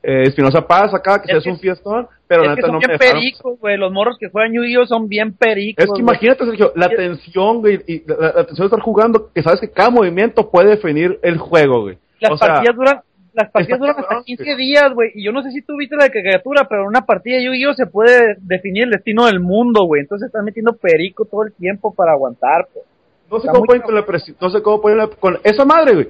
eh, 0.09 0.23
Espinosa 0.29 0.67
Paz 0.67 0.95
acá, 0.95 1.21
que 1.21 1.33
Es 1.33 1.39
es, 1.39 1.45
que- 1.45 1.51
un 1.51 1.59
fiestón, 1.59 2.07
pero 2.29 2.43
es 2.43 2.49
la 2.51 2.55
que 2.55 2.61
neta 2.63 2.67
son 2.69 2.75
no 2.75 2.81
me 2.81 2.87
bien 2.87 2.99
dejaron. 2.99 3.21
pericos, 3.21 3.59
güey. 3.61 3.77
Los 3.77 3.93
morros 3.93 4.17
que 4.19 4.29
juegan 4.29 4.53
Yu-Gi-Oh 4.53 4.87
son 4.87 5.09
bien 5.09 5.33
pericos. 5.35 5.85
Es 5.85 5.91
que 5.93 6.01
imagínate, 6.01 6.45
Sergio, 6.45 6.73
la 6.77 6.89
tensión, 6.89 7.61
güey, 7.61 7.81
y 7.87 8.03
la, 8.07 8.17
la 8.35 8.45
tensión 8.47 8.65
de 8.69 8.77
estar 8.77 8.81
jugando, 8.81 9.31
que 9.35 9.43
sabes 9.43 9.61
que 9.61 9.71
cada 9.71 9.91
movimiento 9.91 10.51
puede 10.51 10.71
definir 10.71 11.19
el 11.23 11.39
juego, 11.39 11.83
güey. 11.83 11.99
Las 12.21 12.33
o 12.33 12.37
sea, 12.37 12.49
partidas 12.49 12.77
duran, 12.77 13.01
las 13.35 13.51
partidas 13.51 13.79
duran 13.81 13.91
hasta 13.97 14.03
cabrón, 14.09 14.25
15 14.25 14.45
güey. 14.45 14.57
días, 14.57 14.95
güey. 14.95 15.11
Y 15.15 15.25
yo 15.25 15.33
no 15.33 15.43
sé 15.43 15.51
si 15.51 15.61
tú 15.63 15.77
viste 15.77 15.97
la 15.97 16.09
caricatura, 16.09 16.67
pero 16.69 16.83
en 16.83 16.89
una 16.89 17.03
partida 17.05 17.37
de 17.37 17.45
Yu-Gi-Oh 17.45 17.75
se 17.75 17.87
puede 17.87 18.37
definir 18.41 18.85
el 18.85 18.91
destino 18.91 19.27
del 19.27 19.41
mundo, 19.41 19.85
güey. 19.85 20.03
Entonces 20.03 20.27
están 20.29 20.45
metiendo 20.45 20.73
perico 20.77 21.25
todo 21.25 21.43
el 21.43 21.53
tiempo 21.53 21.93
para 21.95 22.13
aguantar, 22.13 22.69
pues. 22.73 22.85
no 23.31 23.41
sé 23.41 23.49
cómo 23.49 23.65
pueden 23.65 23.83
con 23.83 23.95
la 23.95 24.07
presión, 24.07 24.37
no 24.41 24.51
sé 24.51 24.63
cómo 24.63 24.81
pueden 24.81 24.99
la- 24.99 25.09
con 25.09 25.39
esa 25.43 25.65
madre, 25.65 25.95
güey. 25.95 26.07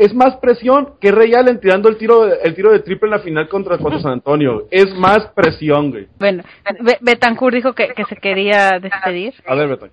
Es 0.00 0.14
más 0.14 0.36
presión 0.38 0.94
que 1.00 1.12
Ray 1.12 1.34
Allen 1.34 1.60
tirando 1.60 1.88
el 1.90 1.98
tiro, 1.98 2.24
de- 2.26 2.38
el 2.42 2.54
tiro 2.54 2.72
de 2.72 2.78
triple 2.80 3.06
en 3.08 3.10
la 3.12 3.18
final 3.20 3.48
contra, 3.48 3.76
contra 3.78 4.00
San 4.00 4.12
Antonio. 4.12 4.66
Es 4.70 4.94
más 4.94 5.26
presión, 5.34 5.90
güey. 5.90 6.08
Bueno, 6.18 6.42
Be- 6.80 6.98
Betancourt 7.02 7.54
dijo 7.54 7.74
que, 7.74 7.88
que 7.88 8.04
se 8.06 8.16
quería 8.16 8.78
despedir. 8.80 9.34
A 9.46 9.54
ver, 9.54 9.68
Beto. 9.68 9.88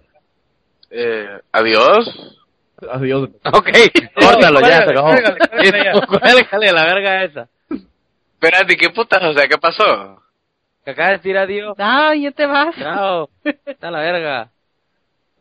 Eh, 0.92 1.28
adiós. 1.52 2.36
Adiós. 2.90 3.30
Ok, 3.52 3.70
córtalo 4.16 4.62
ya, 4.62 4.86
se 4.86 4.92
acabó. 4.92 5.10
cuélgale, 6.08 6.72
la 6.74 6.86
verga 6.86 7.24
esa. 7.24 7.48
Espérate, 8.34 8.78
¿qué 8.78 8.90
putas? 8.92 9.22
O 9.24 9.34
sea, 9.34 9.48
¿qué 9.48 9.58
pasó? 9.58 10.22
Que 10.86 10.92
acaba 10.92 11.10
de 11.10 11.18
decir 11.18 11.38
adiós. 11.38 11.76
Ah, 11.80 12.14
ya 12.16 12.32
te 12.32 12.46
vas. 12.46 12.74
Chao. 12.78 13.30
Está 13.66 13.92
la 13.92 14.00
verga. 14.00 14.52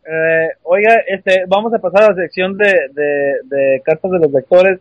Eh, 0.07 0.51
oiga, 0.63 1.03
este, 1.09 1.45
vamos 1.49 1.75
a 1.75 1.79
pasar 1.79 2.05
a 2.05 2.09
la 2.11 2.15
sección 2.15 2.57
de, 2.57 2.73
de, 2.93 3.41
de 3.45 3.83
cartas 3.85 4.11
de 4.11 4.19
los 4.21 4.31
lectores. 4.31 4.81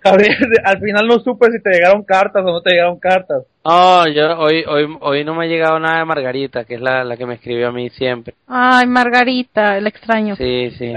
Javier, 0.00 0.36
al 0.64 0.80
final 0.80 1.06
no 1.06 1.18
supe 1.18 1.50
si 1.50 1.60
te 1.62 1.70
llegaron 1.70 2.04
cartas 2.04 2.42
o 2.42 2.52
no 2.52 2.62
te 2.62 2.70
llegaron 2.70 2.98
cartas. 2.98 3.44
No, 3.64 4.08
yo 4.08 4.38
hoy, 4.38 4.64
hoy, 4.66 4.96
hoy 5.00 5.24
no 5.24 5.34
me 5.34 5.44
ha 5.44 5.48
llegado 5.48 5.78
nada 5.78 5.98
de 5.98 6.04
Margarita, 6.04 6.64
que 6.64 6.76
es 6.76 6.80
la, 6.80 7.04
la 7.04 7.16
que 7.16 7.26
me 7.26 7.34
escribió 7.34 7.68
a 7.68 7.72
mí 7.72 7.90
siempre. 7.90 8.34
Ay, 8.46 8.86
Margarita, 8.86 9.76
el 9.76 9.86
extraño. 9.86 10.36
Sí, 10.36 10.70
sí. 10.78 10.94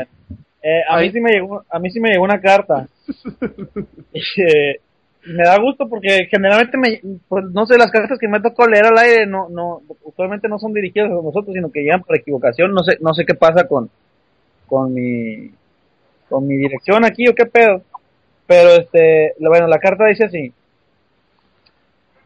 Eh, 0.61 0.81
a 0.87 0.99
mí 0.99 1.11
sí 1.11 1.19
me 1.19 1.31
llegó, 1.31 1.63
a 1.69 1.79
mí 1.79 1.89
sí 1.89 1.99
me 1.99 2.09
llegó 2.09 2.23
una 2.23 2.39
carta. 2.39 2.87
Eh, 4.37 4.79
me 5.25 5.43
da 5.43 5.59
gusto 5.59 5.87
porque 5.89 6.27
generalmente 6.29 6.77
me, 6.77 7.01
pues, 7.27 7.45
no 7.51 7.65
sé, 7.65 7.77
las 7.77 7.91
cartas 7.91 8.17
que 8.19 8.27
me 8.27 8.39
tocó 8.39 8.67
leer 8.67 8.85
al 8.85 8.97
aire 8.97 9.25
no, 9.25 9.49
no, 9.49 9.81
no 9.85 10.59
son 10.59 10.73
dirigidas 10.73 11.11
a 11.11 11.15
nosotros, 11.15 11.53
sino 11.53 11.71
que 11.71 11.81
llegan 11.81 12.01
por 12.01 12.17
equivocación. 12.17 12.73
No 12.73 12.83
sé, 12.83 12.97
no 13.01 13.13
sé 13.13 13.25
qué 13.25 13.35
pasa 13.35 13.67
con, 13.67 13.89
con 14.67 14.93
mi, 14.93 15.51
con 16.29 16.47
mi 16.47 16.55
dirección 16.55 17.05
aquí 17.05 17.27
o 17.27 17.35
qué 17.35 17.45
pedo. 17.45 17.81
Pero 18.47 18.69
este, 18.81 19.33
bueno, 19.39 19.67
la 19.67 19.79
carta 19.79 20.05
dice 20.05 20.25
así. 20.25 20.53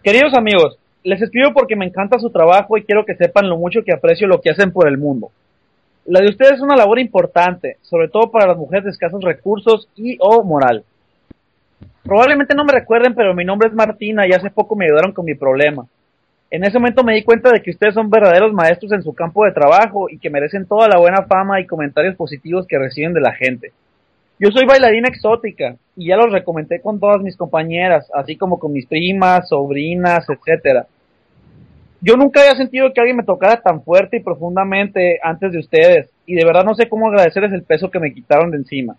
Queridos 0.04 0.34
amigos, 0.36 0.78
les 1.04 1.22
escribo 1.22 1.54
porque 1.54 1.76
me 1.76 1.86
encanta 1.86 2.20
su 2.20 2.30
trabajo 2.30 2.78
y 2.78 2.84
quiero 2.84 3.06
que 3.06 3.16
sepan 3.16 3.50
lo 3.50 3.58
mucho 3.58 3.84
que 3.84 3.94
aprecio 3.94 4.28
lo 4.28 4.41
que 4.41 4.52
hacen 4.52 4.72
por 4.72 4.88
el 4.88 4.98
mundo. 4.98 5.32
La 6.06 6.20
de 6.20 6.30
ustedes 6.30 6.54
es 6.54 6.62
una 6.62 6.76
labor 6.76 7.00
importante, 7.00 7.78
sobre 7.82 8.10
todo 8.10 8.30
para 8.30 8.48
las 8.48 8.58
mujeres 8.58 8.84
de 8.84 8.91
escasos 8.91 9.24
recursos 9.24 9.88
y 9.96 10.18
o 10.20 10.44
moral. 10.44 10.84
Probablemente 12.04 12.56
no 12.56 12.66
me 12.66 12.74
recuerden, 12.74 13.16
pero 13.16 13.34
mi 13.34 13.46
nombre 13.46 13.70
es 13.70 13.74
Martina 13.74 14.28
y 14.28 14.32
hace 14.32 14.50
poco 14.50 14.76
me 14.76 14.86
ayudaron 14.86 15.14
con 15.14 15.26
mi 15.26 15.36
problema. 15.36 15.86
En 16.52 16.64
ese 16.64 16.78
momento 16.78 17.04
me 17.04 17.16
di 17.16 17.24
cuenta 17.24 17.52
de 17.52 17.62
que 17.62 17.72
ustedes 17.72 17.96
son 17.96 18.10
verdaderos 18.10 18.54
maestros 18.54 18.92
en 18.92 19.02
su 19.02 19.14
campo 19.14 19.44
de 19.44 19.54
trabajo 19.54 20.10
y 20.10 20.20
que 20.20 20.30
merecen 20.30 20.68
toda 20.68 20.88
la 20.88 21.00
buena 21.00 21.24
fama 21.24 21.60
y 21.60 21.66
comentarios 21.66 22.16
positivos 22.16 22.68
que 22.68 22.78
reciben 22.78 23.14
de 23.14 23.22
la 23.22 23.34
gente. 23.34 23.72
Yo 24.40 24.50
soy 24.52 24.66
bailarina 24.66 25.08
exótica 25.08 25.76
y 25.96 26.08
ya 26.10 26.18
los 26.18 26.32
recomendé 26.32 26.82
con 26.82 27.00
todas 27.00 27.22
mis 27.22 27.38
compañeras, 27.38 28.08
así 28.14 28.36
como 28.36 28.60
con 28.60 28.74
mis 28.74 28.86
primas, 28.86 29.50
sobrinas, 29.50 30.28
etcétera. 30.30 30.86
Yo 32.02 32.18
nunca 32.18 32.42
había 32.42 32.56
sentido 32.56 32.92
que 32.94 33.00
alguien 33.00 33.18
me 33.18 33.24
tocara 33.24 33.62
tan 33.62 33.82
fuerte 33.82 34.18
y 34.18 34.24
profundamente 34.24 35.20
antes 35.24 35.54
de 35.54 35.60
ustedes, 35.60 36.10
y 36.26 36.36
de 36.36 36.46
verdad 36.46 36.66
no 36.66 36.76
sé 36.76 36.90
cómo 36.90 37.08
agradecerles 37.08 37.54
el 37.54 37.64
peso 37.64 37.90
que 37.90 38.00
me 38.00 38.14
quitaron 38.14 38.52
de 38.52 38.58
encima. 38.58 38.98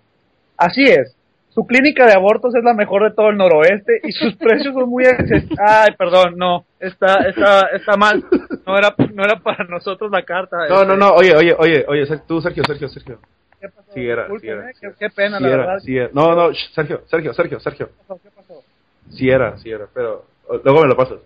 Así 0.56 0.84
es, 0.84 1.14
su 1.54 1.64
clínica 1.66 2.04
de 2.06 2.14
abortos 2.14 2.52
es 2.56 2.64
la 2.64 2.74
mejor 2.74 3.04
de 3.04 3.14
todo 3.14 3.30
el 3.30 3.36
noroeste 3.36 4.00
y 4.02 4.10
sus 4.10 4.34
precios 4.38 4.74
son 4.74 4.88
muy 4.88 5.06
accesibles. 5.06 5.56
Ay, 5.64 5.92
perdón, 5.96 6.34
no, 6.36 6.64
está, 6.80 7.28
está, 7.28 7.68
está 7.68 7.96
mal. 7.96 8.24
No 8.66 8.76
era, 8.76 8.92
no 9.12 9.22
era 9.24 9.38
para 9.38 9.64
nosotros 9.64 10.10
la 10.10 10.24
carta. 10.24 10.56
No, 10.68 10.82
este. 10.82 10.86
no, 10.86 10.96
no, 10.96 11.12
oye, 11.12 11.34
oye, 11.36 11.54
oye, 11.56 11.84
oye, 11.86 12.06
tú, 12.26 12.40
Sergio, 12.40 12.64
Sergio, 12.64 12.88
Sergio. 12.88 13.20
¿Qué 13.60 13.68
pasó? 13.68 13.92
Sí 13.92 14.06
era, 14.06 14.26
sí 14.26 14.48
era, 14.48 14.72
sí 14.72 14.80
qué, 14.80 14.86
era. 14.86 14.96
qué 14.98 15.10
pena, 15.10 15.38
Sí 15.38 15.44
la 15.44 15.48
era, 15.48 15.58
verdad. 15.58 15.78
sí 15.78 15.96
era. 15.96 16.10
No, 16.12 16.34
no, 16.34 16.52
sh, 16.52 16.72
Sergio, 16.74 17.02
Sergio, 17.06 17.32
Sergio, 17.32 17.60
Sergio. 17.60 17.86
¿Qué 17.86 17.92
pasó? 18.08 18.20
¿Qué 18.20 18.30
pasó? 18.30 18.62
Sí 19.10 19.30
era, 19.30 19.56
sí 19.58 19.70
era, 19.70 19.86
pero 19.94 20.24
luego 20.64 20.82
me 20.82 20.88
lo 20.88 20.96
pasas. 20.96 21.18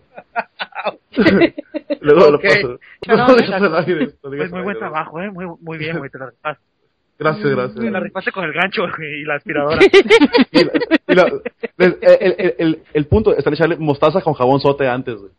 luego 2.00 2.20
me 2.26 2.30
lo 2.32 2.40
pasas. 2.40 2.62
No, 3.06 3.16
No, 3.16 3.60
no, 3.60 3.80
no 3.80 4.10
Pues 4.20 4.52
muy 4.52 4.62
buen 4.62 4.78
trabajo, 4.78 5.22
eh, 5.22 5.30
muy, 5.30 5.46
muy 5.60 5.78
bien, 5.78 5.96
güey, 5.96 6.10
te. 6.10 6.18
Gracias, 7.18 7.44
Me 7.44 7.50
la 7.56 7.62
gracias. 7.66 8.02
rifaste 8.02 8.32
con 8.32 8.44
el 8.44 8.52
gancho 8.52 8.82
y 9.00 9.24
la 9.24 9.34
aspiradora. 9.34 9.78
Y 10.52 10.64
la- 10.64 10.72
y 11.08 11.14
la- 11.14 11.40
el, 11.78 11.98
el, 12.00 12.34
el, 12.38 12.54
el, 12.58 12.82
el 12.92 13.06
punto 13.06 13.34
es 13.36 13.44
echarle 13.46 13.76
mostaza 13.76 14.20
con 14.20 14.34
jabón 14.34 14.60
sote 14.60 14.86
antes, 14.88 15.16
güey. 15.16 15.32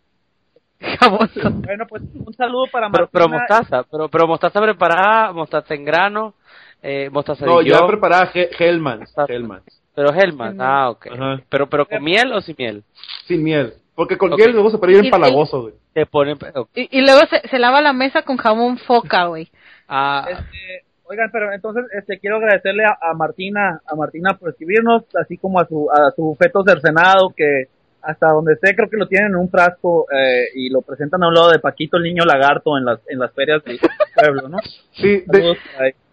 Jaboso. 0.99 1.49
bueno, 1.51 1.86
pues 1.88 2.03
un 2.13 2.34
saludo 2.34 2.65
para 2.71 2.89
Pero, 2.89 3.03
Martina. 3.03 3.09
pero 3.11 3.30
mostaza, 3.30 3.84
pero, 3.91 4.07
pero 4.09 4.27
mostaza 4.27 4.61
preparada, 4.61 5.34
mostaza 5.34 5.73
en 5.73 5.84
grano, 5.86 6.34
eh, 6.82 7.09
mostaza 7.11 7.45
No, 7.45 7.61
yo, 7.61 7.86
preparada 7.88 8.30
He- 8.34 8.49
Hellmann's. 8.57 9.13
Hellmann's. 9.27 9.82
pero 9.95 10.13
Hellman, 10.13 10.59
ah, 10.61 10.89
ok. 10.91 11.07
Ajá. 11.11 11.41
Pero, 11.49 11.67
pero 11.69 11.86
con 11.86 12.01
miel 12.03 12.32
o 12.32 12.39
sin 12.41 12.55
miel? 12.57 12.84
Sin 13.27 13.43
miel. 13.43 13.73
Porque 13.95 14.17
con 14.17 14.32
Ok. 14.32 14.38
miel 14.39 14.51
luego 14.53 14.69
se 14.69 14.77
puede 14.77 14.93
ir 14.97 15.03
Y- 15.03 15.07
empalagoso, 15.07 15.61
güey. 15.63 15.73
Te 15.93 16.05
ponen, 16.05 16.38
ok. 16.55 16.69
Y, 16.75 16.97
y 16.99 17.01
luego 17.01 17.21
se, 17.30 17.45
se 17.49 17.59
lava 17.59 17.82
la 17.82 17.91
mesa 17.91 18.21
con 18.21 18.38
jabón 18.38 18.77
foca, 18.77 19.25
güey. 19.25 19.49
ah, 19.89 20.25
Este, 20.30 20.86
oigan, 21.10 21.30
pero 21.32 21.51
entonces 21.51 21.86
este 21.93 22.20
quiero 22.20 22.38
agradecerle 22.38 22.84
a, 22.86 22.97
a 23.01 23.14
Martina, 23.14 23.82
a 23.86 23.95
Martina 23.95 24.36
por 24.38 24.49
escribirnos, 24.49 25.03
así 25.16 25.38
como 25.38 25.60
a 25.60 25.66
su 25.68 25.89
a 25.91 26.12
su 26.16 26.36
feto 26.39 26.64
cercenado 26.64 27.34
que 27.36 27.66
hasta 28.01 28.28
donde 28.30 28.55
sé 28.62 28.76
creo 28.76 28.89
que 28.89 28.95
lo 28.97 29.07
tienen 29.07 29.32
en 29.32 29.36
un 29.36 29.49
frasco 29.49 30.05
eh, 30.12 30.45
y 30.55 30.70
lo 30.70 30.82
presentan 30.82 31.22
a 31.24 31.28
un 31.28 31.34
lado 31.34 31.49
de 31.51 31.60
Paquito 31.60 31.97
el 31.97 32.03
niño 32.03 32.24
lagarto 32.26 32.78
en 32.78 32.86
las 32.86 32.99
en 33.10 33.20
las 33.20 33.34
ferias 33.34 33.64
del 33.66 33.80
pueblo, 34.16 34.47
¿no? 34.47 34.57
Sí, 34.93 35.24
de- 35.28 35.55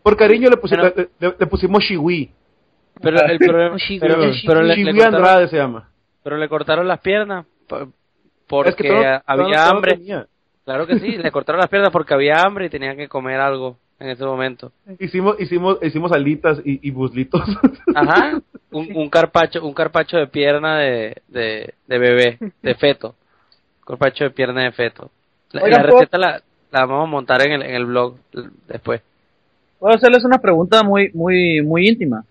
por 0.03 0.17
cariño 0.17 0.49
le, 0.51 0.57
pusi- 0.57 0.79
Bueno. 0.79 0.93
le, 0.97 1.09
le- 1.29 1.35
le 1.39 1.47
pusimos 1.47 1.83
Shiwi. 1.83 2.31
Pero 3.03 3.21
el 3.27 3.39
problema, 3.39 3.77
Shibuya, 3.77 4.01
pero, 4.17 4.31
pero 4.47 4.63
le, 4.63 4.69
le 4.69 4.75
Shibuya 4.77 4.93
cortaron, 5.05 5.15
Andrade 5.17 5.49
se 5.49 5.57
llama. 5.57 5.91
pero 6.25 6.37
le 6.39 6.49
cortaron 6.49 6.89
las 6.89 7.01
piernas 7.01 7.45
po- 7.69 7.93
porque 8.49 8.71
Es 8.71 8.77
que 8.77 8.89
todo- 8.89 9.03
todo- 9.03 9.23
había 9.27 9.65
todo 9.65 9.71
hambre. 9.77 9.99
Claro 10.65 10.87
que 10.87 10.99
sí, 10.99 11.17
le 11.19 11.31
cortaron 11.31 11.61
las 11.61 11.69
piernas 11.69 11.91
porque 11.91 12.15
había 12.15 12.41
hambre 12.43 12.67
y 12.67 12.71
tenían 12.71 12.97
que 12.97 13.07
comer 13.09 13.39
algo 13.41 13.79
en 13.99 14.09
ese 14.11 14.25
momento. 14.25 14.73
Hicimos, 14.99 15.41
hicimos, 15.41 15.79
hicimos 15.83 16.13
alitas 16.13 16.61
y, 16.65 16.87
y 16.87 16.91
buslitos. 16.91 17.43
Ajá, 17.95 18.41
un, 18.71 18.95
un 18.97 19.09
carpacho, 19.09 19.65
un 19.65 19.73
carpacho 19.75 20.17
de 20.19 20.27
pierna 20.27 20.79
de, 20.79 21.23
de, 21.29 21.75
de 21.87 21.99
bebé, 21.99 22.39
de 22.63 22.75
feto. 22.75 23.15
Carpacho 23.87 24.25
de 24.25 24.31
pierna 24.31 24.65
de 24.65 24.73
feto. 24.73 25.11
La, 25.53 25.63
Oigan, 25.63 25.83
la 25.83 25.89
¿puedo- 25.89 26.01
receta 26.01 26.19
la, 26.19 26.43
la 26.73 26.87
vamos 26.87 27.05
a 27.05 27.11
montar 27.11 27.41
en 27.47 27.53
el, 27.53 27.63
en 27.63 27.75
el 27.75 27.87
blog 27.87 28.17
después. 28.69 29.01
Puedo 29.79 29.95
hacerles 29.95 30.25
una 30.25 30.39
pregunta 30.39 30.83
muy, 30.83 31.11
muy, 31.15 31.63
muy 31.63 31.87
íntima. 31.89 32.25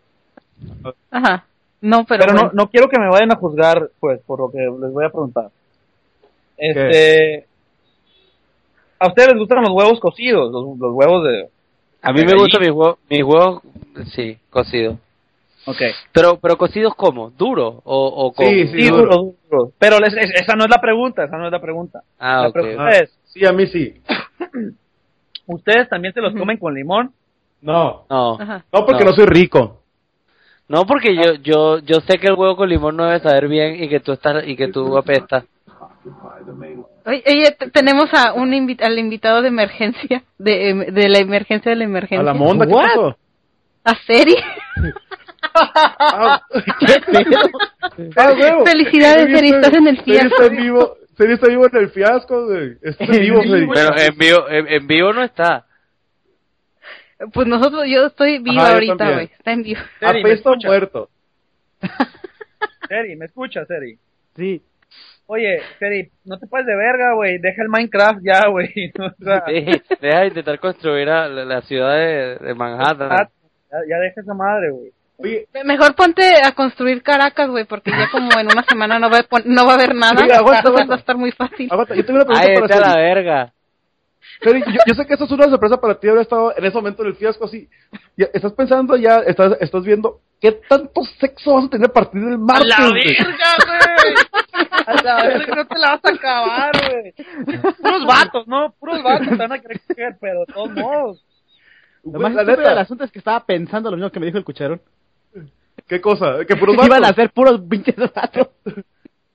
Ajá. 1.11 1.45
No, 1.81 2.03
pero, 2.05 2.21
Pero, 2.21 2.33
no, 2.33 2.39
bueno. 2.45 2.51
no 2.55 2.69
quiero 2.69 2.87
que 2.89 2.99
me 2.99 3.07
vayan 3.09 3.31
a 3.31 3.35
juzgar, 3.35 3.89
pues, 3.99 4.19
por 4.21 4.39
lo 4.39 4.51
que 4.51 4.57
les 4.59 4.91
voy 4.91 5.05
a 5.05 5.09
preguntar. 5.09 5.49
Este. 6.57 7.45
¿A 8.97 9.07
ustedes 9.07 9.29
les 9.29 9.37
gustan 9.39 9.61
los 9.61 9.71
huevos 9.71 9.99
cocidos? 9.99 10.51
Los, 10.51 10.77
los 10.79 10.93
huevos 10.93 11.23
de. 11.25 11.49
A 12.05 12.13
mí 12.13 12.23
me 12.23 12.33
gustan 12.35 12.61
mis 12.61 12.71
huevos, 12.71 12.97
mis 13.09 13.23
huevos, 13.23 13.61
sí, 14.13 14.37
cocidos. 14.49 14.97
Ok. 15.65 15.81
Pero, 16.11 16.37
pero 16.39 16.57
cocidos 16.57 16.93
cómo? 16.95 17.31
¿Duro? 17.31 17.81
¿O, 17.83 18.05
o 18.07 18.31
cómo? 18.33 18.47
Sí, 18.49 18.67
sí. 18.67 18.81
Sí, 18.81 18.89
duros, 18.89 19.33
duros. 19.49 19.69
Pero 19.79 19.99
les- 19.99 20.13
es- 20.15 20.31
esa 20.41 20.55
no 20.55 20.63
es 20.65 20.69
la 20.69 20.79
pregunta, 20.79 21.23
esa 21.23 21.37
no 21.37 21.47
es 21.47 21.51
la 21.51 21.59
pregunta. 21.61 22.01
Ah, 22.19 22.41
la 22.43 22.47
ok. 22.49 22.53
pregunta 22.53 22.83
Ah, 22.85 22.91
es, 22.91 23.17
sí, 23.25 23.45
a 23.45 23.51
mí 23.51 23.65
sí. 23.67 23.99
¿ustedes 25.47 25.89
también 25.89 26.13
se 26.13 26.21
los 26.21 26.33
comen 26.33 26.57
con 26.57 26.73
limón? 26.73 27.11
No. 27.61 28.05
No, 28.09 28.39
Ajá. 28.39 28.63
No, 28.71 28.85
porque 28.85 29.03
No. 29.03 29.09
no, 29.11 29.15
soy 29.15 29.25
rico. 29.25 29.81
no 30.67 30.85
porque 30.85 31.15
yo, 31.15 31.33
yo, 31.35 31.79
yo 31.79 31.99
sé 32.01 32.17
que 32.19 32.27
el 32.27 32.33
huevo 32.33 32.55
con 32.55 32.69
limón 32.69 32.95
no 32.97 33.05
debe 33.05 33.19
saber 33.19 33.47
bien 33.47 33.83
y 33.83 33.87
que 33.89 33.99
tú 33.99 34.11
estás, 34.13 34.47
y 34.47 34.55
que 34.55 34.67
tú 34.67 34.97
apestas. 34.97 35.45
Oye, 37.05 37.23
oye, 37.27 37.51
te- 37.57 37.69
tenemos 37.71 38.05
a 38.13 38.33
un 38.33 38.51
invi- 38.51 38.81
al 38.83 38.97
invitado 38.99 39.41
de 39.41 39.47
emergencia, 39.49 40.23
de, 40.37 40.69
em- 40.69 40.85
de 40.93 41.09
la 41.09 41.19
emergencia 41.19 41.69
de 41.71 41.75
la 41.77 41.83
emergencia. 41.85 42.19
A 42.19 42.23
la 42.23 42.33
monda, 42.33 42.65
¿qué 42.65 42.73
What? 42.73 42.83
pasó? 42.87 43.17
A 43.85 43.95
Seri. 44.05 44.35
Ah, 45.57 46.41
ah. 48.17 48.63
Felicidades, 48.65 49.25
Seri 49.25 49.35
Seri, 49.35 49.47
está- 49.49 49.57
estás 49.67 49.73
en 49.75 49.87
el 49.87 49.97
Seri 49.97 50.11
está 50.17 50.27
fiasco. 50.29 50.43
en 50.43 50.57
vivo. 50.57 50.97
Seri 51.17 51.33
está 51.33 51.47
vivo 51.47 51.65
en 51.71 51.77
el 51.77 51.89
fiasco, 51.89 52.45
güey. 52.45 52.77
Está 52.81 53.05
en 53.05 53.11
vivo, 53.21 53.41
Seri. 53.43 53.67
Pero 53.73 53.97
en 53.97 54.17
vivo, 54.17 54.49
en, 54.49 54.67
en 54.67 54.87
vivo 54.87 55.13
no 55.13 55.23
está. 55.23 55.65
Pues 57.31 57.47
nosotros, 57.47 57.83
yo 57.87 58.07
estoy 58.07 58.39
viva 58.39 58.63
Ajá, 58.63 58.73
ahorita, 58.73 59.11
güey. 59.13 59.25
Está 59.37 59.51
en 59.53 59.63
vivo. 59.63 59.79
Seri, 59.99 60.23
¿me 60.23 60.29
Apesto 60.31 60.55
muerto. 60.65 61.09
Seri, 62.89 63.15
¿me 63.15 63.25
escuchas, 63.25 63.67
Seri? 63.67 63.97
Sí. 64.35 64.61
Oye, 65.27 65.59
Seri, 65.79 66.09
no 66.25 66.37
te 66.37 66.45
pases 66.47 66.67
de 66.67 66.75
verga, 66.75 67.13
güey. 67.15 67.39
Deja 67.39 67.61
el 67.63 67.69
Minecraft 67.69 68.19
ya, 68.23 68.47
güey. 68.47 68.69
O 68.99 69.23
sea, 69.23 69.43
Sí, 69.47 69.65
deja 69.99 70.19
de 70.21 70.27
intentar 70.27 70.59
construir 70.59 71.09
a 71.09 71.27
la, 71.27 71.45
la 71.45 71.61
ciudad 71.61 71.93
de, 71.95 72.37
de 72.37 72.53
Manhattan. 72.53 73.09
ya, 73.09 73.77
ya 73.89 73.97
deja 73.99 74.21
esa 74.21 74.33
madre, 74.33 74.69
güey. 74.71 74.91
Oye, 75.17 75.47
Mejor 75.63 75.95
ponte 75.95 76.21
a 76.43 76.51
construir 76.51 77.01
Caracas, 77.01 77.49
güey, 77.49 77.63
porque 77.65 77.89
ya 77.89 78.09
como 78.11 78.29
en 78.37 78.47
una 78.51 78.63
semana 78.63 78.99
no 78.99 79.09
va 79.09 79.19
a, 79.19 79.23
pon- 79.23 79.43
no 79.45 79.65
va 79.65 79.71
a 79.71 79.75
haber 79.75 79.95
nada. 79.95 80.17
Sí, 80.25 80.29
aguanta, 80.31 80.67
aguanta. 80.67 80.89
va 80.89 80.95
a 80.95 80.99
estar 80.99 81.15
muy 81.17 81.31
fácil. 81.31 81.69
aguanta, 81.71 81.95
yo 81.95 82.05
tengo 82.05 82.21
una 82.21 82.37
Ay, 82.37 82.47
pregunta 82.47 82.61
vete 82.61 82.73
a 82.73 82.81
para 82.81 82.95
la 82.95 83.01
verga. 83.01 83.53
Seri, 84.41 84.61
yo, 84.67 84.79
yo 84.85 84.93
sé 84.93 85.05
que 85.05 85.13
esto 85.13 85.25
es 85.25 85.31
una 85.31 85.45
sorpresa 85.49 85.79
para 85.79 85.99
ti 85.99 86.07
haber 86.09 86.21
estado 86.21 86.53
en 86.57 86.65
ese 86.65 86.75
momento 86.75 87.03
del 87.03 87.15
fiasco 87.15 87.45
así. 87.45 87.69
Ya, 88.17 88.27
estás 88.33 88.53
pensando 88.53 88.95
ya, 88.97 89.17
estás, 89.25 89.57
estás 89.61 89.83
viendo 89.83 90.19
qué 90.41 90.51
tanto 90.67 91.01
sexo 91.19 91.55
vas 91.55 91.65
a 91.65 91.69
tener 91.69 91.89
a 91.89 91.93
partir 91.93 92.21
del 92.21 92.37
martes. 92.37 92.73
¡A 92.77 92.81
la 92.81 92.93
verga, 92.93 93.55
güey! 93.65 94.15
¡A 94.87 95.03
la 95.03 95.15
verga, 95.27 95.55
no 95.55 95.65
te 95.67 95.77
la 95.79 95.91
vas 95.91 96.05
a 96.05 96.09
acabar, 96.09 96.71
güey! 96.91 97.13
Puros 97.81 98.05
vatos, 98.07 98.47
¿no? 98.47 98.73
Puros 98.79 99.01
vatos 99.03 99.29
te 99.29 99.35
van 99.35 99.51
a 99.53 99.59
querer 99.59 99.81
coger, 99.87 100.17
pero 100.19 100.39
de 100.41 100.53
todos 100.53 100.71
modos. 100.71 101.25
Lo 102.03 102.19
más 102.19 102.33
la 102.33 102.41
estúpido 102.43 102.69
del 102.69 102.77
asunto 102.77 103.03
es 103.03 103.11
que 103.11 103.19
estaba 103.19 103.43
pensando 103.45 103.89
lo 103.89 103.97
mismo 103.97 104.11
que 104.11 104.19
me 104.19 104.25
dijo 104.27 104.37
el 104.37 104.43
cucharón. 104.45 104.81
¿Qué 105.87 105.99
cosa? 106.01 106.45
Que 106.47 106.55
puros 106.55 106.75
Iban 106.85 106.91
a 107.03 107.07
vatos. 107.07 107.15
ser 107.15 107.29
puros 107.31 107.61
pinches 107.69 107.95
vatos. 107.95 108.49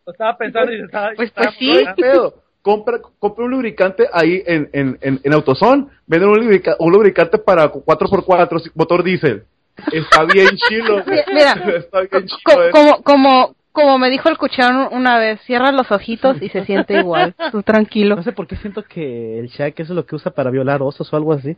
Lo 0.07 0.13
estaba 0.13 0.37
pensando 0.37 0.73
y 0.73 0.81
estaba... 0.83 1.11
Pues- 1.17 1.29
estaba 1.29 1.47
pues 1.47 1.59
sí. 1.59 1.85
Pedo. 1.97 2.35
Compra, 2.63 2.99
compra 3.19 3.45
un 3.45 3.51
lubricante 3.53 4.07
ahí 4.13 4.43
en, 4.47 4.69
en, 4.73 4.99
en, 5.01 5.21
en 5.23 5.33
AutoZone. 5.33 5.87
Venden 6.07 6.29
un, 6.29 6.41
lubrica- 6.41 6.77
un 6.79 6.93
lubricante 6.93 7.39
para 7.39 7.73
4x4 7.73 8.61
si- 8.61 8.71
motor 8.75 9.03
diésel. 9.03 9.45
Está 9.93 10.25
bien 10.25 10.49
chilo. 10.69 11.03
Mira, 11.33 11.53
Está 11.77 12.01
bien 12.01 12.27
chilo. 12.27 12.71
como, 12.73 13.03
como, 13.03 13.55
como 13.73 13.99
me 13.99 14.11
dijo 14.11 14.29
el 14.29 14.37
cucharón 14.37 14.89
una 14.93 15.19
vez, 15.19 15.41
cierra 15.47 15.73
los 15.73 15.91
ojitos 15.91 16.37
y 16.43 16.51
se 16.51 16.67
siente 16.67 16.99
igual. 16.99 17.35
Tú 17.51 17.63
tranquilo. 17.63 18.17
No 18.17 18.23
sé 18.23 18.33
por 18.33 18.47
qué 18.47 18.57
siento 18.57 18.83
que 18.83 19.39
el 19.39 19.49
Shaq 19.49 19.81
eso 19.81 19.93
es 19.93 19.97
lo 19.97 20.05
que 20.05 20.17
usa 20.17 20.33
para 20.33 20.51
violar 20.51 20.83
osos 20.83 21.11
o 21.11 21.17
algo 21.17 21.33
así. 21.33 21.57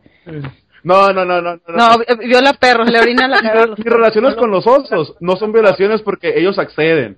No, 0.83 1.11
no, 1.11 1.25
no, 1.25 1.41
no. 1.41 1.55
no, 1.55 1.59
No, 1.67 1.97
vi- 1.97 2.27
viola 2.27 2.53
perros, 2.53 2.89
le 2.89 2.99
orina 2.99 3.27
la 3.27 3.41
cara 3.41 3.63
a 3.63 3.67
los 3.67 3.77
Mis 3.79 3.87
relaciones 3.87 4.35
con 4.35 4.51
los 4.51 4.65
osos 4.67 5.15
no 5.19 5.35
son 5.35 5.51
violaciones 5.51 6.01
porque 6.01 6.37
ellos 6.39 6.57
acceden. 6.59 7.17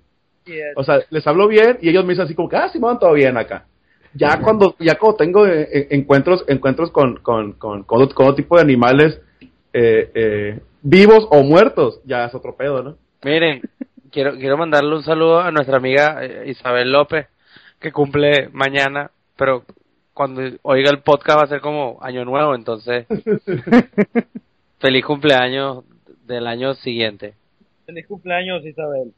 O 0.76 0.84
sea, 0.84 1.00
les 1.10 1.26
hablo 1.28 1.48
bien 1.48 1.78
y 1.82 1.90
ellos 1.90 2.04
me 2.06 2.14
dicen 2.14 2.26
así 2.26 2.36
como 2.36 2.48
que, 2.50 2.56
ah, 2.58 2.72
van 2.80 2.98
todo 3.00 3.14
bien 3.14 3.36
acá. 3.38 3.66
Ya 4.16 4.40
cuando, 4.42 4.76
ya 4.80 4.98
cuando 4.98 5.18
tengo 5.18 5.46
eh, 5.46 5.68
eh, 5.72 5.88
encuentros, 5.92 6.46
encuentros 6.48 6.90
con, 6.92 7.18
con, 7.18 7.54
con, 7.54 7.84
con, 7.84 8.02
otro, 8.02 8.16
con 8.16 8.26
otro 8.28 8.36
tipo 8.36 8.56
de 8.56 8.62
animales 8.62 9.20
eh, 9.74 10.10
eh, 10.16 10.60
vivos 10.82 11.28
o 11.32 11.44
muertos, 11.44 12.00
ya 12.06 12.26
es 12.26 12.34
otro 12.34 12.56
pedo, 12.56 12.82
¿no? 12.82 12.98
Miren, 13.24 13.62
quiero, 14.12 14.38
quiero 14.38 14.58
mandarle 14.58 14.96
un 14.96 15.04
saludo 15.04 15.42
a 15.42 15.52
nuestra 15.52 15.78
amiga 15.78 16.22
Isabel 16.46 16.94
López, 16.94 17.28
que 17.80 17.92
cumple 17.92 18.48
mañana, 18.54 19.12
pero 19.36 19.64
cuando 20.14 20.42
oiga 20.62 20.92
el 20.92 21.02
podcast 21.02 21.40
va 21.40 21.44
a 21.44 21.48
ser 21.48 21.60
como 21.60 21.98
año 22.02 22.24
nuevo, 22.24 22.56
entonces 22.56 23.06
feliz 24.80 25.06
cumpleaños 25.06 25.84
del 26.26 26.48
año 26.48 26.74
siguiente. 26.76 27.34
Feliz 27.86 28.08
cumpleaños, 28.08 28.66
Isabel. 28.66 29.12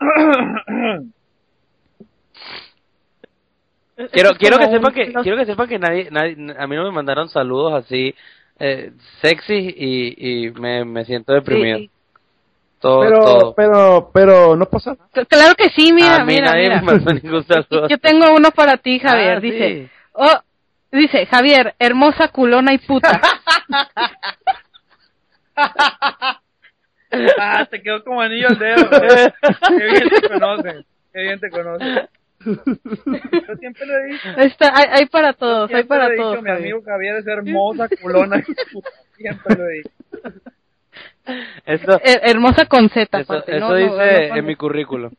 Quiero, 4.10 4.30
quiero 4.38 4.58
que 4.58 4.68
sepan 4.68 4.92
que, 4.94 5.12
quiero 5.12 5.36
que 5.36 5.46
sepan 5.46 5.68
que 5.68 5.78
nadie, 5.78 6.08
nadie, 6.10 6.36
a 6.58 6.66
mí 6.66 6.76
no 6.76 6.84
me 6.84 6.90
mandaron 6.90 7.28
saludos 7.28 7.74
así 7.74 8.14
eh, 8.58 8.92
sexy 9.20 9.74
y, 9.76 10.46
y 10.46 10.50
me, 10.52 10.84
me 10.84 11.04
siento 11.04 11.32
deprimido. 11.32 11.78
Sí. 11.78 11.90
Todo, 12.80 13.00
Pero, 13.00 13.24
todo. 13.24 13.54
pero, 13.54 14.10
pero 14.12 14.56
no 14.56 14.66
pasa 14.66 14.94
nada. 14.94 15.24
Claro 15.26 15.54
que 15.54 15.68
sí, 15.70 15.92
mira, 15.92 16.16
a 16.16 16.24
mí 16.24 16.34
mira, 16.34 16.50
nadie 16.50 16.62
mira. 16.64 16.80
me 16.80 16.86
mandó 16.92 17.12
ningún 17.14 17.44
saludo. 17.44 17.88
Yo 17.88 17.98
tengo 17.98 18.34
uno 18.34 18.50
para 18.50 18.76
ti, 18.76 18.98
Javier. 18.98 19.36
Ah, 19.36 19.40
dice, 19.40 19.68
sí. 19.84 19.88
oh, 20.14 20.40
dice, 20.90 21.26
Javier, 21.26 21.74
hermosa 21.78 22.28
culona 22.28 22.72
y 22.74 22.78
puta. 22.78 23.20
Ah, 27.38 27.66
te 27.70 27.82
quedó 27.82 28.02
como 28.04 28.22
anillo 28.22 28.48
al 28.48 28.58
dedo. 28.58 28.88
güey. 28.88 29.32
Qué 29.78 29.84
bien 29.84 30.08
te 30.08 30.28
conoces. 30.30 30.86
Qué 31.12 31.20
bien 31.20 31.40
te 31.40 31.50
conoces. 31.50 32.08
Yo 32.44 33.56
siempre 33.58 33.86
le 33.86 33.94
he 33.94 34.12
dicho. 34.12 34.28
Está, 34.38 34.72
hay, 34.74 34.86
hay 35.00 35.06
para 35.06 35.32
todos, 35.32 35.72
hay 35.72 35.84
para 35.84 36.08
le 36.08 36.14
he 36.14 36.16
dicho, 36.16 36.22
todos. 36.30 36.42
Mi 36.42 36.48
Javier. 36.48 36.72
amigo 36.74 36.82
Javier 36.84 37.16
es 37.16 37.26
hermosa, 37.26 37.88
culona. 38.00 38.42
Siempre 39.16 39.56
lo 39.56 39.66
he 39.68 39.72
dicho. 39.74 39.90
Eso, 41.64 42.00
Her- 42.00 42.20
hermosa 42.24 42.66
con 42.66 42.88
Z. 42.88 43.20
eso, 43.20 43.32
aparte, 43.32 43.56
eso 43.56 43.68
no, 43.68 43.74
dice 43.76 43.88
no, 43.90 44.28
no, 44.28 44.36
en 44.36 44.44
mi 44.44 44.56
currículum. 44.56 45.12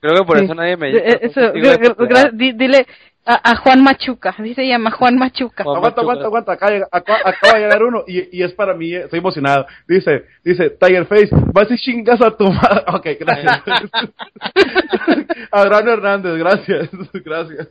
Creo 0.00 0.16
que 0.18 0.24
por 0.24 0.38
Sí. 0.38 0.44
eso 0.44 0.54
nadie 0.54 0.76
me 0.76 0.90
Eh, 0.90 1.18
eso, 1.22 1.40
gra- 1.52 2.30
di- 2.32 2.52
dile 2.52 2.86
a, 3.26 3.52
a 3.52 3.56
Juan 3.56 3.82
Machuca, 3.82 4.30
así 4.30 4.54
se 4.54 4.66
llama 4.66 4.90
Juan 4.90 5.16
Machuca. 5.16 5.64
Juan 5.64 5.76
Aguanta, 5.76 6.02
Machuca. 6.02 6.26
aguanta, 6.26 6.52
aguanta. 6.52 6.52
Acaba, 6.52 6.72
de- 6.72 6.86
acaba- 6.90 7.20
acaba 7.24 7.54
de 7.58 7.60
llegar 7.64 7.82
uno 7.82 8.04
y, 8.06 8.38
y 8.38 8.42
es 8.42 8.52
para 8.52 8.74
mí. 8.74 8.92
eh, 8.94 9.04
Estoy 9.04 9.18
emocionado. 9.20 9.66
Dice, 9.88 10.24
dice, 10.44 10.70
Tiger 10.70 11.06
Face, 11.06 11.30
vas 11.52 11.70
y 11.70 11.76
chingas 11.76 12.20
a 12.20 12.30
tu 12.36 12.50
madre. 12.52 12.82
Ok, 12.94 13.06
gracias. 13.18 13.62
Adriano 15.50 15.92
Hernández, 15.92 16.36
gracias. 16.38 16.90
Gracias. 17.24 17.68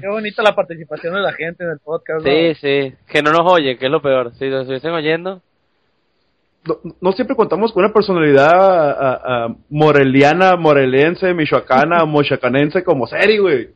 Qué 0.00 0.08
bonita 0.08 0.42
la 0.42 0.54
participación 0.54 1.14
de 1.14 1.20
la 1.20 1.32
gente 1.32 1.64
en 1.64 1.70
el 1.70 1.78
podcast. 1.78 2.24
¿no? 2.24 2.30
Sí, 2.30 2.54
sí, 2.60 2.94
que 3.06 3.22
no 3.22 3.30
nos 3.30 3.42
oye, 3.52 3.76
que 3.76 3.86
es 3.86 3.92
lo 3.92 4.00
peor. 4.00 4.32
Si 4.38 4.48
nos 4.48 4.62
estuviesen 4.62 4.92
oyendo, 4.92 5.42
No, 6.66 6.78
no 7.00 7.12
siempre 7.12 7.36
contamos 7.36 7.72
con 7.72 7.84
una 7.84 7.92
personalidad 7.92 8.50
a- 8.52 9.44
a- 9.44 9.54
moreliana, 9.70 10.56
morelense, 10.56 11.32
michoacana, 11.34 12.04
mochacanense 12.06 12.82
como 12.82 13.06
Seri, 13.06 13.38
güey. 13.38 13.68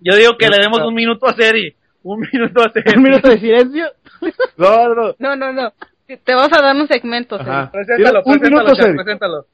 Yo 0.00 0.14
digo 0.16 0.36
que 0.38 0.48
le 0.48 0.58
demos 0.58 0.80
un 0.86 0.94
minuto 0.94 1.26
a 1.26 1.34
Seri. 1.34 1.74
Un 2.02 2.20
minuto 2.32 2.60
a 2.62 2.70
Seri. 2.70 2.96
Un 2.96 3.02
minuto 3.02 3.28
de 3.28 3.38
silencio. 3.38 3.86
No, 4.56 4.88
no, 4.88 4.94
no. 4.94 5.14
No, 5.18 5.36
no, 5.36 5.52
no. 5.52 5.72
Te 6.06 6.34
vas 6.34 6.48
a 6.56 6.62
dar 6.62 6.74
un 6.76 6.86
segmento. 6.88 7.36
Ajá. 7.36 7.70
Preséntalo, 7.70 8.20
un 8.24 8.38
preséntalo, 8.38 8.64
minuto, 8.64 8.74
Seri. 8.82 8.94
preséntalo. 8.96 9.46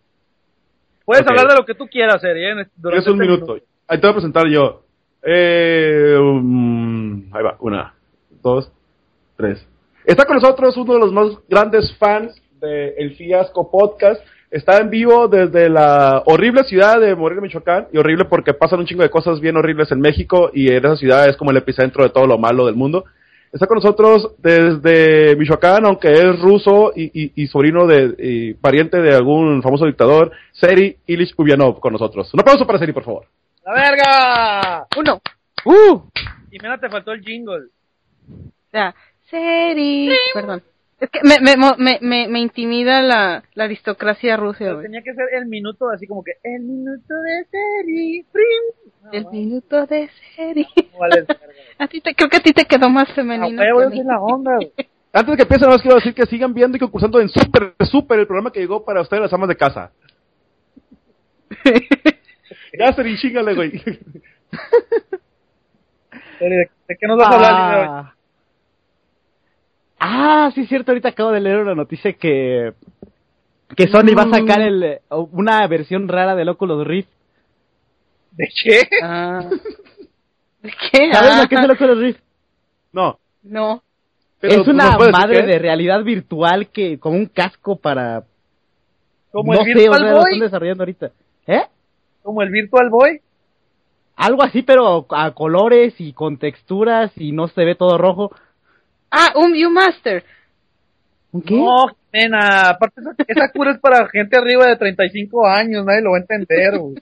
Puedes 1.04 1.26
hablar 1.26 1.48
de 1.48 1.54
lo 1.56 1.64
que 1.64 1.74
tú 1.74 1.86
quieras, 1.88 2.20
Seri. 2.20 2.44
¿eh? 2.44 2.54
Durante 2.76 3.04
Tienes 3.04 3.06
un 3.08 3.22
este 3.22 3.24
minuto. 3.26 3.56
Ahí 3.88 3.98
te 4.00 4.06
voy 4.06 4.10
a 4.10 4.14
presentar 4.14 4.46
yo. 4.48 4.82
Eh, 5.24 6.16
um, 6.18 7.24
ahí 7.34 7.42
va, 7.42 7.56
una, 7.60 7.94
dos, 8.42 8.70
tres. 9.36 9.66
Está 10.04 10.24
con 10.24 10.36
nosotros 10.36 10.76
uno 10.76 10.94
de 10.94 11.00
los 11.00 11.12
más 11.12 11.26
grandes 11.48 11.96
fans 11.98 12.40
de 12.62 12.94
El 12.96 13.14
Fiasco 13.16 13.70
Podcast. 13.70 14.22
Está 14.50 14.78
en 14.78 14.88
vivo 14.88 15.28
desde 15.28 15.68
la 15.68 16.22
horrible 16.26 16.62
ciudad 16.64 17.00
de 17.00 17.14
Morelia, 17.14 17.42
Michoacán. 17.42 17.88
Y 17.92 17.98
horrible 17.98 18.24
porque 18.26 18.54
pasan 18.54 18.80
un 18.80 18.86
chingo 18.86 19.02
de 19.02 19.10
cosas 19.10 19.40
bien 19.40 19.56
horribles 19.56 19.90
en 19.92 20.00
México. 20.00 20.50
Y 20.54 20.68
en 20.68 20.84
esa 20.84 20.96
ciudad 20.96 21.28
es 21.28 21.36
como 21.36 21.50
el 21.50 21.56
epicentro 21.58 22.04
de 22.04 22.10
todo 22.10 22.26
lo 22.26 22.38
malo 22.38 22.66
del 22.66 22.76
mundo. 22.76 23.04
Está 23.52 23.66
con 23.66 23.76
nosotros 23.76 24.34
desde 24.38 25.36
Michoacán, 25.36 25.84
aunque 25.84 26.10
es 26.10 26.40
ruso 26.40 26.92
y, 26.96 27.10
y, 27.12 27.32
y 27.42 27.46
sobrino 27.48 27.86
de 27.86 28.14
y 28.18 28.54
pariente 28.54 29.02
de 29.02 29.14
algún 29.14 29.62
famoso 29.62 29.84
dictador, 29.84 30.32
Seri 30.52 30.96
Ilish 31.06 31.34
Ubianov 31.36 31.78
con 31.78 31.92
nosotros. 31.92 32.32
Un 32.32 32.40
aplauso 32.40 32.66
para 32.66 32.78
Seri, 32.78 32.92
por 32.94 33.04
favor. 33.04 33.26
¡La 33.66 33.74
verga! 33.74 34.86
Uno. 34.96 35.20
¡Uh! 35.66 36.00
Y 36.50 36.58
menos 36.60 36.80
te 36.80 36.88
faltó 36.88 37.12
el 37.12 37.22
jingle. 37.22 37.66
O 38.26 38.70
sea, 38.70 38.94
Seri. 39.28 40.10
Perdón. 40.32 40.62
Es 41.02 41.10
que 41.10 41.20
me, 41.24 41.40
me, 41.40 41.56
me, 41.78 41.98
me, 42.00 42.28
me 42.28 42.38
intimida 42.40 43.02
la, 43.02 43.42
la 43.54 43.64
aristocracia 43.64 44.36
rusa, 44.36 44.58
Pero 44.60 44.74
güey. 44.76 44.86
tenía 44.86 45.02
que 45.02 45.12
ser 45.14 45.26
el 45.32 45.46
minuto 45.46 45.90
así 45.90 46.06
como 46.06 46.22
que 46.22 46.32
el 46.44 46.60
minuto 46.62 47.12
de 47.14 47.44
serie. 47.50 48.24
¡Prim! 48.30 48.92
No, 49.02 49.10
El 49.10 49.26
minuto 49.32 49.84
de 49.86 50.08
Seri. 50.36 50.64
no 50.92 50.98
vale. 51.00 51.26
A 51.78 51.88
ti 51.88 52.00
te, 52.00 52.14
creo 52.14 52.28
que 52.30 52.36
a 52.36 52.40
ti 52.40 52.52
te 52.52 52.64
quedó 52.66 52.88
más 52.88 53.08
Ah, 53.10 53.14
femenino. 53.16 53.60
a 53.60 53.64
que 53.64 53.84
a 53.84 53.88
mí. 53.88 54.02
la 54.04 54.20
onda, 54.20 54.54
güey. 54.54 54.72
Antes 55.12 55.32
de 55.32 55.36
que 55.36 55.42
empiecen, 55.42 55.62
nada 55.62 55.72
más 55.74 55.82
quiero 55.82 55.96
decir 55.96 56.14
que 56.14 56.24
sigan 56.26 56.54
viendo 56.54 56.76
y 56.76 56.80
concursando 56.80 57.20
en 57.20 57.28
Super, 57.28 57.74
Super, 57.80 58.20
el 58.20 58.26
programa 58.26 58.52
que 58.52 58.60
llegó 58.60 58.84
para 58.84 59.00
ustedes, 59.02 59.22
las 59.24 59.32
amas 59.32 59.48
de 59.48 59.56
casa. 59.56 59.90
ya, 62.78 62.92
Seri, 62.94 63.18
chingale, 63.18 63.54
güey. 63.54 63.72
Serie, 66.38 66.70
¿De 66.88 66.96
qué 66.96 67.06
nos 67.06 67.18
vas 67.18 67.28
a 67.28 67.34
hablar? 67.34 67.86
Ah. 67.90 68.14
Ah, 70.04 70.50
sí, 70.54 70.66
cierto. 70.66 70.90
Ahorita 70.90 71.10
acabo 71.10 71.30
de 71.30 71.40
leer 71.40 71.58
una 71.58 71.74
noticia 71.74 72.12
que 72.14 72.72
que 73.76 73.86
Sony 73.88 74.14
va 74.16 74.24
a 74.24 74.30
sacar 74.38 74.60
el, 74.60 74.82
eh, 74.82 75.00
una 75.30 75.66
versión 75.66 76.06
rara 76.08 76.34
del 76.34 76.48
Oculus 76.50 76.86
Rift. 76.86 77.08
¿De 78.32 78.48
qué? 78.62 78.80
Ah. 79.02 79.48
¿De 80.62 80.70
qué? 80.90 81.12
¿Sabes 81.12 81.30
Ah, 81.32 81.42
lo 81.42 81.48
que 81.48 81.54
es 81.54 81.64
el 81.64 81.70
Oculus 81.70 81.98
Rift? 81.98 82.20
No. 82.92 83.18
No. 83.44 83.82
pero 84.40 84.60
es 84.62 84.68
una 84.68 84.84
¿nos 84.88 84.96
puedes 84.96 85.12
decir 85.12 85.26
madre 85.26 85.46
de 85.46 85.58
realidad 85.58 86.02
virtual 86.04 86.68
que 86.68 86.98
como 86.98 87.16
un 87.16 87.26
casco 87.26 87.76
para 87.76 88.24
Como 89.30 89.54
no 89.54 89.60
el 89.60 89.64
sé, 89.66 89.72
o 89.72 89.74
Virtual 89.76 90.00
sea, 90.00 90.10
lo 90.10 90.16
Boy. 90.18 90.24
están 90.32 90.40
desarrollando 90.40 90.82
ahorita. 90.82 91.10
¿Eh? 91.46 91.62
Como 92.22 92.42
el 92.42 92.50
Virtual 92.50 92.90
Boy. 92.90 93.20
Algo 94.16 94.42
así, 94.42 94.62
pero 94.62 95.06
a 95.10 95.30
colores 95.30 95.94
y 95.98 96.12
con 96.12 96.36
texturas 96.38 97.10
y 97.16 97.32
no 97.32 97.48
se 97.48 97.64
ve 97.64 97.74
todo 97.74 97.96
rojo. 97.98 98.30
Ah, 99.14 99.32
un 99.36 99.52
Viewmaster. 99.52 100.24
¿Un 101.32 101.42
qué? 101.42 101.54
No, 101.54 101.86
nena, 102.12 102.70
aparte 102.70 103.00
esa, 103.00 103.14
esa 103.28 103.52
cura 103.52 103.72
es 103.72 103.78
para 103.78 104.08
gente 104.08 104.36
arriba 104.38 104.66
de 104.66 104.76
35 104.76 105.46
años, 105.46 105.84
nadie 105.84 106.00
lo 106.02 106.12
va 106.12 106.16
a 106.16 106.20
entender, 106.20 106.78
güey. 106.78 106.94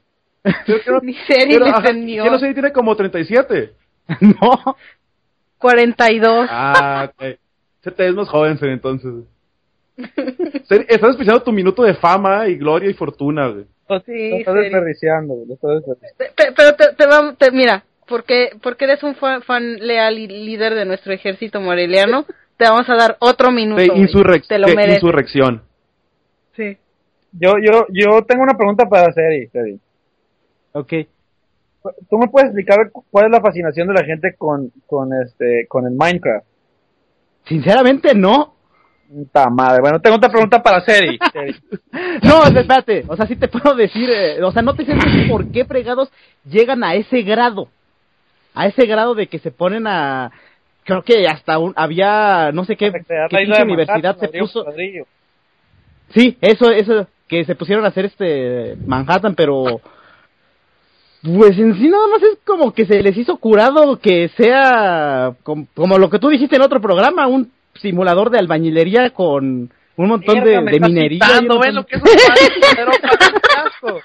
Pero 0.66 0.80
que 0.82 0.90
no- 0.90 1.00
Ni 1.00 1.14
Seri 1.14 1.54
pero, 1.54 1.66
entendió. 1.66 2.24
¿Qué 2.24 2.30
no 2.30 2.38
sé, 2.38 2.52
tiene 2.52 2.72
como 2.72 2.96
37. 2.96 3.72
no. 4.20 4.76
42. 5.58 6.46
Ah, 6.50 7.11
ok. 7.12 7.24
Se 7.82 7.90
te 7.92 8.02
ves 8.04 8.14
más 8.14 8.28
joven, 8.28 8.58
Seri, 8.58 8.72
entonces. 8.72 9.12
Estás 10.88 11.11
esperando 11.11 11.42
tu 11.42 11.52
minuto 11.52 11.82
de 11.82 11.94
fama 11.94 12.48
y 12.48 12.56
gloria 12.56 12.90
y 12.90 12.94
fortuna, 12.94 13.48
güey. 13.48 13.64
Sí, 14.06 14.30
lo 14.30 14.36
estás 14.38 14.54
desperdiciando, 14.54 15.34
güey, 15.34 15.48
lo 15.48 15.54
estás 15.54 15.70
desperdiciando. 15.74 16.16
Pe- 16.16 16.32
pe- 16.36 16.52
Pero 16.56 16.74
te, 16.76 16.94
te 16.96 17.06
va- 17.06 17.34
te- 17.36 17.50
mira, 17.50 17.84
porque, 18.11 18.50
porque 18.62 18.84
eres 18.84 19.02
un 19.02 19.14
fan, 19.14 19.40
fan 19.42 19.76
leal 19.78 20.18
y 20.18 20.26
líder 20.26 20.74
de 20.74 20.84
nuestro 20.84 21.14
ejército 21.14 21.61
moreliano, 21.62 22.26
te 22.58 22.64
vamos 22.68 22.86
a 22.90 22.94
dar 22.96 23.16
otro 23.20 23.50
minuto. 23.50 23.80
De, 23.80 23.88
insurrec- 23.88 24.46
te 24.46 24.58
lo 24.58 24.66
de 24.66 24.74
mereces. 24.76 25.02
insurrección. 25.02 25.62
Sí. 26.54 26.76
Yo, 27.32 27.52
yo, 27.64 27.86
yo 27.90 28.22
tengo 28.26 28.42
una 28.42 28.54
pregunta 28.58 28.84
para 28.86 29.11
Seri, 29.12 29.46
Seri. 29.48 29.80
Ok. 30.72 30.92
¿Tú 32.11 32.18
me 32.18 32.28
puedes 32.28 32.48
explicar 32.48 32.90
cu- 32.90 33.04
cuál 33.11 33.26
es 33.26 33.30
la 33.30 33.40
fascinación 33.40 33.88
de 33.88 33.94
la 33.94 34.04
gente 34.04 34.34
con, 34.36 34.70
con 34.86 35.08
este, 35.24 35.64
con 35.68 35.86
el 35.86 35.92
Minecraft? 35.94 36.44
Sinceramente 37.46 38.14
no. 38.14 38.54
Puta 39.08 39.48
madre. 39.48 39.80
Bueno, 39.80 40.00
tengo 40.00 40.16
otra 40.16 40.28
pregunta 40.30 40.62
para 40.62 40.80
Seri. 40.82 41.18
No, 42.22 42.44
espérate. 42.44 43.04
O 43.08 43.16
sea, 43.16 43.26
sí 43.26 43.34
te 43.36 43.48
puedo 43.48 43.74
decir, 43.74 44.08
eh, 44.11 44.42
o 44.42 44.52
sea, 44.52 44.62
no 44.62 44.74
te 44.74 44.84
decir 44.84 45.28
por 45.28 45.50
qué 45.50 45.64
fregados 45.64 46.11
llegan 46.44 46.84
a 46.84 46.94
ese 46.94 47.22
grado. 47.22 47.68
A 48.61 48.66
ese 48.66 48.86
grado 48.86 49.14
de 49.14 49.26
que 49.26 49.38
se 49.38 49.50
ponen 49.50 49.86
a 49.86 50.30
creo 50.84 51.02
que 51.02 51.26
hasta 51.28 51.58
un, 51.58 51.72
había 51.76 52.50
no 52.52 52.64
sé 52.64 52.76
qué, 52.76 52.90
qué 53.28 53.46
la 53.46 53.62
universidad 53.62 54.16
Manhattan, 54.16 54.30
se 54.32 54.38
puso. 54.38 54.64
Sí, 56.14 56.36
eso, 56.40 56.70
eso, 56.70 57.06
que 57.28 57.44
se 57.44 57.54
pusieron 57.54 57.84
a 57.84 57.88
hacer 57.88 58.06
este 58.06 58.76
Manhattan, 58.86 59.34
pero 59.34 59.80
pues 61.22 61.58
en 61.58 61.74
sí 61.76 61.88
nada 61.88 62.06
más 62.08 62.22
es 62.22 62.38
como 62.46 62.72
que 62.72 62.86
se 62.86 63.02
les 63.02 63.16
hizo 63.16 63.36
curado 63.36 63.98
que 63.98 64.28
sea 64.36 65.32
com- 65.42 65.66
como, 65.74 65.98
lo 65.98 66.08
que 66.11 66.18
tú 66.18 66.28
dijiste 66.28 66.56
en 66.56 66.62
otro 66.62 66.80
programa, 66.80 67.26
un 67.26 67.52
simulador 67.74 68.30
de 68.30 68.38
albañilería 68.38 69.11
con 69.11 69.70
un 69.96 70.08
montón 70.08 70.42
de, 70.42 70.61
Mierda, 70.61 70.88
minería. 70.88 71.18
y 71.18 71.28
citando, 71.28 71.54
un 71.56 71.61
¿ven 71.61 71.74
montón- 71.74 71.76
lo 71.76 71.86
que 71.86 71.96
es 71.96 72.02
un 72.02 72.76
pero 72.76 72.90
para 73.00 73.66
asco. 73.66 74.00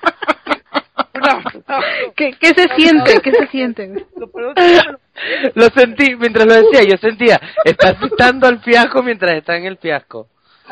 Un 1.14 1.30
aplauso. 1.30 1.55
¿Qué, 2.16 2.32
¿Qué 2.40 2.48
se 2.48 2.68
siente? 2.76 3.20
¿Qué 3.22 3.32
se 3.32 3.48
siente? 3.48 4.06
Lo 5.56 5.66
sentí, 5.70 6.16
mientras 6.16 6.46
lo 6.46 6.54
decía, 6.56 6.84
yo 6.84 6.98
sentía, 6.98 7.40
está 7.64 7.96
citando 7.96 8.48
al 8.48 8.60
fiasco 8.60 9.02
mientras 9.02 9.36
está 9.36 9.56
en 9.56 9.66
el 9.66 9.78
fiasco. 9.78 10.28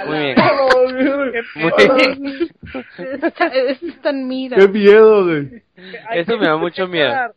Muy 0.06 0.20
bien. 0.20 0.36
Muy 1.56 1.72
bien. 1.78 2.50
Es, 2.98 4.02
tan 4.02 4.28
mira. 4.28 4.58
Qué 4.58 4.68
miedo, 4.68 5.24
güey. 5.24 5.64
Eso 6.16 6.38
me 6.38 6.48
da 6.48 6.58
mucho 6.58 6.88
miedo. 6.88 7.34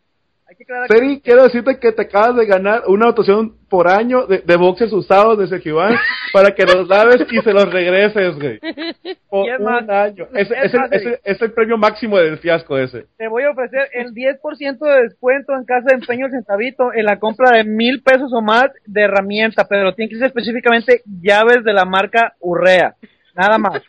Seri, 0.89 1.21
quiero 1.21 1.45
decirte 1.45 1.79
que 1.79 1.93
te 1.93 2.03
acabas 2.03 2.37
de 2.37 2.47
ganar 2.47 2.83
una 2.87 3.07
dotación 3.07 3.55
por 3.69 3.89
año 3.89 4.27
de, 4.27 4.39
de 4.39 4.57
boxers 4.57 4.93
usados 4.93 5.39
de 5.39 5.47
Sergio 5.49 5.73
Iván 5.73 5.97
para 6.33 6.55
que 6.55 6.65
los 6.65 6.89
laves 6.89 7.27
y 7.31 7.39
se 7.39 7.53
los 7.53 7.71
regreses, 7.71 8.37
güey. 8.37 8.59
Por 9.29 9.49
es 9.49 9.59
un 9.59 9.65
más, 9.65 9.89
año. 9.89 10.27
Es, 10.35 10.51
el, 10.51 10.81
el, 10.93 11.19
es 11.23 11.43
el 11.43 11.53
premio 11.53 11.77
máximo 11.77 12.17
del 12.19 12.39
fiasco 12.39 12.79
ese. 12.79 13.07
te 13.17 13.29
voy 13.29 13.43
a 13.43 13.51
ofrecer 13.51 13.89
el 13.93 14.13
10% 14.13 14.79
de 14.79 15.03
descuento 15.03 15.53
en 15.55 15.65
casa 15.65 15.87
de 15.89 15.95
empeño 15.95 16.29
centavito 16.31 16.93
en 16.95 17.05
la 17.05 17.19
compra 17.19 17.51
de 17.51 17.65
mil 17.65 18.03
pesos 18.03 18.33
o 18.33 18.41
más 18.41 18.67
de 18.87 19.03
herramienta, 19.03 19.67
pero 19.69 19.95
tiene 19.95 20.11
que 20.11 20.17
ser 20.17 20.29
específicamente 20.29 21.03
llaves 21.21 21.65
de 21.65 21.73
la 21.73 21.85
marca 21.85 22.35
Urrea. 22.41 22.95
Nada 23.37 23.59
más. 23.59 23.83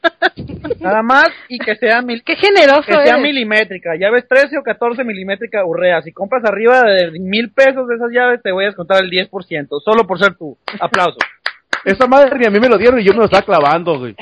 Nada 0.80 1.02
más 1.02 1.30
y 1.48 1.58
que 1.58 1.76
sea 1.76 2.02
mil 2.02 2.24
Qué 2.24 2.36
generoso 2.36 2.84
que 2.86 2.94
sea 2.94 3.14
eres. 3.14 3.22
milimétrica, 3.22 3.96
llaves 3.96 4.28
13 4.28 4.58
o 4.58 4.64
14 4.64 5.04
milimétrica 5.04 5.66
urrea. 5.66 6.02
Si 6.02 6.12
compras 6.12 6.44
arriba 6.46 6.84
de 6.84 7.12
mil 7.20 7.52
pesos 7.52 7.88
de 7.88 7.96
esas 7.96 8.12
llaves, 8.12 8.42
te 8.44 8.52
voy 8.52 8.66
a 8.66 8.68
descontar 8.68 9.04
el 9.04 9.10
10%, 9.10 9.68
solo 9.84 10.06
por 10.06 10.20
ser 10.20 10.36
tú. 10.36 10.58
Aplauso. 10.80 11.18
Esa 11.86 12.08
madre 12.08 12.38
ni 12.38 12.46
a 12.46 12.50
mí 12.50 12.60
me 12.60 12.70
lo 12.70 12.78
dieron 12.78 13.00
y 13.00 13.04
yo 13.04 13.14
me 13.14 13.20
lo 13.20 13.26
estaba 13.26 13.44
clavando, 13.46 13.98
güey. 13.98 14.16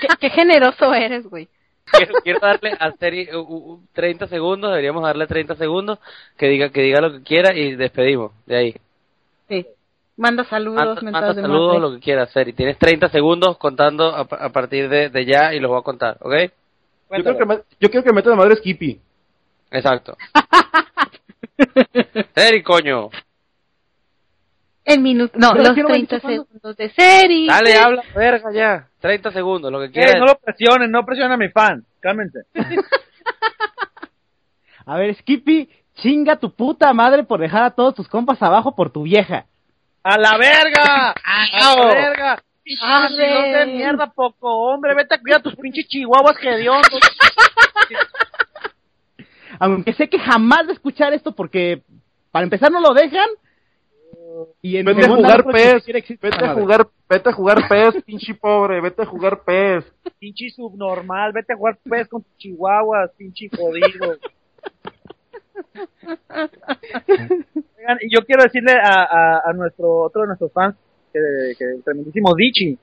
Qué, 0.00 0.08
qué 0.20 0.30
generoso 0.30 0.92
eres, 0.92 1.24
güey. 1.26 1.48
Quiero, 1.90 2.14
quiero 2.22 2.40
darle 2.40 2.72
a 2.78 2.90
Seri 2.92 3.28
uh, 3.32 3.38
uh, 3.38 3.82
30 3.94 4.26
segundos, 4.26 4.70
deberíamos 4.70 5.02
darle 5.02 5.26
30 5.26 5.54
segundos, 5.54 5.98
que 6.36 6.46
diga 6.46 6.68
que 6.70 6.82
diga 6.82 7.00
lo 7.00 7.12
que 7.12 7.22
quiera 7.22 7.54
y 7.54 7.76
despedimos 7.76 8.32
de 8.46 8.56
ahí. 8.56 8.74
Manda 10.18 10.44
saludos, 10.44 11.00
Manda, 11.02 11.10
manda 11.12 11.32
de 11.34 11.42
saludos, 11.42 11.74
madre. 11.76 11.80
lo 11.80 11.92
que 11.94 12.00
quieras, 12.00 12.30
Seri. 12.32 12.52
Tienes 12.52 12.76
30 12.76 13.08
segundos 13.08 13.56
contando 13.56 14.14
a, 14.14 14.20
a 14.22 14.48
partir 14.50 14.88
de, 14.88 15.08
de 15.10 15.24
ya 15.24 15.54
y 15.54 15.60
los 15.60 15.70
voy 15.70 15.78
a 15.78 15.82
contar, 15.82 16.18
¿ok? 16.20 16.34
Yo 17.16 17.22
creo 17.22 17.38
que, 17.38 17.46
me- 17.46 17.62
yo 17.80 17.88
quiero 17.88 18.02
que 18.04 18.12
metan 18.12 18.32
a 18.32 18.36
madre 18.36 18.56
Skippy. 18.56 19.00
Exacto. 19.70 20.16
Seri, 22.34 22.62
coño. 22.62 23.10
El 24.84 25.00
minuto, 25.00 25.34
no, 25.38 25.50
Pero 25.52 25.64
los 25.64 25.72
quiero 25.74 25.88
ver 25.88 25.96
30 26.06 26.20
cuándo- 26.20 26.44
segundos 26.44 26.76
de 26.76 26.90
serie. 26.90 27.46
Dale, 27.46 27.74
habla, 27.76 28.02
verga, 28.14 28.50
ya. 28.52 28.88
30 29.00 29.30
segundos, 29.32 29.70
lo 29.70 29.80
que 29.80 29.86
Eh, 29.86 29.90
quieras. 29.92 30.16
no 30.18 30.26
lo 30.26 30.38
presionen, 30.38 30.90
no 30.90 31.04
presionen 31.04 31.32
a 31.32 31.36
mi 31.36 31.48
fan. 31.50 31.84
Cálmense. 32.00 32.40
A 34.86 34.96
ver, 34.96 35.14
Skippy, 35.16 35.68
chinga 35.96 36.36
tu 36.36 36.50
puta 36.54 36.90
madre 36.94 37.22
por 37.22 37.38
dejar 37.40 37.64
a 37.64 37.70
todos 37.72 37.94
tus 37.94 38.08
compas 38.08 38.40
abajo 38.42 38.74
por 38.74 38.90
tu 38.90 39.02
vieja. 39.02 39.44
¡A 40.08 40.16
la 40.16 40.38
verga! 40.38 41.14
¡A 41.22 41.76
la 41.76 41.86
verga! 41.86 42.42
¡Pinche 42.62 42.82
Arre. 42.82 43.08
vacilón 43.08 43.52
de 43.52 43.66
mierda, 43.66 44.10
poco 44.10 44.48
hombre! 44.48 44.94
Vete 44.94 45.16
a 45.16 45.20
cuidar 45.20 45.40
a 45.40 45.42
tus 45.42 45.54
pinches 45.56 45.86
chihuahuas 45.86 46.38
que 46.38 46.48
hediondos. 46.48 46.88
Aunque 49.60 49.92
sé 49.92 50.08
que 50.08 50.18
jamás 50.18 50.66
va 50.66 50.70
a 50.70 50.72
escuchar 50.72 51.12
esto 51.12 51.32
porque 51.32 51.82
para 52.30 52.44
empezar 52.44 52.72
no 52.72 52.80
lo 52.80 52.94
dejan. 52.94 53.28
Y 54.62 54.78
en 54.78 54.86
Vete 54.86 55.04
a 55.04 55.08
jugar 55.08 55.44
PES. 55.44 55.86
Vete 55.86 56.44
a 56.44 56.54
jugar, 56.54 56.88
vete 57.06 57.28
a 57.28 57.32
jugar 57.32 57.68
PES, 57.68 58.02
pinche 58.06 58.34
pobre. 58.34 58.80
Vete 58.80 59.02
a 59.02 59.06
jugar 59.06 59.42
PES. 59.44 59.84
Pinche 60.18 60.48
subnormal. 60.48 61.32
Vete 61.34 61.52
a 61.52 61.56
jugar 61.56 61.76
pez 61.84 62.08
con 62.08 62.22
tus 62.22 62.34
chihuahuas, 62.38 63.10
pinche 63.18 63.50
jodido. 63.54 64.16
Oigan, 67.88 67.98
yo 68.10 68.24
quiero 68.26 68.42
decirle 68.42 68.72
a, 68.72 69.48
a, 69.48 69.52
nuestro 69.54 70.02
otro 70.02 70.22
de 70.22 70.28
nuestros 70.28 70.52
fans, 70.52 70.76
que, 71.12 71.20
que 71.58 71.64
el 71.64 71.82
tremendísimo 71.82 72.34
Dichi, 72.34 72.78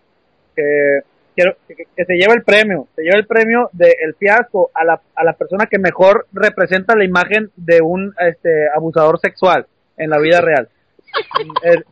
que 0.55 1.01
que, 1.35 2.05
se 2.05 2.13
lleve 2.13 2.33
el 2.35 2.43
premio, 2.43 2.87
se 2.95 3.03
lleva 3.03 3.19
el 3.19 3.27
premio 3.27 3.69
del 3.73 4.15
fiasco 4.17 4.71
a 4.73 4.85
la, 4.85 5.01
a 5.15 5.23
la 5.23 5.33
persona 5.33 5.65
que 5.65 5.77
mejor 5.77 6.27
representa 6.31 6.95
la 6.95 7.03
imagen 7.03 7.51
de 7.55 7.81
un 7.81 8.13
este 8.19 8.67
abusador 8.73 9.19
sexual 9.19 9.65
en 9.97 10.09
la 10.09 10.19
vida 10.19 10.41
real. 10.41 10.69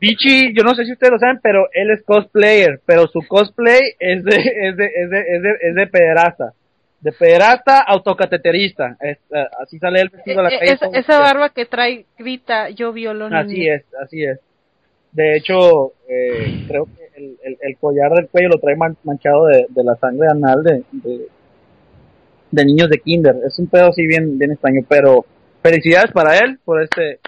Vichy, 0.00 0.54
yo 0.54 0.62
no 0.62 0.74
sé 0.74 0.84
si 0.84 0.92
ustedes 0.92 1.12
lo 1.12 1.18
saben, 1.18 1.40
pero 1.42 1.68
él 1.72 1.90
es 1.90 2.02
cosplayer, 2.02 2.80
pero 2.84 3.06
su 3.08 3.20
cosplay 3.26 3.80
es 3.98 4.22
de, 4.24 4.36
es 4.36 4.76
de, 4.76 4.84
es 4.84 5.10
de, 5.10 5.20
es 5.20 5.42
de, 5.42 5.50
es 5.62 5.74
de 5.74 5.86
pederasta. 5.86 6.52
De 7.06 7.12
pederasta 7.12 7.78
autocateterista. 7.82 8.96
Es, 9.00 9.18
eh, 9.30 9.46
así 9.62 9.78
sale 9.78 10.00
el 10.00 10.08
vestido 10.08 10.40
a 10.40 10.42
la 10.42 10.48
Eh, 10.48 10.58
calle. 10.58 10.72
esa, 10.72 10.86
esa 10.92 11.20
barba 11.20 11.50
que 11.50 11.64
trae 11.64 12.04
grita, 12.18 12.70
yo 12.70 12.92
violo 12.92 13.26
Así 13.26 13.54
niños". 13.60 13.76
es, 13.76 13.84
así 14.02 14.24
es. 14.24 14.40
De 15.12 15.36
hecho, 15.36 15.92
eh, 16.08 16.64
creo 16.66 16.86
que 16.86 17.08
el, 17.16 17.36
el, 17.44 17.58
el 17.60 17.76
collar 17.78 18.10
del 18.12 18.26
cuello 18.28 18.48
lo 18.48 18.58
trae 18.58 18.74
man- 18.74 18.96
manchado 19.04 19.46
de, 19.46 19.66
de 19.68 19.84
la 19.84 19.94
sangre 19.96 20.26
anal 20.28 20.64
de, 20.64 20.82
de, 20.90 21.28
de 22.50 22.64
niños 22.64 22.90
de 22.90 22.98
kinder. 22.98 23.36
Es 23.46 23.56
un 23.60 23.68
pedo 23.68 23.90
así 23.90 24.04
bien, 24.04 24.36
bien 24.36 24.50
extraño, 24.50 24.80
pero 24.88 25.24
felicidades 25.62 26.10
para 26.10 26.36
él 26.38 26.58
por 26.64 26.82
este, 26.82 27.20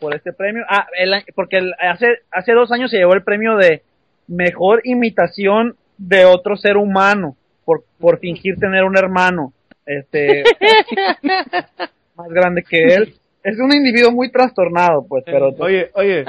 por 0.00 0.14
este 0.14 0.32
premio. 0.32 0.64
Ah, 0.66 0.86
el 0.98 1.12
porque 1.34 1.58
el- 1.58 1.74
hace, 1.78 2.20
hace 2.32 2.52
dos 2.52 2.72
años 2.72 2.90
se 2.90 2.96
llevó 2.96 3.12
el 3.12 3.22
premio 3.22 3.56
de 3.56 3.82
mejor 4.28 4.80
imitación 4.84 5.76
de 5.98 6.24
otro 6.24 6.56
ser 6.56 6.78
humano 6.78 7.36
por, 7.66 7.84
por 7.98 8.18
fingir 8.18 8.56
tener 8.56 8.84
un 8.84 8.96
hermano. 8.96 9.52
Este, 9.84 10.42
más 12.16 12.28
grande 12.30 12.62
que 12.62 12.78
él. 12.94 13.14
Es 13.42 13.58
un 13.58 13.72
individuo 13.74 14.10
muy 14.10 14.30
trastornado, 14.30 15.06
pues, 15.06 15.22
pero 15.26 15.50
Oye, 15.58 15.90
oye, 15.94 16.24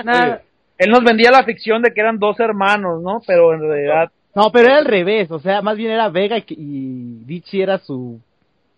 él 0.78 0.92
nos 0.92 1.04
vendía 1.04 1.32
la 1.32 1.44
ficción 1.44 1.82
de 1.82 1.92
que 1.92 2.02
eran 2.02 2.20
dos 2.20 2.40
hermanos, 2.40 3.02
¿no? 3.02 3.22
Pero 3.26 3.54
en 3.54 3.62
realidad, 3.62 4.12
No, 4.36 4.52
pero 4.52 4.66
era 4.68 4.78
al 4.78 4.86
revés, 4.86 5.32
o 5.32 5.40
sea, 5.40 5.62
más 5.64 5.78
bien 5.78 5.92
era 5.92 6.10
Vega 6.10 6.38
y, 6.38 6.44
y 6.50 7.26
Richie 7.26 7.64
era 7.64 7.80
su 7.80 8.20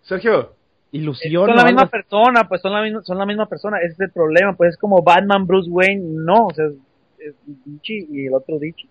Sergio, 0.04 0.54
ilusión. 0.92 1.48
son 1.48 1.58
la 1.58 1.66
misma 1.66 1.88
persona, 1.88 2.48
pues 2.48 2.62
son 2.62 2.72
la 2.72 2.82
misma, 2.82 3.02
son 3.04 3.18
la 3.18 3.26
misma 3.26 3.46
persona. 3.48 3.80
Ese 3.80 3.94
es 3.94 4.00
el 4.00 4.12
problema, 4.12 4.54
pues 4.54 4.70
es 4.72 4.78
como 4.78 5.02
Batman, 5.04 5.46
Bruce 5.46 5.70
Wayne, 5.70 6.02
no, 6.02 6.46
o 6.46 6.54
sea, 6.54 6.66
es, 6.68 6.76
es 7.20 7.36
Dichi 7.66 8.08
y 8.10 8.28
el 8.28 8.34
otro 8.34 8.58
Dichi. 8.58 8.88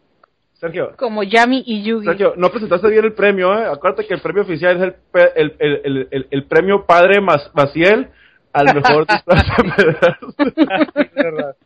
Sergio, 0.58 0.92
Como 0.96 1.22
Yami 1.22 1.62
y 1.66 1.84
Yugi. 1.84 2.04
Sergio, 2.06 2.34
no 2.36 2.50
presentaste 2.50 2.88
bien 2.88 3.04
el 3.04 3.12
premio, 3.12 3.52
¿eh? 3.56 3.66
Acuérdate 3.66 4.06
que 4.06 4.14
el 4.14 4.20
premio 4.20 4.42
oficial 4.42 4.76
es 4.76 4.82
el, 4.82 4.92
pe- 5.12 5.32
el, 5.36 5.54
el, 5.60 6.08
el, 6.10 6.26
el, 6.30 6.44
premio 6.44 6.84
Padre 6.84 7.20
Mas- 7.20 7.50
Maciel 7.54 8.08
al 8.52 8.74
mejor 8.74 9.06
disfraz 9.06 9.44
es 10.94 11.14
verdad, 11.14 11.56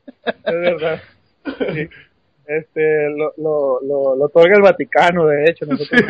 es 0.44 0.54
verdad. 0.54 1.00
Sí. 1.72 1.88
Este, 2.46 3.08
lo, 3.16 3.32
lo, 3.38 3.80
lo, 3.80 4.16
lo 4.16 4.24
otorga 4.26 4.56
el 4.56 4.62
Vaticano, 4.62 5.26
de 5.26 5.44
hecho. 5.48 5.64
Nosotros 5.64 6.02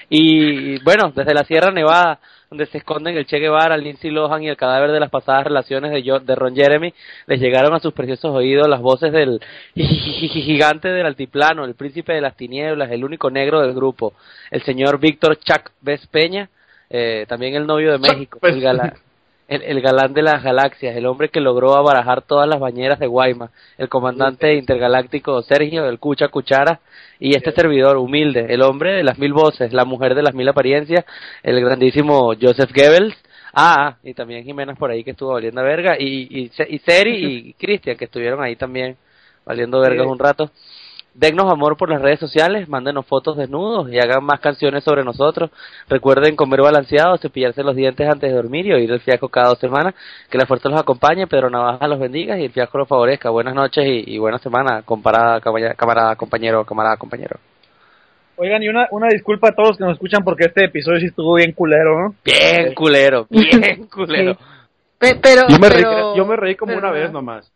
Y 0.10 0.84
bueno, 0.84 1.14
desde 1.16 1.34
la 1.34 1.46
Sierra 1.46 1.72
Nevada, 1.72 2.20
donde 2.50 2.66
se 2.66 2.80
esconden 2.80 3.16
el 3.16 3.28
Che 3.28 3.38
Guevara, 3.38 3.78
Lindsay 3.78 4.10
Lohan 4.10 4.42
y 4.42 4.50
el 4.50 4.58
cadáver 4.58 4.92
de 4.92 5.00
las 5.00 5.12
pasadas 5.12 5.44
relaciones 5.44 5.92
de, 5.92 6.02
Jo- 6.04 6.20
de 6.20 6.34
Ron 6.36 6.56
Jeremy, 6.56 6.94
les 7.28 7.40
llegaron 7.40 7.74
a 7.76 7.80
sus 7.80 7.94
preciosos 7.94 8.36
oídos 8.36 8.68
las 8.68 8.82
voces 8.82 9.12
del 9.14 9.40
gigante 9.76 10.88
del 10.90 11.06
altiplano, 11.06 11.66
el 11.66 11.76
príncipe 11.76 12.14
de 12.14 12.22
las 12.22 12.36
tinieblas, 12.36 12.92
el 12.92 13.04
único 13.06 13.30
negro 13.30 13.62
del 13.62 13.74
grupo, 13.74 14.14
el 14.50 14.64
señor 14.64 15.00
Víctor 15.00 15.38
Chuck 15.38 15.72
Vez 15.82 16.06
Peña, 16.08 16.50
eh, 16.90 17.26
también 17.28 17.54
el 17.56 17.68
novio 17.68 17.92
de 17.92 18.00
México, 18.00 18.40
el 18.42 18.62
galán, 18.62 18.94
el, 19.50 19.64
el 19.64 19.82
galán 19.82 20.14
de 20.14 20.22
las 20.22 20.44
galaxias, 20.44 20.96
el 20.96 21.08
hombre 21.08 21.30
que 21.30 21.42
logró 21.42 21.76
abarajar 21.76 22.22
todas 22.22 22.48
las 22.48 22.60
bañeras 22.60 23.00
de 23.00 23.08
Guaymas, 23.08 23.50
el 23.80 23.90
comandante 23.90 24.54
intergaláctico 24.54 25.42
Sergio, 25.42 25.90
el 25.90 25.98
Cucha 25.98 26.28
Cuchara, 26.28 26.80
y 27.20 27.36
este 27.36 27.52
servidor 27.52 27.98
humilde, 27.98 28.46
el 28.50 28.62
hombre 28.62 28.94
de 28.94 29.04
las 29.04 29.18
mil 29.18 29.34
voces, 29.34 29.74
la 29.74 29.86
mujer 29.86 30.14
de 30.14 30.22
las 30.22 30.36
mil 30.36 30.48
apariencias, 30.48 31.04
el 31.42 31.60
grandísimo 31.60 32.34
Joseph 32.40 32.72
Goebbels, 32.74 33.16
ah, 33.54 33.98
y 34.04 34.14
también 34.14 34.44
Jiménez 34.44 34.78
por 34.78 34.92
ahí 34.92 35.04
que 35.04 35.12
estuvo 35.12 35.34
valiendo 35.34 35.64
verga, 35.64 35.96
y, 36.00 36.28
y, 36.30 36.52
y 36.70 36.80
Seri 36.80 37.48
y 37.50 37.54
Cristian 37.60 37.98
que 37.98 38.06
estuvieron 38.06 38.44
ahí 38.44 38.56
también 38.56 38.98
valiendo 39.46 39.80
vergas 39.80 40.06
un 40.06 40.20
rato. 40.20 40.52
Dennos 41.20 41.52
amor 41.52 41.76
por 41.76 41.90
las 41.90 42.02
redes 42.02 42.18
sociales, 42.18 42.70
mándenos 42.70 43.06
fotos 43.06 43.36
desnudos 43.36 43.92
y 43.92 44.00
hagan 44.00 44.24
más 44.24 44.40
canciones 44.40 44.86
sobre 44.86 45.04
nosotros. 45.04 45.52
Recuerden 45.90 46.38
comer 46.38 46.62
balanceado, 46.62 47.18
cepillarse 47.18 47.62
los 47.62 47.76
dientes 47.76 48.08
antes 48.08 48.30
de 48.30 48.36
dormir 48.38 48.66
y 48.68 48.72
oír 48.72 48.90
el 48.90 49.02
fiasco 49.02 49.28
cada 49.28 49.50
dos 49.50 49.60
semanas. 49.60 49.96
Que 50.30 50.38
la 50.38 50.46
fuerza 50.46 50.70
los 50.70 50.80
acompañe, 50.80 51.28
Pedro 51.28 51.50
Navaja 51.50 51.90
los 51.90 52.00
bendiga 52.00 52.40
y 52.40 52.46
el 52.46 52.52
fiasco 52.54 52.78
los 52.78 52.88
favorezca. 52.88 53.32
Buenas 53.32 53.54
noches 53.54 53.86
y, 53.86 54.16
y 54.16 54.18
buena 54.18 54.38
semana, 54.40 54.82
comparada, 54.84 55.42
camarada, 55.42 55.74
camarada, 55.74 56.16
compañero, 56.16 56.64
camarada, 56.64 56.96
compañero. 56.96 57.36
Oigan, 58.38 58.64
y 58.64 58.70
una, 58.70 58.88
una 58.92 59.10
disculpa 59.10 59.50
a 59.50 59.52
todos 59.52 59.72
los 59.72 59.78
que 59.78 59.84
nos 59.84 59.94
escuchan 59.96 60.24
porque 60.24 60.46
este 60.46 60.64
episodio 60.64 61.02
sí 61.02 61.08
estuvo 61.08 61.34
bien 61.36 61.52
culero, 61.52 62.00
¿no? 62.02 62.16
Bien 62.24 62.74
culero, 62.74 63.28
bien 63.30 63.88
culero. 63.94 64.38
Pe- 64.98 65.20
pero, 65.22 65.50
Yo 65.50 65.60
me, 65.60 65.68
reí, 65.70 65.84
yo 66.16 66.26
me 66.26 66.38
reí 66.38 66.56
como 66.56 66.70
pero 66.74 66.80
una 66.88 66.92
vez 66.92 67.12
nomás. 67.12 67.52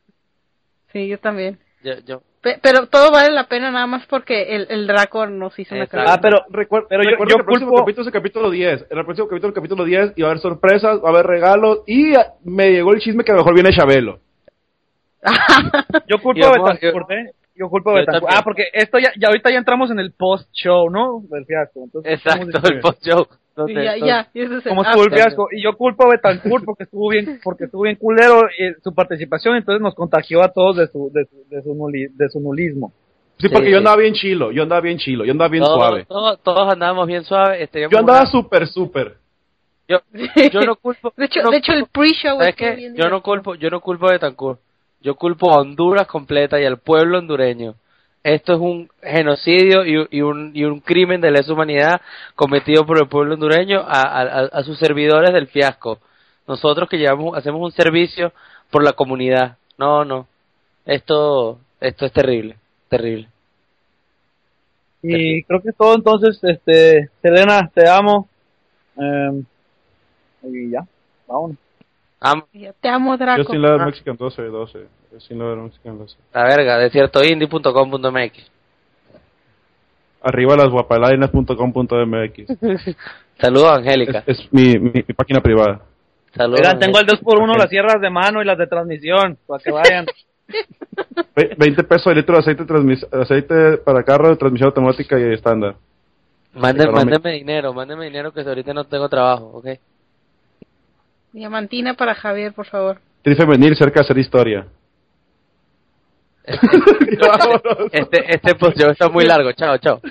Sí, 0.92 1.08
yo 1.08 1.18
también. 1.18 1.58
Yo, 1.82 1.94
yo, 2.06 2.22
pero 2.62 2.88
todo 2.88 3.12
vale 3.12 3.32
la 3.32 3.48
pena 3.48 3.72
nada 3.72 3.88
más 3.88 4.06
porque 4.08 4.56
el, 4.56 4.68
el 4.70 4.86
Draco 4.86 5.26
nos 5.28 5.58
hizo 5.58 5.74
una. 5.76 5.88
Ah, 5.94 6.20
pero, 6.22 6.46
Recuer- 6.50 6.86
pero 6.90 7.04
yo, 7.04 7.12
recuerda 7.12 7.32
yo 7.32 7.36
que 7.38 7.42
el 7.42 7.46
próximo 7.46 7.70
culpo, 7.72 7.84
capítulo 7.84 8.02
es 8.02 8.08
el 8.08 8.14
capítulo 8.14 8.50
10. 8.52 8.86
En 8.90 8.98
el 8.98 9.06
próximo 9.06 9.28
capítulo, 9.28 9.48
el 9.50 9.54
capítulo 9.56 9.86
10, 9.86 10.14
y 10.16 10.22
va 10.22 10.28
a 10.28 10.32
haber 10.32 10.42
sorpresas, 10.42 11.00
va 11.04 11.08
a 11.08 11.12
haber 11.12 11.26
regalos, 11.26 11.80
y 11.88 12.14
me 12.44 12.72
llegó 12.72 12.94
el 12.94 13.00
chisme 13.00 13.24
que 13.24 13.32
a 13.32 13.36
lo 13.36 13.42
mejor 13.42 13.54
viene 13.54 13.76
Chabelo. 13.76 14.20
yo 16.08 16.18
culpo 16.22 16.46
a 16.46 16.52
Betancourt, 16.52 17.12
¿eh? 17.12 17.32
Yo 17.56 17.70
culpo 17.70 17.92
a 17.92 17.94
Betancourt. 17.96 18.34
Ah, 18.36 18.42
porque 18.44 18.64
esto 18.74 18.98
ya, 19.00 19.12
ya 19.20 19.28
ahorita 19.28 19.52
ya 19.52 19.58
entramos 19.60 19.92
en 19.92 20.00
el 20.00 20.12
post-show, 20.14 20.90
¿no? 20.90 21.22
Del 21.30 21.46
fiasco. 21.46 21.84
Entonces, 21.84 22.14
exacto, 22.14 22.68
el 22.68 22.80
post-show. 22.80 23.28
Sí, 23.68 23.74
ya, 23.76 23.96
ya, 23.98 24.28
y 24.34 24.42
ese 24.42 24.56
es 24.58 24.66
el 24.66 24.70
¿Cómo 24.72 24.82
estuvo 24.84 25.04
el 25.04 25.12
fiasco? 25.12 25.48
Y 25.52 25.62
yo 25.64 25.78
culpo 25.78 26.06
a 26.08 26.10
Betancourt 26.10 26.66
porque 26.66 26.86
estuvo 26.86 27.10
bien, 27.10 27.40
porque 27.44 27.66
estuvo 27.66 27.84
bien 27.84 27.98
culero 27.98 28.48
eh, 28.58 28.74
su 28.84 28.96
participación, 28.96 29.56
entonces 29.56 29.80
nos 29.80 29.94
contagió 29.94 30.42
a 30.42 30.52
todos 30.52 30.78
de 30.78 30.88
su, 30.88 31.12
de 31.14 31.26
su, 31.26 31.48
de 31.50 31.62
su, 31.62 31.76
nuli- 31.76 32.10
de 32.12 32.30
su 32.30 32.40
nulismo. 32.40 32.92
Sí, 33.38 33.50
porque 33.50 33.68
Sí, 33.68 33.72
yo 33.74 33.78
andaba 33.78 33.98
bien 33.98 34.14
chilo, 34.16 34.52
yo 34.52 34.64
andaba 34.64 34.82
bien 34.82 34.98
chilo, 34.98 35.24
yo 35.24 35.32
andaba 35.34 35.50
bien 35.50 35.64
todos, 35.64 35.78
suave. 35.78 36.06
Todos, 36.06 36.42
todos 36.42 36.74
andábamos 36.74 37.06
bien 37.06 37.24
suaves. 37.24 37.62
este, 37.62 37.82
Yo 37.82 38.00
andaba 38.00 38.22
una- 38.22 38.32
súper, 38.32 38.68
súper. 38.68 39.18
yo, 39.88 40.00
yo 40.52 40.62
no 40.62 40.76
culpo. 40.76 41.14
De 41.16 41.26
hecho, 41.26 41.44
no 41.44 41.52
de 41.52 41.58
hecho 41.58 41.74
el 41.74 41.86
pre-show 41.86 42.38
¿Sabes 42.40 42.50
estuvo 42.56 42.70
qué? 42.70 42.76
bien 42.76 42.96
Yo 42.96 43.08
no 43.10 43.22
culpo, 43.22 43.54
yo 43.54 43.70
no 43.70 43.82
culpo 43.82 44.08
a 44.08 44.14
Betancourt. 44.14 44.60
Yo 45.04 45.16
culpo 45.16 45.52
a 45.52 45.60
Honduras 45.60 46.08
completa 46.08 46.60
y 46.60 46.66
al 46.66 46.80
pueblo 46.80 47.20
hondureño. 47.20 47.76
Esto 48.24 48.54
es 48.54 48.60
un 48.60 48.90
genocidio 49.02 49.86
y, 49.86 50.08
y 50.12 50.22
un, 50.22 50.52
y 50.56 50.64
un 50.64 50.80
crimen 50.80 51.20
de 51.20 51.30
lesa 51.30 51.52
humanidad 51.52 52.00
cometido 52.36 52.86
por 52.86 52.98
el 52.98 53.10
pueblo 53.10 53.34
hondureño 53.34 53.82
a, 53.82 54.02
a- 54.02 54.46
a 54.46 54.64
sus 54.64 54.80
servidores 54.80 55.34
del 55.34 55.48
fiasco. 55.48 56.00
Nosotros 56.48 56.88
que 56.90 56.98
llevamos, 56.98 57.38
hacemos 57.38 57.62
un 57.62 57.72
servicio 57.74 58.32
por 58.72 58.84
la 58.84 58.94
comunidad. 58.94 59.58
No, 59.78 60.06
no. 60.06 60.28
Esto, 60.86 61.60
esto 61.82 62.06
es 62.06 62.14
terrible, 62.14 62.56
terrible. 62.90 63.28
Y 65.02 65.44
creo 65.44 65.62
que 65.62 65.70
es 65.70 65.76
todo 65.76 65.96
entonces, 65.96 66.40
este, 66.44 67.10
Selena, 67.22 67.70
te 67.74 67.90
amo. 67.90 68.30
Eh, 68.98 69.44
y 70.44 70.70
ya, 70.72 70.86
vámonos. 71.28 71.58
Am- 72.24 72.44
Te 72.80 72.90
amo, 72.90 73.18
Draco. 73.18 73.44
Yo 73.44 73.50
sin 73.50 73.62
la 73.62 73.78
Mexican 73.86 74.16
12, 74.18 74.42
12. 74.44 74.80
Yo 75.12 75.20
sin 75.20 75.38
la 75.40 75.56
Mexican 75.56 75.98
12. 75.98 76.18
la 76.34 76.44
verga, 76.44 76.78
desiertoindie.com.mx. 76.78 78.52
Arriba 80.22 80.56
las 80.56 80.70
guapalainas.com.mx. 80.70 82.48
Saludos, 83.42 83.72
Angélica. 83.78 84.24
Es, 84.26 84.40
es 84.40 84.54
mi, 84.54 84.74
mi, 84.80 84.92
mi 84.94 85.14
página 85.14 85.42
privada. 85.42 85.82
Saludos. 86.34 86.62
Oigan, 86.62 86.80
tengo 86.80 86.98
el 87.00 87.04
Angélica. 87.06 87.26
2x1, 87.30 87.58
las 87.58 87.70
sierras 87.70 88.00
de 88.02 88.10
mano 88.10 88.42
y 88.42 88.46
las 88.46 88.58
de 88.58 88.68
transmisión, 88.68 89.38
para 89.46 89.62
que 89.62 89.72
vayan. 89.72 90.06
Ve- 91.36 91.56
20 91.58 91.84
pesos 91.84 92.08
el 92.08 92.18
litro 92.18 92.36
de 92.36 92.42
aceite, 92.42 92.64
transmis- 92.64 93.08
aceite 93.12 93.78
para 93.80 94.04
carro 94.04 94.30
de 94.30 94.38
transmisión 94.38 94.68
automática 94.68 95.20
y 95.20 95.34
estándar. 95.34 95.76
Económico. 96.56 96.92
mándeme 96.94 97.32
dinero, 97.34 97.74
mándeme 97.74 98.06
dinero 98.06 98.32
que 98.32 98.42
ahorita 98.42 98.74
no 98.74 98.84
tengo 98.86 99.10
trabajo, 99.10 99.46
¿ok? 99.56 99.68
Diamantina 101.34 101.96
para 101.96 102.14
Javier, 102.14 102.54
por 102.54 102.68
favor. 102.68 103.00
Tri 103.24 103.36
femenil 103.36 103.76
cerca 103.76 104.00
de 104.00 104.06
hacer 104.06 104.18
historia. 104.18 104.68
Este, 107.92 108.36
este 108.36 108.56
post 108.56 108.80
está 108.80 109.10
muy 109.10 109.26
largo. 109.26 109.52
Chao, 109.54 109.78
chao. 109.78 110.02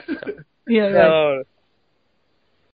Chao. 0.66 1.42